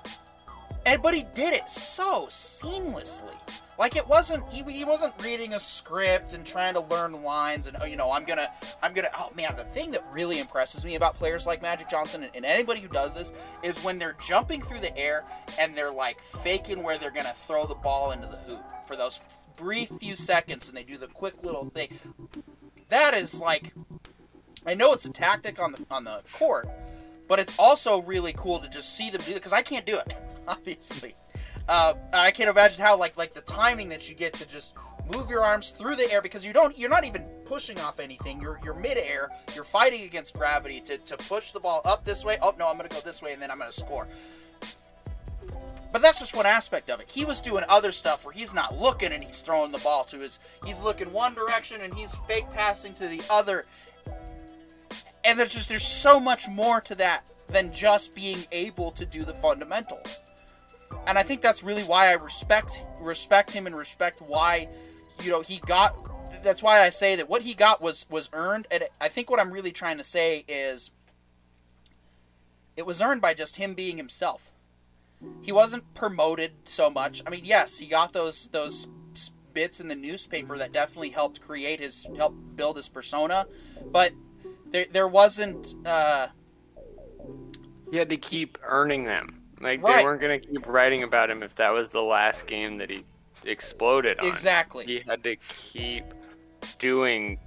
And 0.86 1.02
but 1.02 1.14
he 1.14 1.24
did 1.34 1.52
it 1.52 1.68
so 1.68 2.26
seamlessly. 2.30 3.36
Like 3.78 3.96
it 3.96 4.06
wasn't 4.06 4.48
he, 4.52 4.62
he 4.70 4.84
wasn't 4.84 5.14
reading 5.22 5.54
a 5.54 5.58
script 5.58 6.32
and 6.32 6.46
trying 6.46 6.74
to 6.74 6.80
learn 6.80 7.22
lines 7.22 7.66
and 7.66 7.76
oh 7.80 7.84
you 7.84 7.96
know 7.96 8.12
I'm 8.12 8.24
gonna 8.24 8.48
I'm 8.82 8.94
gonna 8.94 9.10
oh 9.18 9.30
man 9.34 9.56
the 9.56 9.64
thing 9.64 9.90
that 9.92 10.04
really 10.12 10.38
impresses 10.38 10.84
me 10.84 10.94
about 10.94 11.16
players 11.16 11.46
like 11.46 11.60
Magic 11.60 11.88
Johnson 11.88 12.22
and, 12.22 12.36
and 12.36 12.44
anybody 12.44 12.80
who 12.80 12.88
does 12.88 13.14
this 13.14 13.32
is 13.62 13.82
when 13.82 13.98
they're 13.98 14.16
jumping 14.26 14.62
through 14.62 14.80
the 14.80 14.96
air 14.96 15.24
and 15.58 15.74
they're 15.74 15.90
like 15.90 16.20
faking 16.20 16.82
where 16.82 16.98
they're 16.98 17.10
gonna 17.10 17.34
throw 17.34 17.66
the 17.66 17.74
ball 17.74 18.12
into 18.12 18.28
the 18.28 18.36
hoop 18.36 18.62
for 18.86 18.94
those 18.96 19.20
brief 19.56 19.90
few 20.00 20.14
seconds 20.14 20.68
and 20.68 20.76
they 20.76 20.84
do 20.84 20.96
the 20.96 21.08
quick 21.08 21.42
little 21.42 21.64
thing. 21.66 21.98
That 22.90 23.14
is 23.14 23.40
like 23.40 23.74
I 24.66 24.74
know 24.74 24.92
it's 24.92 25.04
a 25.04 25.12
tactic 25.12 25.60
on 25.60 25.72
the 25.72 25.84
on 25.90 26.04
the 26.04 26.22
court, 26.32 26.68
but 27.26 27.40
it's 27.40 27.54
also 27.58 28.02
really 28.02 28.34
cool 28.36 28.60
to 28.60 28.68
just 28.68 28.96
see 28.96 29.10
them 29.10 29.22
do 29.26 29.32
it 29.32 29.34
because 29.34 29.52
I 29.52 29.62
can't 29.62 29.84
do 29.84 29.98
it 29.98 30.14
obviously. 30.48 31.16
Uh, 31.68 31.94
I 32.12 32.30
can't 32.30 32.50
imagine 32.50 32.82
how 32.82 32.98
like 32.98 33.16
like 33.16 33.32
the 33.32 33.40
timing 33.40 33.88
that 33.88 34.08
you 34.08 34.14
get 34.14 34.34
to 34.34 34.46
just 34.46 34.74
move 35.12 35.30
your 35.30 35.42
arms 35.42 35.70
through 35.70 35.96
the 35.96 36.10
air 36.10 36.20
because 36.20 36.44
you 36.44 36.52
don't 36.52 36.76
you're 36.76 36.90
not 36.90 37.04
even 37.04 37.24
pushing 37.44 37.78
off 37.80 38.00
anything. 38.00 38.40
You're 38.40 38.60
you're 38.62 38.74
midair. 38.74 39.30
You're 39.54 39.64
fighting 39.64 40.02
against 40.02 40.34
gravity 40.34 40.80
to, 40.80 40.98
to 40.98 41.16
push 41.16 41.52
the 41.52 41.60
ball 41.60 41.80
up 41.84 42.04
this 42.04 42.24
way. 42.24 42.38
Oh 42.42 42.54
no, 42.58 42.68
I'm 42.68 42.76
gonna 42.76 42.88
go 42.88 43.00
this 43.00 43.22
way 43.22 43.32
and 43.32 43.40
then 43.40 43.50
I'm 43.50 43.58
gonna 43.58 43.72
score. 43.72 44.08
But 45.90 46.02
that's 46.02 46.18
just 46.18 46.36
one 46.36 46.44
aspect 46.44 46.90
of 46.90 47.00
it. 47.00 47.08
He 47.08 47.24
was 47.24 47.40
doing 47.40 47.64
other 47.68 47.92
stuff 47.92 48.24
where 48.24 48.34
he's 48.34 48.52
not 48.52 48.78
looking 48.78 49.12
and 49.12 49.22
he's 49.22 49.40
throwing 49.40 49.70
the 49.72 49.78
ball 49.78 50.04
to 50.04 50.18
his 50.18 50.40
he's 50.66 50.82
looking 50.82 51.10
one 51.12 51.34
direction 51.34 51.80
and 51.80 51.94
he's 51.94 52.14
fake 52.28 52.46
passing 52.52 52.92
to 52.94 53.08
the 53.08 53.22
other. 53.30 53.64
And 55.24 55.38
there's 55.38 55.54
just 55.54 55.70
there's 55.70 55.86
so 55.86 56.20
much 56.20 56.46
more 56.48 56.82
to 56.82 56.94
that 56.96 57.30
than 57.46 57.72
just 57.72 58.14
being 58.14 58.44
able 58.52 58.90
to 58.90 59.06
do 59.06 59.24
the 59.24 59.32
fundamentals 59.32 60.20
and 61.06 61.18
I 61.18 61.22
think 61.22 61.40
that's 61.40 61.62
really 61.62 61.82
why 61.82 62.08
I 62.08 62.12
respect 62.14 62.86
respect 63.00 63.52
him 63.52 63.66
and 63.66 63.76
respect 63.76 64.20
why 64.20 64.68
you 65.22 65.30
know 65.30 65.40
he 65.40 65.58
got. 65.58 65.96
That's 66.42 66.62
why 66.62 66.80
I 66.82 66.90
say 66.90 67.16
that 67.16 67.28
what 67.28 67.42
he 67.42 67.54
got 67.54 67.82
was 67.82 68.06
was 68.10 68.28
earned, 68.32 68.66
and 68.70 68.84
I 69.00 69.08
think 69.08 69.30
what 69.30 69.40
I'm 69.40 69.50
really 69.50 69.72
trying 69.72 69.96
to 69.98 70.04
say 70.04 70.44
is 70.48 70.90
it 72.76 72.86
was 72.86 73.00
earned 73.00 73.20
by 73.20 73.34
just 73.34 73.56
him 73.56 73.74
being 73.74 73.96
himself. 73.96 74.50
He 75.40 75.52
wasn't 75.52 75.94
promoted 75.94 76.52
so 76.64 76.90
much. 76.90 77.22
I 77.26 77.30
mean, 77.30 77.44
yes, 77.44 77.78
he 77.78 77.86
got 77.86 78.12
those 78.12 78.48
those 78.48 78.88
bits 79.54 79.80
in 79.80 79.88
the 79.88 79.94
newspaper 79.94 80.58
that 80.58 80.72
definitely 80.72 81.10
helped 81.10 81.40
create 81.40 81.80
his 81.80 82.06
help 82.16 82.34
build 82.56 82.76
his 82.76 82.88
persona, 82.88 83.46
but 83.86 84.12
there 84.66 84.86
there 84.90 85.08
wasn't. 85.08 85.74
Uh, 85.86 86.28
he 87.90 87.96
had 87.96 88.10
to 88.10 88.16
keep 88.16 88.58
earning 88.64 89.04
them. 89.04 89.43
Like 89.64 89.82
right. 89.82 89.96
they 89.96 90.04
weren't 90.04 90.20
gonna 90.20 90.38
keep 90.38 90.66
writing 90.66 91.02
about 91.02 91.30
him 91.30 91.42
if 91.42 91.54
that 91.54 91.70
was 91.70 91.88
the 91.88 92.02
last 92.02 92.46
game 92.46 92.76
that 92.78 92.90
he 92.90 93.02
exploded 93.44 94.20
on. 94.20 94.26
Exactly. 94.26 94.84
He 94.84 95.02
had 95.08 95.24
to 95.24 95.36
keep 95.48 96.04
doing 96.78 97.38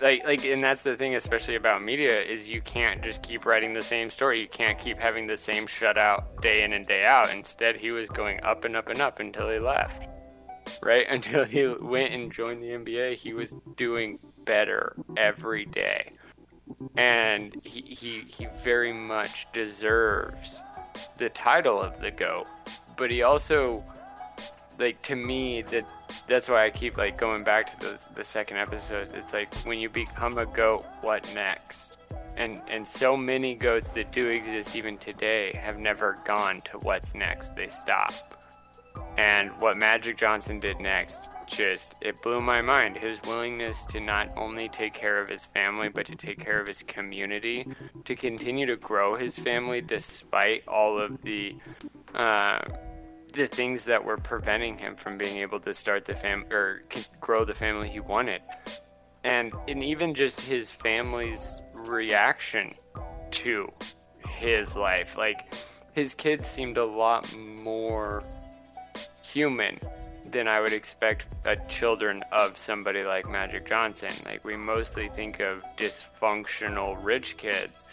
like 0.00 0.24
like 0.24 0.44
and 0.46 0.64
that's 0.64 0.82
the 0.82 0.96
thing 0.96 1.14
especially 1.14 1.56
about 1.56 1.82
media 1.82 2.22
is 2.22 2.48
you 2.48 2.62
can't 2.62 3.02
just 3.02 3.22
keep 3.22 3.44
writing 3.44 3.74
the 3.74 3.82
same 3.82 4.08
story. 4.08 4.40
You 4.40 4.48
can't 4.48 4.78
keep 4.78 4.98
having 4.98 5.26
the 5.26 5.36
same 5.36 5.66
shutout 5.66 6.40
day 6.40 6.62
in 6.62 6.72
and 6.72 6.86
day 6.86 7.04
out. 7.04 7.30
Instead 7.30 7.76
he 7.76 7.90
was 7.90 8.08
going 8.08 8.42
up 8.42 8.64
and 8.64 8.74
up 8.74 8.88
and 8.88 9.02
up 9.02 9.20
until 9.20 9.50
he 9.50 9.58
left. 9.58 10.08
Right? 10.82 11.06
Until 11.10 11.44
he 11.44 11.66
went 11.66 12.12
and 12.12 12.30
joined 12.30 12.60
the 12.60 12.68
NBA, 12.68 13.14
he 13.14 13.32
was 13.32 13.56
doing 13.76 14.18
better 14.44 14.94
every 15.16 15.64
day. 15.64 16.12
And 16.96 17.54
he, 17.64 17.80
he, 17.82 18.24
he 18.28 18.46
very 18.62 18.92
much 18.92 19.50
deserves 19.52 20.62
the 21.16 21.28
title 21.30 21.80
of 21.80 22.00
the 22.00 22.10
goat, 22.10 22.48
but 22.96 23.10
he 23.10 23.22
also 23.22 23.84
like 24.78 25.02
to 25.02 25.16
me 25.16 25.62
that 25.62 25.92
that's 26.26 26.48
why 26.48 26.66
I 26.66 26.70
keep 26.70 26.98
like 26.98 27.18
going 27.18 27.42
back 27.42 27.66
to 27.66 27.86
the 27.86 28.08
the 28.14 28.24
second 28.24 28.58
episodes. 28.58 29.12
It's 29.12 29.32
like 29.32 29.52
when 29.64 29.78
you 29.80 29.88
become 29.88 30.38
a 30.38 30.46
goat, 30.46 30.84
what 31.00 31.28
next? 31.34 31.98
And 32.36 32.60
and 32.68 32.86
so 32.86 33.16
many 33.16 33.54
goats 33.54 33.88
that 33.90 34.12
do 34.12 34.28
exist 34.28 34.76
even 34.76 34.98
today 34.98 35.52
have 35.60 35.78
never 35.78 36.16
gone 36.24 36.60
to 36.62 36.78
what's 36.78 37.14
next. 37.14 37.56
They 37.56 37.66
stop. 37.66 38.12
And 39.16 39.50
what 39.58 39.76
Magic 39.76 40.16
Johnson 40.16 40.60
did 40.60 40.78
next 40.78 41.30
just 41.46 41.96
it 42.00 42.22
blew 42.22 42.40
my 42.40 42.62
mind. 42.62 42.96
His 42.96 43.20
willingness 43.22 43.84
to 43.86 44.00
not 44.00 44.32
only 44.36 44.68
take 44.68 44.94
care 44.94 45.20
of 45.20 45.28
his 45.28 45.44
family 45.46 45.88
but 45.88 46.06
to 46.06 46.14
take 46.14 46.38
care 46.38 46.60
of 46.60 46.68
his 46.68 46.82
community, 46.82 47.66
to 48.04 48.14
continue 48.14 48.66
to 48.66 48.76
grow 48.76 49.16
his 49.16 49.38
family 49.38 49.80
despite 49.80 50.66
all 50.68 51.00
of 51.00 51.20
the 51.22 51.56
uh, 52.14 52.60
the 53.32 53.46
things 53.46 53.84
that 53.84 54.04
were 54.04 54.16
preventing 54.16 54.78
him 54.78 54.96
from 54.96 55.18
being 55.18 55.38
able 55.38 55.60
to 55.60 55.74
start 55.74 56.04
the 56.04 56.14
fam 56.14 56.44
or 56.50 56.82
grow 57.20 57.44
the 57.44 57.54
family 57.54 57.88
he 57.88 58.00
wanted, 58.00 58.42
and 59.24 59.52
and 59.66 59.82
even 59.82 60.14
just 60.14 60.40
his 60.40 60.70
family's 60.70 61.60
reaction 61.74 62.74
to 63.30 63.70
his 64.28 64.76
life. 64.76 65.16
Like 65.16 65.52
his 65.92 66.14
kids 66.14 66.46
seemed 66.46 66.78
a 66.78 66.84
lot 66.84 67.26
more 67.36 68.22
human 69.32 69.78
than 70.30 70.48
I 70.48 70.60
would 70.60 70.72
expect 70.72 71.34
a 71.44 71.56
children 71.68 72.22
of 72.32 72.56
somebody 72.56 73.02
like 73.02 73.28
Magic 73.28 73.66
Johnson. 73.66 74.12
Like 74.24 74.44
we 74.44 74.56
mostly 74.56 75.08
think 75.08 75.40
of 75.40 75.62
dysfunctional 75.76 77.02
rich 77.02 77.36
kids, 77.36 77.86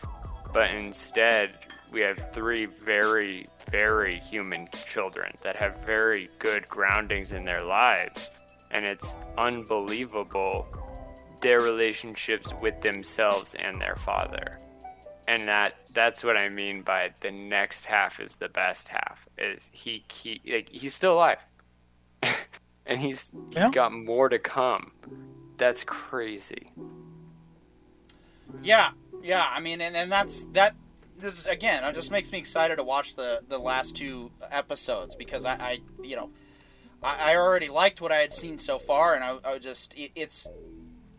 but 0.54 0.70
instead 0.72 1.58
we 1.92 2.02
have 2.02 2.32
three 2.34 2.66
very 2.66 3.46
very 3.72 4.20
human 4.20 4.68
children 4.86 5.32
that 5.42 5.56
have 5.56 5.84
very 5.84 6.30
good 6.40 6.68
groundings 6.70 7.34
in 7.34 7.44
their 7.44 7.64
lives 7.64 8.30
and 8.72 8.86
it's 8.86 9.18
unbelievable 9.38 10.68
their 11.42 11.62
relationships 11.62 12.54
with 12.62 12.80
themselves 12.82 13.56
and 13.56 13.82
their 13.82 13.96
father 13.96 14.58
and 15.28 15.48
that 15.48 15.76
that's 15.94 16.24
what 16.24 16.38
i 16.38 16.50
mean 16.50 16.82
by 16.82 17.10
the 17.22 17.32
next 17.32 17.86
half 17.86 18.20
is 18.20 18.36
the 18.36 18.50
best 18.50 18.88
half 18.90 19.28
is 19.38 19.70
he, 19.74 20.04
he 20.12 20.42
like, 20.52 20.70
he's 20.70 20.94
still 20.94 21.14
alive 21.14 21.46
and 22.86 23.00
he's 23.00 23.32
he's 23.50 23.58
Yeah. 23.58 23.72
got 23.72 23.92
more 23.94 24.30
to 24.30 24.40
come 24.40 24.92
that's 25.58 25.84
crazy 25.84 26.72
Yeah, 28.64 28.92
yeah. 29.22 29.46
I 29.52 29.60
mean, 29.60 29.82
and, 29.82 29.96
and 29.96 30.12
that's 30.12 30.44
that. 30.54 30.76
This, 31.18 31.46
again, 31.46 31.84
it 31.84 31.94
just 31.96 32.12
makes 32.12 32.32
me 32.32 32.38
excited 32.38 32.76
to 32.78 32.84
watch 32.84 33.16
the 33.16 33.42
the 33.48 33.58
last 33.58 33.96
two 33.96 34.32
episodes 34.52 35.16
because 35.16 35.46
I, 35.46 35.54
I 35.54 35.80
you 36.04 36.16
know, 36.16 36.30
I, 37.02 37.32
I 37.34 37.36
already 37.38 37.70
liked 37.70 38.02
what 38.02 38.12
I 38.12 38.18
had 38.18 38.34
seen 38.34 38.58
so 38.58 38.78
far, 38.78 39.16
and 39.16 39.24
I, 39.24 39.38
I 39.44 39.58
just 39.60 39.98
it, 39.98 40.12
it's 40.16 40.48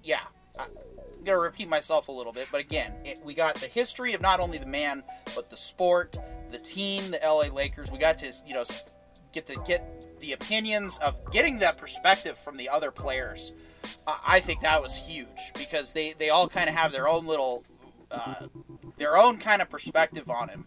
yeah. 0.03 0.21
I, 0.59 0.67
I'm 1.27 1.33
gonna 1.33 1.43
repeat 1.43 1.69
myself 1.69 2.07
a 2.07 2.13
little 2.13 2.33
bit, 2.33 2.47
but 2.53 2.61
again, 2.61 2.93
it, 3.05 3.21
we 3.25 3.35
got 3.35 3.57
the 3.57 3.67
history 3.67 4.15
of 4.15 4.21
not 4.21 4.39
only 4.39 4.59
the 4.59 4.67
man, 4.67 5.03
but 5.35 5.51
the 5.51 5.57
sport, 5.57 6.17
the 6.53 6.59
team, 6.59 7.11
the 7.11 7.19
LA 7.21 7.53
Lakers. 7.53 7.91
We 7.91 7.99
got 7.99 8.19
to 8.19 8.33
you 8.47 8.55
know 8.55 8.63
get 9.33 9.47
to 9.47 9.61
get 9.67 10.07
the 10.21 10.33
opinions 10.33 10.99
of 10.99 11.33
getting 11.33 11.59
that 11.59 11.79
perspective 11.79 12.39
from 12.39 12.57
the 12.57 12.69
other 12.69 12.93
players. 12.93 13.51
I 14.07 14.39
think 14.39 14.61
that 14.61 14.81
was 14.81 14.95
huge 14.95 15.53
because 15.55 15.93
they, 15.93 16.13
they 16.13 16.31
all 16.31 16.49
kind 16.49 16.69
of 16.69 16.77
have 16.77 16.93
their 16.93 17.09
own 17.09 17.27
little, 17.27 17.65
uh, 18.13 18.47
their 18.97 19.17
own 19.17 19.39
kind 19.39 19.61
of 19.61 19.69
perspective 19.69 20.31
on 20.31 20.49
him. 20.49 20.67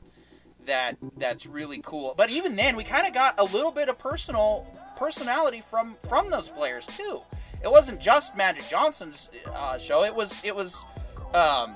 That 0.66 0.98
that's 1.16 1.46
really 1.46 1.82
cool. 1.82 2.16
But 2.18 2.32
even 2.32 2.58
then, 2.58 2.76
we 2.76 2.84
kind 2.84 3.08
of 3.08 3.14
got 3.14 3.40
a 3.40 3.46
little 3.46 3.72
bit 3.72 3.88
of 3.88 3.98
personal 3.98 4.68
personality 4.98 5.62
from 5.62 5.96
from 6.10 6.30
those 6.30 6.50
players 6.50 6.86
too. 6.86 7.22
It 7.64 7.70
wasn't 7.72 8.00
just 8.00 8.36
Magic 8.38 8.68
Johnson's 8.68 9.30
uh, 9.54 9.78
show. 9.78 10.04
It 10.04 10.16
was 10.16 10.44
it 10.44 10.56
was 10.56 10.86
um, 11.34 11.76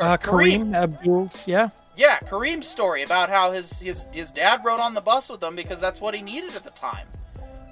Uh, 0.00 0.16
Kareem 0.16 0.74
Abdul, 0.74 1.28
yeah. 1.44 1.70
yeah, 1.96 2.18
Kareem's 2.20 2.68
story 2.68 3.02
about 3.02 3.30
how 3.30 3.50
his 3.52 3.80
his 3.80 4.06
his 4.12 4.30
dad 4.30 4.60
rode 4.64 4.80
on 4.80 4.94
the 4.94 5.00
bus 5.00 5.28
with 5.28 5.42
him 5.42 5.56
because 5.56 5.80
that's 5.80 6.00
what 6.00 6.14
he 6.14 6.22
needed 6.22 6.54
at 6.54 6.62
the 6.62 6.70
time, 6.70 7.08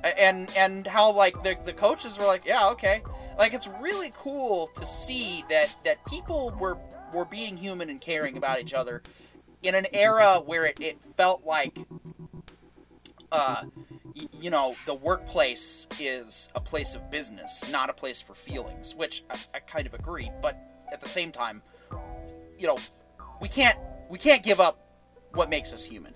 and 0.03 0.51
and 0.57 0.87
how 0.89 1.13
like 1.13 1.41
the 1.43 1.57
the 1.65 1.73
coaches 1.73 2.19
were 2.19 2.27
like, 2.27 2.45
yeah, 2.45 2.69
okay, 2.71 3.03
like 3.39 3.55
it's 3.55 3.69
really 3.81 4.11
cool 4.17 4.69
to 4.75 4.85
see 4.85 5.45
that 5.49 5.69
that 5.85 6.05
people 6.07 6.53
were 6.59 6.77
were 7.15 7.25
being 7.27 7.57
human 7.57 7.89
and 7.91 8.01
caring 8.01 8.37
about 8.37 8.61
each 8.61 8.75
other 8.75 9.03
in 9.63 9.75
an 9.77 9.87
era 9.93 10.43
where 10.45 10.67
it, 10.67 10.79
it 10.81 10.99
felt 11.17 11.45
like 11.47 11.79
uh 13.31 13.63
you 14.41 14.51
know 14.51 14.75
the 14.87 14.95
workplace 14.95 15.87
is 16.01 16.49
a 16.55 16.61
place 16.61 16.95
of 16.95 17.11
business 17.11 17.65
not 17.71 17.91
a 17.91 17.93
place 17.93 18.23
for 18.23 18.35
feelings 18.35 18.95
which 18.95 19.25
I, 19.31 19.39
I 19.55 19.59
kind 19.61 19.87
of 19.87 19.95
agree 19.95 20.31
but 20.41 20.59
at 20.91 21.01
the 21.01 21.09
same 21.09 21.33
time 21.33 21.63
you 22.59 22.67
know 22.67 22.79
we 23.41 23.49
can't 23.49 23.79
we 24.09 24.19
can't 24.19 24.43
give 24.43 24.61
up 24.61 24.87
what 25.35 25.51
makes 25.51 25.73
us 25.73 25.85
human. 25.85 26.15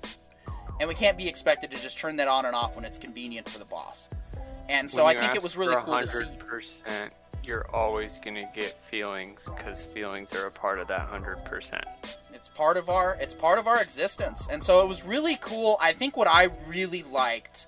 And 0.81 0.89
we 0.89 0.95
can't 0.95 1.19
be 1.19 1.29
expected 1.29 1.71
to 1.73 1.81
just 1.81 1.99
turn 1.99 2.17
that 2.17 2.29
on 2.29 2.47
and 2.47 2.57
off 2.57 2.75
when 2.75 2.85
it's 2.85 2.97
convenient 2.97 3.49
for 3.49 3.59
the 3.59 3.67
boss. 3.67 4.09
And 4.69 4.91
so 4.91 5.05
i 5.05 5.15
think 5.15 5.35
it 5.35 5.43
was 5.43 5.57
really 5.57 5.77
cool 5.83 5.99
to 5.99 6.07
see. 6.07 6.25
100%, 6.25 7.11
you're 7.43 7.69
always 7.75 8.19
going 8.19 8.37
to 8.37 8.49
get 8.55 8.83
feelings 8.83 9.51
because 9.57 9.83
feelings 9.83 10.33
are 10.33 10.47
a 10.47 10.51
part 10.51 10.79
of 10.79 10.87
that 10.89 11.11
100%. 11.11 11.81
it's 12.33 12.49
part 12.49 12.77
of 12.77 12.89
our 12.89 13.19
it's 13.21 13.35
part 13.35 13.59
of 13.59 13.67
our 13.67 13.83
existence. 13.83 14.49
And 14.51 14.63
so 14.63 14.81
it 14.81 14.89
was 14.89 15.05
really 15.05 15.37
cool. 15.41 15.77
I 15.81 15.93
think 15.93 16.17
what 16.17 16.29
i 16.29 16.51
really 16.69 17.03
liked 17.03 17.67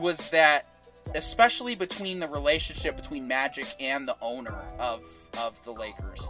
was 0.00 0.26
that 0.30 0.66
especially 1.14 1.74
between 1.74 2.20
the 2.20 2.28
relationship 2.28 2.96
between 2.96 3.26
magic 3.26 3.66
and 3.80 4.06
the 4.06 4.16
owner 4.20 4.64
of 4.78 5.04
of 5.38 5.62
the 5.64 5.70
lakers 5.72 6.28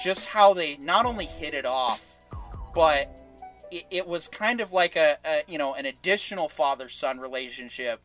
just 0.00 0.26
how 0.26 0.52
they 0.54 0.76
not 0.78 1.04
only 1.04 1.26
hit 1.26 1.54
it 1.54 1.66
off 1.66 2.16
but 2.74 3.22
it, 3.70 3.84
it 3.90 4.08
was 4.08 4.28
kind 4.28 4.60
of 4.60 4.72
like 4.72 4.96
a, 4.96 5.18
a 5.24 5.42
you 5.48 5.58
know 5.58 5.74
an 5.74 5.86
additional 5.86 6.48
father 6.48 6.88
son 6.88 7.18
relationship 7.18 8.00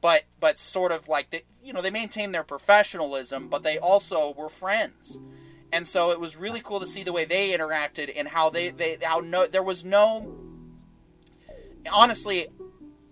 but 0.00 0.24
but 0.38 0.58
sort 0.58 0.92
of 0.92 1.08
like 1.08 1.30
the, 1.30 1.42
you 1.62 1.72
know 1.72 1.82
they 1.82 1.90
maintained 1.90 2.34
their 2.34 2.44
professionalism 2.44 3.48
but 3.48 3.62
they 3.62 3.78
also 3.78 4.32
were 4.34 4.48
friends. 4.48 5.18
And 5.70 5.86
so 5.86 6.12
it 6.12 6.20
was 6.20 6.36
really 6.38 6.60
cool 6.64 6.80
to 6.80 6.86
see 6.86 7.02
the 7.02 7.12
way 7.12 7.26
they 7.26 7.50
interacted 7.50 8.10
and 8.16 8.28
how 8.28 8.48
they 8.48 8.70
they 8.70 8.98
how 9.02 9.20
no 9.20 9.46
there 9.46 9.62
was 9.62 9.84
no 9.84 10.34
honestly 11.92 12.46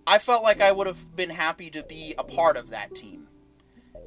i 0.07 0.17
felt 0.17 0.41
like 0.41 0.61
i 0.61 0.71
would 0.71 0.87
have 0.87 1.15
been 1.15 1.29
happy 1.29 1.69
to 1.69 1.83
be 1.83 2.15
a 2.17 2.23
part 2.23 2.57
of 2.57 2.69
that 2.71 2.95
team. 2.95 3.27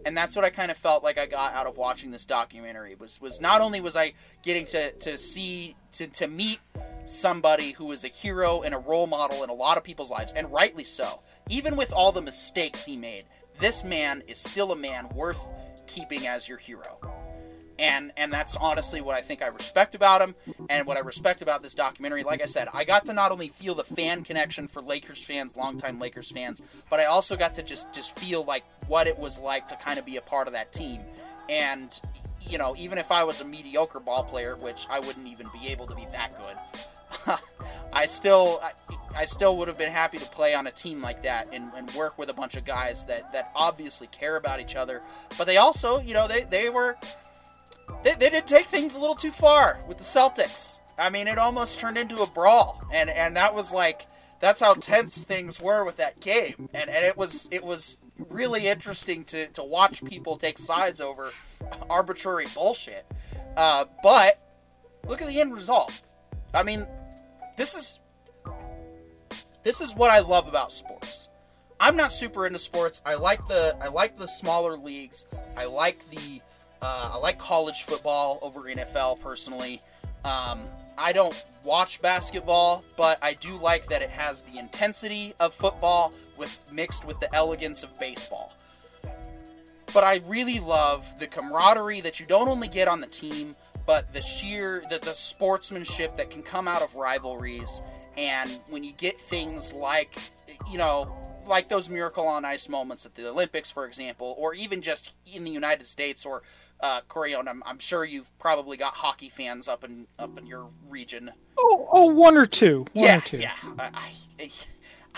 And 0.06 0.16
that's 0.16 0.34
what 0.34 0.44
i 0.46 0.50
kind 0.50 0.70
of 0.70 0.76
felt 0.76 1.04
like 1.04 1.18
i 1.18 1.26
got 1.26 1.52
out 1.54 1.66
of 1.66 1.76
watching 1.76 2.10
this 2.10 2.24
documentary 2.24 2.94
was 2.94 3.20
was 3.20 3.40
not 3.40 3.60
only 3.60 3.80
was 3.80 3.96
i 3.96 4.14
getting 4.42 4.64
to 4.66 4.92
to 4.92 5.18
see 5.18 5.76
to, 5.92 6.06
to 6.06 6.26
meet 6.26 6.58
somebody 7.04 7.72
who 7.72 7.92
is 7.92 8.04
a 8.04 8.08
hero 8.08 8.62
and 8.62 8.74
a 8.74 8.78
role 8.78 9.06
model 9.06 9.44
in 9.44 9.50
a 9.50 9.54
lot 9.54 9.76
of 9.76 9.84
people's 9.84 10.10
lives 10.10 10.32
and 10.32 10.52
rightly 10.52 10.84
so. 10.84 11.20
Even 11.48 11.74
with 11.76 11.92
all 11.92 12.12
the 12.12 12.22
mistakes 12.22 12.84
he 12.84 12.96
made 12.96 13.24
this 13.58 13.84
man 13.84 14.22
is 14.26 14.38
still 14.38 14.72
a 14.72 14.76
man 14.76 15.06
worth 15.10 15.46
keeping 15.86 16.26
as 16.26 16.48
your 16.48 16.56
hero 16.58 16.98
and 17.80 18.12
and 18.16 18.32
that's 18.32 18.56
honestly 18.56 19.00
what 19.00 19.16
I 19.16 19.22
think 19.22 19.42
I 19.42 19.46
respect 19.46 19.94
about 19.94 20.20
him 20.20 20.34
and 20.68 20.86
what 20.86 20.96
I 20.96 21.00
respect 21.00 21.42
about 21.42 21.62
this 21.62 21.74
documentary. 21.74 22.22
Like 22.22 22.42
I 22.42 22.44
said, 22.44 22.68
I 22.72 22.84
got 22.84 23.06
to 23.06 23.14
not 23.14 23.32
only 23.32 23.48
feel 23.48 23.74
the 23.74 23.82
fan 23.82 24.22
connection 24.22 24.68
for 24.68 24.82
Lakers 24.82 25.24
fans, 25.24 25.56
longtime 25.56 25.98
Lakers 25.98 26.30
fans, 26.30 26.62
but 26.90 27.00
I 27.00 27.06
also 27.06 27.36
got 27.36 27.54
to 27.54 27.62
just 27.62 27.92
just 27.92 28.16
feel 28.18 28.44
like 28.44 28.64
what 28.86 29.06
it 29.06 29.18
was 29.18 29.40
like 29.40 29.66
to 29.68 29.76
kind 29.76 29.98
of 29.98 30.04
be 30.04 30.16
a 30.16 30.20
part 30.20 30.46
of 30.46 30.52
that 30.52 30.72
team. 30.72 31.00
And 31.48 31.98
you 32.48 32.58
know, 32.58 32.74
even 32.76 32.98
if 32.98 33.10
I 33.10 33.24
was 33.24 33.40
a 33.40 33.44
mediocre 33.44 34.00
ball 34.00 34.24
player, 34.24 34.56
which 34.56 34.86
I 34.90 35.00
wouldn't 35.00 35.26
even 35.26 35.46
be 35.52 35.68
able 35.68 35.86
to 35.86 35.94
be 35.94 36.06
that 36.12 36.34
good, 36.36 37.38
I 37.92 38.04
still 38.06 38.60
I, 38.62 38.72
I 39.16 39.24
still 39.24 39.56
would 39.56 39.68
have 39.68 39.78
been 39.78 39.90
happy 39.90 40.18
to 40.18 40.26
play 40.26 40.54
on 40.54 40.66
a 40.66 40.70
team 40.70 41.00
like 41.00 41.22
that 41.22 41.48
and, 41.52 41.70
and 41.74 41.90
work 41.92 42.18
with 42.18 42.28
a 42.28 42.34
bunch 42.34 42.56
of 42.56 42.66
guys 42.66 43.06
that 43.06 43.32
that 43.32 43.50
obviously 43.54 44.06
care 44.08 44.36
about 44.36 44.60
each 44.60 44.76
other, 44.76 45.00
but 45.38 45.46
they 45.46 45.56
also, 45.56 45.98
you 46.00 46.12
know, 46.12 46.28
they 46.28 46.42
they 46.42 46.68
were 46.68 46.96
they, 48.02 48.14
they 48.14 48.30
did 48.30 48.46
take 48.46 48.66
things 48.66 48.96
a 48.96 49.00
little 49.00 49.14
too 49.14 49.30
far 49.30 49.78
with 49.86 49.98
the 49.98 50.04
Celtics. 50.04 50.80
I 50.98 51.08
mean, 51.08 51.28
it 51.28 51.38
almost 51.38 51.80
turned 51.80 51.96
into 51.96 52.22
a 52.22 52.26
brawl, 52.26 52.82
and 52.92 53.08
and 53.10 53.36
that 53.36 53.54
was 53.54 53.72
like 53.72 54.06
that's 54.40 54.60
how 54.60 54.74
tense 54.74 55.24
things 55.24 55.60
were 55.60 55.84
with 55.84 55.96
that 55.98 56.20
game, 56.20 56.68
and 56.74 56.90
and 56.90 57.04
it 57.04 57.16
was 57.16 57.48
it 57.50 57.64
was 57.64 57.98
really 58.28 58.66
interesting 58.66 59.24
to 59.24 59.46
to 59.48 59.62
watch 59.62 60.04
people 60.04 60.36
take 60.36 60.58
sides 60.58 61.00
over 61.00 61.30
arbitrary 61.88 62.46
bullshit. 62.54 63.06
Uh, 63.56 63.84
but 64.02 64.40
look 65.06 65.20
at 65.22 65.28
the 65.28 65.40
end 65.40 65.54
result. 65.54 65.92
I 66.52 66.62
mean, 66.62 66.86
this 67.56 67.74
is 67.74 67.98
this 69.62 69.80
is 69.80 69.94
what 69.94 70.10
I 70.10 70.20
love 70.20 70.48
about 70.48 70.72
sports. 70.72 71.28
I'm 71.78 71.96
not 71.96 72.12
super 72.12 72.46
into 72.46 72.58
sports. 72.58 73.00
I 73.06 73.14
like 73.14 73.46
the 73.46 73.76
I 73.80 73.88
like 73.88 74.16
the 74.16 74.26
smaller 74.26 74.76
leagues. 74.76 75.26
I 75.56 75.64
like 75.66 76.08
the 76.10 76.40
uh, 76.82 77.10
I 77.14 77.18
like 77.18 77.38
college 77.38 77.82
football 77.82 78.38
over 78.42 78.62
NFL 78.62 79.20
personally. 79.20 79.80
Um, 80.24 80.64
I 80.98 81.12
don't 81.12 81.34
watch 81.64 82.02
basketball, 82.02 82.84
but 82.96 83.18
I 83.22 83.34
do 83.34 83.56
like 83.56 83.86
that 83.86 84.02
it 84.02 84.10
has 84.10 84.42
the 84.42 84.58
intensity 84.58 85.34
of 85.40 85.54
football 85.54 86.12
with 86.36 86.70
mixed 86.72 87.06
with 87.06 87.20
the 87.20 87.34
elegance 87.34 87.82
of 87.82 87.98
baseball. 87.98 88.54
But 89.92 90.04
I 90.04 90.20
really 90.26 90.60
love 90.60 91.18
the 91.18 91.26
camaraderie 91.26 92.00
that 92.02 92.20
you 92.20 92.26
don't 92.26 92.48
only 92.48 92.68
get 92.68 92.86
on 92.86 93.00
the 93.00 93.06
team, 93.06 93.54
but 93.86 94.12
the 94.12 94.20
sheer 94.20 94.82
the, 94.88 94.98
the 94.98 95.12
sportsmanship 95.12 96.16
that 96.16 96.30
can 96.30 96.42
come 96.42 96.68
out 96.68 96.82
of 96.82 96.94
rivalries. 96.94 97.82
And 98.16 98.60
when 98.68 98.84
you 98.84 98.92
get 98.92 99.18
things 99.18 99.72
like, 99.72 100.16
you 100.70 100.78
know, 100.78 101.16
like 101.46 101.68
those 101.68 101.88
miracle 101.88 102.26
on 102.26 102.44
ice 102.44 102.68
moments 102.68 103.06
at 103.06 103.14
the 103.14 103.28
Olympics, 103.28 103.70
for 103.70 103.86
example, 103.86 104.34
or 104.38 104.54
even 104.54 104.82
just 104.82 105.12
in 105.26 105.44
the 105.44 105.50
United 105.50 105.86
States 105.86 106.24
or 106.24 106.42
uh, 106.82 107.00
Corion, 107.08 107.48
I'm, 107.48 107.62
I'm 107.66 107.78
sure 107.78 108.04
you've 108.04 108.36
probably 108.38 108.76
got 108.76 108.94
hockey 108.96 109.28
fans 109.28 109.68
up 109.68 109.84
in 109.84 110.06
up 110.18 110.38
in 110.38 110.46
your 110.46 110.68
region. 110.88 111.30
Oh, 111.58 111.88
oh 111.92 112.06
one 112.06 112.36
or 112.36 112.46
two. 112.46 112.86
One 112.92 113.04
yeah, 113.04 113.18
or 113.18 113.20
two. 113.20 113.38
yeah. 113.38 113.54
I, 113.78 114.12
I, 114.38 114.50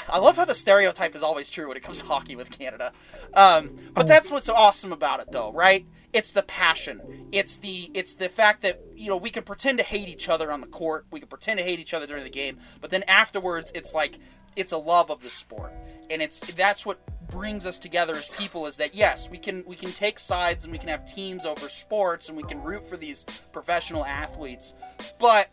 I 0.09 0.19
love 0.19 0.37
how 0.37 0.45
the 0.45 0.55
stereotype 0.55 1.15
is 1.15 1.23
always 1.23 1.51
true 1.51 1.69
when 1.69 1.77
it 1.77 1.83
comes 1.83 2.01
to 2.01 2.07
hockey 2.07 2.37
with 2.37 2.57
Canada. 2.57 2.93
Um, 3.35 3.77
but 3.95 4.07
that's 4.07 4.31
what's 4.31 4.49
awesome 4.49 4.93
about 4.93 5.21
it, 5.21 5.31
though, 5.31 5.53
right? 5.53 5.87
it's 6.13 6.33
the 6.33 6.43
passion. 6.43 7.27
It's 7.33 7.57
the 7.57 7.91
it's 7.95 8.15
the 8.15 8.29
fact 8.29 8.63
that 8.63 8.81
you 8.95 9.09
know 9.09 9.17
we 9.17 9.31
can 9.31 9.43
pretend 9.43 9.79
to 9.79 9.85
hate 9.85 10.09
each 10.09 10.29
other 10.29 10.53
on 10.53 10.61
the 10.61 10.67
court. 10.67 11.07
We 11.11 11.21
can 11.21 11.29
pretend 11.29 11.59
to 11.59 11.65
hate 11.65 11.79
each 11.79 11.95
other 11.95 12.07
during 12.07 12.25
the 12.25 12.31
game, 12.31 12.59
but 12.81 12.91
then 12.91 13.03
afterwards, 13.09 13.73
it's 13.75 13.95
like 13.95 14.19
it's 14.55 14.73
a 14.73 14.79
love 14.79 15.11
of 15.11 15.23
the 15.23 15.31
sport, 15.31 15.73
and 16.11 16.21
it's 16.21 16.41
that's 16.55 16.85
what 16.85 17.01
brings 17.33 17.67
us 17.67 17.79
together 17.79 18.15
as 18.15 18.29
people. 18.31 18.67
Is 18.67 18.77
that 18.77 18.95
yes, 18.95 19.31
we 19.31 19.39
can 19.39 19.65
we 19.67 19.75
can 19.75 19.93
take 19.93 20.19
sides 20.19 20.65
and 20.65 20.73
we 20.73 20.79
can 20.79 20.89
have 20.89 21.07
teams 21.07 21.45
over 21.45 21.69
sports 21.69 22.29
and 22.29 22.37
we 22.37 22.45
can 22.45 22.63
root 22.63 22.85
for 22.89 22.97
these 22.97 23.25
professional 23.53 24.05
athletes, 24.05 24.75
but 25.19 25.51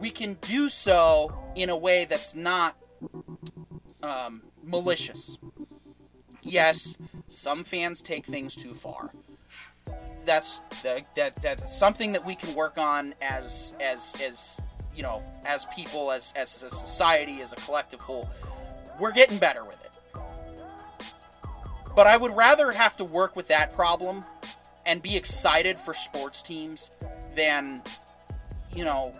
we 0.00 0.10
can 0.10 0.34
do 0.40 0.68
so 0.68 1.36
in 1.54 1.70
a 1.70 1.76
way 1.76 2.06
that's 2.06 2.34
not 2.34 2.76
um, 4.02 4.42
malicious. 4.62 5.38
Yes, 6.42 6.98
some 7.26 7.64
fans 7.64 8.02
take 8.02 8.26
things 8.26 8.54
too 8.54 8.74
far. 8.74 9.10
That's 10.24 10.60
that, 10.82 11.14
that 11.14 11.40
that's 11.42 11.76
something 11.76 12.12
that 12.12 12.24
we 12.24 12.34
can 12.34 12.54
work 12.54 12.78
on 12.78 13.14
as 13.20 13.76
as 13.80 14.16
as 14.22 14.62
you 14.94 15.02
know 15.02 15.20
as 15.46 15.66
people 15.76 16.10
as 16.10 16.32
as 16.34 16.62
a 16.62 16.70
society 16.70 17.40
as 17.40 17.52
a 17.52 17.56
collective 17.56 18.00
whole. 18.00 18.28
We're 18.98 19.12
getting 19.12 19.38
better 19.38 19.64
with 19.64 19.82
it. 19.83 19.83
But 21.94 22.06
I 22.06 22.16
would 22.16 22.36
rather 22.36 22.72
have 22.72 22.96
to 22.96 23.04
work 23.04 23.36
with 23.36 23.48
that 23.48 23.74
problem 23.74 24.24
and 24.86 25.02
be 25.02 25.16
excited 25.16 25.78
for 25.78 25.94
sports 25.94 26.42
teams 26.42 26.90
than 27.34 27.82
you 28.74 28.84
know 28.84 29.12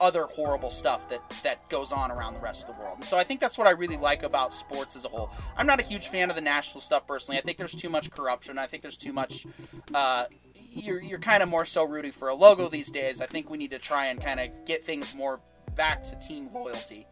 other 0.00 0.24
horrible 0.24 0.70
stuff 0.70 1.08
that 1.08 1.22
that 1.42 1.68
goes 1.70 1.92
on 1.92 2.10
around 2.10 2.36
the 2.36 2.42
rest 2.42 2.68
of 2.68 2.76
the 2.76 2.84
world. 2.84 2.98
And 2.98 3.04
so 3.04 3.16
I 3.16 3.24
think 3.24 3.40
that's 3.40 3.56
what 3.56 3.66
I 3.66 3.70
really 3.70 3.96
like 3.96 4.22
about 4.22 4.52
sports 4.52 4.94
as 4.96 5.04
a 5.04 5.08
whole. 5.08 5.30
I'm 5.56 5.66
not 5.66 5.80
a 5.80 5.82
huge 5.82 6.08
fan 6.08 6.28
of 6.30 6.36
the 6.36 6.42
national 6.42 6.80
stuff 6.80 7.06
personally. 7.06 7.38
I 7.38 7.42
think 7.42 7.58
there's 7.58 7.74
too 7.74 7.88
much 7.88 8.10
corruption. 8.10 8.58
I 8.58 8.66
think 8.66 8.82
there's 8.82 8.96
too 8.96 9.12
much. 9.12 9.46
Uh, 9.94 10.26
you're 10.72 11.00
you're 11.00 11.18
kind 11.18 11.42
of 11.42 11.48
more 11.48 11.64
so 11.64 11.84
rooting 11.84 12.12
for 12.12 12.28
a 12.28 12.34
logo 12.34 12.68
these 12.68 12.90
days. 12.90 13.20
I 13.20 13.26
think 13.26 13.48
we 13.48 13.56
need 13.56 13.70
to 13.70 13.78
try 13.78 14.06
and 14.06 14.22
kind 14.22 14.40
of 14.40 14.48
get 14.66 14.84
things 14.84 15.14
more 15.14 15.40
back 15.74 16.04
to 16.04 16.16
team 16.16 16.50
loyalty. 16.52 17.06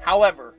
However, 0.00 0.54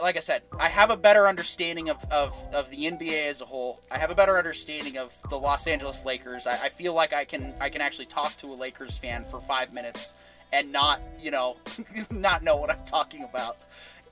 like 0.00 0.16
I 0.16 0.20
said, 0.20 0.42
I 0.58 0.68
have 0.68 0.90
a 0.90 0.96
better 0.96 1.26
understanding 1.26 1.88
of, 1.88 2.04
of, 2.10 2.34
of 2.52 2.70
the 2.70 2.84
NBA 2.84 3.28
as 3.28 3.40
a 3.40 3.44
whole. 3.44 3.80
I 3.90 3.98
have 3.98 4.10
a 4.10 4.14
better 4.14 4.38
understanding 4.38 4.98
of 4.98 5.12
the 5.30 5.38
Los 5.38 5.66
Angeles 5.66 6.04
Lakers. 6.04 6.46
I, 6.46 6.64
I 6.64 6.68
feel 6.68 6.94
like 6.94 7.12
I 7.12 7.24
can 7.24 7.54
I 7.60 7.68
can 7.68 7.80
actually 7.80 8.06
talk 8.06 8.36
to 8.38 8.46
a 8.48 8.54
Lakers 8.54 8.96
fan 8.96 9.24
for 9.24 9.40
five 9.40 9.74
minutes 9.74 10.14
and 10.52 10.70
not 10.70 11.06
you 11.20 11.30
know 11.30 11.56
not 12.10 12.42
know 12.42 12.56
what 12.56 12.70
I'm 12.70 12.84
talking 12.84 13.24
about. 13.24 13.64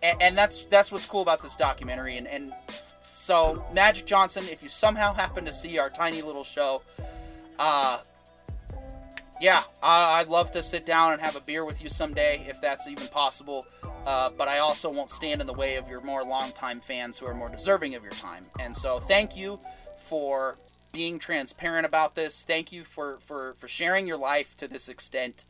And, 0.03 0.21
and 0.21 0.39
that's 0.39 0.65
that's 0.65 0.91
what's 0.91 1.07
cool 1.07 1.23
about 1.23 1.43
this 1.43 1.57
documentary. 1.57 2.17
And, 2.17 2.27
and 2.27 2.53
so 3.03 3.65
Magic 3.73 4.07
Johnson, 4.07 4.45
if 4.51 4.63
you 4.63 4.69
somehow 4.69 5.15
happen 5.15 5.45
to 5.45 5.53
see 5.53 5.79
our 5.79 5.89
tiny 5.89 6.23
little 6.23 6.45
show, 6.45 6.83
uh, 7.59 7.99
yeah, 9.41 9.63
I'd 9.83 10.29
love 10.29 10.53
to 10.53 10.63
sit 10.63 10.87
down 10.87 11.13
and 11.13 11.21
have 11.21 11.37
a 11.37 11.41
beer 11.41 11.65
with 11.65 11.83
you 11.83 11.89
someday 11.89 12.45
if 12.49 12.61
that's 12.61 12.89
even 12.89 13.09
possible. 13.09 13.67
Uh, 14.07 14.31
but 14.37 14.49
I 14.49 14.59
also 14.59 14.93
won't 14.93 15.11
stand 15.11 15.41
in 15.41 15.47
the 15.47 15.55
way 15.55 15.77
of 15.77 15.89
your 15.89 16.03
more 16.03 16.23
longtime 16.23 16.81
fans 16.81 17.19
who 17.19 17.27
are 17.27 17.35
more 17.35 17.49
deserving 17.49 17.95
of 17.95 18.03
your 18.03 18.13
time. 18.13 18.45
And 18.61 18.75
so, 18.77 18.99
thank 18.99 19.37
you 19.37 19.59
for 19.99 20.59
being 20.93 21.19
transparent 21.19 21.87
about 21.87 22.15
this. 22.15 22.45
Thank 22.45 22.73
you 22.73 22.85
for, 22.85 23.19
for, 23.19 23.55
for 23.55 23.67
sharing 23.67 24.07
your 24.07 24.17
life 24.17 24.57
to 24.57 24.69
this 24.69 24.89
extent. 24.89 25.45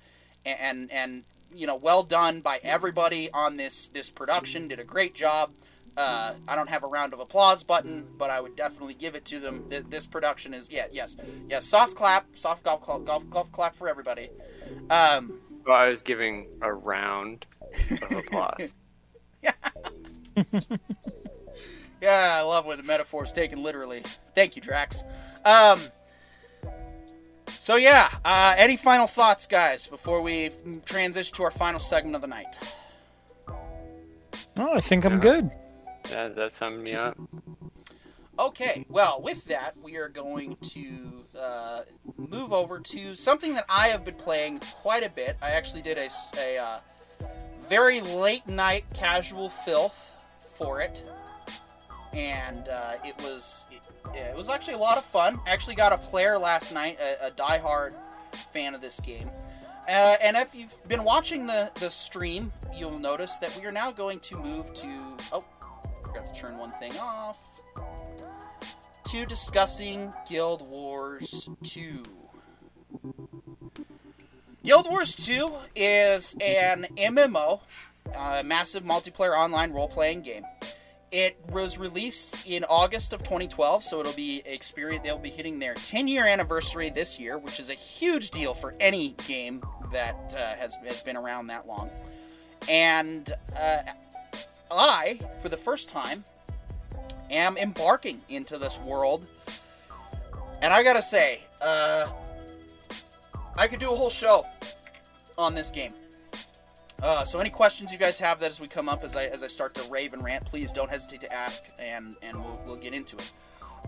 And, 0.47 0.91
and, 0.91 1.25
you 1.55 1.67
know, 1.67 1.77
well 1.77 2.03
done 2.03 2.41
by 2.41 2.61
everybody 2.63 3.31
on 3.33 3.57
this, 3.57 3.89
this 3.89 4.11
production. 4.11 4.69
Did 4.69 4.81
a 4.81 4.85
great 4.85 5.15
job. 5.15 5.51
Uh, 5.97 6.35
I 6.49 6.57
don't 6.57 6.69
have 6.69 6.83
a 6.83 6.89
round 6.89 7.13
of 7.13 7.21
applause 7.21 7.63
button, 7.63 8.05
but 8.19 8.31
I 8.31 8.41
would 8.41 8.57
definitely 8.57 8.95
give 8.95 9.15
it 9.15 9.25
to 9.27 9.39
them. 9.39 9.65
This 9.69 10.07
production 10.07 10.53
is, 10.53 10.71
yeah, 10.71 10.87
yes, 10.91 11.17
yes, 11.49 11.65
soft 11.65 11.95
clap, 11.95 12.27
soft 12.35 12.65
golf, 12.65 12.85
golf, 13.05 13.29
golf 13.31 13.53
clap 13.53 13.77
for 13.77 13.89
everybody. 13.89 14.31
Um, 14.91 15.41
well, 15.67 15.77
I 15.77 15.89
was 15.89 16.03
giving 16.03 16.49
a 16.61 16.73
round 16.73 17.47
of 17.91 18.13
applause. 18.13 18.75
yeah. 19.43 19.53
yeah, 22.03 22.39
I 22.39 22.43
love 22.43 22.67
when 22.67 22.77
the 22.77 22.83
metaphor 22.83 23.25
is 23.25 23.33
taken 23.33 23.63
literally. 23.63 24.03
Thank 24.35 24.57
you, 24.57 24.63
Drax. 24.63 25.05
Um, 25.45 25.81
so 27.53 27.77
yeah, 27.77 28.11
uh, 28.25 28.55
any 28.59 28.77
final 28.77 29.07
thoughts, 29.07 29.47
guys, 29.47 29.87
before 29.87 30.21
we 30.21 30.51
transition 30.85 31.35
to 31.37 31.45
our 31.45 31.51
final 31.51 31.81
segment 31.81 32.17
of 32.17 32.21
the 32.21 32.27
night? 32.27 32.59
Oh, 34.59 34.75
I 34.75 34.81
think 34.81 35.05
I'm 35.05 35.19
good. 35.19 35.51
Yeah, 36.11 36.29
that 36.29 36.53
summed 36.53 36.83
me 36.83 36.95
up. 36.95 37.17
Okay, 38.39 38.85
well, 38.89 39.21
with 39.23 39.45
that, 39.45 39.75
we 39.81 39.97
are 39.97 40.09
going 40.09 40.57
to 40.57 41.25
uh, 41.39 41.83
move 42.17 42.53
over 42.53 42.81
to 42.81 43.15
something 43.15 43.55
that 43.55 43.65
I 43.69 43.89
have 43.89 44.05
been 44.05 44.17
playing 44.17 44.59
quite 44.59 45.05
a 45.05 45.11
bit. 45.11 45.37
I 45.41 45.51
actually 45.51 45.83
did 45.83 45.99
a, 45.99 46.09
a 46.37 46.59
uh, 46.59 46.79
very 47.69 48.01
late 48.01 48.47
night 48.49 48.87
casual 48.93 49.49
filth 49.49 50.25
for 50.57 50.81
it, 50.81 51.09
and 52.13 52.69
uh, 52.69 52.95
it 53.05 53.15
was 53.23 53.67
it, 53.71 53.87
it, 54.15 54.37
was 54.37 54.49
actually 54.49 54.75
a 54.75 54.79
lot 54.79 54.99
of 54.99 55.05
fun. 55.05 55.39
Actually, 55.47 55.77
got 55.77 55.93
a 55.93 55.99
player 55.99 56.37
last 56.37 56.75
night, 56.75 56.99
a, 57.01 57.29
a 57.29 57.31
diehard 57.31 57.95
fan 58.53 58.75
of 58.75 58.81
this 58.81 58.99
game. 58.99 59.31
Uh, 59.89 60.17
and 60.23 60.37
if 60.37 60.55
you've 60.55 60.77
been 60.89 61.05
watching 61.05 61.47
the, 61.47 61.71
the 61.75 61.91
stream, 61.91 62.51
you'll 62.75 62.99
notice 62.99 63.37
that 63.39 63.55
we 63.59 63.67
are 63.67 63.73
now 63.73 63.91
going 63.91 64.19
to 64.21 64.39
move 64.39 64.73
to. 64.73 65.17
Oh, 65.31 65.45
forgot 66.15 66.35
to 66.35 66.41
turn 66.41 66.59
one 66.59 66.71
thing 66.71 66.97
off. 66.99 67.61
To 69.07 69.27
discussing 69.27 70.13
Guild 70.29 70.69
Wars 70.69 71.49
2. 71.65 72.03
Guild 74.65 74.89
Wars 74.89 75.15
2 75.15 75.53
is 75.75 76.37
an 76.41 76.87
MMO, 76.97 77.61
a 78.17 78.43
massive 78.43 78.83
multiplayer 78.85 79.37
online 79.37 79.73
role 79.73 79.89
playing 79.89 80.23
game. 80.23 80.45
It 81.13 81.39
was 81.51 81.79
released 81.79 82.45
in 82.47 82.65
August 82.65 83.13
of 83.13 83.23
2012, 83.23 83.85
so 83.85 84.01
it'll 84.01 84.13
be 84.13 84.43
experience. 84.47 85.05
They'll 85.05 85.19
be 85.19 85.31
hitting 85.31 85.59
their 85.59 85.75
10 85.75 86.09
year 86.09 86.27
anniversary 86.27 86.91
this 86.91 87.21
year, 87.21 87.39
which 87.39 87.61
is 87.61 87.71
a 87.71 87.75
huge 87.75 88.31
deal 88.31 88.53
for 88.53 88.75
any 88.81 89.11
game 89.27 89.63
that 89.93 90.35
uh, 90.37 90.57
has 90.57 90.77
has 90.85 91.03
been 91.03 91.17
around 91.17 91.49
that 91.49 91.69
long. 91.69 91.91
And 92.69 93.33
uh, 93.57 93.83
I, 94.71 95.19
for 95.41 95.49
the 95.49 95.57
first 95.57 95.89
time, 95.89 96.25
am 97.31 97.57
embarking 97.57 98.23
into 98.29 98.59
this 98.59 98.79
world, 98.81 99.31
and 100.63 100.73
I 100.73 100.83
gotta 100.83 101.03
say, 101.03 101.41
uh, 101.61 102.09
I 103.57 103.67
could 103.69 103.81
do 103.81 103.91
a 103.91 103.95
whole 103.95 104.11
show 104.11 104.47
on 105.37 105.55
this 105.55 105.71
game. 105.71 105.93
Uh, 107.03 107.23
so 107.23 107.39
any 107.39 107.51
questions 107.51 107.93
you 107.93 107.99
guys 107.99 108.19
have 108.19 108.41
that 108.41 108.47
as 108.47 108.61
we 108.61 108.67
come 108.67 108.89
up 108.89 109.05
as 109.05 109.15
I 109.15 109.27
as 109.27 109.43
I 109.43 109.47
start 109.47 109.75
to 109.75 109.83
rave 109.91 110.13
and 110.15 110.25
rant, 110.25 110.45
please 110.47 110.73
don't 110.73 110.89
hesitate 110.89 111.21
to 111.23 111.33
ask, 111.33 111.65
and 111.79 112.17
and 112.23 112.37
we'll 112.37 112.63
we'll 112.67 112.79
get 112.79 112.95
into 112.95 113.17
it. 113.17 113.33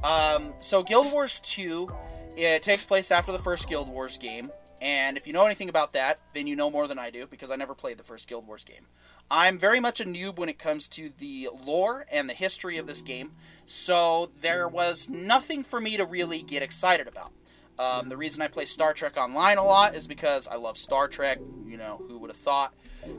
Um, 0.04 0.52
so 0.58 0.82
Guild 0.82 1.10
Wars 1.10 1.40
2, 1.40 1.88
it 2.36 2.62
takes 2.62 2.84
place 2.84 3.10
after 3.10 3.32
the 3.32 3.38
first 3.38 3.68
Guild 3.68 3.88
Wars 3.88 4.18
game, 4.18 4.50
and 4.82 5.16
if 5.16 5.26
you 5.26 5.32
know 5.32 5.46
anything 5.46 5.68
about 5.68 5.94
that, 5.94 6.20
then 6.34 6.46
you 6.46 6.54
know 6.54 6.70
more 6.70 6.86
than 6.86 6.98
I 6.98 7.10
do 7.10 7.26
because 7.26 7.50
I 7.50 7.56
never 7.56 7.74
played 7.74 7.96
the 7.96 8.04
first 8.04 8.28
Guild 8.28 8.46
Wars 8.46 8.64
game. 8.64 8.86
I'm 9.30 9.58
very 9.58 9.80
much 9.80 10.00
a 10.00 10.04
noob 10.04 10.36
when 10.36 10.48
it 10.48 10.58
comes 10.58 10.86
to 10.88 11.10
the 11.18 11.48
lore 11.64 12.06
and 12.10 12.28
the 12.28 12.34
history 12.34 12.78
of 12.78 12.86
this 12.86 13.02
game, 13.02 13.32
so 13.66 14.30
there 14.40 14.68
was 14.68 15.08
nothing 15.08 15.64
for 15.64 15.80
me 15.80 15.96
to 15.96 16.04
really 16.04 16.42
get 16.42 16.62
excited 16.62 17.08
about. 17.08 17.32
Um, 17.78 18.08
the 18.08 18.16
reason 18.16 18.40
I 18.40 18.48
play 18.48 18.64
Star 18.64 18.94
Trek 18.94 19.16
Online 19.16 19.58
a 19.58 19.64
lot 19.64 19.94
is 19.94 20.06
because 20.06 20.48
I 20.48 20.56
love 20.56 20.78
Star 20.78 21.08
Trek. 21.08 21.38
You 21.66 21.76
know, 21.76 22.00
who 22.08 22.18
would 22.18 22.30
have 22.30 22.36
thought? 22.36 22.72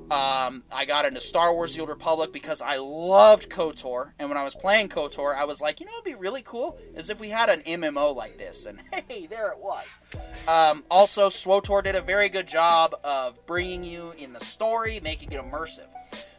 Um, 0.10 0.64
I 0.72 0.86
got 0.86 1.06
into 1.06 1.20
Star 1.20 1.54
Wars 1.54 1.76
The 1.76 1.82
Old 1.82 1.90
Republic 1.90 2.32
because 2.32 2.62
I 2.62 2.78
loved 2.78 3.50
KOTOR. 3.50 4.14
And 4.18 4.30
when 4.30 4.38
I 4.38 4.44
was 4.44 4.56
playing 4.56 4.90
KOTOR, 4.90 5.36
I 5.36 5.44
was 5.46 5.62
like, 5.62 5.80
you 5.80 5.86
know 5.86 5.92
would 5.96 6.06
be 6.06 6.16
really 6.16 6.42
cool? 6.44 6.80
Is 6.96 7.10
if 7.10 7.20
we 7.20 7.30
had 7.30 7.50
an 7.50 7.62
MMO 7.62 8.16
like 8.16 8.38
this. 8.38 8.66
And 8.66 8.80
hey, 9.10 9.28
there 9.28 9.52
it 9.52 9.60
was. 9.60 10.00
Um, 10.48 10.84
also, 10.90 11.30
SWTOR 11.30 11.84
did 11.84 11.96
a 11.96 12.02
very 12.02 12.30
good 12.30 12.48
job 12.48 12.96
of 13.04 13.46
bringing 13.46 13.84
you 13.84 14.14
in 14.18 14.32
the 14.32 14.40
story, 14.40 15.00
making 15.02 15.32
it 15.32 15.42
immersive. 15.42 15.88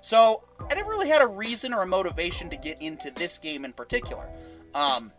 So 0.01 0.45
I 0.71 0.75
never 0.75 0.91
really 0.91 1.09
had 1.09 1.21
a 1.21 1.27
reason 1.27 1.75
or 1.75 1.83
a 1.83 1.87
motivation 1.87 2.49
to 2.51 2.57
get 2.57 2.81
into 2.81 3.11
this 3.11 3.39
game 3.39 3.65
in 3.65 3.73
particular. 3.73 4.29
Um, 4.75 5.13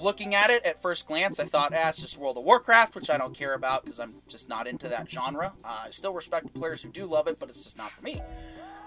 looking 0.00 0.34
at 0.34 0.50
it 0.50 0.64
at 0.64 0.80
first 0.80 1.06
glance, 1.06 1.38
I 1.38 1.44
thought, 1.44 1.72
ah, 1.74 1.88
it's 1.88 2.00
just 2.00 2.18
World 2.18 2.36
of 2.38 2.44
Warcraft, 2.44 2.94
which 2.94 3.10
I 3.10 3.18
don't 3.18 3.34
care 3.34 3.54
about 3.54 3.84
because 3.84 4.00
I'm 4.00 4.14
just 4.28 4.48
not 4.48 4.66
into 4.66 4.88
that 4.88 5.10
genre. 5.10 5.52
Uh, 5.64 5.82
I 5.86 5.90
still 5.90 6.12
respect 6.12 6.52
players 6.54 6.82
who 6.82 6.90
do 6.90 7.06
love 7.06 7.26
it, 7.28 7.38
but 7.38 7.48
it's 7.48 7.62
just 7.62 7.76
not 7.76 7.90
for 7.92 8.02
me. 8.02 8.20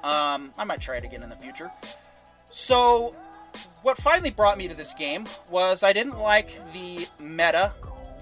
Um, 0.03 0.52
I 0.57 0.64
might 0.65 0.81
try 0.81 0.98
it 0.98 1.03
again 1.03 1.23
in 1.23 1.30
the 1.30 1.35
future. 1.35 1.72
So, 2.45 3.15
what 3.81 3.98
finally 3.98 4.31
brought 4.31 4.57
me 4.57 4.68
to 4.68 4.76
this 4.76 4.94
game 4.94 5.26
was 5.49 5.84
I 5.84 5.94
didn't 5.94 6.19
like 6.19 6.49
the 6.73 7.07
meta 7.22 7.73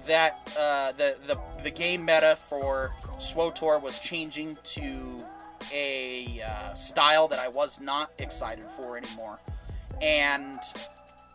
that 0.06 0.50
uh, 0.58 0.92
the, 0.94 1.18
the 1.28 1.40
the 1.64 1.72
game 1.72 2.06
meta 2.06 2.36
for 2.36 2.92
SWTOR 3.18 3.82
was 3.82 4.00
changing 4.00 4.58
to 4.64 5.24
a 5.74 6.42
uh, 6.42 6.74
style 6.74 7.28
that 7.28 7.40
I 7.40 7.48
was 7.48 7.80
not 7.80 8.12
excited 8.18 8.64
for 8.64 8.98
anymore, 8.98 9.40
and 10.02 10.60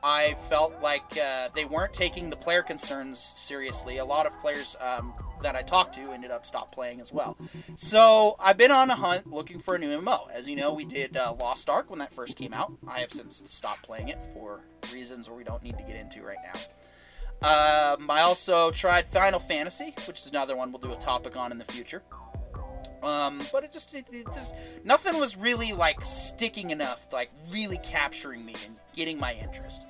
I 0.02 0.34
felt 0.34 0.80
like 0.80 1.18
uh, 1.18 1.48
they 1.54 1.64
weren't 1.64 1.92
taking 1.92 2.30
the 2.30 2.36
player 2.36 2.62
concerns 2.62 3.18
seriously. 3.18 3.98
A 3.98 4.04
lot 4.04 4.26
of 4.26 4.38
players 4.40 4.76
um, 4.80 5.12
that 5.42 5.56
I 5.56 5.62
talked 5.62 5.94
to 5.94 6.12
ended 6.12 6.30
up 6.30 6.46
stop 6.46 6.72
playing 6.72 7.00
as 7.00 7.12
well. 7.12 7.36
So 7.74 8.36
I've 8.38 8.56
been 8.56 8.70
on 8.70 8.90
a 8.90 8.94
hunt 8.94 9.26
looking 9.32 9.58
for 9.58 9.74
a 9.74 9.78
new 9.78 9.98
MMO. 10.00 10.30
As 10.30 10.48
you 10.48 10.56
know, 10.56 10.72
we 10.72 10.84
did 10.84 11.16
uh, 11.16 11.34
Lost 11.38 11.68
Ark 11.68 11.90
when 11.90 11.98
that 11.98 12.12
first 12.12 12.36
came 12.36 12.54
out. 12.54 12.72
I 12.86 13.00
have 13.00 13.12
since 13.12 13.42
stopped 13.50 13.82
playing 13.82 14.08
it 14.08 14.20
for 14.32 14.60
reasons 14.92 15.28
we 15.28 15.44
don't 15.44 15.62
need 15.62 15.76
to 15.78 15.84
get 15.84 15.96
into 15.96 16.22
right 16.22 16.38
now. 16.44 16.60
Um, 17.42 18.10
I 18.10 18.22
also 18.22 18.70
tried 18.70 19.06
Final 19.08 19.38
Fantasy, 19.38 19.94
which 20.06 20.18
is 20.20 20.30
another 20.30 20.56
one 20.56 20.72
we'll 20.72 20.80
do 20.80 20.92
a 20.92 20.96
topic 20.96 21.36
on 21.36 21.52
in 21.52 21.58
the 21.58 21.64
future. 21.64 22.02
Um, 23.06 23.40
but 23.52 23.62
it 23.62 23.70
just, 23.70 23.94
it, 23.94 24.06
it 24.12 24.26
just, 24.26 24.56
nothing 24.84 25.18
was 25.18 25.36
really 25.36 25.72
like 25.72 26.04
sticking 26.04 26.70
enough, 26.70 27.12
like 27.12 27.30
really 27.52 27.78
capturing 27.78 28.44
me 28.44 28.56
and 28.66 28.80
getting 28.94 29.18
my 29.18 29.34
interest. 29.34 29.88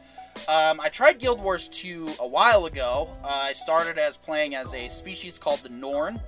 Um, 0.49 0.81
I 0.81 0.91
tried 0.91 1.19
Guild 1.19 1.43
Wars 1.43 1.69
2 1.71 2.17
a 2.21 2.29
while 2.29 2.67
ago. 2.67 3.09
Uh, 3.25 3.29
I 3.29 3.53
started 3.55 3.99
as 3.99 4.19
playing 4.19 4.55
as 4.55 4.75
a 4.75 4.89
species 4.89 5.39
called 5.39 5.61
the 5.61 5.71
Norn, 5.71 6.21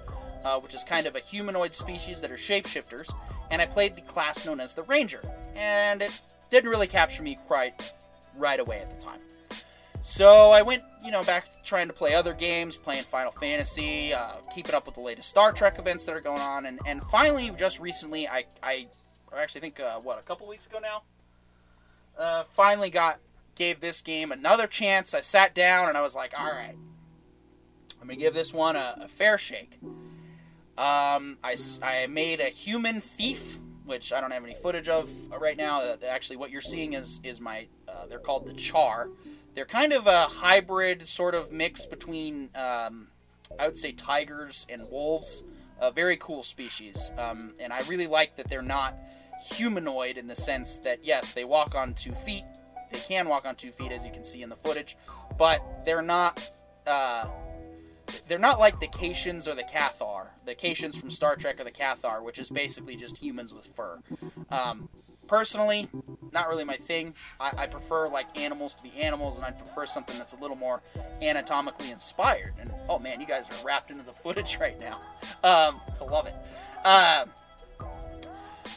uh, 0.44 0.58
which 0.60 0.74
is 0.74 0.82
kind 0.82 1.06
of 1.06 1.14
a 1.14 1.20
humanoid 1.20 1.74
species 1.74 2.22
that 2.22 2.32
are 2.32 2.36
shapeshifters, 2.36 3.14
and 3.50 3.60
I 3.60 3.66
played 3.66 3.94
the 3.94 4.00
class 4.00 4.46
known 4.46 4.58
as 4.58 4.72
the 4.72 4.82
Ranger, 4.84 5.20
and 5.54 6.00
it 6.00 6.10
didn't 6.48 6.70
really 6.70 6.86
capture 6.86 7.22
me 7.22 7.36
quite 7.46 7.94
right 8.34 8.60
away 8.60 8.80
at 8.80 8.88
the 8.88 9.04
time. 9.04 9.20
So 10.08 10.50
I 10.50 10.62
went, 10.62 10.82
you 11.04 11.10
know, 11.10 11.22
back 11.22 11.44
to 11.44 11.62
trying 11.62 11.86
to 11.86 11.92
play 11.92 12.14
other 12.14 12.32
games, 12.32 12.78
playing 12.78 13.04
Final 13.04 13.30
Fantasy, 13.30 14.12
uh, 14.14 14.32
keeping 14.52 14.74
up 14.74 14.86
with 14.86 14.94
the 14.94 15.02
latest 15.02 15.28
Star 15.28 15.52
Trek 15.52 15.78
events 15.78 16.06
that 16.06 16.16
are 16.16 16.20
going 16.20 16.40
on, 16.40 16.64
and, 16.64 16.80
and 16.86 17.02
finally, 17.04 17.52
just 17.56 17.78
recently, 17.78 18.26
I, 18.26 18.44
I 18.62 18.88
actually 19.36 19.60
think, 19.60 19.78
uh, 19.78 20.00
what, 20.00 20.18
a 20.18 20.26
couple 20.26 20.48
weeks 20.48 20.66
ago 20.66 20.78
now, 20.80 21.02
uh, 22.18 22.42
finally 22.42 22.88
got 22.90 23.20
gave 23.54 23.80
this 23.80 24.00
game 24.00 24.32
another 24.32 24.66
chance. 24.66 25.14
I 25.14 25.20
sat 25.20 25.54
down 25.54 25.88
and 25.88 25.96
I 25.96 26.00
was 26.00 26.16
like, 26.16 26.32
all 26.36 26.50
right, 26.50 26.74
I'm 28.00 28.08
gonna 28.08 28.16
give 28.16 28.34
this 28.34 28.52
one 28.52 28.76
a, 28.76 28.96
a 29.02 29.08
fair 29.08 29.36
shake. 29.36 29.78
Um, 30.78 31.36
I, 31.44 31.54
I 31.82 32.06
made 32.08 32.40
a 32.40 32.48
human 32.48 33.00
thief, 33.00 33.58
which 33.84 34.12
I 34.12 34.20
don't 34.20 34.32
have 34.32 34.42
any 34.42 34.54
footage 34.54 34.88
of 34.88 35.10
right 35.38 35.56
now. 35.56 35.82
Uh, 35.82 35.96
actually, 36.08 36.36
what 36.36 36.50
you're 36.50 36.60
seeing 36.60 36.94
is 36.94 37.20
is 37.22 37.40
my 37.40 37.68
uh, 37.86 38.06
they're 38.06 38.18
called 38.18 38.46
the 38.46 38.54
Char. 38.54 39.10
They're 39.58 39.64
kind 39.64 39.92
of 39.92 40.06
a 40.06 40.26
hybrid 40.26 41.04
sort 41.08 41.34
of 41.34 41.50
mix 41.50 41.84
between 41.84 42.50
um, 42.54 43.08
I 43.58 43.66
would 43.66 43.76
say 43.76 43.90
tigers 43.90 44.64
and 44.68 44.88
wolves. 44.88 45.42
A 45.80 45.90
very 45.90 46.16
cool 46.16 46.44
species, 46.44 47.10
um, 47.18 47.54
and 47.58 47.72
I 47.72 47.80
really 47.88 48.06
like 48.06 48.36
that 48.36 48.48
they're 48.48 48.62
not 48.62 48.96
humanoid 49.50 50.16
in 50.16 50.28
the 50.28 50.36
sense 50.36 50.76
that 50.78 51.00
yes, 51.02 51.32
they 51.32 51.42
walk 51.42 51.74
on 51.74 51.94
two 51.94 52.12
feet, 52.12 52.44
they 52.92 53.00
can 53.00 53.28
walk 53.28 53.44
on 53.44 53.56
two 53.56 53.72
feet, 53.72 53.90
as 53.90 54.04
you 54.04 54.12
can 54.12 54.22
see 54.22 54.42
in 54.42 54.48
the 54.48 54.54
footage, 54.54 54.96
but 55.36 55.60
they're 55.84 56.02
not. 56.02 56.40
Uh, 56.86 57.26
they're 58.28 58.38
not 58.38 58.60
like 58.60 58.78
the 58.78 58.86
Caitians 58.86 59.48
or 59.48 59.56
the 59.56 59.64
Cathar. 59.64 60.28
The 60.44 60.54
Caitians 60.54 60.96
from 60.96 61.10
Star 61.10 61.34
Trek 61.34 61.58
or 61.58 61.64
the 61.64 61.72
Cathar, 61.72 62.22
which 62.22 62.38
is 62.38 62.48
basically 62.48 62.96
just 62.96 63.18
humans 63.18 63.52
with 63.52 63.66
fur. 63.66 63.98
Um, 64.50 64.88
personally, 65.28 65.88
not 66.32 66.48
really 66.48 66.64
my 66.64 66.74
thing. 66.74 67.14
I, 67.38 67.52
I, 67.56 67.66
prefer 67.66 68.08
like 68.08 68.36
animals 68.36 68.74
to 68.76 68.82
be 68.82 68.92
animals, 68.98 69.36
and 69.36 69.44
I 69.44 69.50
prefer 69.52 69.86
something 69.86 70.16
that's 70.18 70.32
a 70.32 70.36
little 70.38 70.56
more 70.56 70.82
anatomically 71.22 71.90
inspired. 71.90 72.54
And 72.58 72.72
oh 72.88 72.98
man, 72.98 73.20
you 73.20 73.26
guys 73.26 73.48
are 73.50 73.64
wrapped 73.64 73.90
into 73.90 74.02
the 74.02 74.12
footage 74.24 74.58
right 74.60 74.80
now. 74.80 74.96
Um, 75.44 75.80
I 76.00 76.04
love 76.10 76.26
it. 76.26 76.34
Uh, 76.84 77.26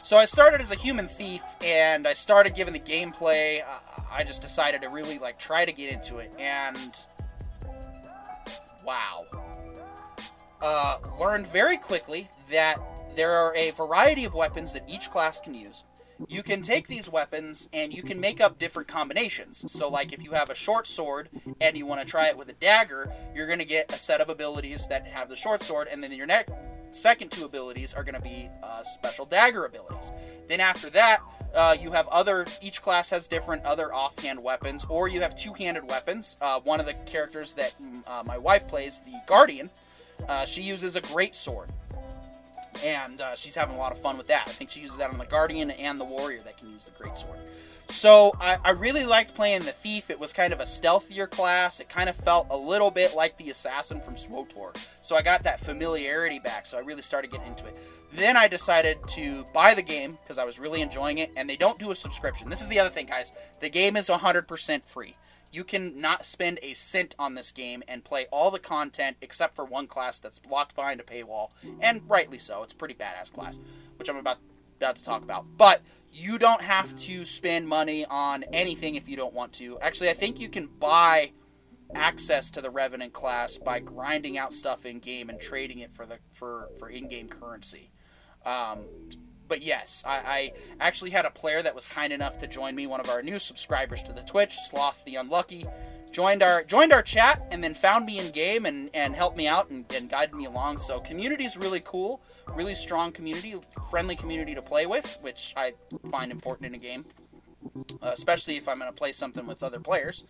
so 0.02 0.16
I 0.16 0.24
started 0.24 0.60
as 0.60 0.72
a 0.72 0.76
human 0.76 1.08
thief, 1.08 1.42
and 1.62 2.06
I 2.06 2.12
started 2.12 2.54
giving 2.54 2.74
the 2.74 2.80
gameplay. 2.80 3.62
Uh, 3.62 4.02
I 4.10 4.24
just 4.24 4.42
decided 4.42 4.82
to 4.82 4.88
really 4.88 5.18
like 5.18 5.38
try 5.38 5.64
to 5.64 5.72
get 5.72 5.92
into 5.92 6.18
it, 6.18 6.36
and 6.38 6.94
wow, 8.84 9.24
uh, 10.60 10.98
learned 11.20 11.46
very 11.46 11.76
quickly 11.76 12.28
that 12.50 12.78
there 13.14 13.32
are 13.32 13.54
a 13.54 13.70
variety 13.72 14.24
of 14.24 14.34
weapons 14.34 14.72
that 14.72 14.88
each 14.88 15.10
class 15.10 15.40
can 15.40 15.54
use. 15.54 15.84
You 16.28 16.42
can 16.42 16.62
take 16.62 16.86
these 16.88 17.08
weapons 17.08 17.68
and 17.72 17.92
you 17.92 18.02
can 18.02 18.20
make 18.20 18.40
up 18.40 18.58
different 18.58 18.88
combinations. 18.88 19.70
So, 19.72 19.88
like 19.88 20.12
if 20.12 20.22
you 20.22 20.32
have 20.32 20.50
a 20.50 20.54
short 20.54 20.86
sword 20.86 21.28
and 21.60 21.76
you 21.76 21.86
want 21.86 22.00
to 22.00 22.06
try 22.06 22.28
it 22.28 22.36
with 22.36 22.48
a 22.48 22.54
dagger, 22.54 23.12
you're 23.34 23.46
going 23.46 23.58
to 23.58 23.64
get 23.64 23.92
a 23.92 23.98
set 23.98 24.20
of 24.20 24.28
abilities 24.28 24.86
that 24.88 25.06
have 25.06 25.28
the 25.28 25.36
short 25.36 25.62
sword, 25.62 25.88
and 25.90 26.02
then 26.02 26.12
your 26.12 26.26
next 26.26 26.52
second 26.90 27.30
two 27.30 27.44
abilities 27.44 27.94
are 27.94 28.04
going 28.04 28.14
to 28.14 28.20
be 28.20 28.48
uh, 28.62 28.82
special 28.82 29.24
dagger 29.24 29.64
abilities. 29.64 30.12
Then 30.48 30.60
after 30.60 30.90
that, 30.90 31.20
uh, 31.54 31.76
you 31.80 31.90
have 31.92 32.08
other. 32.08 32.46
Each 32.60 32.80
class 32.80 33.10
has 33.10 33.28
different 33.28 33.64
other 33.64 33.92
offhand 33.92 34.42
weapons, 34.42 34.86
or 34.88 35.08
you 35.08 35.20
have 35.20 35.34
two-handed 35.34 35.88
weapons. 35.88 36.36
Uh, 36.40 36.60
one 36.60 36.80
of 36.80 36.86
the 36.86 36.94
characters 36.94 37.54
that 37.54 37.74
mm, 37.80 38.06
uh, 38.06 38.22
my 38.26 38.38
wife 38.38 38.66
plays, 38.66 39.00
the 39.00 39.20
Guardian, 39.26 39.70
uh, 40.28 40.44
she 40.44 40.62
uses 40.62 40.96
a 40.96 41.00
great 41.00 41.34
sword, 41.34 41.70
and 42.84 43.20
uh, 43.20 43.34
she's 43.34 43.54
having 43.54 43.76
a 43.76 43.78
lot 43.78 43.92
of 43.92 43.98
fun 43.98 44.16
with 44.16 44.26
that. 44.28 44.44
I 44.46 44.52
think 44.52 44.70
she 44.70 44.80
uses 44.80 44.98
that 44.98 45.10
on 45.12 45.18
the 45.18 45.26
Guardian 45.26 45.70
and 45.70 45.98
the 45.98 46.04
Warrior 46.04 46.40
that 46.42 46.58
can 46.58 46.70
use 46.70 46.84
the 46.84 46.90
great 46.92 47.16
sword. 47.16 47.38
So 47.88 48.32
I, 48.40 48.56
I, 48.64 48.70
really 48.70 49.04
liked 49.04 49.34
playing 49.34 49.64
the 49.64 49.72
Thief. 49.72 50.08
It 50.08 50.18
was 50.18 50.32
kind 50.32 50.52
of 50.52 50.60
a 50.60 50.64
stealthier 50.64 51.28
class. 51.28 51.78
It 51.78 51.88
kind 51.88 52.08
of 52.08 52.16
felt 52.16 52.46
a 52.48 52.56
little 52.56 52.90
bit 52.90 53.14
like 53.14 53.36
the 53.36 53.50
Assassin 53.50 54.00
from 54.00 54.14
SWTOR. 54.14 54.76
So 55.02 55.14
I 55.14 55.20
got 55.20 55.42
that 55.42 55.60
familiarity 55.60 56.38
back. 56.38 56.64
So 56.64 56.78
I 56.78 56.80
really 56.80 57.02
started 57.02 57.30
getting 57.30 57.48
into 57.48 57.66
it. 57.66 57.78
Then 58.12 58.36
I 58.36 58.48
decided 58.48 58.98
to 59.08 59.44
buy 59.52 59.74
the 59.74 59.82
game 59.82 60.12
because 60.22 60.38
I 60.38 60.44
was 60.44 60.58
really 60.58 60.80
enjoying 60.80 61.18
it. 61.18 61.32
And 61.36 61.50
they 61.50 61.56
don't 61.56 61.78
do 61.78 61.90
a 61.90 61.94
subscription. 61.94 62.48
This 62.48 62.62
is 62.62 62.68
the 62.68 62.78
other 62.78 62.90
thing, 62.90 63.06
guys. 63.06 63.32
The 63.60 63.68
game 63.68 63.96
is 63.96 64.08
100% 64.08 64.84
free. 64.84 65.16
You 65.52 65.64
can 65.64 66.00
not 66.00 66.24
spend 66.24 66.58
a 66.62 66.74
cent 66.74 67.14
on 67.18 67.34
this 67.34 67.52
game 67.52 67.82
and 67.86 68.02
play 68.02 68.26
all 68.32 68.50
the 68.50 68.58
content 68.58 69.18
except 69.20 69.54
for 69.54 69.64
one 69.64 69.86
class 69.86 70.18
that's 70.18 70.40
locked 70.50 70.74
behind 70.74 70.98
a 71.00 71.04
paywall, 71.04 71.50
and 71.80 72.00
rightly 72.08 72.38
so. 72.38 72.62
It's 72.62 72.72
a 72.72 72.76
pretty 72.76 72.94
badass 72.94 73.32
class, 73.32 73.60
which 73.96 74.08
I'm 74.08 74.16
about 74.16 74.38
about 74.78 74.96
to 74.96 75.04
talk 75.04 75.22
about. 75.22 75.44
But 75.56 75.82
you 76.10 76.38
don't 76.38 76.62
have 76.62 76.96
to 76.96 77.24
spend 77.24 77.68
money 77.68 78.04
on 78.04 78.44
anything 78.52 78.96
if 78.96 79.08
you 79.08 79.16
don't 79.16 79.34
want 79.34 79.52
to. 79.54 79.78
Actually, 79.80 80.10
I 80.10 80.14
think 80.14 80.40
you 80.40 80.48
can 80.48 80.66
buy 80.66 81.32
access 81.94 82.50
to 82.50 82.60
the 82.60 82.70
Revenant 82.70 83.12
class 83.12 83.58
by 83.58 83.78
grinding 83.78 84.38
out 84.38 84.52
stuff 84.52 84.86
in 84.86 84.98
game 84.98 85.28
and 85.28 85.40
trading 85.40 85.78
it 85.78 85.92
for 85.92 86.06
the 86.06 86.18
for 86.32 86.70
for 86.78 86.88
in-game 86.88 87.28
currency. 87.28 87.90
Um, 88.44 88.80
but 89.52 89.60
yes, 89.60 90.02
I, 90.06 90.16
I, 90.16 90.52
actually 90.80 91.10
had 91.10 91.26
a 91.26 91.30
player 91.30 91.60
that 91.60 91.74
was 91.74 91.86
kind 91.86 92.10
enough 92.10 92.38
to 92.38 92.46
join 92.46 92.74
me, 92.74 92.86
one 92.86 93.00
of 93.00 93.10
our 93.10 93.20
new 93.20 93.38
subscribers 93.38 94.02
to 94.04 94.12
the 94.14 94.22
Twitch, 94.22 94.54
Sloth 94.54 95.04
the 95.04 95.16
Unlucky, 95.16 95.66
joined 96.10 96.42
our 96.42 96.64
joined 96.64 96.90
our 96.90 97.02
chat 97.02 97.46
and 97.50 97.62
then 97.62 97.74
found 97.74 98.06
me 98.06 98.18
in 98.18 98.30
game 98.30 98.64
and, 98.64 98.88
and 98.94 99.14
helped 99.14 99.36
me 99.36 99.46
out 99.46 99.68
and, 99.68 99.84
and 99.92 100.08
guided 100.08 100.34
me 100.34 100.46
along. 100.46 100.78
So 100.78 101.00
community 101.00 101.44
is 101.44 101.58
really 101.58 101.80
cool, 101.80 102.22
really 102.54 102.74
strong 102.74 103.12
community, 103.12 103.56
friendly 103.90 104.16
community 104.16 104.54
to 104.54 104.62
play 104.62 104.86
with, 104.86 105.18
which 105.20 105.52
I 105.54 105.74
find 106.10 106.32
important 106.32 106.68
in 106.68 106.74
a 106.74 106.78
game, 106.78 107.04
uh, 108.02 108.08
especially 108.10 108.56
if 108.56 108.68
I'm 108.68 108.78
going 108.78 108.90
to 108.90 108.96
play 108.96 109.12
something 109.12 109.46
with 109.46 109.62
other 109.62 109.80
players. 109.80 110.24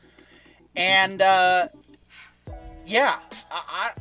And 0.75 1.23
uh, 1.23 1.69
yeah, 2.85 3.21
I, 3.53 3.93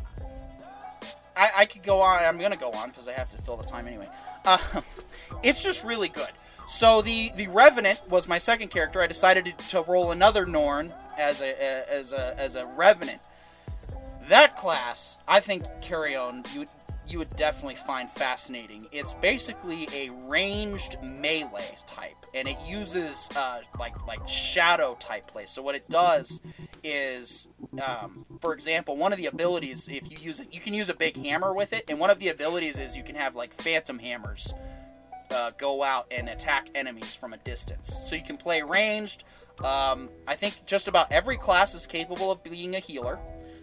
I, 1.35 1.51
I 1.57 1.65
could 1.65 1.83
go 1.83 2.01
on. 2.01 2.23
I'm 2.23 2.39
going 2.39 2.53
to 2.53 2.57
go 2.57 2.71
on 2.71 2.89
because 2.89 3.07
I 3.07 3.11
have 3.11 3.29
to 3.29 3.37
fill 3.37 3.57
the 3.57 3.65
time 3.65 3.85
anyway. 3.85 4.09
Uh, 4.45 4.57
it's 5.43 5.63
just 5.63 5.83
really 5.83 6.09
good. 6.09 6.31
So 6.67 7.01
the 7.01 7.31
the 7.35 7.47
Revenant 7.47 8.01
was 8.09 8.27
my 8.27 8.37
second 8.37 8.69
character. 8.69 9.01
I 9.01 9.07
decided 9.07 9.45
to, 9.45 9.67
to 9.69 9.81
roll 9.81 10.11
another 10.11 10.45
Norn 10.45 10.93
as 11.17 11.41
a 11.41 11.91
as 11.91 12.13
a 12.13 12.39
as 12.39 12.55
a 12.55 12.65
revenant. 12.65 13.19
That 14.29 14.55
class, 14.55 15.21
I 15.27 15.41
think, 15.41 15.63
carry 15.81 16.15
on. 16.15 16.45
You 16.53 16.65
you 17.07 17.17
would 17.17 17.35
definitely 17.35 17.75
find 17.75 18.09
fascinating. 18.09 18.87
It's 18.91 19.13
basically 19.15 19.87
a 19.93 20.09
ranged 20.27 20.97
melee 21.01 21.75
type, 21.85 22.25
and 22.33 22.47
it 22.47 22.57
uses 22.65 23.29
uh, 23.35 23.61
like 23.79 24.05
like 24.07 24.27
shadow 24.27 24.95
type 24.99 25.27
play. 25.27 25.45
So 25.45 25.61
what 25.61 25.75
it 25.75 25.89
does 25.89 26.41
is, 26.83 27.47
um, 27.85 28.25
for 28.39 28.53
example, 28.53 28.97
one 28.97 29.11
of 29.11 29.17
the 29.17 29.25
abilities, 29.25 29.87
if 29.87 30.11
you 30.11 30.17
use 30.19 30.39
it, 30.39 30.53
you 30.53 30.59
can 30.59 30.73
use 30.73 30.89
a 30.89 30.93
big 30.93 31.17
hammer 31.17 31.53
with 31.53 31.73
it, 31.73 31.85
and 31.87 31.99
one 31.99 32.09
of 32.09 32.19
the 32.19 32.29
abilities 32.29 32.77
is 32.77 32.95
you 32.95 33.03
can 33.03 33.15
have 33.15 33.35
like 33.35 33.53
phantom 33.53 33.99
hammers 33.99 34.53
uh, 35.31 35.51
go 35.57 35.83
out 35.83 36.07
and 36.11 36.29
attack 36.29 36.69
enemies 36.75 37.15
from 37.15 37.33
a 37.33 37.37
distance. 37.37 37.87
So 38.03 38.15
you 38.15 38.23
can 38.23 38.37
play 38.37 38.61
ranged. 38.61 39.23
Um, 39.63 40.09
I 40.27 40.35
think 40.35 40.65
just 40.65 40.87
about 40.87 41.11
every 41.11 41.37
class 41.37 41.73
is 41.73 41.85
capable 41.87 42.31
of 42.31 42.43
being 42.43 42.75
a 42.75 42.79
healer. 42.79 43.19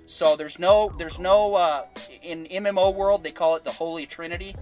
So 0.09 0.37
there's 0.37 0.59
no 0.59 0.91
there's 0.97 1.19
no 1.19 1.55
uh, 1.55 1.85
in 2.23 2.47
MMO 2.47 2.95
world 2.95 3.23
they 3.23 3.31
call 3.31 3.57
it 3.57 3.65
the 3.65 3.71
Holy 3.71 4.07
Trinity. 4.07 4.55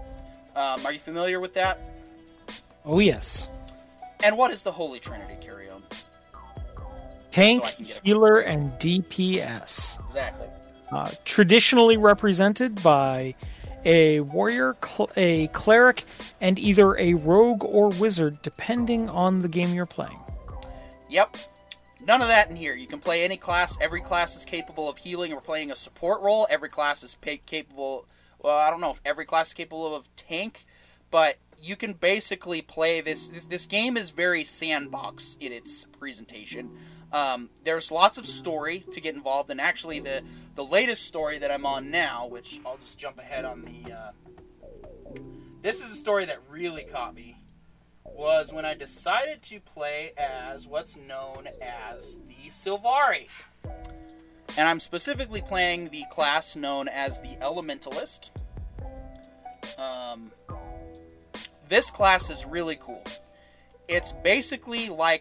Um, 0.56 0.84
are 0.84 0.92
you 0.92 0.98
familiar 0.98 1.38
with 1.38 1.54
that? 1.54 1.88
Oh 2.84 2.98
yes. 2.98 3.48
And 4.24 4.36
what 4.36 4.50
is 4.50 4.64
the 4.64 4.72
Holy 4.72 4.98
Trinity, 4.98 5.34
Carry 5.40 5.70
on. 5.70 5.84
Tank, 7.30 7.64
so 7.64 8.00
healer, 8.02 8.40
and 8.40 8.72
DPS. 8.72 10.02
Exactly. 10.04 10.48
Uh, 10.90 11.12
traditionally 11.24 11.96
represented 11.96 12.82
by 12.82 13.34
a 13.84 14.20
warrior, 14.20 14.74
cl- 14.84 15.10
a 15.16 15.46
cleric, 15.48 16.04
and 16.40 16.58
either 16.58 16.96
a 16.96 17.14
rogue 17.14 17.62
or 17.64 17.90
wizard, 17.90 18.40
depending 18.42 19.08
on 19.08 19.42
the 19.42 19.48
game 19.48 19.74
you're 19.74 19.86
playing. 19.86 20.18
Yep. 21.08 21.36
None 22.06 22.22
of 22.22 22.28
that 22.28 22.48
in 22.48 22.56
here. 22.56 22.74
You 22.74 22.86
can 22.86 23.00
play 23.00 23.24
any 23.24 23.36
class. 23.36 23.76
Every 23.80 24.00
class 24.00 24.36
is 24.36 24.44
capable 24.44 24.88
of 24.88 24.98
healing 24.98 25.32
or 25.32 25.40
playing 25.40 25.70
a 25.70 25.76
support 25.76 26.22
role. 26.22 26.46
Every 26.48 26.68
class 26.68 27.02
is 27.02 27.14
pa- 27.16 27.42
capable. 27.44 28.06
Well, 28.40 28.56
I 28.56 28.70
don't 28.70 28.80
know 28.80 28.90
if 28.92 29.00
every 29.04 29.24
class 29.24 29.48
is 29.48 29.54
capable 29.54 29.94
of 29.94 30.14
tank, 30.16 30.64
but 31.10 31.38
you 31.60 31.76
can 31.76 31.94
basically 31.94 32.62
play 32.62 33.00
this. 33.00 33.28
This, 33.28 33.44
this 33.46 33.66
game 33.66 33.96
is 33.96 34.10
very 34.10 34.44
sandbox 34.44 35.36
in 35.40 35.52
its 35.52 35.84
presentation. 35.84 36.70
Um, 37.12 37.50
there's 37.64 37.90
lots 37.90 38.18
of 38.18 38.26
story 38.26 38.84
to 38.92 39.00
get 39.00 39.14
involved 39.14 39.50
in. 39.50 39.60
Actually, 39.60 40.00
the 40.00 40.22
the 40.54 40.64
latest 40.64 41.04
story 41.04 41.38
that 41.38 41.50
I'm 41.50 41.66
on 41.66 41.90
now, 41.90 42.26
which 42.26 42.60
I'll 42.64 42.78
just 42.78 42.98
jump 42.98 43.18
ahead 43.18 43.44
on 43.44 43.62
the. 43.62 43.92
Uh, 43.92 44.10
this 45.62 45.84
is 45.84 45.90
a 45.90 45.94
story 45.94 46.24
that 46.26 46.38
really 46.50 46.84
caught 46.84 47.14
me. 47.14 47.35
Was 48.16 48.52
when 48.52 48.64
I 48.64 48.74
decided 48.74 49.42
to 49.42 49.60
play 49.60 50.12
as 50.16 50.66
what's 50.66 50.96
known 50.96 51.48
as 51.60 52.18
the 52.28 52.48
Sylvari. 52.48 53.28
And 54.56 54.68
I'm 54.68 54.80
specifically 54.80 55.42
playing 55.42 55.90
the 55.90 56.04
class 56.10 56.56
known 56.56 56.88
as 56.88 57.20
the 57.20 57.36
Elementalist. 57.42 58.30
Um, 59.78 60.32
this 61.68 61.90
class 61.90 62.30
is 62.30 62.46
really 62.46 62.76
cool. 62.76 63.04
It's 63.88 64.12
basically 64.12 64.88
like. 64.88 65.20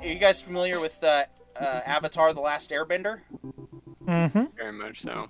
Are 0.00 0.06
you 0.06 0.18
guys 0.18 0.40
familiar 0.40 0.80
with 0.80 1.02
uh, 1.04 1.24
uh, 1.58 1.80
Avatar: 1.84 2.32
The 2.32 2.40
Last 2.40 2.70
Airbender? 2.70 3.20
Mm-hmm. 4.04 4.44
Very 4.56 4.72
much 4.72 5.02
so. 5.02 5.28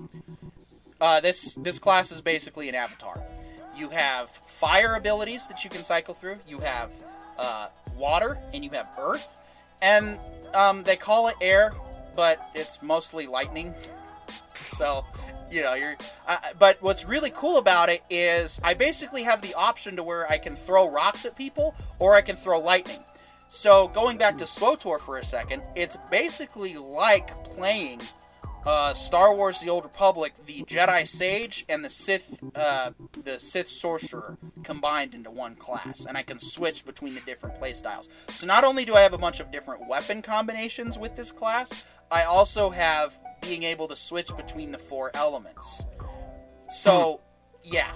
Uh, 1.01 1.20
this 1.20 1.55
this 1.55 1.78
class 1.78 2.12
is 2.12 2.20
basically 2.20 2.69
an 2.69 2.74
avatar. 2.74 3.23
You 3.81 3.89
have 3.89 4.28
fire 4.28 4.97
abilities 4.97 5.48
that 5.48 5.65
you 5.65 5.70
can 5.70 5.82
cycle 5.82 6.12
through. 6.12 6.36
You 6.47 6.59
have 6.59 6.93
uh, 7.39 7.69
water 7.97 8.36
and 8.52 8.62
you 8.62 8.70
have 8.73 8.94
earth, 8.98 9.40
and 9.81 10.19
um, 10.52 10.82
they 10.82 10.97
call 10.97 11.28
it 11.28 11.36
air, 11.40 11.73
but 12.15 12.51
it's 12.55 12.82
mostly 12.82 13.27
lightning. 13.27 13.73
so, 14.55 15.07
you 15.51 15.62
know, 15.62 15.73
you're. 15.73 15.97
Uh, 16.28 16.36
but 16.59 16.77
what's 16.82 17.07
really 17.09 17.31
cool 17.31 17.57
about 17.57 17.89
it 17.89 18.02
is 18.11 18.61
I 18.62 18.74
basically 18.74 19.23
have 19.23 19.40
the 19.40 19.55
option 19.55 19.97
to 19.97 20.02
where 20.02 20.31
I 20.31 20.36
can 20.36 20.55
throw 20.55 20.90
rocks 20.90 21.24
at 21.24 21.35
people 21.35 21.74
or 21.98 22.15
I 22.15 22.20
can 22.20 22.36
throw 22.36 22.61
lightning. 22.61 23.01
So 23.48 23.89
going 23.89 24.19
back 24.19 24.36
to 24.36 24.44
SWTOR 24.44 25.01
for 25.01 25.16
a 25.16 25.24
second, 25.24 25.62
it's 25.74 25.97
basically 26.11 26.74
like 26.74 27.35
playing 27.44 28.02
uh, 28.66 28.95
Star 28.95 29.35
Wars: 29.35 29.61
The 29.61 29.70
Old 29.70 29.85
Republic, 29.85 30.35
the 30.47 30.62
Jedi 30.65 31.07
Sage 31.07 31.65
and 31.69 31.85
the 31.85 31.89
Sith, 31.89 32.39
uh, 32.55 32.91
the 33.24 33.39
Sith 33.39 33.69
Sorcerer 33.69 34.39
combined 34.62 35.15
into 35.15 35.31
one 35.31 35.57
class, 35.57 36.05
and 36.05 36.16
I 36.16 36.23
can 36.23 36.39
switch 36.39 36.85
between 36.85 37.15
the 37.15 37.20
different 37.20 37.57
playstyles. 37.57 38.09
So 38.32 38.47
not 38.47 38.65
only 38.65 38.85
do 38.85 38.95
I 38.95 39.01
have 39.01 39.12
a 39.12 39.19
bunch 39.19 39.41
of 39.41 39.51
different 39.51 39.89
weapon 39.89 40.23
combinations 40.23 40.99
with 40.99 41.16
this 41.16 41.32
class, 41.32 41.73
I 42.11 42.24
also 42.24 42.70
have 42.70 43.19
being 43.41 43.62
able 43.62 43.89
to 43.89 43.97
switch 43.97 44.37
between 44.37 44.73
the 44.73 44.78
four 44.78 45.11
elements. 45.15 45.87
So, 46.69 47.20
yeah, 47.62 47.95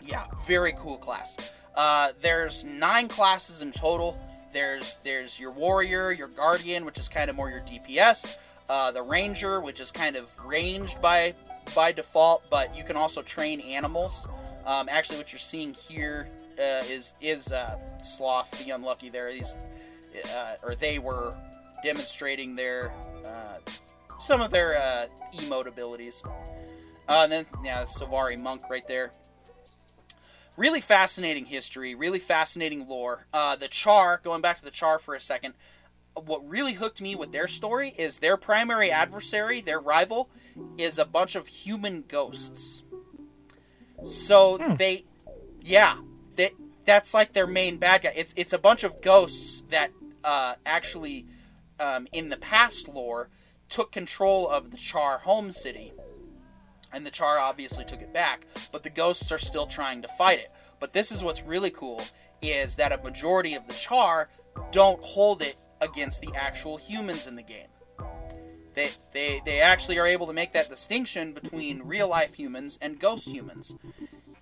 yeah, 0.00 0.26
very 0.46 0.74
cool 0.76 0.98
class. 0.98 1.36
Uh, 1.74 2.12
there's 2.20 2.64
nine 2.64 3.08
classes 3.08 3.62
in 3.62 3.72
total. 3.72 4.22
There's 4.52 4.98
there's 5.04 5.38
your 5.38 5.52
warrior, 5.52 6.10
your 6.10 6.28
guardian, 6.28 6.84
which 6.84 6.98
is 6.98 7.08
kind 7.08 7.30
of 7.30 7.36
more 7.36 7.48
your 7.48 7.60
DPS 7.60 8.36
uh, 8.70 8.92
the 8.92 9.02
ranger, 9.02 9.60
which 9.60 9.80
is 9.80 9.90
kind 9.90 10.14
of 10.14 10.32
ranged 10.46 11.00
by 11.02 11.34
by 11.74 11.90
default, 11.90 12.48
but 12.50 12.76
you 12.76 12.84
can 12.84 12.96
also 12.96 13.20
train 13.20 13.60
animals. 13.60 14.28
Um, 14.64 14.88
actually, 14.88 15.18
what 15.18 15.32
you're 15.32 15.40
seeing 15.40 15.74
here 15.74 16.30
uh, 16.56 16.84
is 16.88 17.14
is 17.20 17.50
uh, 17.50 17.76
sloth, 18.00 18.52
the 18.64 18.70
unlucky. 18.70 19.10
There, 19.10 19.28
uh, 19.28 20.54
or 20.62 20.76
they 20.76 21.00
were 21.00 21.36
demonstrating 21.82 22.54
their 22.54 22.92
uh, 23.26 23.58
some 24.20 24.40
of 24.40 24.52
their 24.52 24.78
uh, 24.78 25.06
emote 25.34 25.66
abilities. 25.66 26.22
and 27.08 27.32
then, 27.32 27.46
yeah, 27.64 27.82
Sylvari 27.82 28.40
monk 28.40 28.62
right 28.70 28.86
there. 28.86 29.10
Really 30.56 30.80
fascinating 30.80 31.46
history, 31.46 31.96
really 31.96 32.20
fascinating 32.20 32.86
lore. 32.86 33.26
the 33.32 33.66
Char, 33.68 34.20
going 34.22 34.42
back 34.42 34.58
to 34.58 34.64
the 34.64 34.70
Char 34.70 35.00
for 35.00 35.16
a 35.16 35.20
second, 35.20 35.54
what 36.14 36.46
really 36.48 36.74
hooked 36.74 37.00
me 37.00 37.14
with 37.14 37.32
their 37.32 37.46
story 37.46 37.94
is 37.96 38.18
their 38.18 38.36
primary 38.36 38.90
adversary, 38.90 39.60
their 39.60 39.80
rival, 39.80 40.28
is 40.76 40.98
a 40.98 41.04
bunch 41.04 41.36
of 41.36 41.46
human 41.46 42.04
ghosts. 42.06 42.82
So 44.02 44.58
hmm. 44.58 44.74
they, 44.74 45.04
yeah, 45.60 45.98
that 46.36 46.52
that's 46.84 47.14
like 47.14 47.32
their 47.32 47.46
main 47.46 47.78
bad 47.78 48.02
guy. 48.02 48.12
It's 48.14 48.34
it's 48.36 48.52
a 48.52 48.58
bunch 48.58 48.84
of 48.84 49.00
ghosts 49.00 49.62
that 49.70 49.90
uh, 50.24 50.54
actually, 50.66 51.26
um, 51.78 52.06
in 52.12 52.28
the 52.28 52.36
past 52.36 52.88
lore, 52.88 53.28
took 53.68 53.92
control 53.92 54.48
of 54.48 54.70
the 54.70 54.76
Char 54.76 55.18
home 55.18 55.50
city, 55.50 55.92
and 56.92 57.06
the 57.06 57.10
Char 57.10 57.38
obviously 57.38 57.84
took 57.84 58.00
it 58.00 58.12
back. 58.12 58.46
But 58.72 58.82
the 58.82 58.90
ghosts 58.90 59.30
are 59.30 59.38
still 59.38 59.66
trying 59.66 60.02
to 60.02 60.08
fight 60.08 60.38
it. 60.38 60.50
But 60.78 60.92
this 60.92 61.12
is 61.12 61.22
what's 61.22 61.42
really 61.42 61.70
cool 61.70 62.02
is 62.42 62.76
that 62.76 62.90
a 62.90 63.02
majority 63.02 63.54
of 63.54 63.66
the 63.66 63.74
Char 63.74 64.30
don't 64.70 65.02
hold 65.04 65.42
it 65.42 65.56
against 65.80 66.22
the 66.22 66.30
actual 66.34 66.76
humans 66.76 67.26
in 67.26 67.36
the 67.36 67.42
game. 67.42 67.68
They, 68.74 68.90
they, 69.12 69.40
they 69.44 69.60
actually 69.60 69.98
are 69.98 70.06
able 70.06 70.26
to 70.26 70.32
make 70.32 70.52
that 70.52 70.68
distinction 70.68 71.32
between 71.32 71.82
real 71.82 72.08
life 72.08 72.34
humans 72.34 72.78
and 72.80 72.98
ghost 72.98 73.28
humans. 73.28 73.74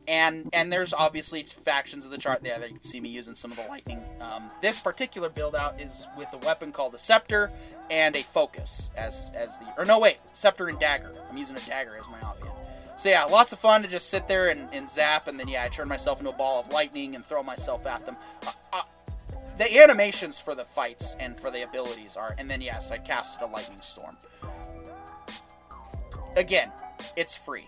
And 0.07 0.49
and 0.55 0.73
there's 0.73 0.95
obviously 0.95 1.43
factions 1.43 2.07
of 2.07 2.11
the 2.11 2.17
Char 2.17 2.39
there 2.41 2.59
that 2.59 2.69
you 2.69 2.77
can 2.77 2.83
see 2.83 2.99
me 2.99 3.11
using 3.11 3.35
some 3.35 3.51
of 3.51 3.59
the 3.59 3.67
lightning. 3.69 4.03
Um, 4.23 4.49
this 4.63 4.81
particular 4.81 5.29
build 5.29 5.55
out 5.55 5.83
is 5.83 6.09
with 6.17 6.33
a 6.33 6.39
weapon 6.39 6.73
called 6.73 6.95
a 6.95 6.99
scepter 6.99 7.51
and 7.91 8.17
a 8.17 8.23
focus 8.23 8.91
as 8.97 9.31
as 9.35 9.59
the 9.59 9.67
or 9.77 9.85
no 9.85 9.99
wait 9.99 10.19
scepter 10.33 10.69
and 10.69 10.81
dagger. 10.81 11.13
I'm 11.29 11.37
using 11.37 11.59
a 11.59 11.61
dagger 11.61 11.95
as 11.95 12.09
my 12.09 12.21
offhand. 12.21 12.55
So 12.97 13.11
yeah, 13.11 13.25
lots 13.25 13.53
of 13.53 13.59
fun 13.59 13.83
to 13.83 13.89
just 13.89 14.09
sit 14.09 14.27
there 14.27 14.49
and, 14.49 14.69
and 14.73 14.89
zap, 14.89 15.29
and 15.29 15.39
then 15.39 15.47
yeah, 15.47 15.63
I 15.63 15.69
turn 15.69 15.89
myself 15.89 16.21
into 16.21 16.33
a 16.33 16.37
ball 16.37 16.59
of 16.59 16.73
lightning 16.73 17.15
and 17.15 17.25
throw 17.25 17.43
myself 17.43 17.87
at 17.87 18.07
them. 18.07 18.17
Uh, 18.47 18.53
uh, 18.73 18.83
the 19.59 19.79
animations 19.79 20.41
for 20.41 20.55
the 20.55 20.65
fights 20.65 21.17
and 21.19 21.39
for 21.39 21.51
the 21.51 21.63
abilities 21.63 22.17
are, 22.17 22.35
and 22.39 22.51
then 22.51 22.61
yes, 22.61 22.91
I 22.91 22.99
casted 22.99 23.43
a 23.43 23.47
lightning 23.47 23.81
storm. 23.81 24.17
Again, 26.37 26.71
it's 27.17 27.37
free. 27.37 27.67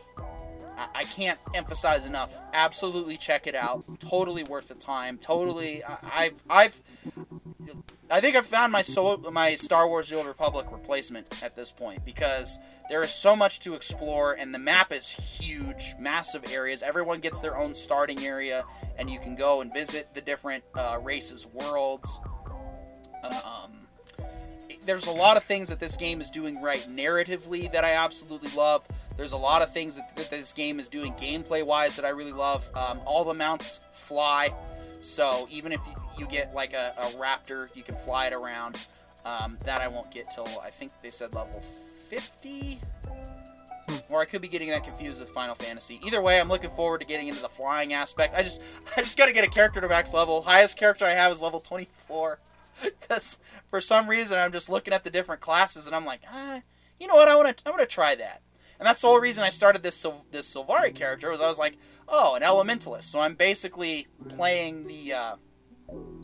I, 0.94 1.04
can't 1.04 1.38
emphasize 1.54 2.06
enough. 2.06 2.40
Absolutely 2.54 3.18
check 3.18 3.46
it 3.46 3.54
out. 3.54 3.84
Totally 3.98 4.44
worth 4.44 4.68
the 4.68 4.74
time. 4.74 5.18
Totally, 5.18 5.84
I, 5.84 6.24
have 6.24 6.42
I've, 6.48 6.82
I 8.10 8.20
think 8.20 8.34
I've 8.34 8.46
found 8.46 8.72
my 8.72 8.82
so 8.82 9.16
my 9.30 9.54
Star 9.54 9.86
Wars: 9.86 10.08
The 10.08 10.16
Old 10.16 10.26
Republic 10.26 10.66
replacement 10.72 11.42
at 11.42 11.54
this 11.54 11.70
point 11.70 12.04
because 12.04 12.58
there 12.88 13.04
is 13.04 13.12
so 13.12 13.36
much 13.36 13.60
to 13.60 13.74
explore, 13.74 14.32
and 14.32 14.52
the 14.52 14.58
map 14.58 14.92
is 14.92 15.08
huge, 15.08 15.94
massive 15.98 16.44
areas. 16.50 16.82
Everyone 16.82 17.20
gets 17.20 17.40
their 17.40 17.56
own 17.56 17.72
starting 17.72 18.24
area, 18.24 18.64
and 18.98 19.08
you 19.08 19.20
can 19.20 19.36
go 19.36 19.60
and 19.60 19.72
visit 19.72 20.12
the 20.12 20.20
different 20.20 20.64
uh, 20.74 20.98
races' 21.00 21.46
worlds. 21.46 22.18
Um, 23.22 23.86
there's 24.86 25.06
a 25.06 25.12
lot 25.12 25.36
of 25.36 25.44
things 25.44 25.68
that 25.68 25.78
this 25.78 25.94
game 25.94 26.20
is 26.20 26.30
doing 26.30 26.60
right 26.60 26.86
narratively 26.90 27.70
that 27.72 27.84
I 27.84 27.92
absolutely 27.92 28.50
love. 28.56 28.86
There's 29.16 29.32
a 29.32 29.36
lot 29.38 29.62
of 29.62 29.72
things 29.72 29.96
that, 29.96 30.16
that 30.16 30.30
this 30.30 30.52
game 30.52 30.80
is 30.80 30.88
doing 30.88 31.12
gameplay 31.12 31.64
wise 31.64 31.96
that 31.96 32.04
I 32.04 32.08
really 32.08 32.32
love. 32.32 32.68
Um, 32.74 33.00
all 33.04 33.22
the 33.22 33.34
mounts 33.34 33.80
fly, 33.92 34.52
so 35.00 35.46
even 35.50 35.72
if 35.72 35.80
you, 35.86 35.94
you 36.18 36.26
get 36.26 36.54
like 36.54 36.72
a, 36.72 36.94
a, 36.98 37.06
raptor, 37.18 37.74
you 37.74 37.82
can 37.82 37.96
fly 37.96 38.26
it 38.26 38.32
around. 38.32 38.78
Um, 39.24 39.58
that 39.66 39.80
I 39.80 39.88
won't 39.88 40.10
get 40.10 40.30
till 40.30 40.48
I 40.62 40.70
think 40.70 40.92
they 41.02 41.10
said 41.10 41.34
level 41.34 41.60
50? 41.60 42.78
Or 44.08 44.20
I 44.20 44.24
could 44.24 44.40
be 44.40 44.48
getting 44.48 44.70
that 44.70 44.84
confused 44.84 45.20
with 45.20 45.28
Final 45.30 45.54
Fantasy. 45.54 46.00
Either 46.06 46.22
way, 46.22 46.40
I'm 46.40 46.48
looking 46.48 46.70
forward 46.70 47.00
to 47.00 47.06
getting 47.06 47.28
into 47.28 47.42
the 47.42 47.48
flying 47.48 47.92
aspect. 47.92 48.34
I 48.34 48.42
just 48.42 48.62
I 48.96 49.00
just 49.00 49.18
gotta 49.18 49.32
get 49.32 49.44
a 49.44 49.50
character 49.50 49.80
to 49.80 49.88
max 49.88 50.14
level. 50.14 50.42
Highest 50.42 50.78
character 50.78 51.04
I 51.04 51.10
have 51.10 51.32
is 51.32 51.42
level 51.42 51.60
24. 51.60 52.38
Because 52.82 53.38
for 53.68 53.78
some 53.78 54.08
reason 54.08 54.38
I'm 54.38 54.52
just 54.52 54.70
looking 54.70 54.94
at 54.94 55.04
the 55.04 55.10
different 55.10 55.42
classes 55.42 55.86
and 55.86 55.94
I'm 55.94 56.06
like, 56.06 56.22
ah, 56.32 56.62
you 56.98 57.06
know 57.08 57.14
what? 57.14 57.28
I 57.28 57.36
want 57.36 57.54
to 57.54 57.62
I 57.66 57.70
want 57.70 57.80
to 57.80 57.86
try 57.86 58.14
that. 58.14 58.40
And 58.78 58.86
that's 58.86 59.02
the 59.02 59.08
whole 59.08 59.20
reason 59.20 59.44
I 59.44 59.50
started 59.50 59.82
this 59.82 60.06
this 60.30 60.54
Sylvari 60.54 60.94
character 60.94 61.30
was 61.30 61.42
I 61.42 61.46
was 61.46 61.58
like, 61.58 61.76
oh, 62.10 62.34
an 62.34 62.42
elementalist. 62.42 63.04
So 63.04 63.20
I'm 63.20 63.34
basically 63.34 64.08
playing 64.28 64.86
the 64.86 65.12
uh, 65.12 65.36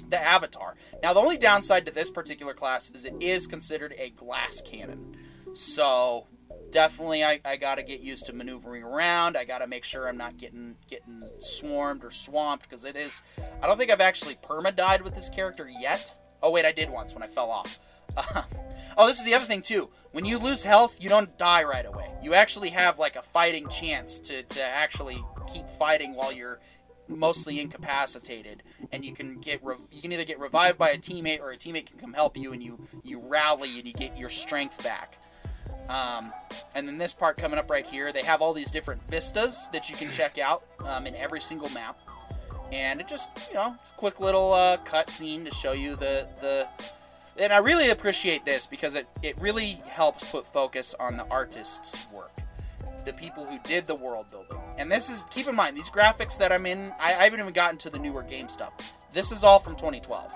the 0.09 0.21
Avatar. 0.21 0.77
Now 1.03 1.13
the 1.13 1.21
only 1.21 1.39
downside 1.39 1.87
to 1.87 1.93
this 1.93 2.11
particular 2.11 2.55
class 2.55 2.91
is 2.91 3.05
it 3.05 3.15
is 3.21 3.47
considered 3.47 3.95
a 3.99 4.11
glass 4.11 4.61
cannon. 4.61 5.17
So 5.55 6.27
definitely 6.71 7.25
I, 7.25 7.41
I 7.45 7.57
got 7.57 7.77
to 7.77 7.83
get 7.83 8.01
used 8.01 8.27
to 8.27 8.33
maneuvering 8.33 8.83
around. 8.83 9.37
I 9.37 9.45
got 9.45 9.59
to 9.59 9.67
make 9.67 9.85
sure 9.85 10.09
I'm 10.09 10.17
not 10.17 10.37
getting 10.37 10.77
getting 10.89 11.23
swarmed 11.39 12.05
or 12.05 12.11
swamped 12.11 12.69
because 12.69 12.85
it 12.85 12.97
is. 12.97 13.23
I 13.63 13.67
don't 13.67 13.79
think 13.79 13.91
I've 13.91 14.01
actually 14.01 14.35
perma 14.37 14.75
died 14.75 15.03
with 15.03 15.15
this 15.15 15.29
character 15.29 15.69
yet. 15.69 16.15
Oh 16.43 16.51
wait, 16.51 16.65
I 16.65 16.73
did 16.73 16.91
once 16.91 17.15
when 17.15 17.23
I 17.23 17.27
fell 17.27 17.51
off. 17.51 17.81
Uh, 18.17 18.43
oh, 18.97 19.07
this 19.07 19.19
is 19.19 19.25
the 19.25 19.35
other 19.35 19.47
thing 19.47 19.63
too. 19.63 19.91
When 20.13 20.25
you 20.25 20.39
lose 20.39 20.65
health, 20.65 20.99
you 21.01 21.09
don't 21.09 21.37
die 21.39 21.65
right 21.65 21.85
away. 21.85 22.11
You 22.23 22.35
actually 22.35 22.71
have 22.71 22.99
like 22.99 23.17
a 23.17 23.23
fighting 23.23 23.69
chance 23.69 24.21
to 24.21 24.43
to 24.43 24.63
actually 24.63 25.25
keep 25.47 25.67
fighting 25.69 26.15
while 26.15 26.33
you're 26.33 26.61
mostly 27.09 27.61
incapacitated, 27.61 28.63
and 28.93 29.05
you 29.05 29.15
can 29.15 29.39
get 29.41 29.65
re- 29.65 29.77
you 29.91 30.03
can 30.03 30.13
either 30.13 30.25
get 30.25 30.39
revived 30.39 30.79
by 30.79 30.91
a 30.91 30.99
teammate 30.99 31.41
or 31.41 31.51
a 31.51 31.57
teammate 31.57 31.87
can 31.87 31.99
come 31.99 32.13
help 32.13 32.37
you, 32.37 32.53
and 32.53 32.63
you 32.63 32.79
you 33.03 33.29
rally 33.29 33.79
and 33.79 33.87
you 33.87 33.95
get 33.95 34.19
your 34.19 34.29
strength 34.29 34.83
back. 34.83 35.19
Um, 35.89 36.33
and 36.75 36.89
then 36.89 36.99
this 36.99 37.15
part 37.15 37.37
coming 37.37 37.59
up 37.59 37.71
right 37.71 37.87
here, 37.87 38.13
they 38.13 38.23
have 38.23 38.43
all 38.43 38.53
these 38.53 38.71
different 38.71 39.09
vistas 39.09 39.69
that 39.73 39.89
you 39.89 39.97
can 39.97 40.11
check 40.11 40.39
out 40.39 40.65
um, 40.85 41.07
in 41.07 41.15
every 41.15 41.41
single 41.41 41.69
map, 41.71 41.99
and 42.73 43.01
it 43.01 43.09
just 43.09 43.31
you 43.49 43.55
know 43.55 43.77
quick 43.97 44.21
little 44.21 44.53
uh, 44.53 44.77
cut 44.79 45.09
scene 45.09 45.45
to 45.45 45.51
show 45.51 45.73
you 45.73 45.97
the 45.97 46.27
the. 46.41 46.67
And 47.39 47.53
I 47.53 47.59
really 47.59 47.91
appreciate 47.91 48.47
this 48.47 48.67
because 48.67 48.95
it, 48.95 49.07
it 49.23 49.39
really 49.39 49.77
helps 49.87 50.25
put 50.25 50.47
focus 50.47 50.95
on 50.99 51.19
the 51.19 51.31
artist's 51.31 52.09
work 52.11 52.33
the 53.07 53.15
people 53.15 53.47
who 53.47 53.59
did 53.61 53.87
the 53.87 53.95
world 53.95 54.27
building. 54.31 54.59
And 54.77 54.93
this 54.93 55.09
is, 55.09 55.25
keep 55.31 55.49
in 55.49 55.55
mind, 55.55 55.77
these 55.77 55.89
graphics 55.89 56.37
that 56.39 56.53
I'm 56.53 56.67
in, 56.67 56.93
I, 57.01 57.15
I 57.15 57.25
haven't 57.25 57.41
even 57.41 57.53
gotten 57.55 57.79
to 57.79 57.91
the 57.91 57.99
newer 57.99 58.23
game 58.23 58.51
stuff. 58.51 58.75
This 59.13 59.33
is 59.33 59.45
all 59.45 59.59
from 59.59 59.77
2012. 59.77 60.35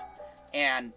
And 0.53 0.93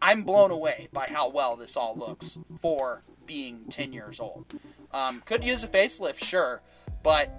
I'm 0.00 0.22
blown 0.22 0.50
away 0.50 0.88
by 0.92 1.06
how 1.08 1.30
well 1.30 1.56
this 1.56 1.76
all 1.76 1.96
looks 1.96 2.38
for 2.58 3.02
being 3.26 3.64
10 3.70 3.92
years 3.92 4.20
old. 4.20 4.46
Um, 4.92 5.22
could 5.24 5.42
use 5.42 5.64
a 5.64 5.68
facelift, 5.68 6.22
sure, 6.22 6.62
but 7.02 7.32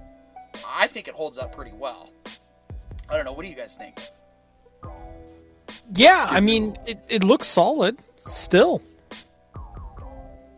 I 0.67 0.87
think 0.87 1.07
it 1.07 1.13
holds 1.13 1.37
up 1.37 1.55
pretty 1.55 1.73
well. 1.73 2.11
I 3.09 3.15
don't 3.15 3.25
know. 3.25 3.33
What 3.33 3.43
do 3.43 3.49
you 3.49 3.55
guys 3.55 3.75
think? 3.75 3.99
Yeah, 5.93 6.27
I 6.29 6.39
mean, 6.39 6.77
it, 6.85 7.03
it 7.09 7.23
looks 7.23 7.47
solid 7.47 7.99
still. 8.17 8.81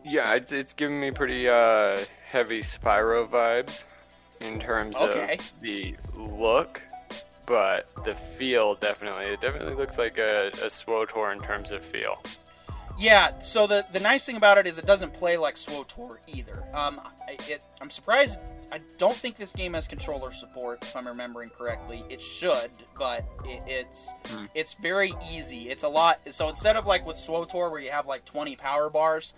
Yeah, 0.05 0.33
it's 0.35 0.51
it's 0.51 0.73
giving 0.73 0.99
me 0.99 1.11
pretty 1.11 1.47
uh, 1.47 1.99
heavy 2.25 2.59
Spyro 2.59 3.27
vibes 3.27 3.83
in 4.41 4.59
terms 4.59 4.97
Okay. 4.97 5.37
of 5.39 5.59
the 5.61 5.95
look, 6.15 6.81
but 7.47 7.89
the 8.03 8.13
feel 8.13 8.75
definitely. 8.75 9.25
It 9.25 9.41
definitely 9.41 9.75
looks 9.75 9.97
like 9.97 10.17
a, 10.17 10.47
a 10.47 10.67
SWTOR 10.67 11.33
in 11.33 11.39
terms 11.39 11.71
of 11.71 11.83
feel. 11.85 12.21
Yeah, 12.99 13.39
so 13.39 13.65
the, 13.65 13.83
the 13.91 13.99
nice 13.99 14.23
thing 14.23 14.35
about 14.35 14.59
it 14.59 14.67
is 14.67 14.77
it 14.77 14.85
doesn't 14.85 15.13
play 15.13 15.35
like 15.35 15.55
SWTOR 15.55 16.17
either. 16.27 16.63
Um, 16.75 16.99
I- 17.27 17.37
it, 17.49 17.65
I'm 17.81 17.89
surprised. 17.89 18.39
I 18.71 18.81
don't 18.99 19.15
think 19.17 19.35
this 19.35 19.51
game 19.51 19.73
has 19.73 19.87
controller 19.87 20.31
support, 20.31 20.83
if 20.83 20.95
I'm 20.95 21.07
remembering 21.07 21.49
correctly. 21.49 22.03
It 22.09 22.21
should, 22.21 22.69
but 22.97 23.25
it, 23.45 23.63
it's 23.67 24.13
Hmm. 24.27 24.45
it's 24.53 24.73
very 24.75 25.13
easy. 25.31 25.69
It's 25.69 25.83
a 25.83 25.87
lot. 25.87 26.21
So 26.33 26.49
instead 26.49 26.75
of 26.75 26.85
like 26.85 27.05
with 27.05 27.15
SWTOR 27.17 27.71
where 27.71 27.79
you 27.81 27.89
have 27.91 28.05
like 28.05 28.25
20 28.25 28.55
power 28.57 28.89
bars, 28.91 29.33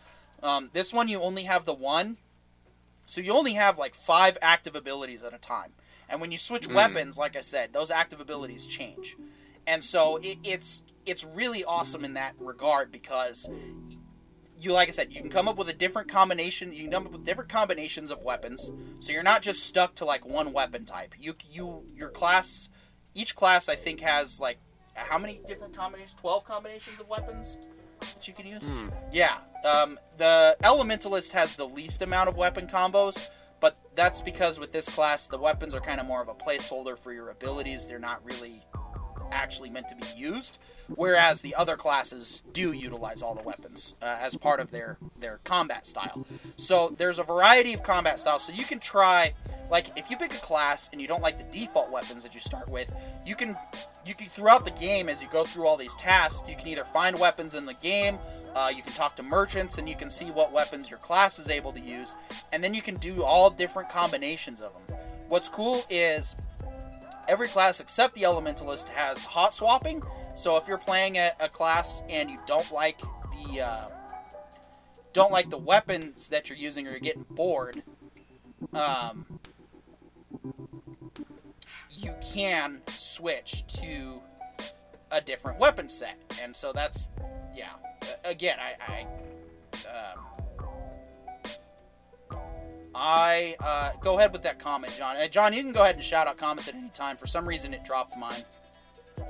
um, 0.45 0.69
this 0.73 0.93
one 0.93 1.07
you 1.07 1.21
only 1.21 1.43
have 1.43 1.65
the 1.65 1.73
one. 1.73 2.17
So 3.05 3.21
you 3.21 3.33
only 3.33 3.53
have 3.53 3.77
like 3.77 3.93
five 3.93 4.37
active 4.41 4.75
abilities 4.75 5.23
at 5.23 5.33
a 5.33 5.37
time. 5.37 5.73
And 6.07 6.21
when 6.21 6.31
you 6.31 6.37
switch 6.37 6.67
weapons, 6.67 7.17
like 7.17 7.35
I 7.35 7.41
said, 7.41 7.73
those 7.73 7.91
active 7.91 8.19
abilities 8.19 8.65
change. 8.65 9.15
And 9.67 9.83
so 9.83 10.17
it, 10.17 10.37
it's 10.43 10.83
it's 11.05 11.23
really 11.23 11.63
awesome 11.63 12.05
in 12.05 12.13
that 12.13 12.35
regard 12.39 12.91
because 12.91 13.49
you 14.59 14.71
like 14.71 14.87
I 14.87 14.91
said, 14.91 15.11
you 15.11 15.21
can 15.21 15.29
come 15.29 15.47
up 15.47 15.57
with 15.57 15.69
a 15.69 15.73
different 15.73 16.09
combination. 16.09 16.73
You 16.73 16.83
can 16.83 16.91
come 16.91 17.05
up 17.07 17.11
with 17.11 17.23
different 17.23 17.49
combinations 17.49 18.11
of 18.11 18.21
weapons, 18.21 18.71
so 18.99 19.11
you're 19.11 19.23
not 19.23 19.41
just 19.41 19.63
stuck 19.63 19.95
to 19.95 20.05
like 20.05 20.25
one 20.25 20.53
weapon 20.53 20.85
type. 20.85 21.15
You 21.19 21.35
you 21.49 21.85
your 21.95 22.09
class, 22.09 22.69
each 23.13 23.35
class 23.35 23.67
I 23.67 23.75
think 23.75 24.01
has 24.01 24.39
like 24.39 24.59
how 24.93 25.17
many 25.17 25.41
different 25.47 25.75
combinations? 25.75 26.19
Twelve 26.19 26.45
combinations 26.45 26.99
of 26.99 27.07
weapons 27.07 27.57
that 27.99 28.27
you 28.27 28.33
can 28.33 28.45
use. 28.45 28.69
Hmm. 28.69 28.89
Yeah, 29.11 29.37
um, 29.63 29.99
the 30.17 30.57
elementalist 30.63 31.31
has 31.33 31.55
the 31.55 31.65
least 31.67 32.01
amount 32.01 32.29
of 32.29 32.37
weapon 32.37 32.67
combos, 32.67 33.29
but 33.59 33.77
that's 33.95 34.21
because 34.21 34.59
with 34.59 34.71
this 34.71 34.89
class 34.89 35.27
the 35.27 35.37
weapons 35.37 35.73
are 35.73 35.81
kind 35.81 35.99
of 35.99 36.05
more 36.05 36.21
of 36.21 36.27
a 36.27 36.35
placeholder 36.35 36.97
for 36.97 37.13
your 37.13 37.29
abilities. 37.29 37.85
They're 37.85 37.99
not 37.99 38.23
really 38.25 38.63
actually 39.31 39.69
meant 39.69 39.89
to 39.89 39.95
be 39.95 40.05
used, 40.15 40.59
whereas 40.87 41.41
the 41.41 41.55
other 41.55 41.75
classes 41.75 42.43
do 42.53 42.71
utilize 42.71 43.23
all 43.23 43.33
the 43.33 43.41
weapons 43.41 43.95
uh, 44.01 44.17
as 44.21 44.37
part 44.37 44.59
of 44.59 44.69
their 44.71 44.97
their 45.19 45.39
combat 45.43 45.85
style. 45.85 46.25
So 46.57 46.89
there's 46.97 47.19
a 47.19 47.23
variety 47.23 47.73
of 47.73 47.81
combat 47.81 48.19
styles. 48.19 48.45
So 48.45 48.53
you 48.53 48.65
can 48.65 48.79
try, 48.79 49.33
like, 49.71 49.97
if 49.97 50.11
you 50.11 50.17
pick 50.17 50.33
a 50.33 50.37
class 50.37 50.89
and 50.91 51.01
you 51.01 51.07
don't 51.07 51.23
like 51.23 51.37
the 51.37 51.43
default 51.43 51.91
weapons 51.91 52.23
that 52.23 52.35
you 52.35 52.39
start 52.39 52.69
with, 52.69 52.93
you 53.25 53.35
can 53.35 53.57
you 54.05 54.13
can 54.13 54.27
throughout 54.27 54.65
the 54.65 54.71
game 54.71 55.09
as 55.09 55.21
you 55.21 55.27
go 55.31 55.43
through 55.43 55.67
all 55.67 55.77
these 55.77 55.95
tasks, 55.95 56.47
you 56.47 56.55
can 56.55 56.67
either 56.67 56.85
find 56.85 57.17
weapons 57.17 57.55
in 57.55 57.65
the 57.65 57.73
game. 57.73 58.17
Uh, 58.53 58.71
you 58.73 58.81
can 58.81 58.93
talk 58.93 59.15
to 59.17 59.23
merchants 59.23 59.77
and 59.77 59.89
you 59.89 59.95
can 59.95 60.09
see 60.09 60.31
what 60.31 60.51
weapons 60.51 60.89
your 60.89 60.99
class 60.99 61.39
is 61.39 61.49
able 61.49 61.73
to 61.73 61.79
use, 61.79 62.15
and 62.53 62.63
then 62.63 62.73
you 62.73 62.81
can 62.81 62.95
do 62.95 63.23
all 63.23 63.49
different 63.49 63.89
combinations 63.89 64.61
of 64.61 64.71
them. 64.73 64.97
What's 65.27 65.49
cool 65.49 65.83
is 65.89 66.35
every 67.27 67.47
class 67.47 67.79
except 67.79 68.13
the 68.13 68.21
elementalist 68.21 68.89
has 68.89 69.23
hot 69.23 69.53
swapping 69.53 70.01
so 70.35 70.57
if 70.57 70.67
you're 70.67 70.77
playing 70.77 71.17
a, 71.17 71.31
a 71.39 71.49
class 71.49 72.03
and 72.09 72.29
you 72.29 72.37
don't 72.45 72.71
like 72.71 72.99
the 72.99 73.61
uh, 73.61 73.87
don't 75.13 75.31
like 75.31 75.49
the 75.49 75.57
weapons 75.57 76.29
that 76.29 76.49
you're 76.49 76.57
using 76.57 76.87
or 76.87 76.91
you're 76.91 76.99
getting 76.99 77.25
bored 77.29 77.81
um, 78.73 79.39
you 82.05 82.15
can 82.21 82.81
switch 82.93 83.65
to 83.67 84.21
a 85.11 85.19
different 85.19 85.59
weapon 85.59 85.89
set 85.89 86.17
and 86.41 86.55
so 86.55 86.71
that's 86.71 87.09
yeah 87.55 87.71
again 88.23 88.57
i 88.59 88.75
i 88.93 89.07
um, 89.89 90.25
I 92.97 93.57
uh, 93.59 93.91
go 93.99 94.17
ahead 94.17 94.31
with 94.31 94.41
that 94.43 94.57
comment, 94.57 94.93
John. 94.97 95.17
Uh, 95.17 95.27
John, 95.27 95.51
you 95.51 95.61
can 95.61 95.73
go 95.73 95.81
ahead 95.81 95.95
and 95.95 96.03
shout 96.03 96.27
out 96.27 96.37
comments 96.37 96.69
at 96.69 96.75
any 96.75 96.87
time. 96.89 97.17
For 97.17 97.27
some 97.27 97.45
reason, 97.45 97.73
it 97.73 97.83
dropped 97.83 98.17
mine. 98.17 98.41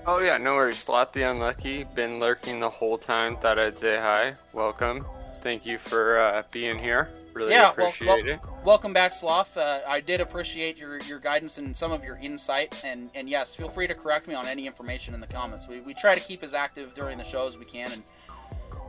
Oh 0.05 0.19
yeah, 0.19 0.37
no 0.37 0.53
worries. 0.53 0.77
Sloth 0.77 1.13
the 1.13 1.23
Unlucky, 1.23 1.83
been 1.83 2.19
lurking 2.19 2.59
the 2.59 2.69
whole 2.69 2.95
time. 2.95 3.37
Thought 3.37 3.57
I'd 3.57 3.79
say 3.79 3.97
hi. 3.97 4.35
Welcome. 4.53 5.03
Thank 5.45 5.67
you 5.67 5.77
for 5.77 6.17
uh, 6.17 6.41
being 6.51 6.79
here. 6.79 7.07
Really 7.35 7.51
yeah, 7.51 7.69
appreciate 7.69 8.07
well, 8.07 8.17
it. 8.25 8.39
welcome 8.63 8.93
back, 8.93 9.13
Sloth. 9.13 9.55
Uh, 9.59 9.81
I 9.87 9.99
did 9.99 10.19
appreciate 10.19 10.79
your, 10.79 10.99
your 11.03 11.19
guidance 11.19 11.59
and 11.59 11.77
some 11.77 11.91
of 11.91 12.03
your 12.03 12.17
insight. 12.17 12.73
And, 12.83 13.11
and 13.13 13.29
yes, 13.29 13.53
feel 13.53 13.69
free 13.69 13.85
to 13.85 13.93
correct 13.93 14.27
me 14.27 14.33
on 14.33 14.47
any 14.47 14.65
information 14.65 15.13
in 15.13 15.19
the 15.21 15.27
comments. 15.27 15.67
We, 15.67 15.81
we 15.81 15.93
try 15.93 16.15
to 16.15 16.19
keep 16.19 16.41
as 16.41 16.55
active 16.55 16.95
during 16.95 17.19
the 17.19 17.23
show 17.23 17.45
as 17.45 17.59
we 17.59 17.65
can. 17.65 17.91
And, 17.91 18.03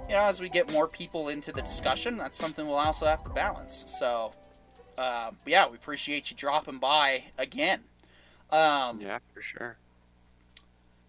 you 0.09 0.15
know, 0.15 0.23
as 0.23 0.41
we 0.41 0.49
get 0.49 0.73
more 0.73 0.89
people 0.89 1.28
into 1.28 1.53
the 1.53 1.61
discussion, 1.61 2.16
that's 2.16 2.39
something 2.39 2.66
we'll 2.66 2.77
also 2.77 3.05
have 3.05 3.23
to 3.24 3.31
balance. 3.35 3.85
So, 3.87 4.31
uh, 4.97 5.33
yeah, 5.45 5.69
we 5.69 5.77
appreciate 5.77 6.31
you 6.31 6.39
dropping 6.39 6.78
by 6.78 7.24
again. 7.37 7.81
Um, 8.51 8.99
Yeah, 8.99 9.19
for 9.35 9.43
sure. 9.43 9.77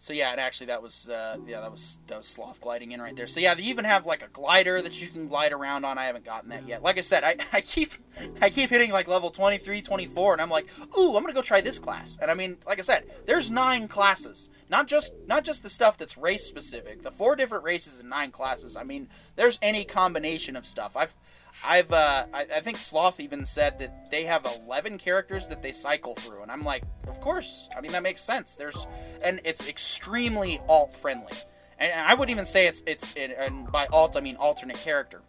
So 0.08 0.14
yeah, 0.14 0.32
and 0.32 0.40
actually 0.40 0.68
that 0.68 0.82
was 0.82 1.10
uh, 1.10 1.36
yeah 1.46 1.60
that 1.60 1.70
was 1.70 2.00
that 2.08 2.16
was 2.16 2.26
sloth 2.26 2.62
gliding 2.62 2.94
in 2.94 3.02
right 3.02 3.14
there. 3.14 3.28
So 3.28 3.42
yeah, 3.42 3.56
they 3.56 3.64
even 3.64 3.84
have 3.84 4.06
like 4.06 4.24
a 4.24 4.30
glider 4.30 4.82
that 4.82 5.02
you 5.02 5.10
can 5.10 5.28
glide 5.28 5.52
around 5.52 5.84
on. 5.84 5.98
I 5.98 6.06
haven't 6.06 6.24
gotten 6.24 6.50
that 6.52 6.66
yet. 6.66 6.82
Like 6.82 6.98
I 6.98 7.02
said, 7.02 7.26
I, 7.26 7.36
I 7.52 7.60
keep 7.60 7.92
I 8.40 8.50
keep 8.50 8.70
hitting 8.70 8.90
like 8.90 9.10
level 9.10 9.32
23, 9.32 9.82
24, 9.82 10.32
and 10.32 10.42
I'm 10.42 10.50
like, 10.50 10.70
ooh, 10.98 11.18
I'm 11.18 11.24
gonna 11.24 11.34
go 11.34 11.42
try 11.42 11.60
this 11.60 11.78
class. 11.78 12.18
And 12.22 12.32
I 12.32 12.36
mean, 12.36 12.56
like 12.66 12.78
I 12.78 12.84
said, 12.84 13.04
there's 13.26 13.52
nine 13.52 13.90
classes, 13.90 14.50
not 14.70 14.88
just 14.88 15.12
not 15.28 15.44
just 15.44 15.62
the 15.62 15.70
stuff 15.70 15.98
that's 15.98 16.18
race 16.18 16.46
specific. 16.46 17.04
The 17.04 17.12
four 17.12 17.36
different 17.36 17.66
races 17.66 18.00
and 18.00 18.10
nine 18.10 18.32
classes. 18.32 18.78
I 18.78 18.86
mean, 18.86 19.10
there's 19.36 19.60
any 19.62 19.84
combination 19.84 20.56
of 20.56 20.66
stuff. 20.66 20.96
I've 20.96 21.18
I've 21.64 21.92
uh, 21.92 22.26
I, 22.34 22.48
I 22.56 22.60
think 22.62 22.78
Sloth 22.78 23.20
even 23.20 23.46
said 23.46 23.80
that 23.80 24.12
they 24.12 24.24
have 24.24 24.46
11 24.66 24.98
characters 24.98 25.48
that 25.48 25.62
they 25.62 25.72
cycle 25.72 26.16
through, 26.16 26.42
and 26.42 26.52
I'm 26.52 26.62
like, 26.62 26.84
of 27.08 27.20
course. 27.22 27.70
I 27.76 27.82
mean 27.82 27.92
that 27.92 28.04
makes 28.04 28.22
sense. 28.22 28.56
There's 28.56 28.88
and 29.24 29.40
it's 29.44 29.68
extremely 29.68 30.60
alt 30.68 30.94
friendly, 30.94 31.34
and 31.80 31.92
I 31.94 32.14
would 32.14 32.30
even 32.30 32.46
say 32.46 32.68
it's 32.68 32.84
it's 32.86 33.14
and 33.16 33.72
by 33.72 33.88
alt 33.88 34.16
I 34.18 34.22
mean 34.22 34.36
alternate 34.36 34.78
character. 34.78 35.22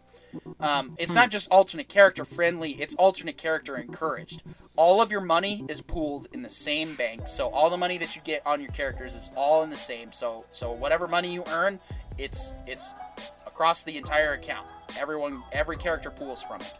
Um, 0.59 0.95
it's 0.99 1.13
not 1.13 1.31
just 1.31 1.49
alternate 1.49 1.89
character 1.89 2.23
friendly; 2.23 2.71
it's 2.71 2.93
alternate 2.95 3.37
character 3.37 3.75
encouraged. 3.77 4.43
All 4.75 5.01
of 5.01 5.11
your 5.11 5.21
money 5.21 5.65
is 5.67 5.81
pooled 5.81 6.27
in 6.33 6.43
the 6.43 6.49
same 6.49 6.95
bank, 6.95 7.27
so 7.27 7.49
all 7.49 7.69
the 7.69 7.77
money 7.77 7.97
that 7.97 8.15
you 8.15 8.21
get 8.21 8.45
on 8.45 8.61
your 8.61 8.71
characters 8.71 9.15
is 9.15 9.29
all 9.35 9.63
in 9.63 9.71
the 9.71 9.77
same. 9.77 10.11
So 10.11 10.45
so 10.51 10.71
whatever 10.71 11.07
money 11.07 11.33
you 11.33 11.43
earn, 11.47 11.79
it's 12.17 12.53
it's 12.67 12.93
across 13.47 13.83
the 13.83 13.97
entire 13.97 14.33
account. 14.33 14.69
Everyone, 14.97 15.43
every 15.51 15.77
character 15.77 16.09
pools 16.09 16.41
from 16.41 16.61
it. 16.61 16.73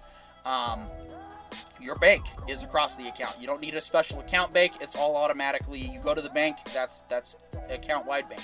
Um, 0.45 0.86
your 1.81 1.95
bank 1.95 2.26
is 2.48 2.64
across 2.64 2.95
the 2.95 3.07
account. 3.07 3.38
You 3.40 3.48
don't 3.48 3.61
need 3.61 3.76
a 3.76 3.81
special 3.81 4.19
account 4.19 4.53
bank. 4.53 4.73
It's 4.81 4.95
all 4.95 5.15
automatically. 5.15 5.80
You 5.80 5.99
go 6.02 6.14
to 6.14 6.22
the 6.22 6.30
bank. 6.30 6.57
That's 6.73 7.02
that's 7.03 7.38
account 7.69 8.06
wide 8.06 8.30
bank. 8.30 8.41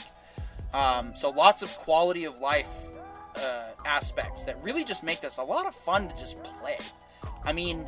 Um, 0.73 1.15
so 1.15 1.29
lots 1.29 1.61
of 1.61 1.69
quality 1.77 2.25
of 2.25 2.39
life 2.39 2.97
uh, 3.35 3.69
aspects 3.85 4.43
that 4.43 4.61
really 4.63 4.83
just 4.83 5.03
make 5.03 5.21
this 5.21 5.37
a 5.37 5.43
lot 5.43 5.65
of 5.65 5.75
fun 5.75 6.09
to 6.09 6.15
just 6.15 6.43
play. 6.43 6.77
I 7.43 7.53
mean, 7.53 7.85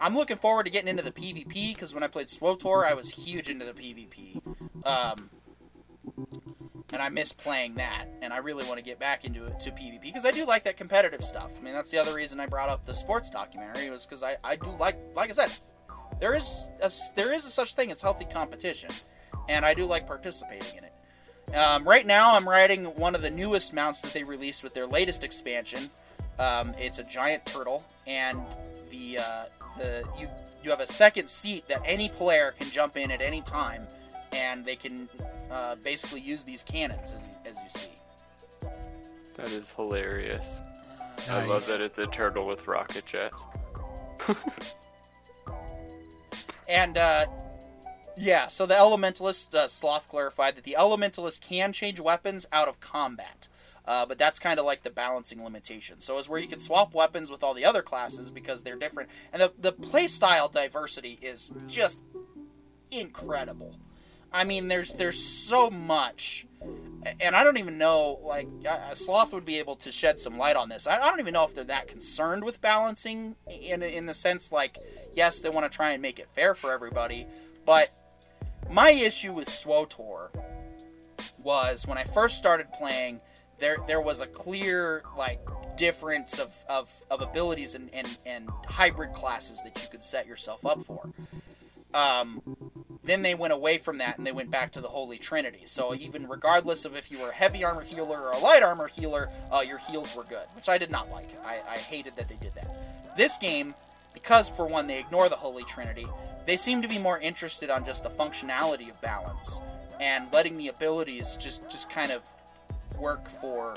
I'm 0.00 0.16
looking 0.16 0.36
forward 0.36 0.64
to 0.64 0.70
getting 0.70 0.88
into 0.88 1.02
the 1.02 1.12
PvP 1.12 1.74
because 1.74 1.94
when 1.94 2.02
I 2.02 2.08
played 2.08 2.28
SWTOR, 2.28 2.84
I 2.84 2.94
was 2.94 3.10
huge 3.10 3.50
into 3.50 3.64
the 3.64 3.72
PvP. 3.72 4.40
Um, 4.84 5.30
and 6.92 7.02
I 7.02 7.08
miss 7.08 7.32
playing 7.32 7.74
that, 7.74 8.06
and 8.22 8.32
I 8.32 8.38
really 8.38 8.64
want 8.64 8.78
to 8.78 8.84
get 8.84 8.98
back 8.98 9.24
into 9.24 9.44
it 9.44 9.60
to 9.60 9.70
PvP 9.70 10.02
because 10.02 10.24
I 10.24 10.30
do 10.30 10.46
like 10.46 10.64
that 10.64 10.76
competitive 10.76 11.24
stuff. 11.24 11.58
I 11.58 11.62
mean, 11.62 11.74
that's 11.74 11.90
the 11.90 11.98
other 11.98 12.14
reason 12.14 12.40
I 12.40 12.46
brought 12.46 12.68
up 12.68 12.84
the 12.86 12.94
sports 12.94 13.30
documentary 13.30 13.90
was 13.90 14.06
because 14.06 14.22
I, 14.22 14.36
I 14.42 14.56
do 14.56 14.70
like, 14.78 14.96
like 15.14 15.28
I 15.28 15.32
said, 15.32 15.50
there 16.20 16.34
is 16.34 16.70
a, 16.80 16.90
there 17.14 17.32
is 17.32 17.44
a 17.44 17.50
such 17.50 17.74
thing 17.74 17.90
as 17.90 18.00
healthy 18.00 18.24
competition, 18.24 18.90
and 19.48 19.64
I 19.64 19.74
do 19.74 19.84
like 19.84 20.06
participating 20.06 20.78
in 20.78 20.84
it. 20.84 21.54
Um, 21.54 21.84
right 21.84 22.06
now, 22.06 22.34
I'm 22.34 22.48
riding 22.48 22.84
one 22.96 23.14
of 23.14 23.22
the 23.22 23.30
newest 23.30 23.72
mounts 23.72 24.02
that 24.02 24.12
they 24.12 24.22
released 24.22 24.62
with 24.62 24.74
their 24.74 24.86
latest 24.86 25.24
expansion. 25.24 25.90
Um, 26.38 26.74
it's 26.78 26.98
a 26.98 27.04
giant 27.04 27.46
turtle, 27.46 27.84
and 28.06 28.40
the 28.90 29.18
uh, 29.18 29.42
the 29.78 30.04
you 30.18 30.28
you 30.62 30.70
have 30.70 30.80
a 30.80 30.86
second 30.86 31.28
seat 31.28 31.66
that 31.68 31.82
any 31.84 32.08
player 32.08 32.52
can 32.58 32.70
jump 32.70 32.96
in 32.96 33.10
at 33.10 33.20
any 33.22 33.40
time, 33.42 33.86
and 34.32 34.64
they 34.64 34.76
can 34.76 35.08
uh, 35.50 35.76
basically 35.76 36.20
use 36.20 36.44
these 36.44 36.62
cannons 36.62 37.12
as 37.14 37.22
you, 37.22 37.50
as 37.50 37.58
you 37.62 37.70
see. 37.70 38.68
That 39.34 39.50
is 39.50 39.72
hilarious. 39.72 40.60
I 41.28 41.38
Nice. 41.40 41.48
love 41.48 41.66
that 41.68 41.80
it's 41.80 41.98
a 41.98 42.06
turtle 42.06 42.46
with 42.46 42.66
rocket 42.66 43.06
jets. 43.06 43.44
And 46.68 46.98
uh, 46.98 47.26
yeah, 48.16 48.46
so 48.48 48.66
the 48.66 48.74
Elementalist 48.74 49.54
uh, 49.54 49.66
Sloth 49.68 50.08
clarified 50.08 50.54
that 50.56 50.64
the 50.64 50.76
Elementalist 50.78 51.40
can 51.40 51.72
change 51.72 51.98
weapons 51.98 52.46
out 52.52 52.68
of 52.68 52.78
combat. 52.78 53.48
Uh, 53.86 54.04
but 54.04 54.18
that's 54.18 54.38
kind 54.38 54.60
of 54.60 54.66
like 54.66 54.82
the 54.82 54.90
balancing 54.90 55.42
limitation. 55.42 55.98
So 55.98 56.18
is 56.18 56.28
where 56.28 56.38
you 56.38 56.46
can 56.46 56.58
swap 56.58 56.92
weapons 56.92 57.30
with 57.30 57.42
all 57.42 57.54
the 57.54 57.64
other 57.64 57.80
classes 57.80 58.30
because 58.30 58.62
they're 58.62 58.76
different, 58.76 59.08
and 59.32 59.40
the 59.40 59.50
the 59.58 59.72
playstyle 59.72 60.52
diversity 60.52 61.18
is 61.22 61.52
just 61.66 61.98
incredible. 62.90 63.74
I 64.32 64.44
mean, 64.44 64.68
there's 64.68 64.92
there's 64.92 65.18
so 65.18 65.70
much, 65.70 66.46
and 67.20 67.34
I 67.34 67.44
don't 67.44 67.58
even 67.58 67.78
know. 67.78 68.20
Like 68.22 68.48
uh, 68.68 68.94
Sloth 68.94 69.32
would 69.32 69.44
be 69.44 69.58
able 69.58 69.76
to 69.76 69.92
shed 69.92 70.18
some 70.18 70.36
light 70.36 70.56
on 70.56 70.68
this. 70.68 70.86
I, 70.86 70.98
I 70.98 71.10
don't 71.10 71.20
even 71.20 71.34
know 71.34 71.44
if 71.44 71.54
they're 71.54 71.64
that 71.64 71.88
concerned 71.88 72.44
with 72.44 72.60
balancing 72.60 73.36
in 73.48 73.82
in 73.82 74.06
the 74.06 74.14
sense 74.14 74.52
like, 74.52 74.78
yes, 75.14 75.40
they 75.40 75.48
want 75.48 75.70
to 75.70 75.74
try 75.74 75.92
and 75.92 76.02
make 76.02 76.18
it 76.18 76.28
fair 76.30 76.54
for 76.54 76.72
everybody, 76.72 77.26
but 77.64 77.90
my 78.70 78.90
issue 78.90 79.32
with 79.32 79.48
SWTOR 79.48 80.28
was 81.42 81.86
when 81.86 81.96
I 81.96 82.04
first 82.04 82.38
started 82.38 82.70
playing, 82.72 83.20
there 83.58 83.78
there 83.86 84.00
was 84.00 84.20
a 84.20 84.26
clear 84.26 85.02
like 85.16 85.40
difference 85.76 86.38
of, 86.38 86.56
of, 86.68 86.92
of 87.10 87.22
abilities 87.22 87.74
and, 87.74 87.88
and, 87.94 88.18
and 88.26 88.50
hybrid 88.66 89.12
classes 89.12 89.62
that 89.62 89.80
you 89.80 89.88
could 89.88 90.02
set 90.02 90.26
yourself 90.26 90.66
up 90.66 90.80
for. 90.80 91.08
Um, 91.94 92.42
then 93.08 93.22
they 93.22 93.34
went 93.34 93.52
away 93.52 93.78
from 93.78 93.98
that 93.98 94.18
and 94.18 94.26
they 94.26 94.32
went 94.32 94.50
back 94.50 94.72
to 94.72 94.80
the 94.80 94.88
Holy 94.88 95.18
Trinity. 95.18 95.62
So 95.64 95.94
even 95.94 96.28
regardless 96.28 96.84
of 96.84 96.96
if 96.96 97.10
you 97.10 97.18
were 97.18 97.30
a 97.30 97.34
heavy 97.34 97.64
armor 97.64 97.82
healer 97.82 98.20
or 98.20 98.32
a 98.32 98.38
light 98.38 98.62
armor 98.62 98.88
healer, 98.88 99.30
uh, 99.50 99.62
your 99.66 99.78
heals 99.78 100.14
were 100.14 100.24
good, 100.24 100.46
which 100.54 100.68
I 100.68 100.78
did 100.78 100.90
not 100.90 101.10
like. 101.10 101.30
I, 101.44 101.60
I 101.68 101.78
hated 101.78 102.16
that 102.16 102.28
they 102.28 102.36
did 102.36 102.54
that. 102.54 103.16
This 103.16 103.38
game, 103.38 103.74
because 104.14 104.50
for 104.50 104.66
one 104.66 104.86
they 104.86 104.98
ignore 104.98 105.28
the 105.28 105.36
Holy 105.36 105.64
Trinity, 105.64 106.06
they 106.46 106.56
seem 106.56 106.82
to 106.82 106.88
be 106.88 106.98
more 106.98 107.18
interested 107.18 107.70
on 107.70 107.84
just 107.84 108.02
the 108.02 108.10
functionality 108.10 108.90
of 108.90 109.00
balance 109.00 109.60
and 110.00 110.32
letting 110.32 110.56
the 110.56 110.68
abilities 110.68 111.36
just 111.36 111.70
just 111.70 111.90
kind 111.90 112.12
of 112.12 112.22
work 112.98 113.28
for 113.28 113.74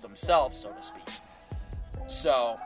themselves, 0.00 0.58
so 0.58 0.70
to 0.72 0.82
speak. 0.82 1.04
So, 2.06 2.56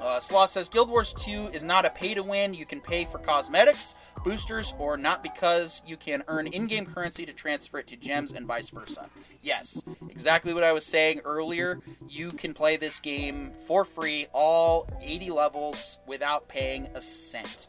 uh, 0.00 0.20
Sloth 0.20 0.50
says 0.50 0.68
Guild 0.68 0.88
Wars 0.88 1.12
2 1.12 1.48
is 1.48 1.64
not 1.64 1.84
a 1.84 1.90
pay 1.90 2.14
to 2.14 2.22
win. 2.22 2.54
You 2.54 2.64
can 2.64 2.80
pay 2.80 3.04
for 3.04 3.18
cosmetics, 3.18 3.96
boosters, 4.24 4.74
or 4.78 4.96
not 4.96 5.22
because 5.22 5.82
you 5.86 5.96
can 5.96 6.22
earn 6.28 6.46
in 6.46 6.66
game 6.66 6.86
currency 6.86 7.26
to 7.26 7.32
transfer 7.32 7.78
it 7.80 7.88
to 7.88 7.96
gems 7.96 8.32
and 8.32 8.46
vice 8.46 8.70
versa. 8.70 9.10
Yes, 9.42 9.82
exactly 10.08 10.54
what 10.54 10.62
I 10.62 10.72
was 10.72 10.86
saying 10.86 11.20
earlier. 11.24 11.80
You 12.08 12.30
can 12.30 12.54
play 12.54 12.76
this 12.76 13.00
game 13.00 13.52
for 13.66 13.84
free, 13.84 14.26
all 14.32 14.88
80 15.00 15.30
levels, 15.30 15.98
without 16.06 16.48
paying 16.48 16.88
a 16.94 17.00
cent. 17.00 17.68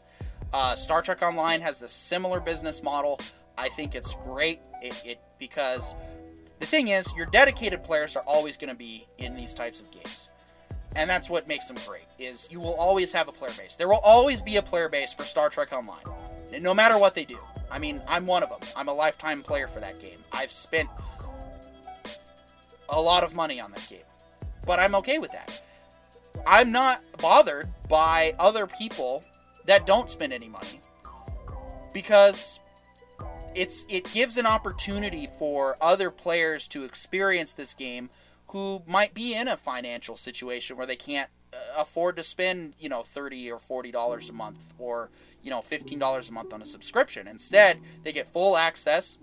Uh, 0.52 0.74
Star 0.74 1.02
Trek 1.02 1.22
Online 1.22 1.60
has 1.60 1.80
the 1.80 1.88
similar 1.88 2.40
business 2.40 2.82
model. 2.82 3.20
I 3.58 3.68
think 3.68 3.94
it's 3.94 4.14
great 4.14 4.60
it, 4.82 4.94
it 5.04 5.20
because 5.38 5.96
the 6.60 6.66
thing 6.66 6.88
is, 6.88 7.12
your 7.14 7.26
dedicated 7.26 7.82
players 7.82 8.16
are 8.16 8.22
always 8.22 8.56
going 8.56 8.70
to 8.70 8.76
be 8.76 9.06
in 9.18 9.34
these 9.34 9.54
types 9.54 9.80
of 9.80 9.90
games 9.90 10.30
and 10.96 11.08
that's 11.08 11.30
what 11.30 11.46
makes 11.46 11.68
them 11.68 11.76
great 11.86 12.06
is 12.18 12.48
you 12.50 12.58
will 12.60 12.74
always 12.74 13.12
have 13.12 13.28
a 13.28 13.32
player 13.32 13.52
base. 13.56 13.76
There 13.76 13.88
will 13.88 14.00
always 14.02 14.42
be 14.42 14.56
a 14.56 14.62
player 14.62 14.88
base 14.88 15.14
for 15.14 15.24
star 15.24 15.48
trek 15.48 15.72
online 15.72 16.02
no 16.60 16.74
matter 16.74 16.98
what 16.98 17.14
they 17.14 17.24
do. 17.24 17.38
I 17.70 17.78
mean 17.78 18.02
i'm 18.08 18.26
one 18.26 18.42
of 18.42 18.48
them 18.48 18.60
i'm 18.74 18.88
a 18.88 18.94
lifetime 18.94 19.42
player 19.42 19.68
for 19.68 19.80
that 19.80 20.00
game. 20.00 20.18
I've 20.32 20.50
spent 20.50 20.88
a 22.88 23.00
lot 23.00 23.22
of 23.22 23.36
money 23.36 23.60
on 23.60 23.70
that 23.70 23.86
game 23.88 24.02
but 24.66 24.78
i'm 24.80 24.94
okay 24.96 25.18
with 25.18 25.32
that. 25.32 25.62
I'm 26.46 26.72
not 26.72 27.02
bothered 27.18 27.68
by 27.88 28.34
other 28.38 28.66
people 28.66 29.22
that 29.66 29.86
don't 29.86 30.10
spend 30.10 30.32
any 30.32 30.48
money 30.48 30.80
because 31.92 32.60
it's 33.54 33.84
it 33.88 34.10
gives 34.12 34.36
an 34.36 34.46
opportunity 34.46 35.28
for 35.38 35.76
other 35.80 36.10
players 36.10 36.68
to 36.68 36.84
experience 36.84 37.54
this 37.54 37.74
game 37.74 38.10
who 38.52 38.82
might 38.86 39.14
be 39.14 39.34
in 39.34 39.48
a 39.48 39.56
financial 39.56 40.16
situation 40.16 40.76
where 40.76 40.86
they 40.86 40.96
can't 40.96 41.30
uh, 41.52 41.56
afford 41.76 42.16
to 42.16 42.22
spend 42.22 42.74
you 42.78 42.88
know 42.88 43.02
30 43.02 43.50
or 43.50 43.58
40 43.58 43.90
dollars 43.90 44.28
a 44.28 44.32
month 44.32 44.74
or 44.78 45.10
you 45.42 45.50
know 45.50 45.60
15 45.60 45.98
dollars 45.98 46.28
a 46.28 46.32
month 46.32 46.52
on 46.52 46.60
a 46.60 46.64
subscription. 46.64 47.28
Instead 47.28 47.80
they 48.02 48.12
get 48.12 48.26
full 48.26 48.56
access 48.56 49.18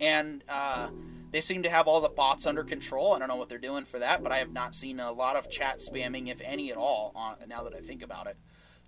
and 0.00 0.42
uh, 0.48 0.88
they 1.30 1.40
seem 1.40 1.62
to 1.62 1.70
have 1.70 1.86
all 1.86 2.00
the 2.00 2.08
bots 2.08 2.46
under 2.46 2.64
control. 2.64 3.14
I 3.14 3.18
don't 3.18 3.28
know 3.28 3.36
what 3.36 3.48
they're 3.48 3.58
doing 3.58 3.84
for 3.84 3.98
that 3.98 4.22
but 4.22 4.32
i 4.32 4.38
have 4.38 4.52
not 4.52 4.74
seen 4.74 4.98
a 4.98 5.12
lot 5.12 5.36
of 5.36 5.50
chat 5.50 5.78
spamming 5.78 6.28
if 6.28 6.40
any 6.42 6.70
at 6.70 6.76
all 6.76 7.12
on, 7.14 7.36
now 7.48 7.62
that 7.64 7.74
i 7.74 7.80
think 7.80 8.02
about 8.02 8.26
it. 8.26 8.36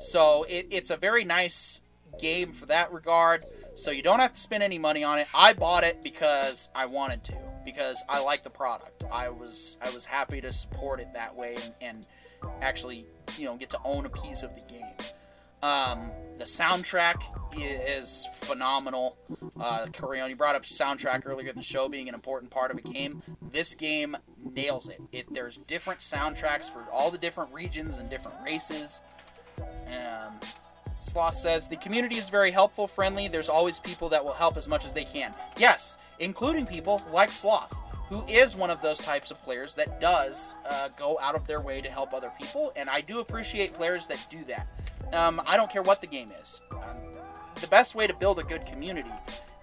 So 0.00 0.44
it, 0.48 0.68
it's 0.70 0.90
a 0.90 0.96
very 0.96 1.24
nice 1.24 1.80
game 2.18 2.52
for 2.52 2.66
that 2.66 2.92
regard. 2.92 3.44
So 3.74 3.90
you 3.90 4.02
don't 4.02 4.20
have 4.20 4.32
to 4.32 4.40
spend 4.40 4.62
any 4.62 4.78
money 4.78 5.04
on 5.04 5.18
it. 5.18 5.26
I 5.34 5.52
bought 5.52 5.84
it 5.84 6.02
because 6.02 6.70
i 6.74 6.86
wanted 6.86 7.24
to 7.24 7.53
because 7.64 8.02
I 8.08 8.20
like 8.20 8.42
the 8.42 8.50
product. 8.50 9.04
I 9.10 9.28
was 9.28 9.78
I 9.82 9.90
was 9.90 10.04
happy 10.04 10.40
to 10.40 10.52
support 10.52 11.00
it 11.00 11.08
that 11.14 11.34
way 11.34 11.56
and, 11.56 11.74
and 11.80 12.08
actually 12.60 13.06
you 13.36 13.46
know 13.46 13.56
get 13.56 13.70
to 13.70 13.78
own 13.84 14.06
a 14.06 14.10
piece 14.10 14.42
of 14.42 14.54
the 14.54 14.62
game. 14.62 14.94
Um, 15.62 16.10
the 16.38 16.44
soundtrack 16.44 17.22
is 17.56 18.28
phenomenal. 18.34 19.16
Uh, 19.58 19.86
you 19.94 20.36
brought 20.36 20.56
up 20.56 20.62
soundtrack 20.64 21.26
earlier 21.26 21.48
in 21.48 21.56
the 21.56 21.62
show 21.62 21.88
being 21.88 22.06
an 22.08 22.14
important 22.14 22.50
part 22.50 22.70
of 22.70 22.76
a 22.76 22.82
game. 22.82 23.22
This 23.50 23.74
game 23.74 24.16
nails 24.42 24.90
it. 24.90 25.00
it 25.10 25.26
there's 25.32 25.56
different 25.56 26.00
soundtracks 26.00 26.68
for 26.68 26.86
all 26.92 27.10
the 27.10 27.16
different 27.16 27.54
regions 27.54 27.96
and 27.96 28.10
different 28.10 28.36
races. 28.44 29.00
Um, 29.86 30.40
Sloth 31.04 31.34
says 31.34 31.68
the 31.68 31.76
community 31.76 32.16
is 32.16 32.30
very 32.30 32.50
helpful, 32.50 32.86
friendly. 32.86 33.28
There's 33.28 33.50
always 33.50 33.78
people 33.78 34.08
that 34.08 34.24
will 34.24 34.32
help 34.32 34.56
as 34.56 34.66
much 34.66 34.86
as 34.86 34.94
they 34.94 35.04
can. 35.04 35.34
Yes, 35.58 35.98
including 36.18 36.64
people 36.64 37.02
like 37.12 37.30
Sloth, 37.30 37.78
who 38.08 38.24
is 38.26 38.56
one 38.56 38.70
of 38.70 38.80
those 38.80 38.98
types 38.98 39.30
of 39.30 39.40
players 39.42 39.74
that 39.74 40.00
does 40.00 40.56
uh, 40.66 40.88
go 40.96 41.18
out 41.20 41.34
of 41.34 41.46
their 41.46 41.60
way 41.60 41.82
to 41.82 41.90
help 41.90 42.14
other 42.14 42.32
people, 42.40 42.72
and 42.74 42.88
I 42.88 43.02
do 43.02 43.20
appreciate 43.20 43.74
players 43.74 44.06
that 44.06 44.26
do 44.30 44.44
that. 44.44 44.66
Um, 45.12 45.42
I 45.46 45.58
don't 45.58 45.70
care 45.70 45.82
what 45.82 46.00
the 46.00 46.06
game 46.06 46.30
is. 46.40 46.62
Um, 46.72 46.96
the 47.60 47.66
best 47.68 47.94
way 47.94 48.06
to 48.06 48.14
build 48.14 48.38
a 48.38 48.42
good 48.42 48.64
community 48.64 49.12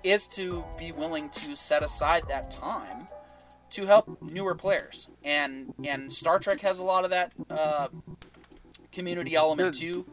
is 0.04 0.28
to 0.30 0.64
be 0.78 0.92
willing 0.92 1.30
to 1.32 1.56
set 1.56 1.82
aside 1.82 2.24
that 2.30 2.52
time 2.52 3.08
to 3.72 3.88
help 3.88 4.22
newer 4.22 4.54
players, 4.54 5.10
and 5.24 5.74
and 5.84 6.14
Star 6.14 6.38
Trek 6.38 6.62
has 6.62 6.78
a 6.78 6.84
lot 6.84 7.04
of 7.04 7.10
that 7.10 7.32
uh, 7.50 7.88
community 8.92 9.34
element 9.34 9.74
too. 9.74 10.06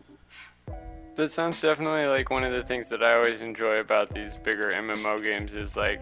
That 1.18 1.32
sounds 1.32 1.60
definitely 1.60 2.06
like 2.06 2.30
one 2.30 2.44
of 2.44 2.52
the 2.52 2.62
things 2.62 2.88
that 2.90 3.02
I 3.02 3.14
always 3.14 3.42
enjoy 3.42 3.80
about 3.80 4.08
these 4.08 4.38
bigger 4.38 4.70
MMO 4.70 5.20
games 5.20 5.56
is 5.56 5.76
like 5.76 6.00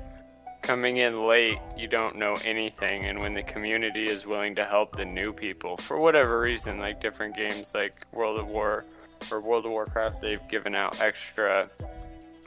coming 0.60 0.98
in 0.98 1.22
late, 1.22 1.56
you 1.74 1.88
don't 1.88 2.16
know 2.16 2.36
anything, 2.44 3.06
and 3.06 3.18
when 3.18 3.32
the 3.32 3.42
community 3.42 4.10
is 4.10 4.26
willing 4.26 4.54
to 4.56 4.64
help 4.66 4.94
the 4.94 5.06
new 5.06 5.32
people 5.32 5.78
for 5.78 5.98
whatever 5.98 6.38
reason, 6.38 6.78
like 6.78 7.00
different 7.00 7.34
games 7.34 7.72
like 7.74 8.06
World 8.12 8.38
of 8.38 8.46
War 8.46 8.84
or 9.32 9.40
World 9.40 9.64
of 9.64 9.72
Warcraft, 9.72 10.20
they've 10.20 10.46
given 10.48 10.74
out 10.74 11.00
extra 11.00 11.70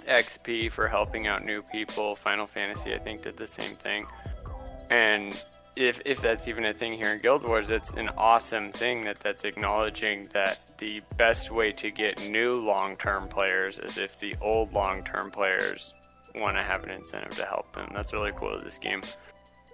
XP 0.08 0.72
for 0.72 0.88
helping 0.88 1.26
out 1.26 1.44
new 1.44 1.64
people. 1.64 2.16
Final 2.16 2.46
Fantasy, 2.46 2.94
I 2.94 3.00
think, 3.00 3.24
did 3.24 3.36
the 3.36 3.48
same 3.48 3.74
thing. 3.74 4.06
And 4.92 5.36
if, 5.76 6.02
if 6.06 6.22
that's 6.22 6.48
even 6.48 6.66
a 6.66 6.74
thing 6.74 6.94
here 6.94 7.10
in 7.10 7.20
Guild 7.20 7.48
Wars, 7.48 7.72
it's 7.72 7.94
an 7.94 8.10
awesome 8.18 8.72
thing 8.72 9.02
that 9.02 9.18
that's 9.18 9.44
acknowledging 9.44 10.28
that 10.34 10.78
the 10.78 11.02
best 11.18 11.52
way 11.52 11.72
to 11.74 11.92
get 11.92 12.30
new 12.30 12.58
long-term 12.58 13.28
players 13.28 13.80
is 13.80 13.98
if 13.98 14.20
the 14.20 14.36
old 14.42 14.74
long-term 14.74 15.32
players 15.32 15.96
want 16.36 16.58
to 16.58 16.64
have 16.64 16.84
an 16.84 16.92
incentive 16.92 17.36
to 17.38 17.46
help 17.46 17.74
them. 17.74 17.90
That's 17.96 18.14
really 18.14 18.32
cool 18.36 18.52
that 18.52 18.64
this 18.64 18.78
game 18.78 19.02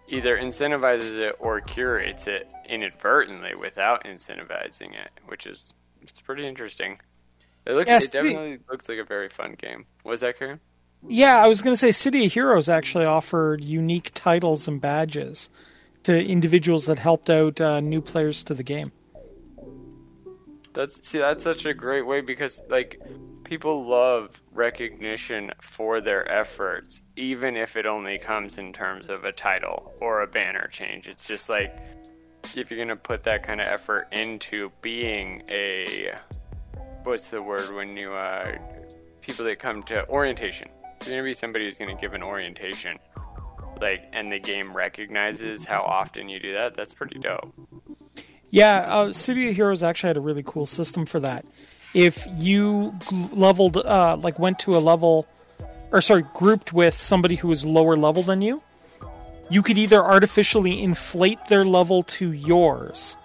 either 0.07 0.37
incentivizes 0.37 1.17
it 1.17 1.35
or 1.39 1.61
curates 1.61 2.27
it 2.27 2.53
inadvertently 2.67 3.53
without 3.59 4.03
incentivizing 4.03 4.93
it, 4.93 5.11
which 5.25 5.47
is 5.47 5.73
it's 6.01 6.19
pretty 6.19 6.45
interesting. 6.45 6.99
It 7.65 7.73
looks 7.73 7.89
Yeah, 7.89 7.97
it 7.97 8.11
definitely 8.11 8.59
looks 8.69 8.87
like 8.87 8.99
a 8.99 9.03
very 9.03 9.29
fun 9.29 9.55
game. 9.57 9.85
Was 10.03 10.21
that 10.21 10.37
Karen? 10.37 10.59
Yeah, 11.07 11.43
I 11.43 11.47
was 11.47 11.61
going 11.61 11.73
to 11.73 11.77
say 11.77 11.91
City 11.91 12.25
of 12.25 12.33
Heroes 12.33 12.69
actually 12.69 13.05
offered 13.05 13.63
unique 13.63 14.11
titles 14.13 14.67
and 14.67 14.79
badges 14.79 15.49
to 16.05 16.23
individuals 16.23 16.85
that 16.85 16.99
helped 16.99 17.31
out 17.31 17.59
uh, 17.59 17.79
new 17.79 17.99
players 17.99 18.43
to 18.43 18.53
the 18.53 18.61
game. 18.61 18.91
That's 20.73 21.07
see, 21.07 21.17
that's 21.17 21.43
such 21.43 21.65
a 21.65 21.73
great 21.73 22.05
way 22.05 22.21
because 22.21 22.61
like 22.69 23.01
people 23.43 23.87
love 23.87 24.39
recognition 24.51 25.51
for 25.61 26.01
their 26.01 26.31
efforts, 26.31 27.01
even 27.15 27.57
if 27.57 27.75
it 27.75 27.87
only 27.87 28.19
comes 28.19 28.59
in 28.59 28.71
terms 28.71 29.09
of 29.09 29.23
a 29.23 29.31
title 29.31 29.93
or 29.99 30.21
a 30.21 30.27
banner 30.27 30.67
change. 30.67 31.07
It's 31.07 31.25
just 31.25 31.49
like 31.49 31.75
if 32.55 32.69
you're 32.69 32.79
gonna 32.79 32.95
put 32.95 33.23
that 33.23 33.41
kind 33.41 33.59
of 33.59 33.65
effort 33.65 34.07
into 34.11 34.71
being 34.81 35.41
a 35.49 36.13
what's 37.03 37.31
the 37.31 37.41
word 37.41 37.73
when 37.73 37.97
you 37.97 38.13
uh 38.13 38.55
people 39.21 39.43
that 39.45 39.57
come 39.57 39.81
to 39.83 40.07
orientation. 40.07 40.67
You're 41.01 41.13
gonna 41.13 41.23
be 41.23 41.33
somebody 41.33 41.65
who's 41.65 41.79
gonna 41.79 41.95
give 41.95 42.13
an 42.13 42.21
orientation. 42.21 42.99
Like 43.81 44.09
and 44.13 44.31
the 44.31 44.39
game 44.39 44.75
recognizes 44.75 45.65
how 45.65 45.81
often 45.81 46.29
you 46.29 46.39
do 46.39 46.53
that, 46.53 46.75
that's 46.75 46.93
pretty 46.93 47.19
dope. 47.19 47.53
Yeah, 48.49 48.85
uh, 48.87 49.11
City 49.11 49.49
of 49.49 49.55
Heroes 49.55 49.83
actually 49.83 50.09
had 50.09 50.17
a 50.17 50.21
really 50.21 50.43
cool 50.45 50.65
system 50.65 51.05
for 51.05 51.19
that. 51.19 51.45
If 51.93 52.25
you 52.35 52.97
leveled, 53.31 53.77
uh, 53.77 54.17
like 54.21 54.39
went 54.39 54.59
to 54.59 54.77
a 54.77 54.79
level, 54.79 55.27
or 55.91 56.01
sorry, 56.01 56.23
grouped 56.33 56.73
with 56.73 56.97
somebody 56.97 57.35
who 57.35 57.47
was 57.47 57.65
lower 57.65 57.95
level 57.95 58.23
than 58.23 58.41
you, 58.41 58.61
you 59.49 59.61
could 59.61 59.77
either 59.77 60.03
artificially 60.03 60.81
inflate 60.81 61.39
their 61.49 61.65
level 61.65 62.03
to 62.03 62.31
yours 62.31 63.17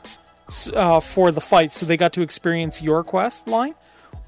uh, 0.75 1.01
for 1.01 1.33
the 1.33 1.41
fight, 1.41 1.73
so 1.73 1.87
they 1.87 1.97
got 1.97 2.13
to 2.15 2.23
experience 2.23 2.83
your 2.83 3.03
quest 3.03 3.49
line, 3.49 3.75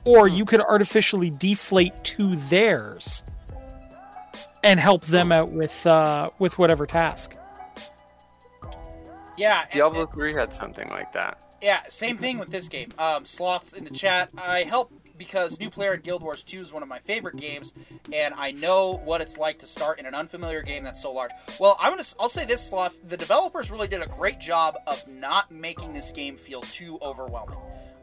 or 0.05 0.29
you 0.29 0.45
could 0.45 0.61
artificially 0.61 1.31
deflate 1.31 1.93
to 2.05 2.37
theirs 2.37 3.23
and 4.63 4.79
help 4.79 5.03
them 5.03 5.33
out 5.33 5.51
with 5.51 5.87
uh, 5.87 6.31
with 6.39 6.59
whatever 6.59 6.87
task. 6.87 7.35
Yeah, 9.37 9.65
Diablo 9.73 10.07
three 10.07 10.35
had 10.35 10.53
something 10.53 10.89
like 10.89 11.13
that. 11.13 11.57
Yeah, 11.63 11.83
same 11.89 12.19
thing 12.19 12.39
with 12.39 12.51
this 12.51 12.69
game. 12.69 12.93
Um, 12.99 13.25
Sloth 13.25 13.75
in 13.75 13.85
the 13.85 13.91
chat. 13.91 14.31
I 14.37 14.63
help 14.63 14.93
because 15.17 15.61
New 15.61 15.71
Player 15.71 15.95
in 15.95 16.01
Guild 16.01 16.23
Wars 16.23 16.43
2 16.43 16.61
is 16.61 16.73
one 16.73 16.83
of 16.83 16.89
my 16.89 16.99
favorite 16.99 17.37
games, 17.37 17.75
and 18.13 18.35
I 18.35 18.51
know 18.51 19.01
what 19.05 19.21
it's 19.21 19.39
like 19.39 19.61
to 19.61 19.67
start 19.67 20.01
in 20.01 20.07
an 20.07 20.15
unfamiliar 20.15 20.63
game 20.63 20.83
that's 20.83 21.01
so 21.01 21.13
large. 21.13 21.31
Well, 21.61 21.77
I'm 21.81 21.93
gonna 21.93 22.03
I'll 22.19 22.29
say 22.29 22.45
this, 22.45 22.69
Sloth. 22.69 22.99
The 23.09 23.17
developers 23.17 23.71
really 23.71 23.89
did 23.89 24.03
a 24.03 24.09
great 24.09 24.41
job 24.41 24.77
of 24.87 25.07
not 25.07 25.53
making 25.53 25.93
this 25.93 26.11
game 26.11 26.37
feel 26.37 26.63
too 26.63 26.99
overwhelming. 27.01 27.59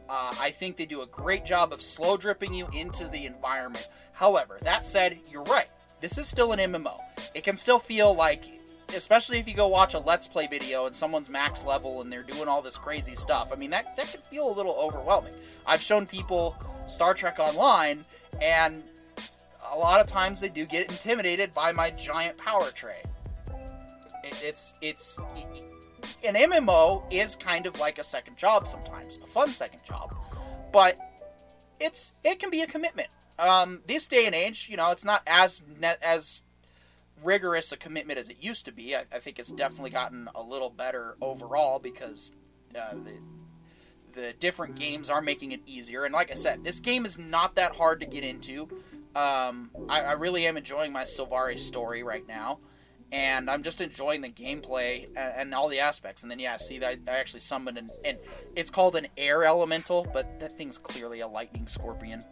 Uh, 0.08 0.34
I 0.40 0.50
think 0.50 0.76
they 0.76 0.86
do 0.86 1.02
a 1.02 1.06
great 1.06 1.44
job 1.44 1.72
of 1.72 1.80
slow 1.80 2.16
dripping 2.16 2.52
you 2.52 2.68
into 2.72 3.06
the 3.06 3.26
environment. 3.26 3.88
However, 4.12 4.58
that 4.62 4.84
said, 4.84 5.20
you're 5.30 5.44
right. 5.44 5.70
This 6.00 6.18
is 6.18 6.26
still 6.26 6.52
an 6.52 6.58
MMO. 6.58 6.98
It 7.34 7.44
can 7.44 7.56
still 7.56 7.78
feel 7.78 8.14
like 8.14 8.60
especially 8.94 9.38
if 9.38 9.48
you 9.48 9.54
go 9.54 9.68
watch 9.68 9.94
a 9.94 9.98
let's 9.98 10.26
play 10.26 10.46
video 10.46 10.86
and 10.86 10.94
someone's 10.94 11.30
max 11.30 11.64
level 11.64 12.00
and 12.00 12.10
they're 12.10 12.22
doing 12.22 12.48
all 12.48 12.62
this 12.62 12.76
crazy 12.76 13.14
stuff. 13.14 13.52
I 13.52 13.56
mean, 13.56 13.70
that 13.70 13.96
that 13.96 14.10
can 14.10 14.20
feel 14.20 14.50
a 14.50 14.54
little 14.54 14.74
overwhelming. 14.74 15.34
I've 15.66 15.80
shown 15.80 16.06
people 16.06 16.56
Star 16.86 17.14
Trek 17.14 17.38
Online, 17.38 18.04
and 18.40 18.82
a 19.70 19.78
lot 19.78 20.00
of 20.00 20.06
times 20.06 20.40
they 20.40 20.48
do 20.48 20.66
get 20.66 20.90
intimidated 20.90 21.52
by 21.52 21.72
my 21.72 21.90
giant 21.90 22.38
power 22.38 22.70
tray. 22.70 23.02
It, 24.24 24.34
it's 24.42 24.74
it's 24.80 25.20
an 26.26 26.34
MMO 26.34 27.02
is 27.12 27.36
kind 27.36 27.66
of 27.66 27.78
like 27.78 27.98
a 27.98 28.04
second 28.04 28.36
job 28.36 28.66
sometimes, 28.66 29.18
a 29.22 29.26
fun 29.26 29.52
second 29.52 29.84
job, 29.84 30.14
but 30.72 30.98
it's 31.80 32.12
it 32.22 32.38
can 32.38 32.50
be 32.50 32.60
a 32.60 32.66
commitment. 32.66 33.08
Um, 33.38 33.80
this 33.86 34.06
day 34.06 34.26
and 34.26 34.34
age, 34.34 34.68
you 34.70 34.76
know, 34.76 34.90
it's 34.90 35.04
not 35.04 35.22
as 35.26 35.62
as 36.02 36.42
rigorous 37.22 37.72
a 37.72 37.76
commitment 37.76 38.18
as 38.18 38.28
it 38.28 38.36
used 38.40 38.64
to 38.66 38.72
be. 38.72 38.94
I, 38.94 39.04
I 39.12 39.18
think 39.18 39.38
it's 39.38 39.50
definitely 39.50 39.90
gotten 39.90 40.28
a 40.34 40.42
little 40.42 40.70
better 40.70 41.16
overall 41.20 41.78
because 41.78 42.32
uh, 42.76 42.94
the 42.94 43.18
the 44.12 44.32
different 44.34 44.76
games 44.76 45.08
are 45.08 45.22
making 45.22 45.52
it 45.52 45.60
easier. 45.66 46.04
And 46.04 46.12
like 46.12 46.30
I 46.30 46.34
said, 46.34 46.64
this 46.64 46.80
game 46.80 47.04
is 47.04 47.18
not 47.18 47.54
that 47.54 47.76
hard 47.76 48.00
to 48.00 48.06
get 48.06 48.24
into. 48.24 48.62
Um, 49.14 49.70
I, 49.88 50.02
I, 50.02 50.12
really 50.12 50.46
am 50.46 50.56
enjoying 50.56 50.92
my 50.92 51.02
Sylvari's 51.02 51.64
story 51.66 52.04
right 52.04 52.26
now, 52.28 52.60
and 53.12 53.50
I'm 53.50 53.62
just 53.62 53.80
enjoying 53.80 54.20
the 54.20 54.28
gameplay 54.28 55.06
and, 55.08 55.34
and 55.36 55.54
all 55.54 55.68
the 55.68 55.80
aspects. 55.80 56.22
And 56.22 56.30
then 56.30 56.38
yeah, 56.38 56.56
see, 56.56 56.82
I, 56.84 56.98
I 57.08 57.18
actually 57.18 57.40
summoned 57.40 57.78
an 57.78 57.90
and 58.04 58.18
it's 58.56 58.70
called 58.70 58.96
an 58.96 59.06
air 59.16 59.44
elemental, 59.44 60.06
but 60.12 60.40
that 60.40 60.52
thing's 60.52 60.78
clearly 60.78 61.20
a 61.20 61.28
lightning 61.28 61.66
scorpion. 61.66 62.22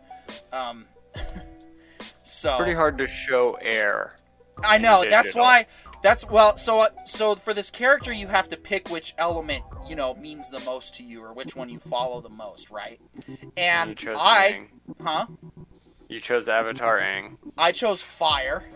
Um, 0.52 0.86
so 2.22 2.56
pretty 2.56 2.74
hard 2.74 2.98
to 2.98 3.06
show 3.06 3.58
air. 3.60 4.14
I 4.62 4.78
know. 4.78 5.04
That's 5.08 5.34
why. 5.34 5.66
That's 6.02 6.28
well. 6.28 6.56
So 6.56 6.80
uh, 6.80 6.88
so 7.04 7.34
for 7.34 7.52
this 7.52 7.70
character, 7.70 8.12
you 8.12 8.28
have 8.28 8.48
to 8.50 8.56
pick 8.56 8.88
which 8.88 9.14
element 9.18 9.64
you 9.88 9.96
know 9.96 10.14
means 10.14 10.50
the 10.50 10.60
most 10.60 10.94
to 10.96 11.02
you, 11.02 11.22
or 11.22 11.32
which 11.32 11.56
one 11.56 11.68
you 11.68 11.78
follow 11.78 12.20
the 12.20 12.28
most, 12.28 12.70
right? 12.70 13.00
And 13.56 13.98
I, 14.16 14.66
Aang. 14.88 15.02
huh? 15.02 15.26
You 16.08 16.20
chose 16.20 16.48
Avatar 16.48 17.00
Aang. 17.00 17.36
I 17.56 17.72
chose 17.72 18.02
fire. 18.02 18.68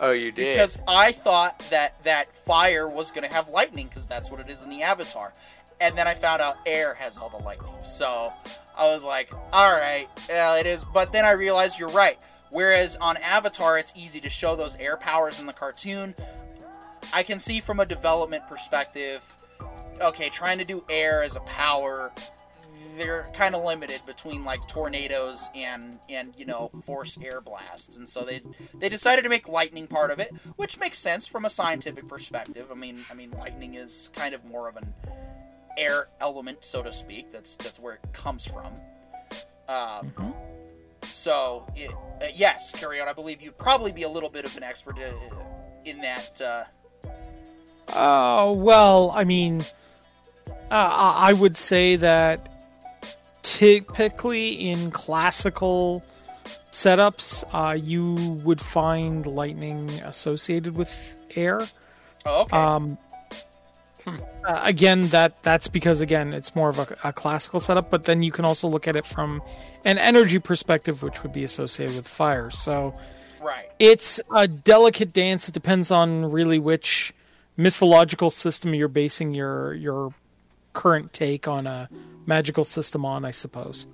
Oh, 0.00 0.12
you 0.12 0.32
did. 0.32 0.50
Because 0.50 0.78
I 0.88 1.12
thought 1.12 1.62
that 1.70 2.02
that 2.02 2.34
fire 2.34 2.88
was 2.88 3.10
gonna 3.10 3.32
have 3.32 3.48
lightning, 3.48 3.88
because 3.88 4.06
that's 4.06 4.30
what 4.30 4.40
it 4.40 4.48
is 4.48 4.64
in 4.64 4.70
the 4.70 4.82
Avatar. 4.82 5.32
And 5.80 5.96
then 5.98 6.06
I 6.06 6.14
found 6.14 6.40
out 6.40 6.56
air 6.66 6.94
has 6.94 7.18
all 7.18 7.28
the 7.28 7.42
lightning. 7.42 7.74
So 7.84 8.32
I 8.76 8.86
was 8.92 9.04
like, 9.04 9.32
all 9.52 9.72
right, 9.72 10.08
yeah, 10.28 10.56
it 10.56 10.66
is. 10.66 10.84
But 10.84 11.12
then 11.12 11.24
I 11.24 11.32
realized 11.32 11.78
you're 11.78 11.88
right 11.88 12.18
Whereas 12.52 12.96
on 12.96 13.16
Avatar, 13.16 13.78
it's 13.78 13.94
easy 13.96 14.20
to 14.20 14.28
show 14.28 14.54
those 14.56 14.76
air 14.76 14.98
powers 14.98 15.40
in 15.40 15.46
the 15.46 15.54
cartoon. 15.54 16.14
I 17.12 17.22
can 17.22 17.38
see 17.38 17.60
from 17.60 17.80
a 17.80 17.86
development 17.86 18.46
perspective, 18.46 19.22
okay, 20.02 20.28
trying 20.28 20.58
to 20.58 20.64
do 20.64 20.84
air 20.90 21.22
as 21.22 21.34
a 21.36 21.40
power, 21.40 22.12
they're 22.96 23.30
kind 23.34 23.54
of 23.54 23.64
limited 23.64 24.00
between 24.06 24.44
like 24.44 24.66
tornadoes 24.68 25.48
and 25.54 25.98
and 26.08 26.34
you 26.36 26.46
know 26.46 26.68
force 26.84 27.18
air 27.22 27.40
blasts, 27.40 27.96
and 27.96 28.08
so 28.08 28.22
they 28.22 28.40
they 28.74 28.88
decided 28.88 29.22
to 29.22 29.28
make 29.28 29.48
lightning 29.48 29.86
part 29.86 30.10
of 30.10 30.18
it, 30.18 30.32
which 30.56 30.78
makes 30.78 30.98
sense 30.98 31.26
from 31.26 31.44
a 31.44 31.50
scientific 31.50 32.08
perspective. 32.08 32.70
I 32.70 32.74
mean, 32.74 33.04
I 33.10 33.14
mean, 33.14 33.30
lightning 33.32 33.74
is 33.74 34.10
kind 34.14 34.34
of 34.34 34.44
more 34.44 34.68
of 34.68 34.76
an 34.76 34.92
air 35.78 36.08
element, 36.20 36.64
so 36.64 36.82
to 36.82 36.92
speak. 36.92 37.30
That's 37.30 37.56
that's 37.56 37.78
where 37.78 37.94
it 37.94 38.12
comes 38.12 38.46
from. 38.46 38.72
Um, 39.68 40.10
mm-hmm. 40.10 40.30
So, 41.08 41.66
it, 41.74 41.90
uh, 41.90 42.26
yes, 42.34 42.72
carry 42.72 43.00
on. 43.00 43.08
I 43.08 43.12
believe 43.12 43.42
you'd 43.42 43.58
probably 43.58 43.92
be 43.92 44.02
a 44.02 44.08
little 44.08 44.30
bit 44.30 44.44
of 44.44 44.56
an 44.56 44.62
expert 44.62 44.98
uh, 44.98 45.12
in 45.84 46.00
that. 46.00 46.40
Uh... 46.40 46.64
Uh, 47.92 48.52
well, 48.52 49.10
I 49.14 49.24
mean, 49.24 49.64
uh, 50.70 51.14
I 51.16 51.32
would 51.32 51.56
say 51.56 51.96
that 51.96 52.51
typically 53.52 54.48
in 54.52 54.90
classical 54.90 56.02
setups, 56.70 57.44
uh, 57.52 57.74
you 57.74 58.14
would 58.44 58.60
find 58.60 59.26
lightning 59.26 59.90
associated 60.04 60.76
with 60.76 61.22
air. 61.36 61.66
Oh, 62.24 62.42
okay. 62.42 62.56
Um, 62.56 62.98
Hmm. 64.04 64.16
Uh, 64.44 64.60
again, 64.64 65.08
that 65.08 65.40
that's 65.44 65.68
because 65.68 66.00
again 66.00 66.32
it's 66.32 66.56
more 66.56 66.68
of 66.68 66.80
a, 66.80 66.88
a, 67.04 67.12
classical 67.12 67.60
setup, 67.60 67.88
but 67.88 68.02
then 68.04 68.22
you 68.24 68.32
can 68.32 68.44
also 68.44 68.66
look 68.66 68.88
at 68.88 68.96
it 68.96 69.06
from 69.06 69.40
an 69.84 69.96
energy 69.96 70.40
perspective, 70.40 71.04
which 71.04 71.22
would 71.22 71.32
be 71.32 71.44
associated 71.44 71.94
with 71.94 72.08
fire. 72.08 72.50
So, 72.50 72.94
right, 73.40 73.66
it's 73.78 74.20
a 74.34 74.48
delicate 74.48 75.12
dance. 75.12 75.48
It 75.48 75.52
depends 75.52 75.92
on 75.92 76.32
really 76.32 76.58
which 76.58 77.14
mythological 77.56 78.30
system 78.30 78.74
you're 78.74 78.88
basing 78.88 79.34
your 79.34 79.72
your 79.74 80.12
current 80.72 81.12
take 81.12 81.46
on 81.48 81.66
a 81.66 81.88
magical 82.26 82.64
system 82.64 83.04
on, 83.04 83.24
I 83.24 83.30
suppose. 83.30 83.86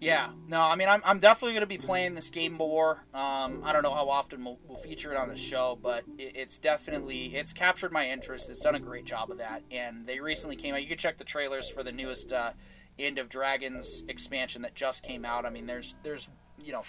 Yeah, 0.00 0.32
no, 0.48 0.60
I 0.60 0.76
mean, 0.76 0.88
I'm, 0.88 1.00
I'm 1.02 1.18
definitely 1.18 1.54
going 1.54 1.62
to 1.62 1.66
be 1.66 1.78
playing 1.78 2.14
this 2.14 2.28
game 2.28 2.52
more. 2.52 3.04
Um, 3.14 3.62
I 3.64 3.72
don't 3.72 3.82
know 3.82 3.94
how 3.94 4.10
often 4.10 4.44
we'll, 4.44 4.58
we'll 4.68 4.76
feature 4.76 5.10
it 5.10 5.16
on 5.16 5.30
the 5.30 5.36
show, 5.36 5.78
but 5.82 6.04
it, 6.18 6.36
it's 6.36 6.58
definitely 6.58 7.34
it's 7.34 7.54
captured 7.54 7.90
my 7.90 8.06
interest. 8.06 8.50
It's 8.50 8.60
done 8.60 8.74
a 8.74 8.80
great 8.80 9.06
job 9.06 9.30
of 9.30 9.38
that, 9.38 9.62
and 9.70 10.06
they 10.06 10.20
recently 10.20 10.56
came 10.56 10.74
out. 10.74 10.82
You 10.82 10.88
can 10.88 10.98
check 10.98 11.16
the 11.16 11.24
trailers 11.24 11.70
for 11.70 11.82
the 11.82 11.92
newest 11.92 12.34
uh, 12.34 12.52
End 12.98 13.18
of 13.18 13.30
Dragons 13.30 14.04
expansion 14.06 14.60
that 14.62 14.74
just 14.74 15.02
came 15.02 15.24
out. 15.24 15.46
I 15.46 15.50
mean, 15.50 15.64
there's 15.64 15.94
there's 16.02 16.30
you 16.62 16.72
know 16.72 16.82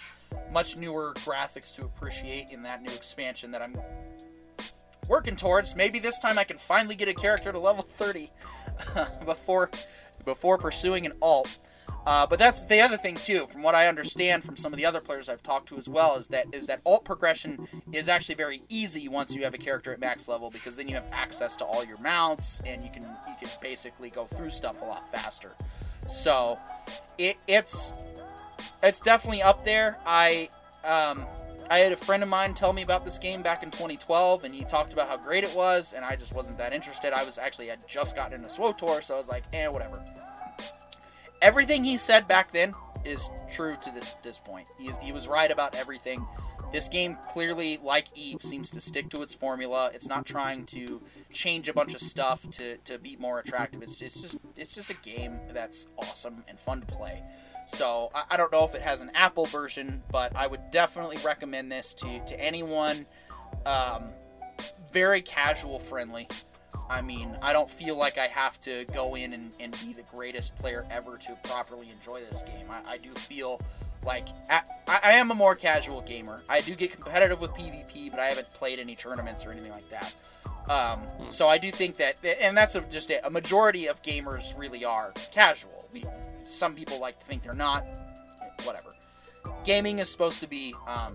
much 0.52 0.76
newer 0.76 1.14
graphics 1.24 1.74
to 1.76 1.84
appreciate 1.84 2.50
in 2.50 2.62
that 2.64 2.82
new 2.82 2.92
expansion 2.92 3.50
that 3.52 3.62
I'm 3.62 3.78
working 5.08 5.36
towards. 5.36 5.76
Maybe 5.76 5.98
this 5.98 6.18
time 6.18 6.38
I 6.38 6.44
can 6.44 6.58
finally 6.58 6.94
get 6.94 7.08
a 7.08 7.14
character 7.14 7.52
to 7.52 7.58
level 7.58 7.82
30 7.82 8.30
before 9.24 9.70
before 10.24 10.58
pursuing 10.58 11.06
an 11.06 11.12
alt. 11.22 11.58
Uh, 12.06 12.24
but 12.24 12.38
that's 12.38 12.64
the 12.64 12.80
other 12.80 12.96
thing 12.96 13.16
too, 13.16 13.48
from 13.48 13.62
what 13.62 13.74
I 13.74 13.88
understand 13.88 14.44
from 14.44 14.56
some 14.56 14.72
of 14.72 14.76
the 14.76 14.84
other 14.84 15.00
players 15.00 15.28
I've 15.28 15.42
talked 15.42 15.68
to 15.68 15.76
as 15.76 15.88
well, 15.88 16.16
is 16.16 16.28
that 16.28 16.46
is 16.52 16.68
that 16.68 16.80
alt 16.86 17.04
progression 17.04 17.66
is 17.92 18.08
actually 18.08 18.36
very 18.36 18.62
easy 18.68 19.08
once 19.08 19.34
you 19.34 19.42
have 19.42 19.54
a 19.54 19.58
character 19.58 19.92
at 19.92 19.98
max 19.98 20.28
level 20.28 20.48
because 20.50 20.76
then 20.76 20.86
you 20.86 20.94
have 20.94 21.08
access 21.12 21.56
to 21.56 21.64
all 21.64 21.84
your 21.84 21.98
mounts 22.00 22.62
and 22.64 22.80
you 22.82 22.90
can 22.90 23.02
you 23.02 23.34
can 23.40 23.48
basically 23.60 24.10
go 24.10 24.24
through 24.24 24.50
stuff 24.50 24.82
a 24.82 24.84
lot 24.84 25.10
faster. 25.10 25.56
So 26.06 26.58
it, 27.18 27.38
it's 27.48 27.94
it's 28.84 29.00
definitely 29.00 29.42
up 29.42 29.64
there. 29.64 29.98
I 30.06 30.48
um, 30.84 31.26
I 31.68 31.78
had 31.78 31.92
a 31.92 31.96
friend 31.96 32.22
of 32.22 32.28
mine 32.28 32.54
tell 32.54 32.72
me 32.72 32.82
about 32.82 33.04
this 33.04 33.18
game 33.18 33.42
back 33.42 33.62
in 33.62 33.70
2012, 33.70 34.44
and 34.44 34.54
he 34.54 34.64
talked 34.64 34.92
about 34.92 35.08
how 35.08 35.16
great 35.16 35.42
it 35.42 35.54
was, 35.54 35.94
and 35.94 36.04
I 36.04 36.14
just 36.14 36.34
wasn't 36.34 36.58
that 36.58 36.72
interested. 36.72 37.12
I 37.12 37.24
was 37.24 37.38
actually 37.38 37.66
had 37.68 37.86
just 37.88 38.14
gotten 38.14 38.34
into 38.34 38.48
SWTOR, 38.48 39.02
so 39.02 39.14
I 39.14 39.18
was 39.18 39.28
like, 39.28 39.44
eh, 39.52 39.66
whatever. 39.66 40.02
everything 41.42 41.84
he 41.84 41.96
said 41.96 42.28
back 42.28 42.52
then 42.52 42.72
is 43.04 43.30
true 43.50 43.76
to 43.82 43.90
this 43.92 44.10
this 44.22 44.38
point. 44.38 44.68
He, 44.78 44.90
he 45.02 45.12
was 45.12 45.28
right 45.28 45.50
about 45.50 45.74
everything. 45.74 46.26
This 46.72 46.88
game 46.88 47.16
clearly, 47.30 47.78
like 47.82 48.08
Eve, 48.16 48.42
seems 48.42 48.70
to 48.70 48.80
stick 48.80 49.08
to 49.10 49.22
its 49.22 49.32
formula. 49.32 49.90
It's 49.94 50.08
not 50.08 50.26
trying 50.26 50.66
to 50.66 51.00
change 51.32 51.68
a 51.68 51.72
bunch 51.72 51.94
of 51.94 52.00
stuff 52.00 52.48
to, 52.50 52.76
to 52.78 52.98
be 52.98 53.16
more 53.16 53.38
attractive. 53.38 53.82
It's, 53.82 54.02
it's 54.02 54.20
just 54.20 54.38
it's 54.56 54.74
just 54.74 54.90
a 54.90 54.94
game 54.94 55.38
that's 55.52 55.86
awesome 55.96 56.44
and 56.48 56.58
fun 56.58 56.80
to 56.80 56.86
play. 56.86 57.22
So 57.66 58.10
I, 58.14 58.24
I 58.30 58.36
don't 58.36 58.50
know 58.52 58.64
if 58.64 58.74
it 58.74 58.82
has 58.82 59.02
an 59.02 59.10
Apple 59.14 59.46
version, 59.46 60.02
but 60.10 60.34
I 60.34 60.46
would 60.46 60.70
definitely 60.70 61.18
recommend 61.24 61.70
this 61.70 61.94
to 61.94 62.24
to 62.24 62.40
anyone. 62.40 63.06
Um, 63.64 64.04
very 64.92 65.20
casual 65.20 65.78
friendly. 65.78 66.28
I 66.88 67.02
mean, 67.02 67.36
I 67.42 67.52
don't 67.52 67.68
feel 67.68 67.96
like 67.96 68.16
I 68.16 68.26
have 68.28 68.60
to 68.60 68.84
go 68.94 69.16
in 69.16 69.32
and, 69.32 69.56
and 69.58 69.76
be 69.84 69.92
the 69.92 70.04
greatest 70.14 70.56
player 70.56 70.86
ever 70.90 71.16
to 71.18 71.36
properly 71.42 71.90
enjoy 71.90 72.20
this 72.30 72.42
game. 72.42 72.66
I, 72.70 72.92
I 72.92 72.96
do 72.96 73.12
feel 73.12 73.60
like 74.04 74.26
I, 74.48 74.62
I 74.86 75.12
am 75.12 75.32
a 75.32 75.34
more 75.34 75.56
casual 75.56 76.00
gamer. 76.02 76.42
I 76.48 76.60
do 76.60 76.76
get 76.76 76.92
competitive 76.92 77.40
with 77.40 77.50
PvP, 77.52 78.10
but 78.10 78.20
I 78.20 78.26
haven't 78.26 78.50
played 78.52 78.78
any 78.78 78.94
tournaments 78.94 79.44
or 79.44 79.50
anything 79.50 79.72
like 79.72 79.90
that. 79.90 80.14
Um, 80.70 81.02
so 81.28 81.48
I 81.48 81.58
do 81.58 81.70
think 81.72 81.96
that, 81.96 82.24
and 82.24 82.56
that's 82.56 82.76
just 82.88 83.10
a, 83.10 83.24
a 83.26 83.30
majority 83.30 83.88
of 83.88 84.02
gamers 84.02 84.56
really 84.58 84.84
are 84.84 85.12
casual. 85.32 85.88
We, 85.92 86.04
some 86.48 86.74
people 86.74 87.00
like 87.00 87.20
to 87.20 87.26
think 87.26 87.42
they're 87.42 87.54
not. 87.54 87.84
Whatever. 88.64 88.90
Gaming 89.64 89.98
is 89.98 90.10
supposed 90.10 90.40
to 90.40 90.46
be. 90.46 90.74
Um, 90.86 91.14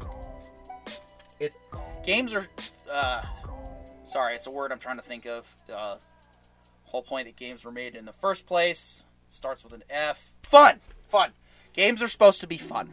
it 1.40 1.54
games 2.04 2.34
are. 2.34 2.48
Uh, 2.92 3.24
sorry, 4.04 4.36
it's 4.36 4.48
a 4.48 4.52
word 4.52 4.72
I'm 4.72 4.80
trying 4.80 4.98
to 4.98 5.02
think 5.02 5.26
of. 5.26 5.54
The 5.68 5.78
uh, 5.78 5.98
whole 6.84 7.02
point 7.02 7.26
that 7.26 7.36
games 7.36 7.66
were 7.66 7.72
made 7.72 7.96
in 7.96 8.06
the 8.06 8.14
first 8.14 8.46
place 8.46 9.06
starts 9.28 9.64
with 9.64 9.74
an 9.74 9.84
F. 9.90 10.34
Fun, 10.44 10.80
fun. 11.08 11.32
Games 11.74 12.04
are 12.04 12.08
supposed 12.08 12.42
to 12.42 12.48
be 12.48 12.58
fun, 12.58 12.90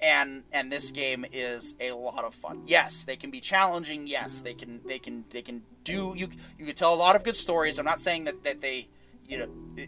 and 0.00 0.44
and 0.52 0.72
this 0.72 0.90
game 0.90 1.26
is 1.32 1.74
a 1.80 1.92
lot 1.92 2.24
of 2.24 2.34
fun. 2.34 2.62
Yes, 2.66 3.04
they 3.04 3.16
can 3.16 3.30
be 3.30 3.40
challenging. 3.40 4.06
Yes, 4.06 4.40
they 4.40 4.54
can 4.54 4.80
they 4.86 4.98
can 4.98 5.24
they 5.30 5.42
can 5.42 5.62
do. 5.84 6.14
You 6.16 6.28
you 6.58 6.64
can 6.64 6.74
tell 6.74 6.94
a 6.94 6.96
lot 6.96 7.14
of 7.14 7.24
good 7.24 7.36
stories. 7.36 7.78
I'm 7.78 7.84
not 7.84 8.00
saying 8.00 8.24
that 8.24 8.42
that 8.44 8.60
they 8.60 8.88
you 9.28 9.38
know 9.38 9.86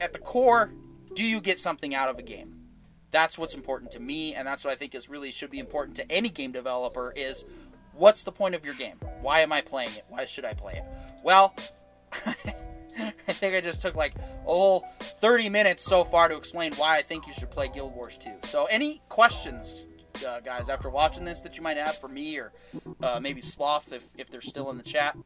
at 0.00 0.12
the 0.12 0.18
core, 0.18 0.72
do 1.16 1.24
you 1.24 1.40
get 1.40 1.58
something 1.58 1.94
out 1.94 2.08
of 2.08 2.18
a 2.18 2.22
game? 2.22 2.54
That's 3.10 3.38
what's 3.38 3.54
important 3.54 3.90
to 3.92 4.00
me, 4.00 4.34
and 4.34 4.46
that's 4.46 4.64
what 4.64 4.72
I 4.72 4.76
think 4.76 4.94
is 4.94 5.08
really 5.08 5.32
should 5.32 5.50
be 5.50 5.58
important 5.58 5.96
to 5.96 6.10
any 6.12 6.28
game 6.28 6.52
developer 6.52 7.12
is 7.16 7.44
what's 7.94 8.22
the 8.24 8.32
point 8.32 8.54
of 8.54 8.64
your 8.64 8.74
game? 8.74 8.96
Why 9.22 9.40
am 9.40 9.50
I 9.52 9.62
playing 9.62 9.90
it? 9.94 10.04
Why 10.08 10.24
should 10.26 10.44
I 10.44 10.52
play 10.52 10.74
it? 10.74 10.84
Well, 11.24 11.54
I 12.18 13.32
think 13.32 13.54
I 13.54 13.60
just 13.60 13.80
took 13.82 13.94
like 13.96 14.14
a 14.16 14.20
whole 14.44 14.86
30 15.00 15.48
minutes 15.48 15.82
so 15.82 16.04
far 16.04 16.28
to 16.28 16.36
explain 16.36 16.72
why 16.74 16.96
I 16.98 17.02
think 17.02 17.26
you 17.26 17.32
should 17.32 17.50
play 17.50 17.68
Guild 17.68 17.94
Wars 17.94 18.18
2. 18.18 18.30
So, 18.42 18.66
any 18.66 19.00
questions, 19.08 19.86
uh, 20.26 20.40
guys, 20.40 20.68
after 20.68 20.88
watching 20.90 21.24
this 21.24 21.40
that 21.42 21.56
you 21.56 21.62
might 21.62 21.76
have 21.78 21.98
for 21.98 22.08
me 22.08 22.38
or 22.38 22.52
uh, 23.02 23.18
maybe 23.20 23.40
Sloth 23.40 23.92
if, 23.92 24.04
if 24.18 24.30
they're 24.30 24.40
still 24.40 24.70
in 24.70 24.76
the 24.76 24.82
chat? 24.82 25.16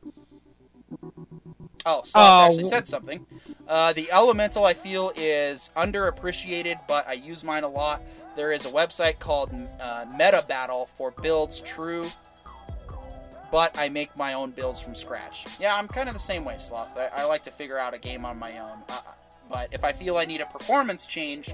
Oh, 1.87 2.03
Sloth 2.05 2.15
Oh. 2.17 2.47
actually 2.47 2.65
said 2.65 2.87
something. 2.87 3.27
Uh, 3.71 3.93
the 3.93 4.11
Elemental, 4.11 4.65
I 4.65 4.75
feel, 4.75 5.13
is 5.15 5.71
underappreciated, 5.77 6.81
but 6.89 7.09
I 7.09 7.13
use 7.13 7.45
mine 7.45 7.63
a 7.63 7.69
lot. 7.69 8.03
There 8.37 8.53
is 8.53 8.67
a 8.67 8.69
website 8.69 9.21
called 9.21 9.51
uh, 9.81 10.07
MetaBattle 10.07 10.89
for 10.89 11.13
builds 11.23 11.61
true 11.61 12.11
but 13.51 13.77
I 13.77 13.89
make 13.89 14.17
my 14.17 14.35
own 14.35 14.53
builds 14.53 14.81
from 14.81 14.95
scratch. 14.95 15.47
Yeah, 15.59 15.75
I'm 15.75 15.89
kind 15.89 16.09
of 16.09 16.15
the 16.15 16.21
same 16.21 16.45
way, 16.45 16.57
Sloth. 16.59 16.97
I, 16.99 17.23
I 17.23 17.25
like 17.25 17.43
to 17.43 17.51
figure 17.51 17.79
out 17.79 17.95
a 17.95 17.99
game 17.99 18.25
on 18.25 18.39
my 18.39 18.59
own. 18.59 18.79
Uh, 18.89 19.01
but 19.51 19.69
if 19.73 19.85
I 19.85 19.93
feel 19.93 20.17
I 20.17 20.25
need 20.25 20.41
a 20.41 20.47
performance 20.47 21.07
change, 21.07 21.53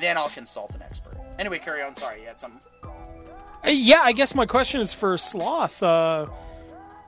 then 0.00 0.16
I'll 0.16 0.30
consult 0.30 0.74
an 0.74 0.82
expert. 0.82 1.18
Anyway, 1.38 1.58
carry 1.58 1.82
on. 1.82 1.94
Sorry, 1.94 2.20
you 2.22 2.26
had 2.26 2.38
something. 2.38 2.60
Uh, 2.82 3.70
yeah, 3.70 4.00
I 4.00 4.12
guess 4.12 4.34
my 4.34 4.46
question 4.46 4.80
is 4.80 4.92
for 4.92 5.18
Sloth. 5.18 5.82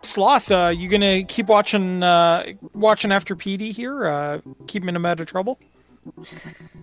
Sloth, 0.03 0.51
uh, 0.51 0.73
you 0.75 0.89
gonna 0.89 1.25
keep 1.25 1.47
watching 1.47 2.03
uh, 2.03 2.45
watching 2.75 3.13
after 3.13 3.35
Petey 3.35 3.73
here? 3.73 4.07
Uh, 4.07 4.41
keeping 4.67 4.95
him 4.95 5.05
out 5.05 5.21
of 5.21 5.27
trouble? 5.27 5.59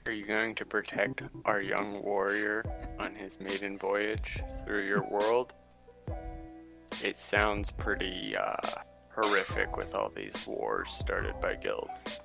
Are 0.06 0.11
you 0.11 0.26
going 0.26 0.56
to 0.56 0.65
protect 0.65 1.23
our 1.45 1.61
young 1.61 2.03
warrior 2.03 2.65
on 2.99 3.15
his 3.15 3.40
maiden 3.40 3.77
voyage 3.77 4.41
through 4.65 4.85
your 4.85 5.03
world? 5.03 5.53
It 7.02 7.18
sounds 7.18 7.72
pretty 7.72 8.35
uh, 8.35 8.56
horrific 9.15 9.77
with 9.77 9.95
all 9.95 10.10
these 10.10 10.35
wars 10.45 10.90
started 10.90 11.40
by 11.40 11.56
guilds. 11.56 12.19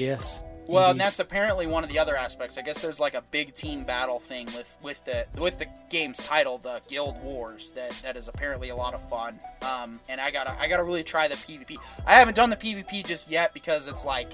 Yes. 0.00 0.42
Well, 0.66 0.92
and 0.92 1.00
that's 1.00 1.18
apparently 1.18 1.66
one 1.66 1.84
of 1.84 1.90
the 1.90 1.98
other 1.98 2.16
aspects. 2.16 2.56
I 2.56 2.62
guess 2.62 2.78
there's 2.78 3.00
like 3.00 3.12
a 3.12 3.22
big 3.32 3.52
team 3.52 3.82
battle 3.82 4.18
thing 4.18 4.46
with 4.46 4.78
with 4.82 5.04
the 5.04 5.26
with 5.38 5.58
the 5.58 5.66
game's 5.90 6.18
title, 6.18 6.56
the 6.56 6.80
Guild 6.88 7.22
Wars. 7.22 7.72
That 7.72 7.90
that 8.02 8.16
is 8.16 8.26
apparently 8.26 8.70
a 8.70 8.76
lot 8.76 8.94
of 8.94 9.06
fun. 9.10 9.38
Um, 9.60 10.00
and 10.08 10.18
I 10.18 10.30
gotta 10.30 10.58
I 10.58 10.68
gotta 10.68 10.84
really 10.84 11.02
try 11.02 11.28
the 11.28 11.34
PvP. 11.34 11.76
I 12.06 12.14
haven't 12.14 12.34
done 12.34 12.48
the 12.48 12.56
PvP 12.56 13.04
just 13.04 13.30
yet 13.30 13.52
because 13.52 13.88
it's 13.88 14.06
like 14.06 14.32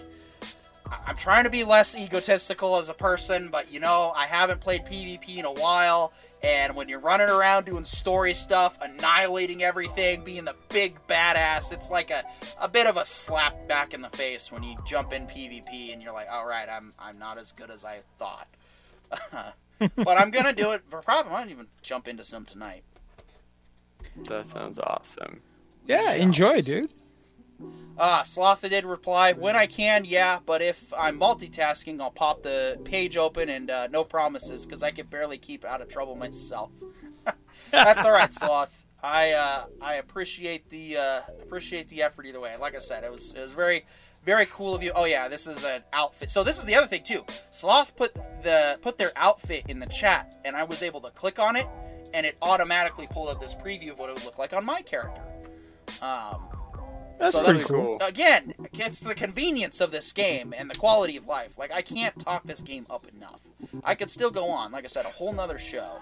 I'm 1.06 1.16
trying 1.16 1.44
to 1.44 1.50
be 1.50 1.64
less 1.64 1.96
egotistical 1.96 2.76
as 2.76 2.88
a 2.88 2.94
person, 2.94 3.48
but 3.50 3.72
you 3.72 3.80
know 3.80 4.12
I 4.14 4.26
haven't 4.26 4.60
played 4.60 4.84
PvP 4.84 5.36
in 5.36 5.44
a 5.44 5.52
while. 5.52 6.12
And 6.42 6.76
when 6.76 6.88
you're 6.88 7.00
running 7.00 7.28
around 7.28 7.64
doing 7.64 7.82
story 7.82 8.34
stuff, 8.34 8.78
annihilating 8.80 9.62
everything, 9.62 10.22
being 10.22 10.44
the 10.44 10.54
big 10.68 10.96
badass, 11.08 11.72
it's 11.72 11.90
like 11.90 12.10
a, 12.10 12.22
a 12.60 12.68
bit 12.68 12.86
of 12.86 12.96
a 12.96 13.04
slap 13.04 13.66
back 13.66 13.94
in 13.94 14.02
the 14.02 14.10
face 14.10 14.52
when 14.52 14.62
you 14.62 14.76
jump 14.84 15.12
in 15.12 15.26
PvP 15.26 15.92
and 15.92 16.02
you're 16.02 16.12
like, 16.12 16.30
all 16.30 16.46
right, 16.46 16.68
I'm 16.70 16.92
I'm 16.98 17.18
not 17.18 17.38
as 17.38 17.52
good 17.52 17.70
as 17.70 17.84
I 17.84 18.00
thought. 18.18 18.48
but 19.96 20.18
I'm 20.18 20.30
gonna 20.30 20.52
do 20.52 20.72
it 20.72 20.82
for 20.88 21.00
probably. 21.02 21.32
I 21.32 21.44
might 21.44 21.50
even 21.50 21.66
jump 21.82 22.06
into 22.06 22.24
some 22.24 22.44
tonight. 22.44 22.82
That 24.28 24.46
sounds 24.46 24.78
awesome. 24.78 25.40
Yeah, 25.86 26.14
enjoy, 26.14 26.60
dude. 26.60 26.90
Ah, 27.98 28.22
Slotha 28.24 28.68
did 28.68 28.84
reply, 28.84 29.32
when 29.32 29.56
I 29.56 29.66
can, 29.66 30.04
yeah, 30.04 30.40
but 30.44 30.60
if 30.60 30.92
I'm 30.92 31.18
multitasking, 31.18 32.00
I'll 32.00 32.10
pop 32.10 32.42
the 32.42 32.78
page 32.84 33.16
open 33.16 33.48
and 33.48 33.70
uh, 33.70 33.88
no 33.88 34.04
promises, 34.04 34.66
because 34.66 34.82
I 34.82 34.90
can 34.90 35.06
barely 35.06 35.38
keep 35.38 35.64
out 35.64 35.80
of 35.80 35.88
trouble 35.88 36.14
myself. 36.14 36.72
That's 37.70 38.04
all 38.04 38.12
right, 38.12 38.32
Sloth. 38.32 38.84
I 39.02 39.32
uh, 39.32 39.66
I 39.80 39.94
appreciate 39.94 40.70
the 40.70 40.96
uh, 40.96 41.20
appreciate 41.42 41.88
the 41.88 42.02
effort 42.02 42.26
either 42.26 42.40
way. 42.40 42.54
Like 42.58 42.74
I 42.74 42.78
said, 42.78 43.04
it 43.04 43.10
was 43.10 43.34
it 43.34 43.40
was 43.40 43.52
very 43.52 43.84
very 44.24 44.46
cool 44.46 44.74
of 44.74 44.82
you. 44.82 44.92
Oh 44.94 45.04
yeah, 45.04 45.28
this 45.28 45.46
is 45.46 45.64
an 45.64 45.82
outfit. 45.92 46.30
So 46.30 46.42
this 46.42 46.58
is 46.58 46.64
the 46.64 46.74
other 46.74 46.86
thing 46.86 47.02
too. 47.04 47.24
Sloth 47.50 47.94
put 47.94 48.14
the 48.42 48.78
put 48.82 48.98
their 48.98 49.12
outfit 49.16 49.64
in 49.68 49.78
the 49.78 49.86
chat, 49.86 50.36
and 50.44 50.56
I 50.56 50.64
was 50.64 50.82
able 50.82 51.00
to 51.02 51.10
click 51.10 51.38
on 51.38 51.56
it, 51.56 51.66
and 52.12 52.26
it 52.26 52.36
automatically 52.42 53.06
pulled 53.06 53.28
up 53.28 53.38
this 53.38 53.54
preview 53.54 53.92
of 53.92 53.98
what 53.98 54.10
it 54.10 54.14
would 54.14 54.24
look 54.24 54.38
like 54.38 54.52
on 54.52 54.64
my 54.64 54.82
character. 54.82 55.22
Um, 56.02 56.48
That's 57.18 57.34
so 57.34 57.42
pretty 57.44 57.58
that's 57.58 57.70
cool. 57.70 57.98
again, 58.00 58.54
it's 58.74 59.00
the 59.00 59.14
convenience 59.14 59.80
of 59.80 59.90
this 59.90 60.12
game 60.12 60.52
and 60.56 60.68
the 60.70 60.74
quality 60.74 61.16
of 61.16 61.26
life. 61.26 61.56
Like 61.58 61.72
I 61.72 61.82
can't 61.82 62.18
talk 62.18 62.44
this 62.44 62.60
game 62.60 62.86
up 62.90 63.06
enough. 63.08 63.48
I 63.84 63.94
could 63.94 64.10
still 64.10 64.30
go 64.30 64.50
on, 64.50 64.72
like 64.72 64.84
I 64.84 64.88
said, 64.88 65.06
a 65.06 65.10
whole 65.10 65.32
nother 65.32 65.58
show. 65.58 65.98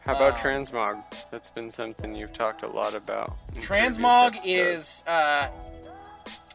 How 0.00 0.16
about 0.16 0.32
Um, 0.34 0.38
transmog? 0.40 1.02
That's 1.30 1.50
been 1.50 1.70
something 1.70 2.14
you've 2.14 2.32
talked 2.32 2.62
a 2.64 2.68
lot 2.68 2.94
about. 2.94 3.36
Transmog 3.56 4.38
is 4.44 5.04
uh, 5.06 5.48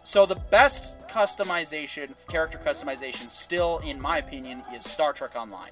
so 0.03 0.25
the 0.25 0.35
best 0.35 1.07
customization, 1.07 2.11
character 2.27 2.57
customization, 2.63 3.29
still 3.29 3.79
in 3.85 4.01
my 4.01 4.17
opinion, 4.17 4.63
is 4.73 4.83
Star 4.89 5.13
Trek 5.13 5.35
Online. 5.35 5.71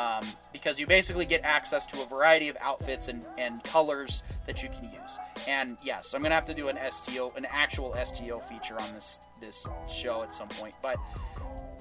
Um, 0.00 0.26
because 0.50 0.80
you 0.80 0.86
basically 0.86 1.26
get 1.26 1.42
access 1.44 1.84
to 1.86 2.00
a 2.00 2.06
variety 2.06 2.48
of 2.48 2.56
outfits 2.62 3.08
and, 3.08 3.26
and 3.36 3.62
colors 3.64 4.22
that 4.46 4.62
you 4.62 4.70
can 4.70 4.84
use. 4.84 5.18
And 5.46 5.76
yes, 5.84 6.14
I'm 6.14 6.22
gonna 6.22 6.34
have 6.34 6.46
to 6.46 6.54
do 6.54 6.68
an 6.68 6.78
STO, 6.90 7.30
an 7.36 7.46
actual 7.50 7.94
STO 8.02 8.38
feature 8.38 8.80
on 8.80 8.94
this 8.94 9.20
this 9.42 9.68
show 9.90 10.22
at 10.22 10.32
some 10.32 10.48
point. 10.48 10.74
But 10.80 10.96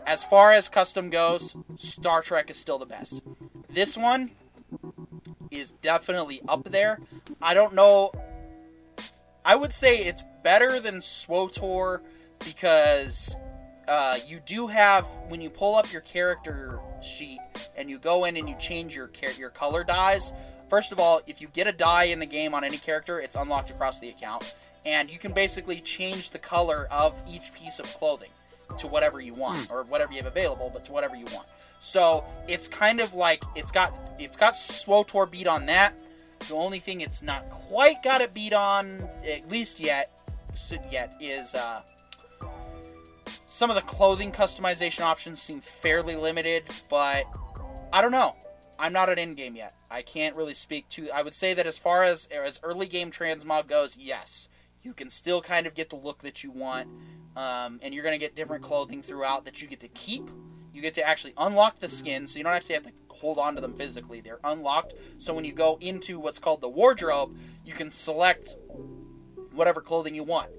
as 0.05 0.21
far 0.21 0.51
as 0.51 0.67
custom 0.67 1.09
goes, 1.09 1.55
Star 1.77 2.21
Trek 2.21 2.49
is 2.49 2.57
still 2.57 2.77
the 2.77 2.85
best. 2.85 3.21
This 3.69 3.97
one 3.97 4.31
is 5.49 5.71
definitely 5.71 6.41
up 6.45 6.65
there. 6.65 6.99
I 7.41 7.53
don't 7.53 7.73
know. 7.73 8.11
I 9.45 9.55
would 9.55 9.71
say 9.71 9.99
it's 9.99 10.23
better 10.43 10.81
than 10.81 10.95
SWTOR 10.95 12.01
because 12.39 13.37
uh, 13.87 14.17
you 14.27 14.41
do 14.45 14.67
have 14.67 15.05
when 15.29 15.39
you 15.39 15.49
pull 15.49 15.75
up 15.75 15.89
your 15.93 16.01
character 16.01 16.81
sheet 17.01 17.39
and 17.79 17.89
you 17.89 17.97
go 17.97 18.25
in 18.25 18.37
and 18.37 18.47
you 18.47 18.55
change 18.57 18.95
your 18.95 19.09
your 19.37 19.49
color 19.49 19.83
dyes. 19.83 20.33
First 20.69 20.91
of 20.91 20.99
all, 20.99 21.21
if 21.25 21.41
you 21.41 21.47
get 21.47 21.65
a 21.65 21.71
dye 21.71 22.03
in 22.03 22.19
the 22.19 22.27
game 22.27 22.53
on 22.53 22.63
any 22.63 22.77
character, 22.77 23.19
it's 23.19 23.35
unlocked 23.35 23.71
across 23.71 23.99
the 23.99 24.09
account, 24.09 24.55
and 24.85 25.09
you 25.09 25.17
can 25.17 25.31
basically 25.31 25.79
change 25.79 26.29
the 26.29 26.37
color 26.37 26.87
of 26.91 27.23
each 27.27 27.51
piece 27.53 27.79
of 27.79 27.87
clothing 27.87 28.29
to 28.77 28.85
whatever 28.85 29.19
you 29.19 29.33
want 29.33 29.71
or 29.71 29.83
whatever 29.83 30.11
you 30.11 30.17
have 30.17 30.27
available, 30.27 30.69
but 30.71 30.83
to 30.83 30.91
whatever 30.91 31.15
you 31.15 31.25
want. 31.33 31.47
So 31.79 32.23
it's 32.47 32.67
kind 32.67 32.99
of 32.99 33.15
like 33.15 33.41
it's 33.55 33.71
got 33.71 33.93
it's 34.19 34.37
got 34.37 34.53
SWTOR 34.53 35.31
beat 35.31 35.47
on 35.47 35.65
that. 35.65 36.03
The 36.47 36.55
only 36.55 36.79
thing 36.79 37.01
it's 37.01 37.21
not 37.21 37.47
quite 37.47 38.03
got 38.03 38.21
it 38.21 38.33
beat 38.33 38.53
on, 38.53 38.99
at 39.27 39.49
least 39.49 39.79
yet, 39.79 40.11
yet 40.91 41.15
is 41.19 41.55
uh, 41.55 41.81
some 43.45 43.69
of 43.69 43.75
the 43.75 43.81
clothing 43.81 44.31
customization 44.31 45.01
options 45.01 45.41
seem 45.41 45.59
fairly 45.59 46.15
limited, 46.15 46.63
but 46.89 47.25
I 47.91 48.01
don't 48.01 48.11
know. 48.11 48.35
I'm 48.77 48.93
not 48.93 49.09
at 49.09 49.19
end 49.19 49.35
game 49.35 49.55
yet. 49.55 49.73
I 49.91 50.01
can't 50.01 50.35
really 50.35 50.53
speak 50.53 50.87
to. 50.89 51.09
I 51.11 51.21
would 51.21 51.33
say 51.33 51.53
that 51.53 51.67
as 51.67 51.77
far 51.77 52.03
as 52.03 52.27
as 52.27 52.59
early 52.63 52.87
game 52.87 53.11
transmog 53.11 53.67
goes, 53.67 53.97
yes, 53.97 54.47
you 54.83 54.93
can 54.93 55.09
still 55.09 55.41
kind 55.41 55.67
of 55.67 55.73
get 55.73 55.89
the 55.89 55.97
look 55.97 56.21
that 56.21 56.43
you 56.43 56.51
want, 56.51 56.87
um, 57.35 57.79
and 57.81 57.93
you're 57.93 58.03
going 58.03 58.13
to 58.13 58.19
get 58.19 58.35
different 58.35 58.63
clothing 58.63 59.01
throughout 59.01 59.43
that 59.45 59.61
you 59.61 59.67
get 59.67 59.81
to 59.81 59.89
keep. 59.89 60.29
You 60.73 60.81
get 60.81 60.93
to 60.93 61.05
actually 61.05 61.33
unlock 61.37 61.79
the 61.79 61.87
skins, 61.87 62.31
so 62.31 62.37
you 62.37 62.43
don't 62.43 62.53
actually 62.53 62.75
have 62.75 62.83
to 62.83 62.91
hold 63.09 63.37
on 63.37 63.55
to 63.55 63.61
them 63.61 63.73
physically. 63.73 64.21
They're 64.21 64.39
unlocked, 64.43 64.93
so 65.17 65.33
when 65.33 65.43
you 65.43 65.51
go 65.51 65.77
into 65.81 66.19
what's 66.19 66.39
called 66.39 66.61
the 66.61 66.69
wardrobe, 66.69 67.35
you 67.65 67.73
can 67.73 67.89
select 67.89 68.55
whatever 69.51 69.81
clothing 69.81 70.15
you 70.15 70.23
want. 70.23 70.49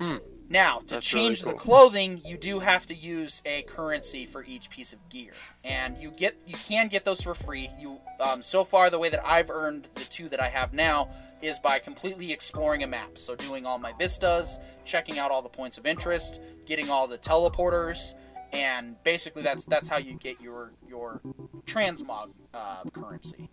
Hmm. 0.00 0.16
Now, 0.48 0.78
to 0.78 0.94
That's 0.94 1.06
change 1.06 1.44
really 1.44 1.54
the 1.54 1.60
clothing, 1.60 2.20
you 2.24 2.36
do 2.36 2.58
have 2.58 2.84
to 2.86 2.94
use 2.94 3.40
a 3.44 3.62
currency 3.62 4.26
for 4.26 4.42
each 4.42 4.68
piece 4.68 4.92
of 4.92 5.08
gear, 5.08 5.32
and 5.62 5.96
you 5.96 6.10
get 6.10 6.36
you 6.44 6.54
can 6.54 6.88
get 6.88 7.04
those 7.04 7.22
for 7.22 7.34
free. 7.34 7.70
You 7.78 7.98
um, 8.18 8.42
so 8.42 8.64
far 8.64 8.90
the 8.90 8.98
way 8.98 9.10
that 9.10 9.24
I've 9.24 9.48
earned 9.48 9.86
the 9.94 10.04
two 10.04 10.28
that 10.30 10.40
I 10.40 10.48
have 10.48 10.72
now 10.72 11.08
is 11.40 11.60
by 11.60 11.78
completely 11.78 12.32
exploring 12.32 12.82
a 12.82 12.88
map. 12.88 13.16
So 13.16 13.36
doing 13.36 13.64
all 13.64 13.78
my 13.78 13.92
vistas, 13.92 14.58
checking 14.84 15.20
out 15.20 15.30
all 15.30 15.40
the 15.40 15.48
points 15.48 15.78
of 15.78 15.86
interest, 15.86 16.40
getting 16.66 16.90
all 16.90 17.06
the 17.06 17.18
teleporters, 17.18 18.14
and 18.52 19.00
basically 19.04 19.42
that's 19.42 19.66
that's 19.66 19.88
how 19.88 19.98
you 19.98 20.14
get 20.14 20.40
your 20.40 20.72
your 20.88 21.20
transmog 21.66 22.30
uh, 22.52 22.82
currency. 22.92 23.48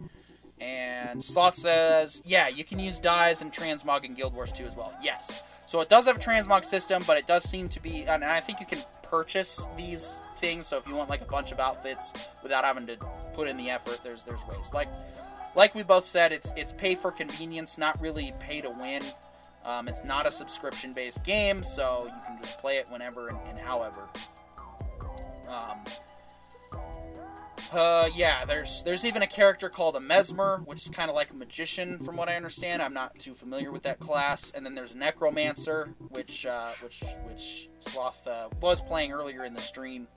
And 0.59 1.23
Sloth 1.23 1.55
says, 1.55 2.23
yeah, 2.25 2.47
you 2.47 2.63
can 2.63 2.79
use 2.79 2.99
dyes 2.99 3.41
and 3.41 3.51
Transmog 3.51 4.03
and 4.05 4.15
Guild 4.15 4.33
Wars 4.33 4.51
2 4.51 4.63
as 4.63 4.75
well. 4.75 4.93
Yes. 5.03 5.43
So 5.67 5.81
it 5.81 5.89
does 5.89 6.07
have 6.07 6.17
a 6.17 6.19
Transmog 6.19 6.65
system, 6.65 7.03
but 7.05 7.17
it 7.17 7.27
does 7.27 7.43
seem 7.43 7.67
to 7.69 7.79
be, 7.81 8.05
and 8.05 8.23
I 8.23 8.39
think 8.39 8.59
you 8.59 8.65
can 8.65 8.79
purchase 9.03 9.67
these 9.77 10.23
things. 10.37 10.65
So 10.65 10.77
if 10.77 10.87
you 10.87 10.95
want 10.95 11.09
like 11.09 11.21
a 11.21 11.25
bunch 11.25 11.51
of 11.51 11.59
outfits 11.59 12.13
without 12.41 12.63
having 12.63 12.87
to 12.87 12.97
put 13.33 13.47
in 13.47 13.57
the 13.57 13.69
effort, 13.69 13.99
there's 14.03 14.23
there's 14.23 14.45
ways. 14.47 14.71
Like 14.73 14.87
like 15.55 15.75
we 15.75 15.83
both 15.83 16.05
said, 16.05 16.31
it's 16.31 16.53
it's 16.55 16.71
pay 16.71 16.95
for 16.95 17.11
convenience, 17.11 17.77
not 17.77 17.99
really 18.01 18.33
pay 18.39 18.61
to 18.61 18.69
win. 18.69 19.03
Um, 19.65 19.87
it's 19.87 20.05
not 20.05 20.25
a 20.25 20.31
subscription 20.31 20.93
based 20.93 21.23
game, 21.25 21.63
so 21.63 22.03
you 22.05 22.21
can 22.25 22.41
just 22.41 22.59
play 22.59 22.77
it 22.77 22.87
whenever 22.89 23.27
and, 23.27 23.37
and 23.49 23.59
however. 23.59 24.07
Um, 25.49 25.79
uh, 27.71 28.09
yeah, 28.15 28.45
there's 28.45 28.83
there's 28.83 29.05
even 29.05 29.21
a 29.21 29.27
character 29.27 29.69
called 29.69 29.95
a 29.95 29.99
mesmer, 29.99 30.61
which 30.65 30.83
is 30.83 30.89
kind 30.89 31.09
of 31.09 31.15
like 31.15 31.31
a 31.31 31.33
magician, 31.33 31.99
from 31.99 32.15
what 32.15 32.29
I 32.29 32.35
understand. 32.35 32.81
I'm 32.81 32.93
not 32.93 33.17
too 33.19 33.33
familiar 33.33 33.71
with 33.71 33.83
that 33.83 33.99
class. 33.99 34.51
And 34.51 34.65
then 34.65 34.75
there's 34.75 34.95
necromancer, 34.95 35.93
which 36.09 36.45
uh, 36.45 36.71
which 36.81 37.03
which 37.27 37.69
Sloth 37.79 38.27
uh, 38.27 38.49
was 38.61 38.81
playing 38.81 39.11
earlier 39.11 39.43
in 39.43 39.53
the 39.53 39.61
stream. 39.61 40.07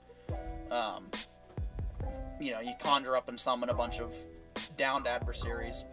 Um, 0.69 1.09
you 2.39 2.51
know, 2.51 2.59
you 2.59 2.73
conjure 2.79 3.15
up 3.15 3.27
and 3.29 3.39
summon 3.39 3.69
a 3.69 3.73
bunch 3.73 3.99
of 3.99 4.15
downed 4.77 5.07
adversaries. 5.07 5.83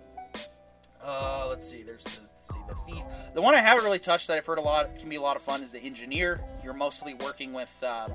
Uh, 1.03 1.47
let's 1.49 1.69
see. 1.69 1.83
There's 1.83 2.05
the 2.05 2.29
see 2.35 2.61
the 2.69 2.75
thief. 2.75 3.05
The 3.35 3.43
one 3.43 3.55
I 3.55 3.61
haven't 3.61 3.85
really 3.85 3.99
touched 3.99 4.27
that 4.29 4.37
I've 4.37 4.47
heard 4.47 4.59
a 4.59 4.63
lot 4.63 4.99
can 4.99 5.09
be 5.09 5.17
a 5.17 5.21
lot 5.21 5.37
of 5.37 5.43
fun 5.43 5.63
is 5.63 5.73
the 5.73 5.81
engineer. 5.81 6.43
You're 6.63 6.75
mostly 6.75 7.15
working 7.15 7.53
with 7.53 7.83
uh, 7.83 8.09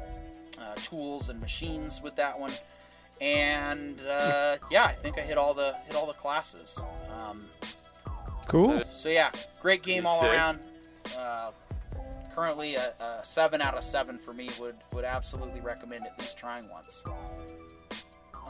uh, 0.60 0.76
tools 0.76 1.30
and 1.30 1.40
machines 1.42 2.02
with 2.02 2.16
that 2.16 2.40
one 2.40 2.52
and 3.22 4.02
uh, 4.08 4.58
yeah, 4.72 4.86
I 4.86 4.94
think 4.94 5.18
I 5.18 5.22
hit 5.22 5.38
all 5.38 5.54
the 5.54 5.76
hit 5.86 5.96
all 5.96 6.08
the 6.08 6.14
classes. 6.14 6.82
Um, 7.20 7.40
Cool. 8.48 8.84
so 8.90 9.10
yeah, 9.10 9.32
great 9.62 9.82
game 9.84 10.06
all 10.06 10.24
around. 10.26 10.60
Uh, 11.18 11.52
currently, 12.34 12.76
a, 12.76 12.94
a 13.00 13.24
seven 13.24 13.62
out 13.62 13.74
of 13.76 13.84
seven 13.84 14.18
for 14.20 14.34
me. 14.34 14.50
Would 14.60 14.76
would 14.94 15.06
absolutely 15.06 15.62
recommend 15.62 16.06
at 16.06 16.20
least 16.20 16.38
trying 16.38 16.70
once. 16.70 17.04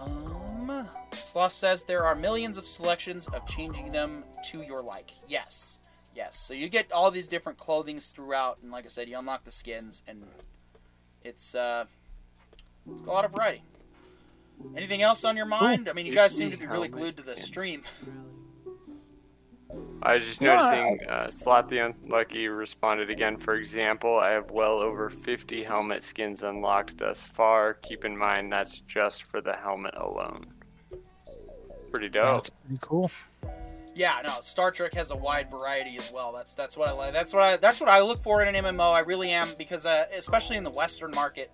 Um, 0.01 0.87
Sloth 1.13 1.51
says 1.51 1.83
there 1.83 2.03
are 2.03 2.15
millions 2.15 2.57
of 2.57 2.67
selections 2.67 3.27
of 3.27 3.45
changing 3.47 3.89
them 3.89 4.23
to 4.51 4.61
your 4.63 4.81
like. 4.81 5.11
Yes, 5.27 5.79
yes. 6.15 6.35
So 6.35 6.53
you 6.53 6.69
get 6.69 6.91
all 6.91 7.11
these 7.11 7.27
different 7.27 7.57
clothings 7.57 8.07
throughout, 8.07 8.57
and 8.61 8.71
like 8.71 8.85
I 8.85 8.89
said, 8.89 9.07
you 9.07 9.17
unlock 9.17 9.43
the 9.43 9.51
skins, 9.51 10.03
and 10.07 10.23
it's 11.23 11.55
uh, 11.55 11.85
it's 12.91 13.01
a 13.01 13.11
lot 13.11 13.23
of 13.25 13.31
variety. 13.31 13.61
Anything 14.75 15.01
else 15.01 15.23
on 15.23 15.37
your 15.37 15.45
mind? 15.45 15.89
I 15.89 15.93
mean, 15.93 16.05
you 16.05 16.15
guys 16.15 16.35
seem 16.35 16.51
to 16.51 16.57
be 16.57 16.65
really 16.65 16.87
glued 16.87 17.17
to 17.17 17.23
the 17.23 17.35
stream. 17.35 17.83
I 20.01 20.15
was 20.15 20.25
just 20.25 20.41
noticing 20.41 20.99
uh, 21.07 21.31
Sloth 21.31 21.69
the 21.69 21.79
Unlucky 21.79 22.47
responded 22.49 23.09
again. 23.09 23.37
For 23.37 23.55
example, 23.55 24.19
I 24.19 24.31
have 24.31 24.51
well 24.51 24.81
over 24.81 25.09
50 25.09 25.63
helmet 25.63 26.03
skins 26.03 26.43
unlocked 26.43 26.97
thus 26.97 27.25
far. 27.25 27.75
Keep 27.75 28.03
in 28.03 28.17
mind 28.17 28.51
that's 28.51 28.81
just 28.81 29.23
for 29.23 29.39
the 29.39 29.53
helmet 29.53 29.93
alone. 29.95 30.45
Pretty 31.91 32.09
dope. 32.09 32.35
That's 32.35 32.49
pretty 32.49 32.79
cool. 32.81 33.11
Yeah, 33.95 34.19
no, 34.23 34.39
Star 34.41 34.71
Trek 34.71 34.93
has 34.95 35.11
a 35.11 35.15
wide 35.15 35.49
variety 35.51 35.97
as 35.97 36.11
well. 36.11 36.33
That's 36.33 36.55
that's 36.55 36.75
what 36.75 36.89
I 36.89 36.93
like. 36.93 37.13
That's 37.13 37.33
what 37.33 37.43
I 37.43 37.57
that's 37.57 37.79
what 37.79 37.89
I 37.89 38.01
look 38.01 38.19
for 38.19 38.41
in 38.41 38.53
an 38.53 38.65
MMO. 38.65 38.91
I 38.91 39.01
really 39.01 39.29
am 39.29 39.49
because 39.57 39.85
uh, 39.85 40.05
especially 40.17 40.57
in 40.57 40.63
the 40.63 40.71
Western 40.71 41.11
market, 41.11 41.51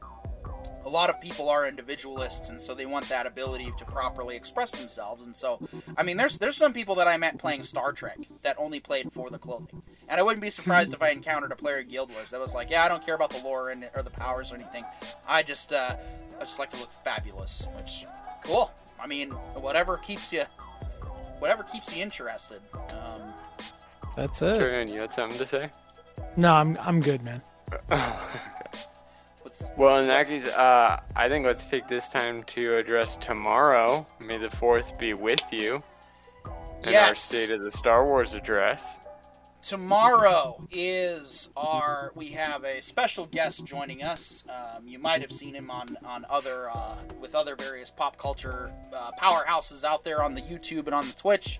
a 0.85 0.89
lot 0.89 1.09
of 1.09 1.19
people 1.21 1.49
are 1.49 1.67
individualists, 1.67 2.49
and 2.49 2.59
so 2.59 2.73
they 2.73 2.85
want 2.85 3.07
that 3.09 3.25
ability 3.25 3.71
to 3.77 3.85
properly 3.85 4.35
express 4.35 4.71
themselves. 4.71 5.25
And 5.25 5.35
so, 5.35 5.59
I 5.97 6.03
mean, 6.03 6.17
there's 6.17 6.37
there's 6.37 6.57
some 6.57 6.73
people 6.73 6.95
that 6.95 7.07
I 7.07 7.17
met 7.17 7.37
playing 7.37 7.63
Star 7.63 7.91
Trek 7.91 8.17
that 8.43 8.55
only 8.57 8.79
played 8.79 9.11
for 9.11 9.29
the 9.29 9.37
clothing, 9.37 9.81
and 10.07 10.19
I 10.19 10.23
wouldn't 10.23 10.41
be 10.41 10.49
surprised 10.49 10.93
if 10.93 11.01
I 11.01 11.09
encountered 11.09 11.51
a 11.51 11.55
player 11.55 11.79
in 11.79 11.89
Guild 11.89 12.11
Wars 12.11 12.31
that 12.31 12.39
was 12.39 12.53
like, 12.53 12.69
yeah, 12.69 12.83
I 12.83 12.87
don't 12.87 13.05
care 13.05 13.15
about 13.15 13.29
the 13.29 13.43
lore 13.43 13.69
and 13.69 13.89
or 13.95 14.03
the 14.03 14.09
powers 14.09 14.51
or 14.51 14.55
anything. 14.55 14.85
I 15.27 15.43
just 15.43 15.73
uh, 15.73 15.95
I 16.37 16.39
just 16.39 16.59
like 16.59 16.71
to 16.71 16.77
look 16.77 16.91
fabulous, 16.91 17.67
which 17.75 18.05
cool. 18.43 18.71
I 18.99 19.07
mean, 19.07 19.31
whatever 19.31 19.97
keeps 19.97 20.31
you 20.33 20.43
whatever 21.39 21.63
keeps 21.63 21.95
you 21.95 22.01
interested. 22.01 22.59
Um, 22.93 23.33
That's 24.15 24.41
it. 24.41 24.55
Turn, 24.57 24.91
you 24.91 25.01
had 25.01 25.11
something 25.11 25.37
to 25.37 25.45
say? 25.45 25.69
No, 26.37 26.53
I'm 26.53 26.77
I'm 26.79 27.01
good, 27.01 27.23
man. 27.23 27.41
what's 29.49 29.71
Well, 29.77 29.99
in 29.99 30.07
that 30.07 30.27
case, 30.27 30.45
uh, 30.45 31.01
I 31.15 31.29
think 31.29 31.45
let's 31.45 31.67
take 31.67 31.87
this 31.87 32.09
time 32.09 32.43
to 32.43 32.77
address 32.77 33.17
tomorrow. 33.17 34.05
May 34.19 34.37
the 34.37 34.47
4th 34.47 34.97
be 34.99 35.13
with 35.13 35.41
you. 35.51 35.79
In 36.83 36.95
our 36.95 37.13
State 37.13 37.51
of 37.51 37.63
the 37.63 37.71
Star 37.71 38.05
Wars 38.05 38.33
address. 38.33 39.05
tomorrow 39.61 40.65
is 40.71 41.49
our 41.57 42.13
we 42.15 42.29
have 42.29 42.63
a 42.63 42.81
special 42.81 43.25
guest 43.25 43.65
joining 43.65 44.01
us 44.01 44.45
um, 44.47 44.87
you 44.87 44.97
might 44.97 45.19
have 45.19 45.33
seen 45.33 45.53
him 45.53 45.69
on 45.69 45.97
on 46.05 46.25
other 46.29 46.69
uh, 46.69 46.95
with 47.19 47.35
other 47.35 47.57
various 47.57 47.91
pop 47.91 48.17
culture 48.17 48.71
uh, 48.95 49.11
powerhouses 49.21 49.83
out 49.83 50.05
there 50.05 50.23
on 50.23 50.33
the 50.33 50.41
youtube 50.43 50.85
and 50.85 50.95
on 50.95 51.05
the 51.09 51.13
twitch 51.13 51.59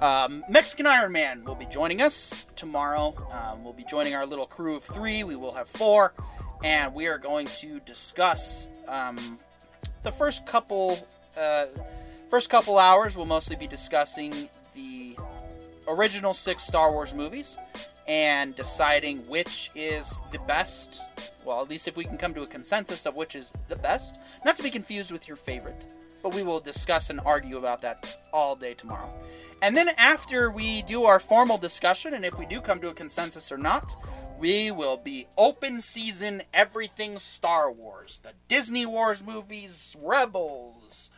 um, 0.00 0.42
mexican 0.50 0.86
iron 0.86 1.12
man 1.12 1.44
will 1.44 1.54
be 1.54 1.66
joining 1.66 2.02
us 2.02 2.46
tomorrow 2.56 3.14
um, 3.30 3.62
we'll 3.62 3.72
be 3.72 3.84
joining 3.84 4.16
our 4.16 4.26
little 4.26 4.46
crew 4.46 4.74
of 4.74 4.82
three 4.82 5.22
we 5.22 5.36
will 5.36 5.54
have 5.54 5.68
four 5.68 6.14
and 6.66 6.92
we 6.92 7.06
are 7.06 7.16
going 7.16 7.46
to 7.46 7.78
discuss 7.86 8.66
um, 8.88 9.38
the 10.02 10.10
first 10.10 10.44
couple 10.46 10.98
uh, 11.38 11.66
first 12.28 12.50
couple 12.50 12.76
hours 12.76 13.16
we'll 13.16 13.24
mostly 13.24 13.54
be 13.54 13.68
discussing 13.68 14.48
the 14.74 15.16
original 15.86 16.34
six 16.34 16.64
Star 16.64 16.90
Wars 16.92 17.14
movies 17.14 17.56
and 18.08 18.56
deciding 18.56 19.18
which 19.28 19.70
is 19.76 20.20
the 20.32 20.40
best. 20.40 21.02
Well, 21.44 21.62
at 21.62 21.70
least 21.70 21.86
if 21.86 21.96
we 21.96 22.04
can 22.04 22.16
come 22.18 22.34
to 22.34 22.42
a 22.42 22.46
consensus 22.48 23.06
of 23.06 23.14
which 23.14 23.36
is 23.36 23.52
the 23.68 23.76
best. 23.76 24.20
Not 24.44 24.56
to 24.56 24.62
be 24.64 24.70
confused 24.70 25.12
with 25.12 25.28
your 25.28 25.36
favorite, 25.36 25.94
but 26.20 26.34
we 26.34 26.42
will 26.42 26.58
discuss 26.58 27.10
and 27.10 27.20
argue 27.24 27.58
about 27.58 27.80
that 27.82 28.28
all 28.32 28.56
day 28.56 28.74
tomorrow. 28.74 29.08
And 29.62 29.76
then 29.76 29.90
after 29.98 30.50
we 30.50 30.82
do 30.82 31.04
our 31.04 31.20
formal 31.20 31.58
discussion, 31.58 32.14
and 32.14 32.24
if 32.24 32.38
we 32.38 32.46
do 32.46 32.60
come 32.60 32.80
to 32.80 32.88
a 32.88 32.94
consensus 32.94 33.52
or 33.52 33.58
not, 33.58 33.94
we 34.38 34.70
will 34.70 34.96
be 34.96 35.26
open 35.36 35.80
season 35.80 36.42
everything 36.52 37.18
Star 37.18 37.70
Wars. 37.70 38.20
The 38.22 38.32
Disney 38.48 38.86
Wars 38.86 39.24
movies, 39.24 39.96
Rebels, 40.00 41.10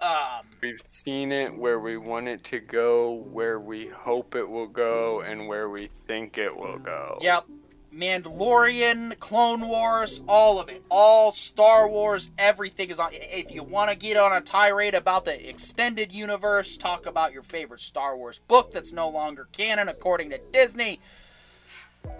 um, 0.00 0.46
We've 0.60 0.82
seen 0.86 1.32
it 1.32 1.56
where 1.56 1.78
we 1.78 1.96
want 1.96 2.28
it 2.28 2.44
to 2.44 2.60
go, 2.60 3.12
where 3.12 3.58
we 3.58 3.86
hope 3.86 4.34
it 4.34 4.48
will 4.48 4.66
go, 4.66 5.20
and 5.20 5.48
where 5.48 5.68
we 5.68 5.88
think 6.06 6.36
it 6.36 6.54
will 6.54 6.78
go. 6.78 7.18
Yep. 7.20 7.46
Mandalorian, 7.94 9.18
Clone 9.20 9.68
Wars, 9.68 10.20
all 10.26 10.58
of 10.58 10.68
it. 10.68 10.82
All 10.90 11.30
Star 11.32 11.88
Wars, 11.88 12.30
everything 12.36 12.90
is 12.90 12.98
on. 12.98 13.10
If 13.12 13.52
you 13.52 13.62
want 13.62 13.90
to 13.90 13.96
get 13.96 14.16
on 14.16 14.32
a 14.32 14.40
tirade 14.40 14.94
about 14.94 15.24
the 15.24 15.48
extended 15.48 16.12
universe, 16.12 16.76
talk 16.76 17.06
about 17.06 17.32
your 17.32 17.44
favorite 17.44 17.80
Star 17.80 18.16
Wars 18.16 18.40
book 18.48 18.72
that's 18.72 18.92
no 18.92 19.08
longer 19.08 19.48
canon 19.52 19.88
according 19.88 20.30
to 20.30 20.40
Disney, 20.52 21.00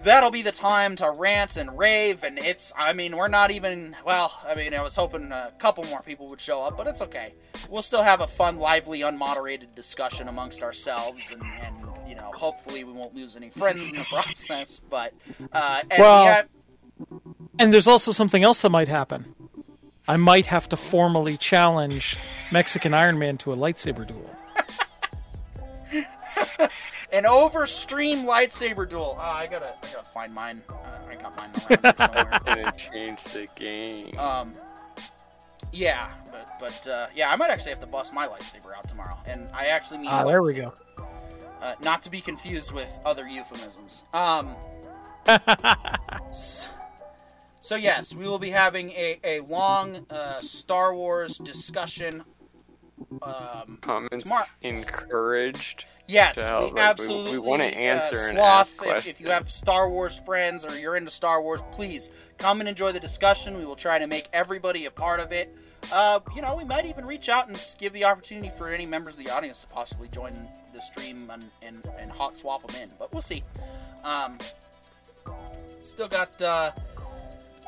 that'll 0.02 0.30
be 0.30 0.42
the 0.42 0.52
time 0.52 0.96
to 0.96 1.10
rant 1.16 1.56
and 1.56 1.76
rave. 1.78 2.22
And 2.24 2.38
it's, 2.38 2.72
I 2.76 2.92
mean, 2.92 3.16
we're 3.16 3.28
not 3.28 3.50
even, 3.50 3.94
well, 4.04 4.32
I 4.46 4.54
mean, 4.54 4.74
I 4.74 4.82
was 4.82 4.94
hoping 4.96 5.32
a 5.32 5.52
couple 5.58 5.84
more 5.84 6.02
people 6.02 6.28
would 6.28 6.40
show 6.40 6.60
up, 6.62 6.76
but 6.76 6.86
it's 6.86 7.02
okay. 7.02 7.34
We'll 7.68 7.82
still 7.82 8.02
have 8.02 8.20
a 8.20 8.26
fun, 8.26 8.58
lively, 8.58 9.00
unmoderated 9.00 9.74
discussion 9.74 10.28
amongst 10.28 10.62
ourselves 10.62 11.30
and, 11.30 11.42
and 11.62 11.74
you 12.08 12.14
know, 12.14 12.30
hopefully 12.34 12.84
we 12.84 12.92
won't 12.92 13.14
lose 13.14 13.34
any 13.36 13.48
friends 13.50 13.90
in 13.90 13.96
the 13.96 14.04
process. 14.10 14.80
But 14.80 15.14
uh, 15.52 15.80
and 15.90 16.00
Well- 16.00 16.24
yeah, 16.24 16.42
And 17.58 17.72
there's 17.72 17.86
also 17.88 18.12
something 18.12 18.42
else 18.42 18.62
that 18.62 18.70
might 18.70 18.88
happen. 18.88 19.24
I 20.06 20.18
might 20.18 20.46
have 20.46 20.68
to 20.68 20.76
formally 20.76 21.38
challenge 21.38 22.18
Mexican 22.52 22.92
Iron 22.92 23.18
Man 23.18 23.38
to 23.38 23.52
a 23.54 23.56
lightsaber 23.56 24.06
duel. 24.06 24.30
An 27.14 27.24
overstream 27.24 28.24
lightsaber 28.24 28.88
duel. 28.88 29.16
Ah, 29.20 29.36
I 29.36 29.46
gotta, 29.46 29.68
I 29.82 29.86
gotta 29.94 30.04
find 30.08 30.34
mine. 30.34 30.62
Uh, 30.68 30.98
I 31.08 31.14
got 31.14 31.36
mine. 31.36 31.50
Gonna 32.44 32.72
change 32.76 33.22
the 33.24 33.46
game. 33.54 34.18
Um, 34.18 34.52
yeah, 35.72 36.08
but 36.32 36.50
but 36.58 36.88
uh, 36.88 37.06
yeah, 37.14 37.30
I 37.30 37.36
might 37.36 37.50
actually 37.50 37.70
have 37.70 37.80
to 37.80 37.86
bust 37.86 38.12
my 38.12 38.26
lightsaber 38.26 38.76
out 38.76 38.88
tomorrow, 38.88 39.16
and 39.28 39.48
I 39.54 39.66
actually 39.66 39.98
mean. 39.98 40.08
Ah, 40.10 40.24
there 40.24 40.42
we 40.42 40.54
go. 40.54 40.74
Uh, 41.62 41.74
not 41.82 42.02
to 42.02 42.10
be 42.10 42.20
confused 42.20 42.72
with 42.72 42.98
other 43.04 43.28
euphemisms. 43.28 44.02
Um. 44.12 44.56
s- 46.30 46.68
so 47.60 47.76
yes, 47.76 48.12
we 48.14 48.26
will 48.26 48.40
be 48.40 48.50
having 48.50 48.90
a 48.90 49.20
a 49.22 49.40
long 49.40 50.04
uh, 50.10 50.40
Star 50.40 50.94
Wars 50.96 51.38
discussion. 51.38 52.24
Um, 53.22 53.78
Comments 53.82 54.24
tomorrow- 54.24 54.46
encouraged. 54.62 55.84
Yes, 56.06 56.36
to 56.36 56.58
we 56.60 56.70
Like, 56.72 56.84
absolutely. 56.84 57.32
we 57.32 57.38
wanna 57.38 57.64
answer 57.64 58.16
uh, 58.16 58.28
and 58.28 58.38
sloth. 58.38 58.82
ask 58.82 59.06
if, 59.06 59.06
if 59.06 59.20
you 59.20 59.30
have. 59.30 59.48
Star 59.48 59.88
Wars 59.88 60.18
friends 60.18 60.64
or 60.64 60.76
you're 60.78 60.96
into 60.96 61.10
Star 61.10 61.40
Wars, 61.40 61.62
please 61.72 62.10
come 62.38 62.60
and 62.60 62.68
enjoy 62.68 62.92
the 62.92 63.00
discussion. 63.00 63.56
We 63.56 63.64
will 63.64 63.76
try 63.76 63.98
to 63.98 64.06
make 64.06 64.28
everybody 64.32 64.84
a 64.84 64.90
part 64.90 65.20
of 65.20 65.32
it. 65.32 65.54
Uh, 65.92 66.20
you 66.34 66.42
know, 66.42 66.54
we 66.56 66.64
might 66.64 66.86
even 66.86 67.04
reach 67.04 67.28
out 67.28 67.48
and 67.48 67.62
give 67.78 67.92
the 67.92 68.04
opportunity 68.04 68.50
for 68.50 68.68
any 68.68 68.86
members 68.86 69.18
of 69.18 69.24
the 69.24 69.30
audience 69.30 69.60
to 69.62 69.66
possibly 69.66 70.08
join 70.08 70.32
the 70.74 70.80
stream 70.80 71.30
and, 71.30 71.44
and, 71.62 71.86
and 71.98 72.10
hot 72.10 72.36
swap 72.36 72.66
them 72.66 72.76
in. 72.82 72.88
But 72.98 73.12
we'll 73.12 73.22
see. 73.22 73.42
Um, 74.02 74.38
still 75.82 76.08
got 76.08 76.40
uh, 76.40 76.72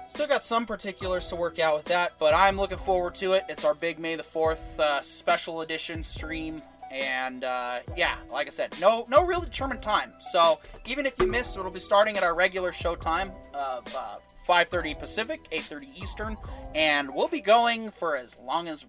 still 0.08 0.26
got 0.26 0.44
some 0.44 0.66
particulars 0.66 1.28
to 1.28 1.36
work 1.36 1.58
out 1.58 1.76
with 1.76 1.86
that, 1.86 2.12
but 2.18 2.34
I'm 2.34 2.56
looking 2.56 2.78
forward 2.78 3.14
to 3.16 3.32
it. 3.32 3.44
It's 3.48 3.64
our 3.64 3.74
big 3.74 3.98
May 3.98 4.16
the 4.16 4.22
Fourth 4.22 4.78
uh, 4.80 5.00
special 5.02 5.60
edition 5.60 6.02
stream, 6.02 6.62
and 6.90 7.44
uh, 7.44 7.80
yeah, 7.96 8.16
like 8.30 8.46
I 8.46 8.50
said, 8.50 8.74
no 8.80 9.06
no 9.08 9.24
real 9.24 9.40
determined 9.40 9.82
time. 9.82 10.12
So 10.18 10.60
even 10.86 11.06
if 11.06 11.18
you 11.20 11.26
miss, 11.26 11.56
it'll 11.56 11.70
be 11.70 11.80
starting 11.80 12.16
at 12.16 12.22
our 12.22 12.34
regular 12.34 12.72
show 12.72 12.94
time 12.94 13.32
of 13.54 13.86
uh, 13.94 14.16
5:30 14.46 14.98
Pacific, 14.98 15.40
8:30 15.50 16.02
Eastern, 16.02 16.36
and 16.74 17.14
we'll 17.14 17.28
be 17.28 17.40
going 17.40 17.90
for 17.90 18.16
as 18.16 18.40
long 18.40 18.68
as 18.68 18.86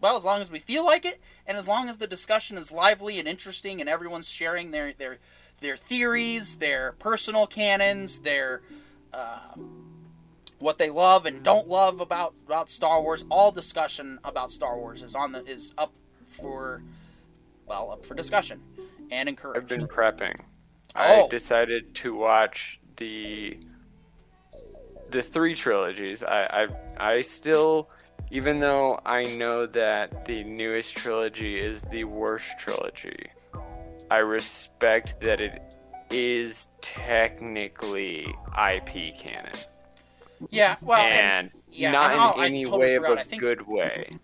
well 0.00 0.16
as 0.16 0.24
long 0.24 0.40
as 0.40 0.50
we 0.50 0.58
feel 0.58 0.84
like 0.84 1.04
it 1.04 1.20
and 1.46 1.56
as 1.56 1.66
long 1.66 1.88
as 1.88 1.98
the 1.98 2.06
discussion 2.06 2.56
is 2.56 2.70
lively 2.70 3.18
and 3.18 3.26
interesting 3.26 3.80
and 3.80 3.88
everyone's 3.88 4.28
sharing 4.28 4.70
their 4.70 4.92
their 4.92 5.18
their 5.60 5.76
theories 5.76 6.56
their 6.56 6.92
personal 6.92 7.46
canons 7.46 8.20
their 8.20 8.62
uh, 9.12 9.54
what 10.58 10.78
they 10.78 10.90
love 10.90 11.26
and 11.26 11.42
don't 11.42 11.68
love 11.68 12.00
about 12.00 12.34
about 12.46 12.70
Star 12.70 13.00
Wars 13.02 13.24
all 13.30 13.50
discussion 13.50 14.18
about 14.24 14.50
Star 14.50 14.76
Wars 14.76 15.02
is 15.02 15.14
on 15.14 15.32
the 15.32 15.44
is 15.44 15.72
up 15.78 15.92
for 16.26 16.82
well 17.68 17.90
up 17.90 18.04
for 18.04 18.14
discussion 18.14 18.60
and 19.10 19.28
encouragement. 19.28 19.72
I've 19.72 19.78
been 19.78 19.88
prepping. 19.88 20.40
Oh. 20.96 21.26
I 21.26 21.28
decided 21.28 21.94
to 21.96 22.14
watch 22.14 22.80
the 22.96 23.58
the 25.10 25.22
three 25.22 25.54
trilogies. 25.54 26.22
I, 26.22 26.68
I 26.98 27.12
I 27.14 27.20
still, 27.20 27.90
even 28.30 28.60
though 28.60 29.00
I 29.06 29.24
know 29.24 29.66
that 29.66 30.24
the 30.24 30.44
newest 30.44 30.96
trilogy 30.96 31.58
is 31.58 31.82
the 31.82 32.04
worst 32.04 32.58
trilogy, 32.58 33.30
I 34.10 34.18
respect 34.18 35.20
that 35.20 35.40
it 35.40 35.76
is 36.10 36.68
technically 36.80 38.34
IP 38.56 39.16
canon 39.16 39.56
yeah 40.50 40.76
well 40.80 40.98
and, 41.00 41.50
and 41.50 41.50
yeah, 41.70 41.90
not 41.90 42.10
and 42.12 42.20
in 42.38 42.42
I 42.42 42.46
any 42.46 42.64
totally 42.64 42.80
way 42.90 42.94
of 42.96 43.04
a 43.04 43.20
I 43.20 43.22
think- 43.22 43.42
good 43.42 43.66
way. 43.66 44.16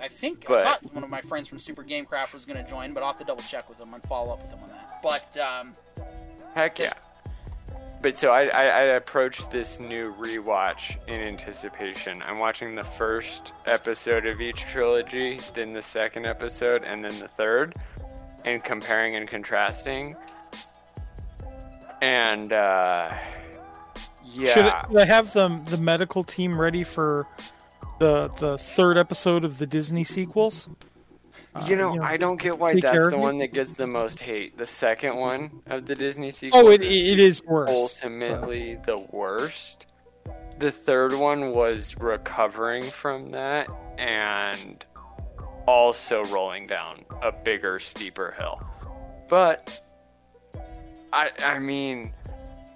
I 0.00 0.08
think 0.08 0.48
I 0.50 0.62
thought 0.62 0.94
one 0.94 1.04
of 1.04 1.10
my 1.10 1.20
friends 1.20 1.48
from 1.48 1.58
Super 1.58 1.84
Gamecraft 1.84 2.32
was 2.32 2.46
going 2.46 2.56
to 2.64 2.68
join, 2.70 2.94
but 2.94 3.02
I'll 3.02 3.10
have 3.10 3.18
to 3.18 3.24
double 3.24 3.42
check 3.42 3.68
with 3.68 3.78
him 3.78 3.92
and 3.92 4.02
follow 4.04 4.32
up 4.32 4.40
with 4.40 4.50
him 4.50 4.60
on 4.62 4.68
that. 4.68 5.00
But 5.02 5.36
um, 5.36 5.72
Heck 6.54 6.78
yeah. 6.78 6.94
But 8.00 8.14
so 8.14 8.30
I, 8.30 8.44
I, 8.46 8.62
I 8.64 8.82
approached 8.94 9.50
this 9.50 9.80
new 9.80 10.14
rewatch 10.14 10.96
in 11.08 11.16
anticipation. 11.20 12.22
I'm 12.22 12.38
watching 12.38 12.74
the 12.74 12.84
first 12.84 13.52
episode 13.66 14.24
of 14.26 14.40
each 14.40 14.60
trilogy, 14.62 15.40
then 15.54 15.70
the 15.70 15.82
second 15.82 16.24
episode, 16.26 16.84
and 16.84 17.02
then 17.04 17.18
the 17.18 17.28
third, 17.28 17.74
and 18.44 18.62
comparing 18.64 19.16
and 19.16 19.28
contrasting. 19.28 20.14
And 22.02 22.52
uh, 22.52 23.12
yeah, 24.36 24.54
Should, 24.54 24.66
I- 24.66 24.86
should 24.88 24.96
I 24.98 25.04
have 25.04 25.32
the 25.32 25.60
the 25.66 25.78
medical 25.78 26.22
team 26.22 26.60
ready 26.60 26.84
for 26.84 27.26
the 27.98 28.28
the 28.38 28.58
third 28.58 28.98
episode 28.98 29.44
of 29.44 29.58
the 29.58 29.66
Disney 29.66 30.04
sequels? 30.04 30.68
Uh, 31.54 31.64
you 31.66 31.76
know, 31.76 31.94
you 31.94 32.00
know, 32.00 32.04
I 32.06 32.16
don't 32.16 32.40
get 32.40 32.58
why 32.58 32.72
that's 32.80 33.10
the 33.10 33.18
one 33.18 33.38
that 33.38 33.52
gets 33.52 33.72
the 33.72 33.86
most 33.86 34.20
hate. 34.20 34.58
The 34.58 34.66
second 34.66 35.16
one 35.16 35.62
of 35.66 35.86
the 35.86 35.94
Disney 35.94 36.28
oh, 36.28 36.30
sequels. 36.30 36.64
Oh, 36.64 36.70
it, 36.70 36.82
is 36.82 37.12
it 37.12 37.18
is 37.18 37.44
worse. 37.44 37.70
ultimately 37.70 38.78
the 38.84 38.98
worst. 38.98 39.86
The 40.58 40.70
third 40.70 41.12
one 41.12 41.52
was 41.52 41.96
recovering 41.98 42.84
from 42.84 43.30
that 43.32 43.68
and 43.98 44.84
also 45.66 46.24
rolling 46.24 46.66
down 46.66 47.04
a 47.22 47.32
bigger, 47.32 47.78
steeper 47.78 48.34
hill. 48.38 48.62
But 49.28 49.82
I 51.12 51.30
I 51.38 51.58
mean 51.58 52.12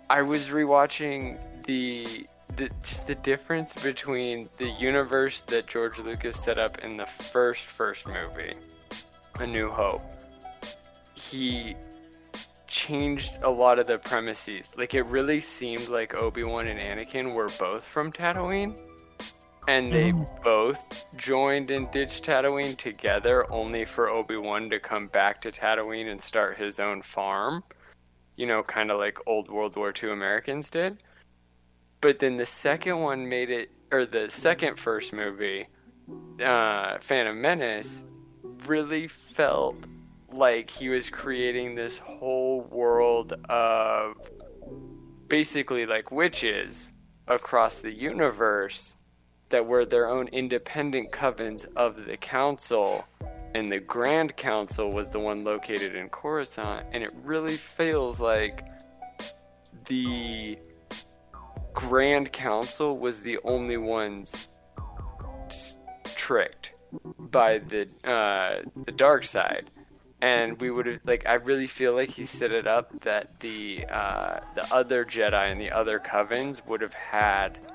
I 0.08 0.22
was 0.22 0.48
rewatching 0.48 1.44
the 1.70 2.26
the 2.56 2.68
just 2.82 3.06
the 3.06 3.14
difference 3.14 3.74
between 3.74 4.48
the 4.56 4.70
universe 4.70 5.42
that 5.42 5.68
George 5.68 6.00
Lucas 6.00 6.36
set 6.36 6.58
up 6.58 6.80
in 6.80 6.96
the 6.96 7.06
first 7.06 7.66
first 7.66 8.08
movie, 8.08 8.54
A 9.38 9.46
New 9.46 9.70
Hope. 9.70 10.02
He 11.14 11.76
changed 12.66 13.38
a 13.44 13.50
lot 13.50 13.78
of 13.78 13.86
the 13.86 13.98
premises. 13.98 14.74
Like 14.76 14.94
it 14.94 15.02
really 15.06 15.38
seemed 15.38 15.88
like 15.88 16.14
Obi-Wan 16.14 16.66
and 16.66 16.80
Anakin 16.80 17.34
were 17.34 17.50
both 17.60 17.84
from 17.84 18.10
Tatooine. 18.10 18.76
And 19.68 19.92
they 19.92 20.10
Mm. 20.10 20.42
both 20.42 21.06
joined 21.16 21.70
and 21.70 21.88
ditched 21.92 22.24
Tatooine 22.24 22.76
together 22.76 23.46
only 23.52 23.84
for 23.84 24.10
Obi-Wan 24.10 24.68
to 24.70 24.80
come 24.80 25.06
back 25.06 25.40
to 25.42 25.52
Tatooine 25.52 26.08
and 26.10 26.20
start 26.20 26.58
his 26.58 26.80
own 26.80 27.02
farm. 27.02 27.62
You 28.34 28.46
know, 28.46 28.64
kind 28.64 28.90
of 28.90 28.98
like 28.98 29.18
old 29.28 29.48
World 29.48 29.76
War 29.76 29.92
II 30.02 30.10
Americans 30.10 30.68
did. 30.70 31.00
But 32.00 32.18
then 32.18 32.36
the 32.36 32.46
second 32.46 33.00
one 33.00 33.28
made 33.28 33.50
it 33.50 33.70
or 33.92 34.06
the 34.06 34.30
second 34.30 34.78
first 34.78 35.12
movie, 35.12 35.66
uh, 36.42 36.98
Phantom 37.00 37.40
Menace, 37.40 38.04
really 38.66 39.08
felt 39.08 39.76
like 40.32 40.70
he 40.70 40.88
was 40.88 41.10
creating 41.10 41.74
this 41.74 41.98
whole 41.98 42.62
world 42.62 43.32
of 43.48 44.14
basically 45.28 45.86
like 45.86 46.10
witches 46.10 46.92
across 47.26 47.78
the 47.78 47.90
universe 47.90 48.96
that 49.48 49.66
were 49.66 49.84
their 49.84 50.08
own 50.08 50.28
independent 50.28 51.10
covens 51.10 51.66
of 51.74 52.06
the 52.06 52.16
council. 52.16 53.04
And 53.54 53.70
the 53.70 53.80
grand 53.80 54.36
council 54.36 54.92
was 54.92 55.10
the 55.10 55.18
one 55.18 55.42
located 55.42 55.96
in 55.96 56.08
Coruscant. 56.08 56.86
And 56.92 57.02
it 57.02 57.12
really 57.24 57.56
feels 57.56 58.20
like 58.20 58.64
the 59.86 60.56
grand 61.72 62.32
council 62.32 62.98
was 62.98 63.20
the 63.20 63.38
only 63.44 63.76
ones 63.76 64.50
tricked 66.14 66.72
by 67.18 67.58
the 67.58 67.88
uh, 68.04 68.62
the 68.84 68.92
dark 68.92 69.24
side. 69.24 69.70
And 70.22 70.60
we 70.60 70.70
would 70.70 70.86
have 70.86 71.00
like 71.04 71.26
I 71.26 71.34
really 71.34 71.66
feel 71.66 71.94
like 71.94 72.10
he 72.10 72.24
set 72.24 72.52
it 72.52 72.66
up 72.66 72.92
that 73.00 73.40
the 73.40 73.86
uh, 73.90 74.40
the 74.54 74.74
other 74.74 75.04
Jedi 75.04 75.50
and 75.50 75.60
the 75.60 75.70
other 75.70 75.98
covens 75.98 76.66
would 76.66 76.82
have 76.82 76.92
had 76.92 77.66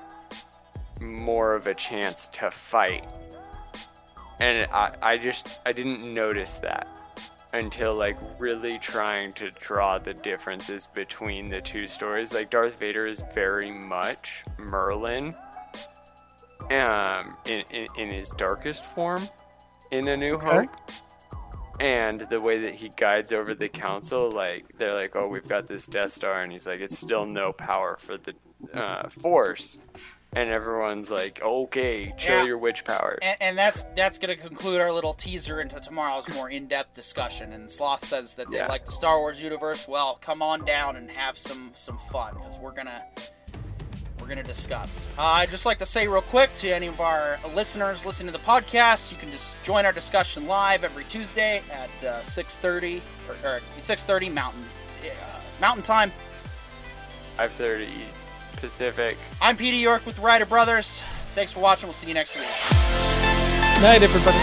more 1.00 1.54
of 1.54 1.66
a 1.66 1.74
chance 1.74 2.28
to 2.28 2.50
fight, 2.50 3.12
and 4.40 4.68
I 4.72 4.94
I 5.02 5.18
just 5.18 5.60
I 5.66 5.72
didn't 5.72 6.14
notice 6.14 6.58
that 6.58 7.05
until 7.52 7.94
like 7.94 8.16
really 8.38 8.78
trying 8.78 9.32
to 9.32 9.48
draw 9.60 9.98
the 9.98 10.14
differences 10.14 10.86
between 10.86 11.48
the 11.50 11.60
two 11.60 11.86
stories. 11.86 12.32
Like 12.32 12.50
Darth 12.50 12.78
Vader 12.78 13.06
is 13.06 13.24
very 13.34 13.70
much 13.70 14.44
Merlin, 14.58 15.34
um, 16.70 17.36
in 17.44 17.62
in, 17.70 17.86
in 17.96 18.10
his 18.12 18.30
darkest 18.30 18.84
form, 18.84 19.28
in 19.90 20.08
A 20.08 20.16
New 20.16 20.34
Okay. 20.34 20.46
Hope 20.46 20.70
and 21.80 22.20
the 22.30 22.40
way 22.40 22.58
that 22.58 22.74
he 22.74 22.90
guides 22.96 23.32
over 23.32 23.54
the 23.54 23.68
council 23.68 24.30
like 24.30 24.64
they're 24.78 24.94
like 24.94 25.14
oh 25.14 25.28
we've 25.28 25.48
got 25.48 25.66
this 25.66 25.86
death 25.86 26.10
star 26.10 26.42
and 26.42 26.50
he's 26.50 26.66
like 26.66 26.80
it's 26.80 26.98
still 26.98 27.26
no 27.26 27.52
power 27.52 27.96
for 27.98 28.16
the 28.16 28.34
uh, 28.72 29.08
force 29.08 29.78
and 30.36 30.50
everyone's 30.50 31.10
like 31.10 31.40
okay 31.42 32.12
chill 32.18 32.36
Yeah. 32.40 32.44
your 32.44 32.58
witch 32.58 32.84
powers 32.84 33.18
and, 33.22 33.36
and 33.40 33.58
that's 33.58 33.84
that's 33.96 34.18
going 34.18 34.36
to 34.36 34.40
conclude 34.40 34.80
our 34.80 34.92
little 34.92 35.14
teaser 35.14 35.60
into 35.60 35.80
tomorrow's 35.80 36.28
more 36.28 36.50
in-depth 36.50 36.94
discussion. 36.94 37.52
And 37.52 37.70
Sloth 37.70 38.04
says 38.04 38.34
that 38.36 38.50
they 38.50 38.58
Yeah. 38.58 38.66
like 38.68 38.84
the 38.84 38.92
Star 38.92 39.18
Wars 39.18 39.40
universe. 39.40 39.88
Well, 39.88 40.18
come 40.20 40.42
on 40.42 40.64
down 40.64 40.96
and 40.96 41.10
have 41.10 41.38
some 41.38 41.72
some 41.74 41.98
fun 41.98 42.34
because 42.34 42.58
we're 42.60 42.72
gonna 42.72 43.02
we're 44.20 44.34
to 44.34 44.42
discuss. 44.42 45.08
Uh, 45.16 45.22
I'd 45.22 45.50
just 45.50 45.66
like 45.66 45.78
to 45.78 45.86
say 45.86 46.08
real 46.08 46.20
quick 46.22 46.52
to 46.56 46.68
any 46.70 46.88
of 46.88 47.00
our 47.00 47.38
listeners 47.54 48.04
listening 48.04 48.32
to 48.32 48.38
the 48.38 48.44
podcast, 48.44 49.12
you 49.12 49.18
can 49.18 49.30
just 49.30 49.62
join 49.62 49.86
our 49.86 49.92
discussion 49.92 50.46
live 50.48 50.82
every 50.84 51.04
Tuesday 51.04 51.62
at 51.72 52.04
uh, 52.04 52.20
6:30 52.22 53.00
or, 53.28 53.34
or 53.48 53.60
6:30 53.78 54.32
Mountain 54.34 54.64
uh, 55.04 55.40
Mountain 55.60 55.84
Time. 55.84 56.10
5:30 57.38 57.86
Pacific. 58.56 59.16
I'm 59.40 59.56
Petey 59.56 59.78
York 59.78 60.04
with 60.06 60.18
Writer 60.18 60.46
Brothers. 60.46 61.02
Thanks 61.34 61.52
for 61.52 61.60
watching. 61.60 61.86
We'll 61.86 61.94
see 61.94 62.08
you 62.08 62.14
next 62.14 62.34
week. 62.34 62.44
Night, 63.82 64.02
everybody. 64.02 64.38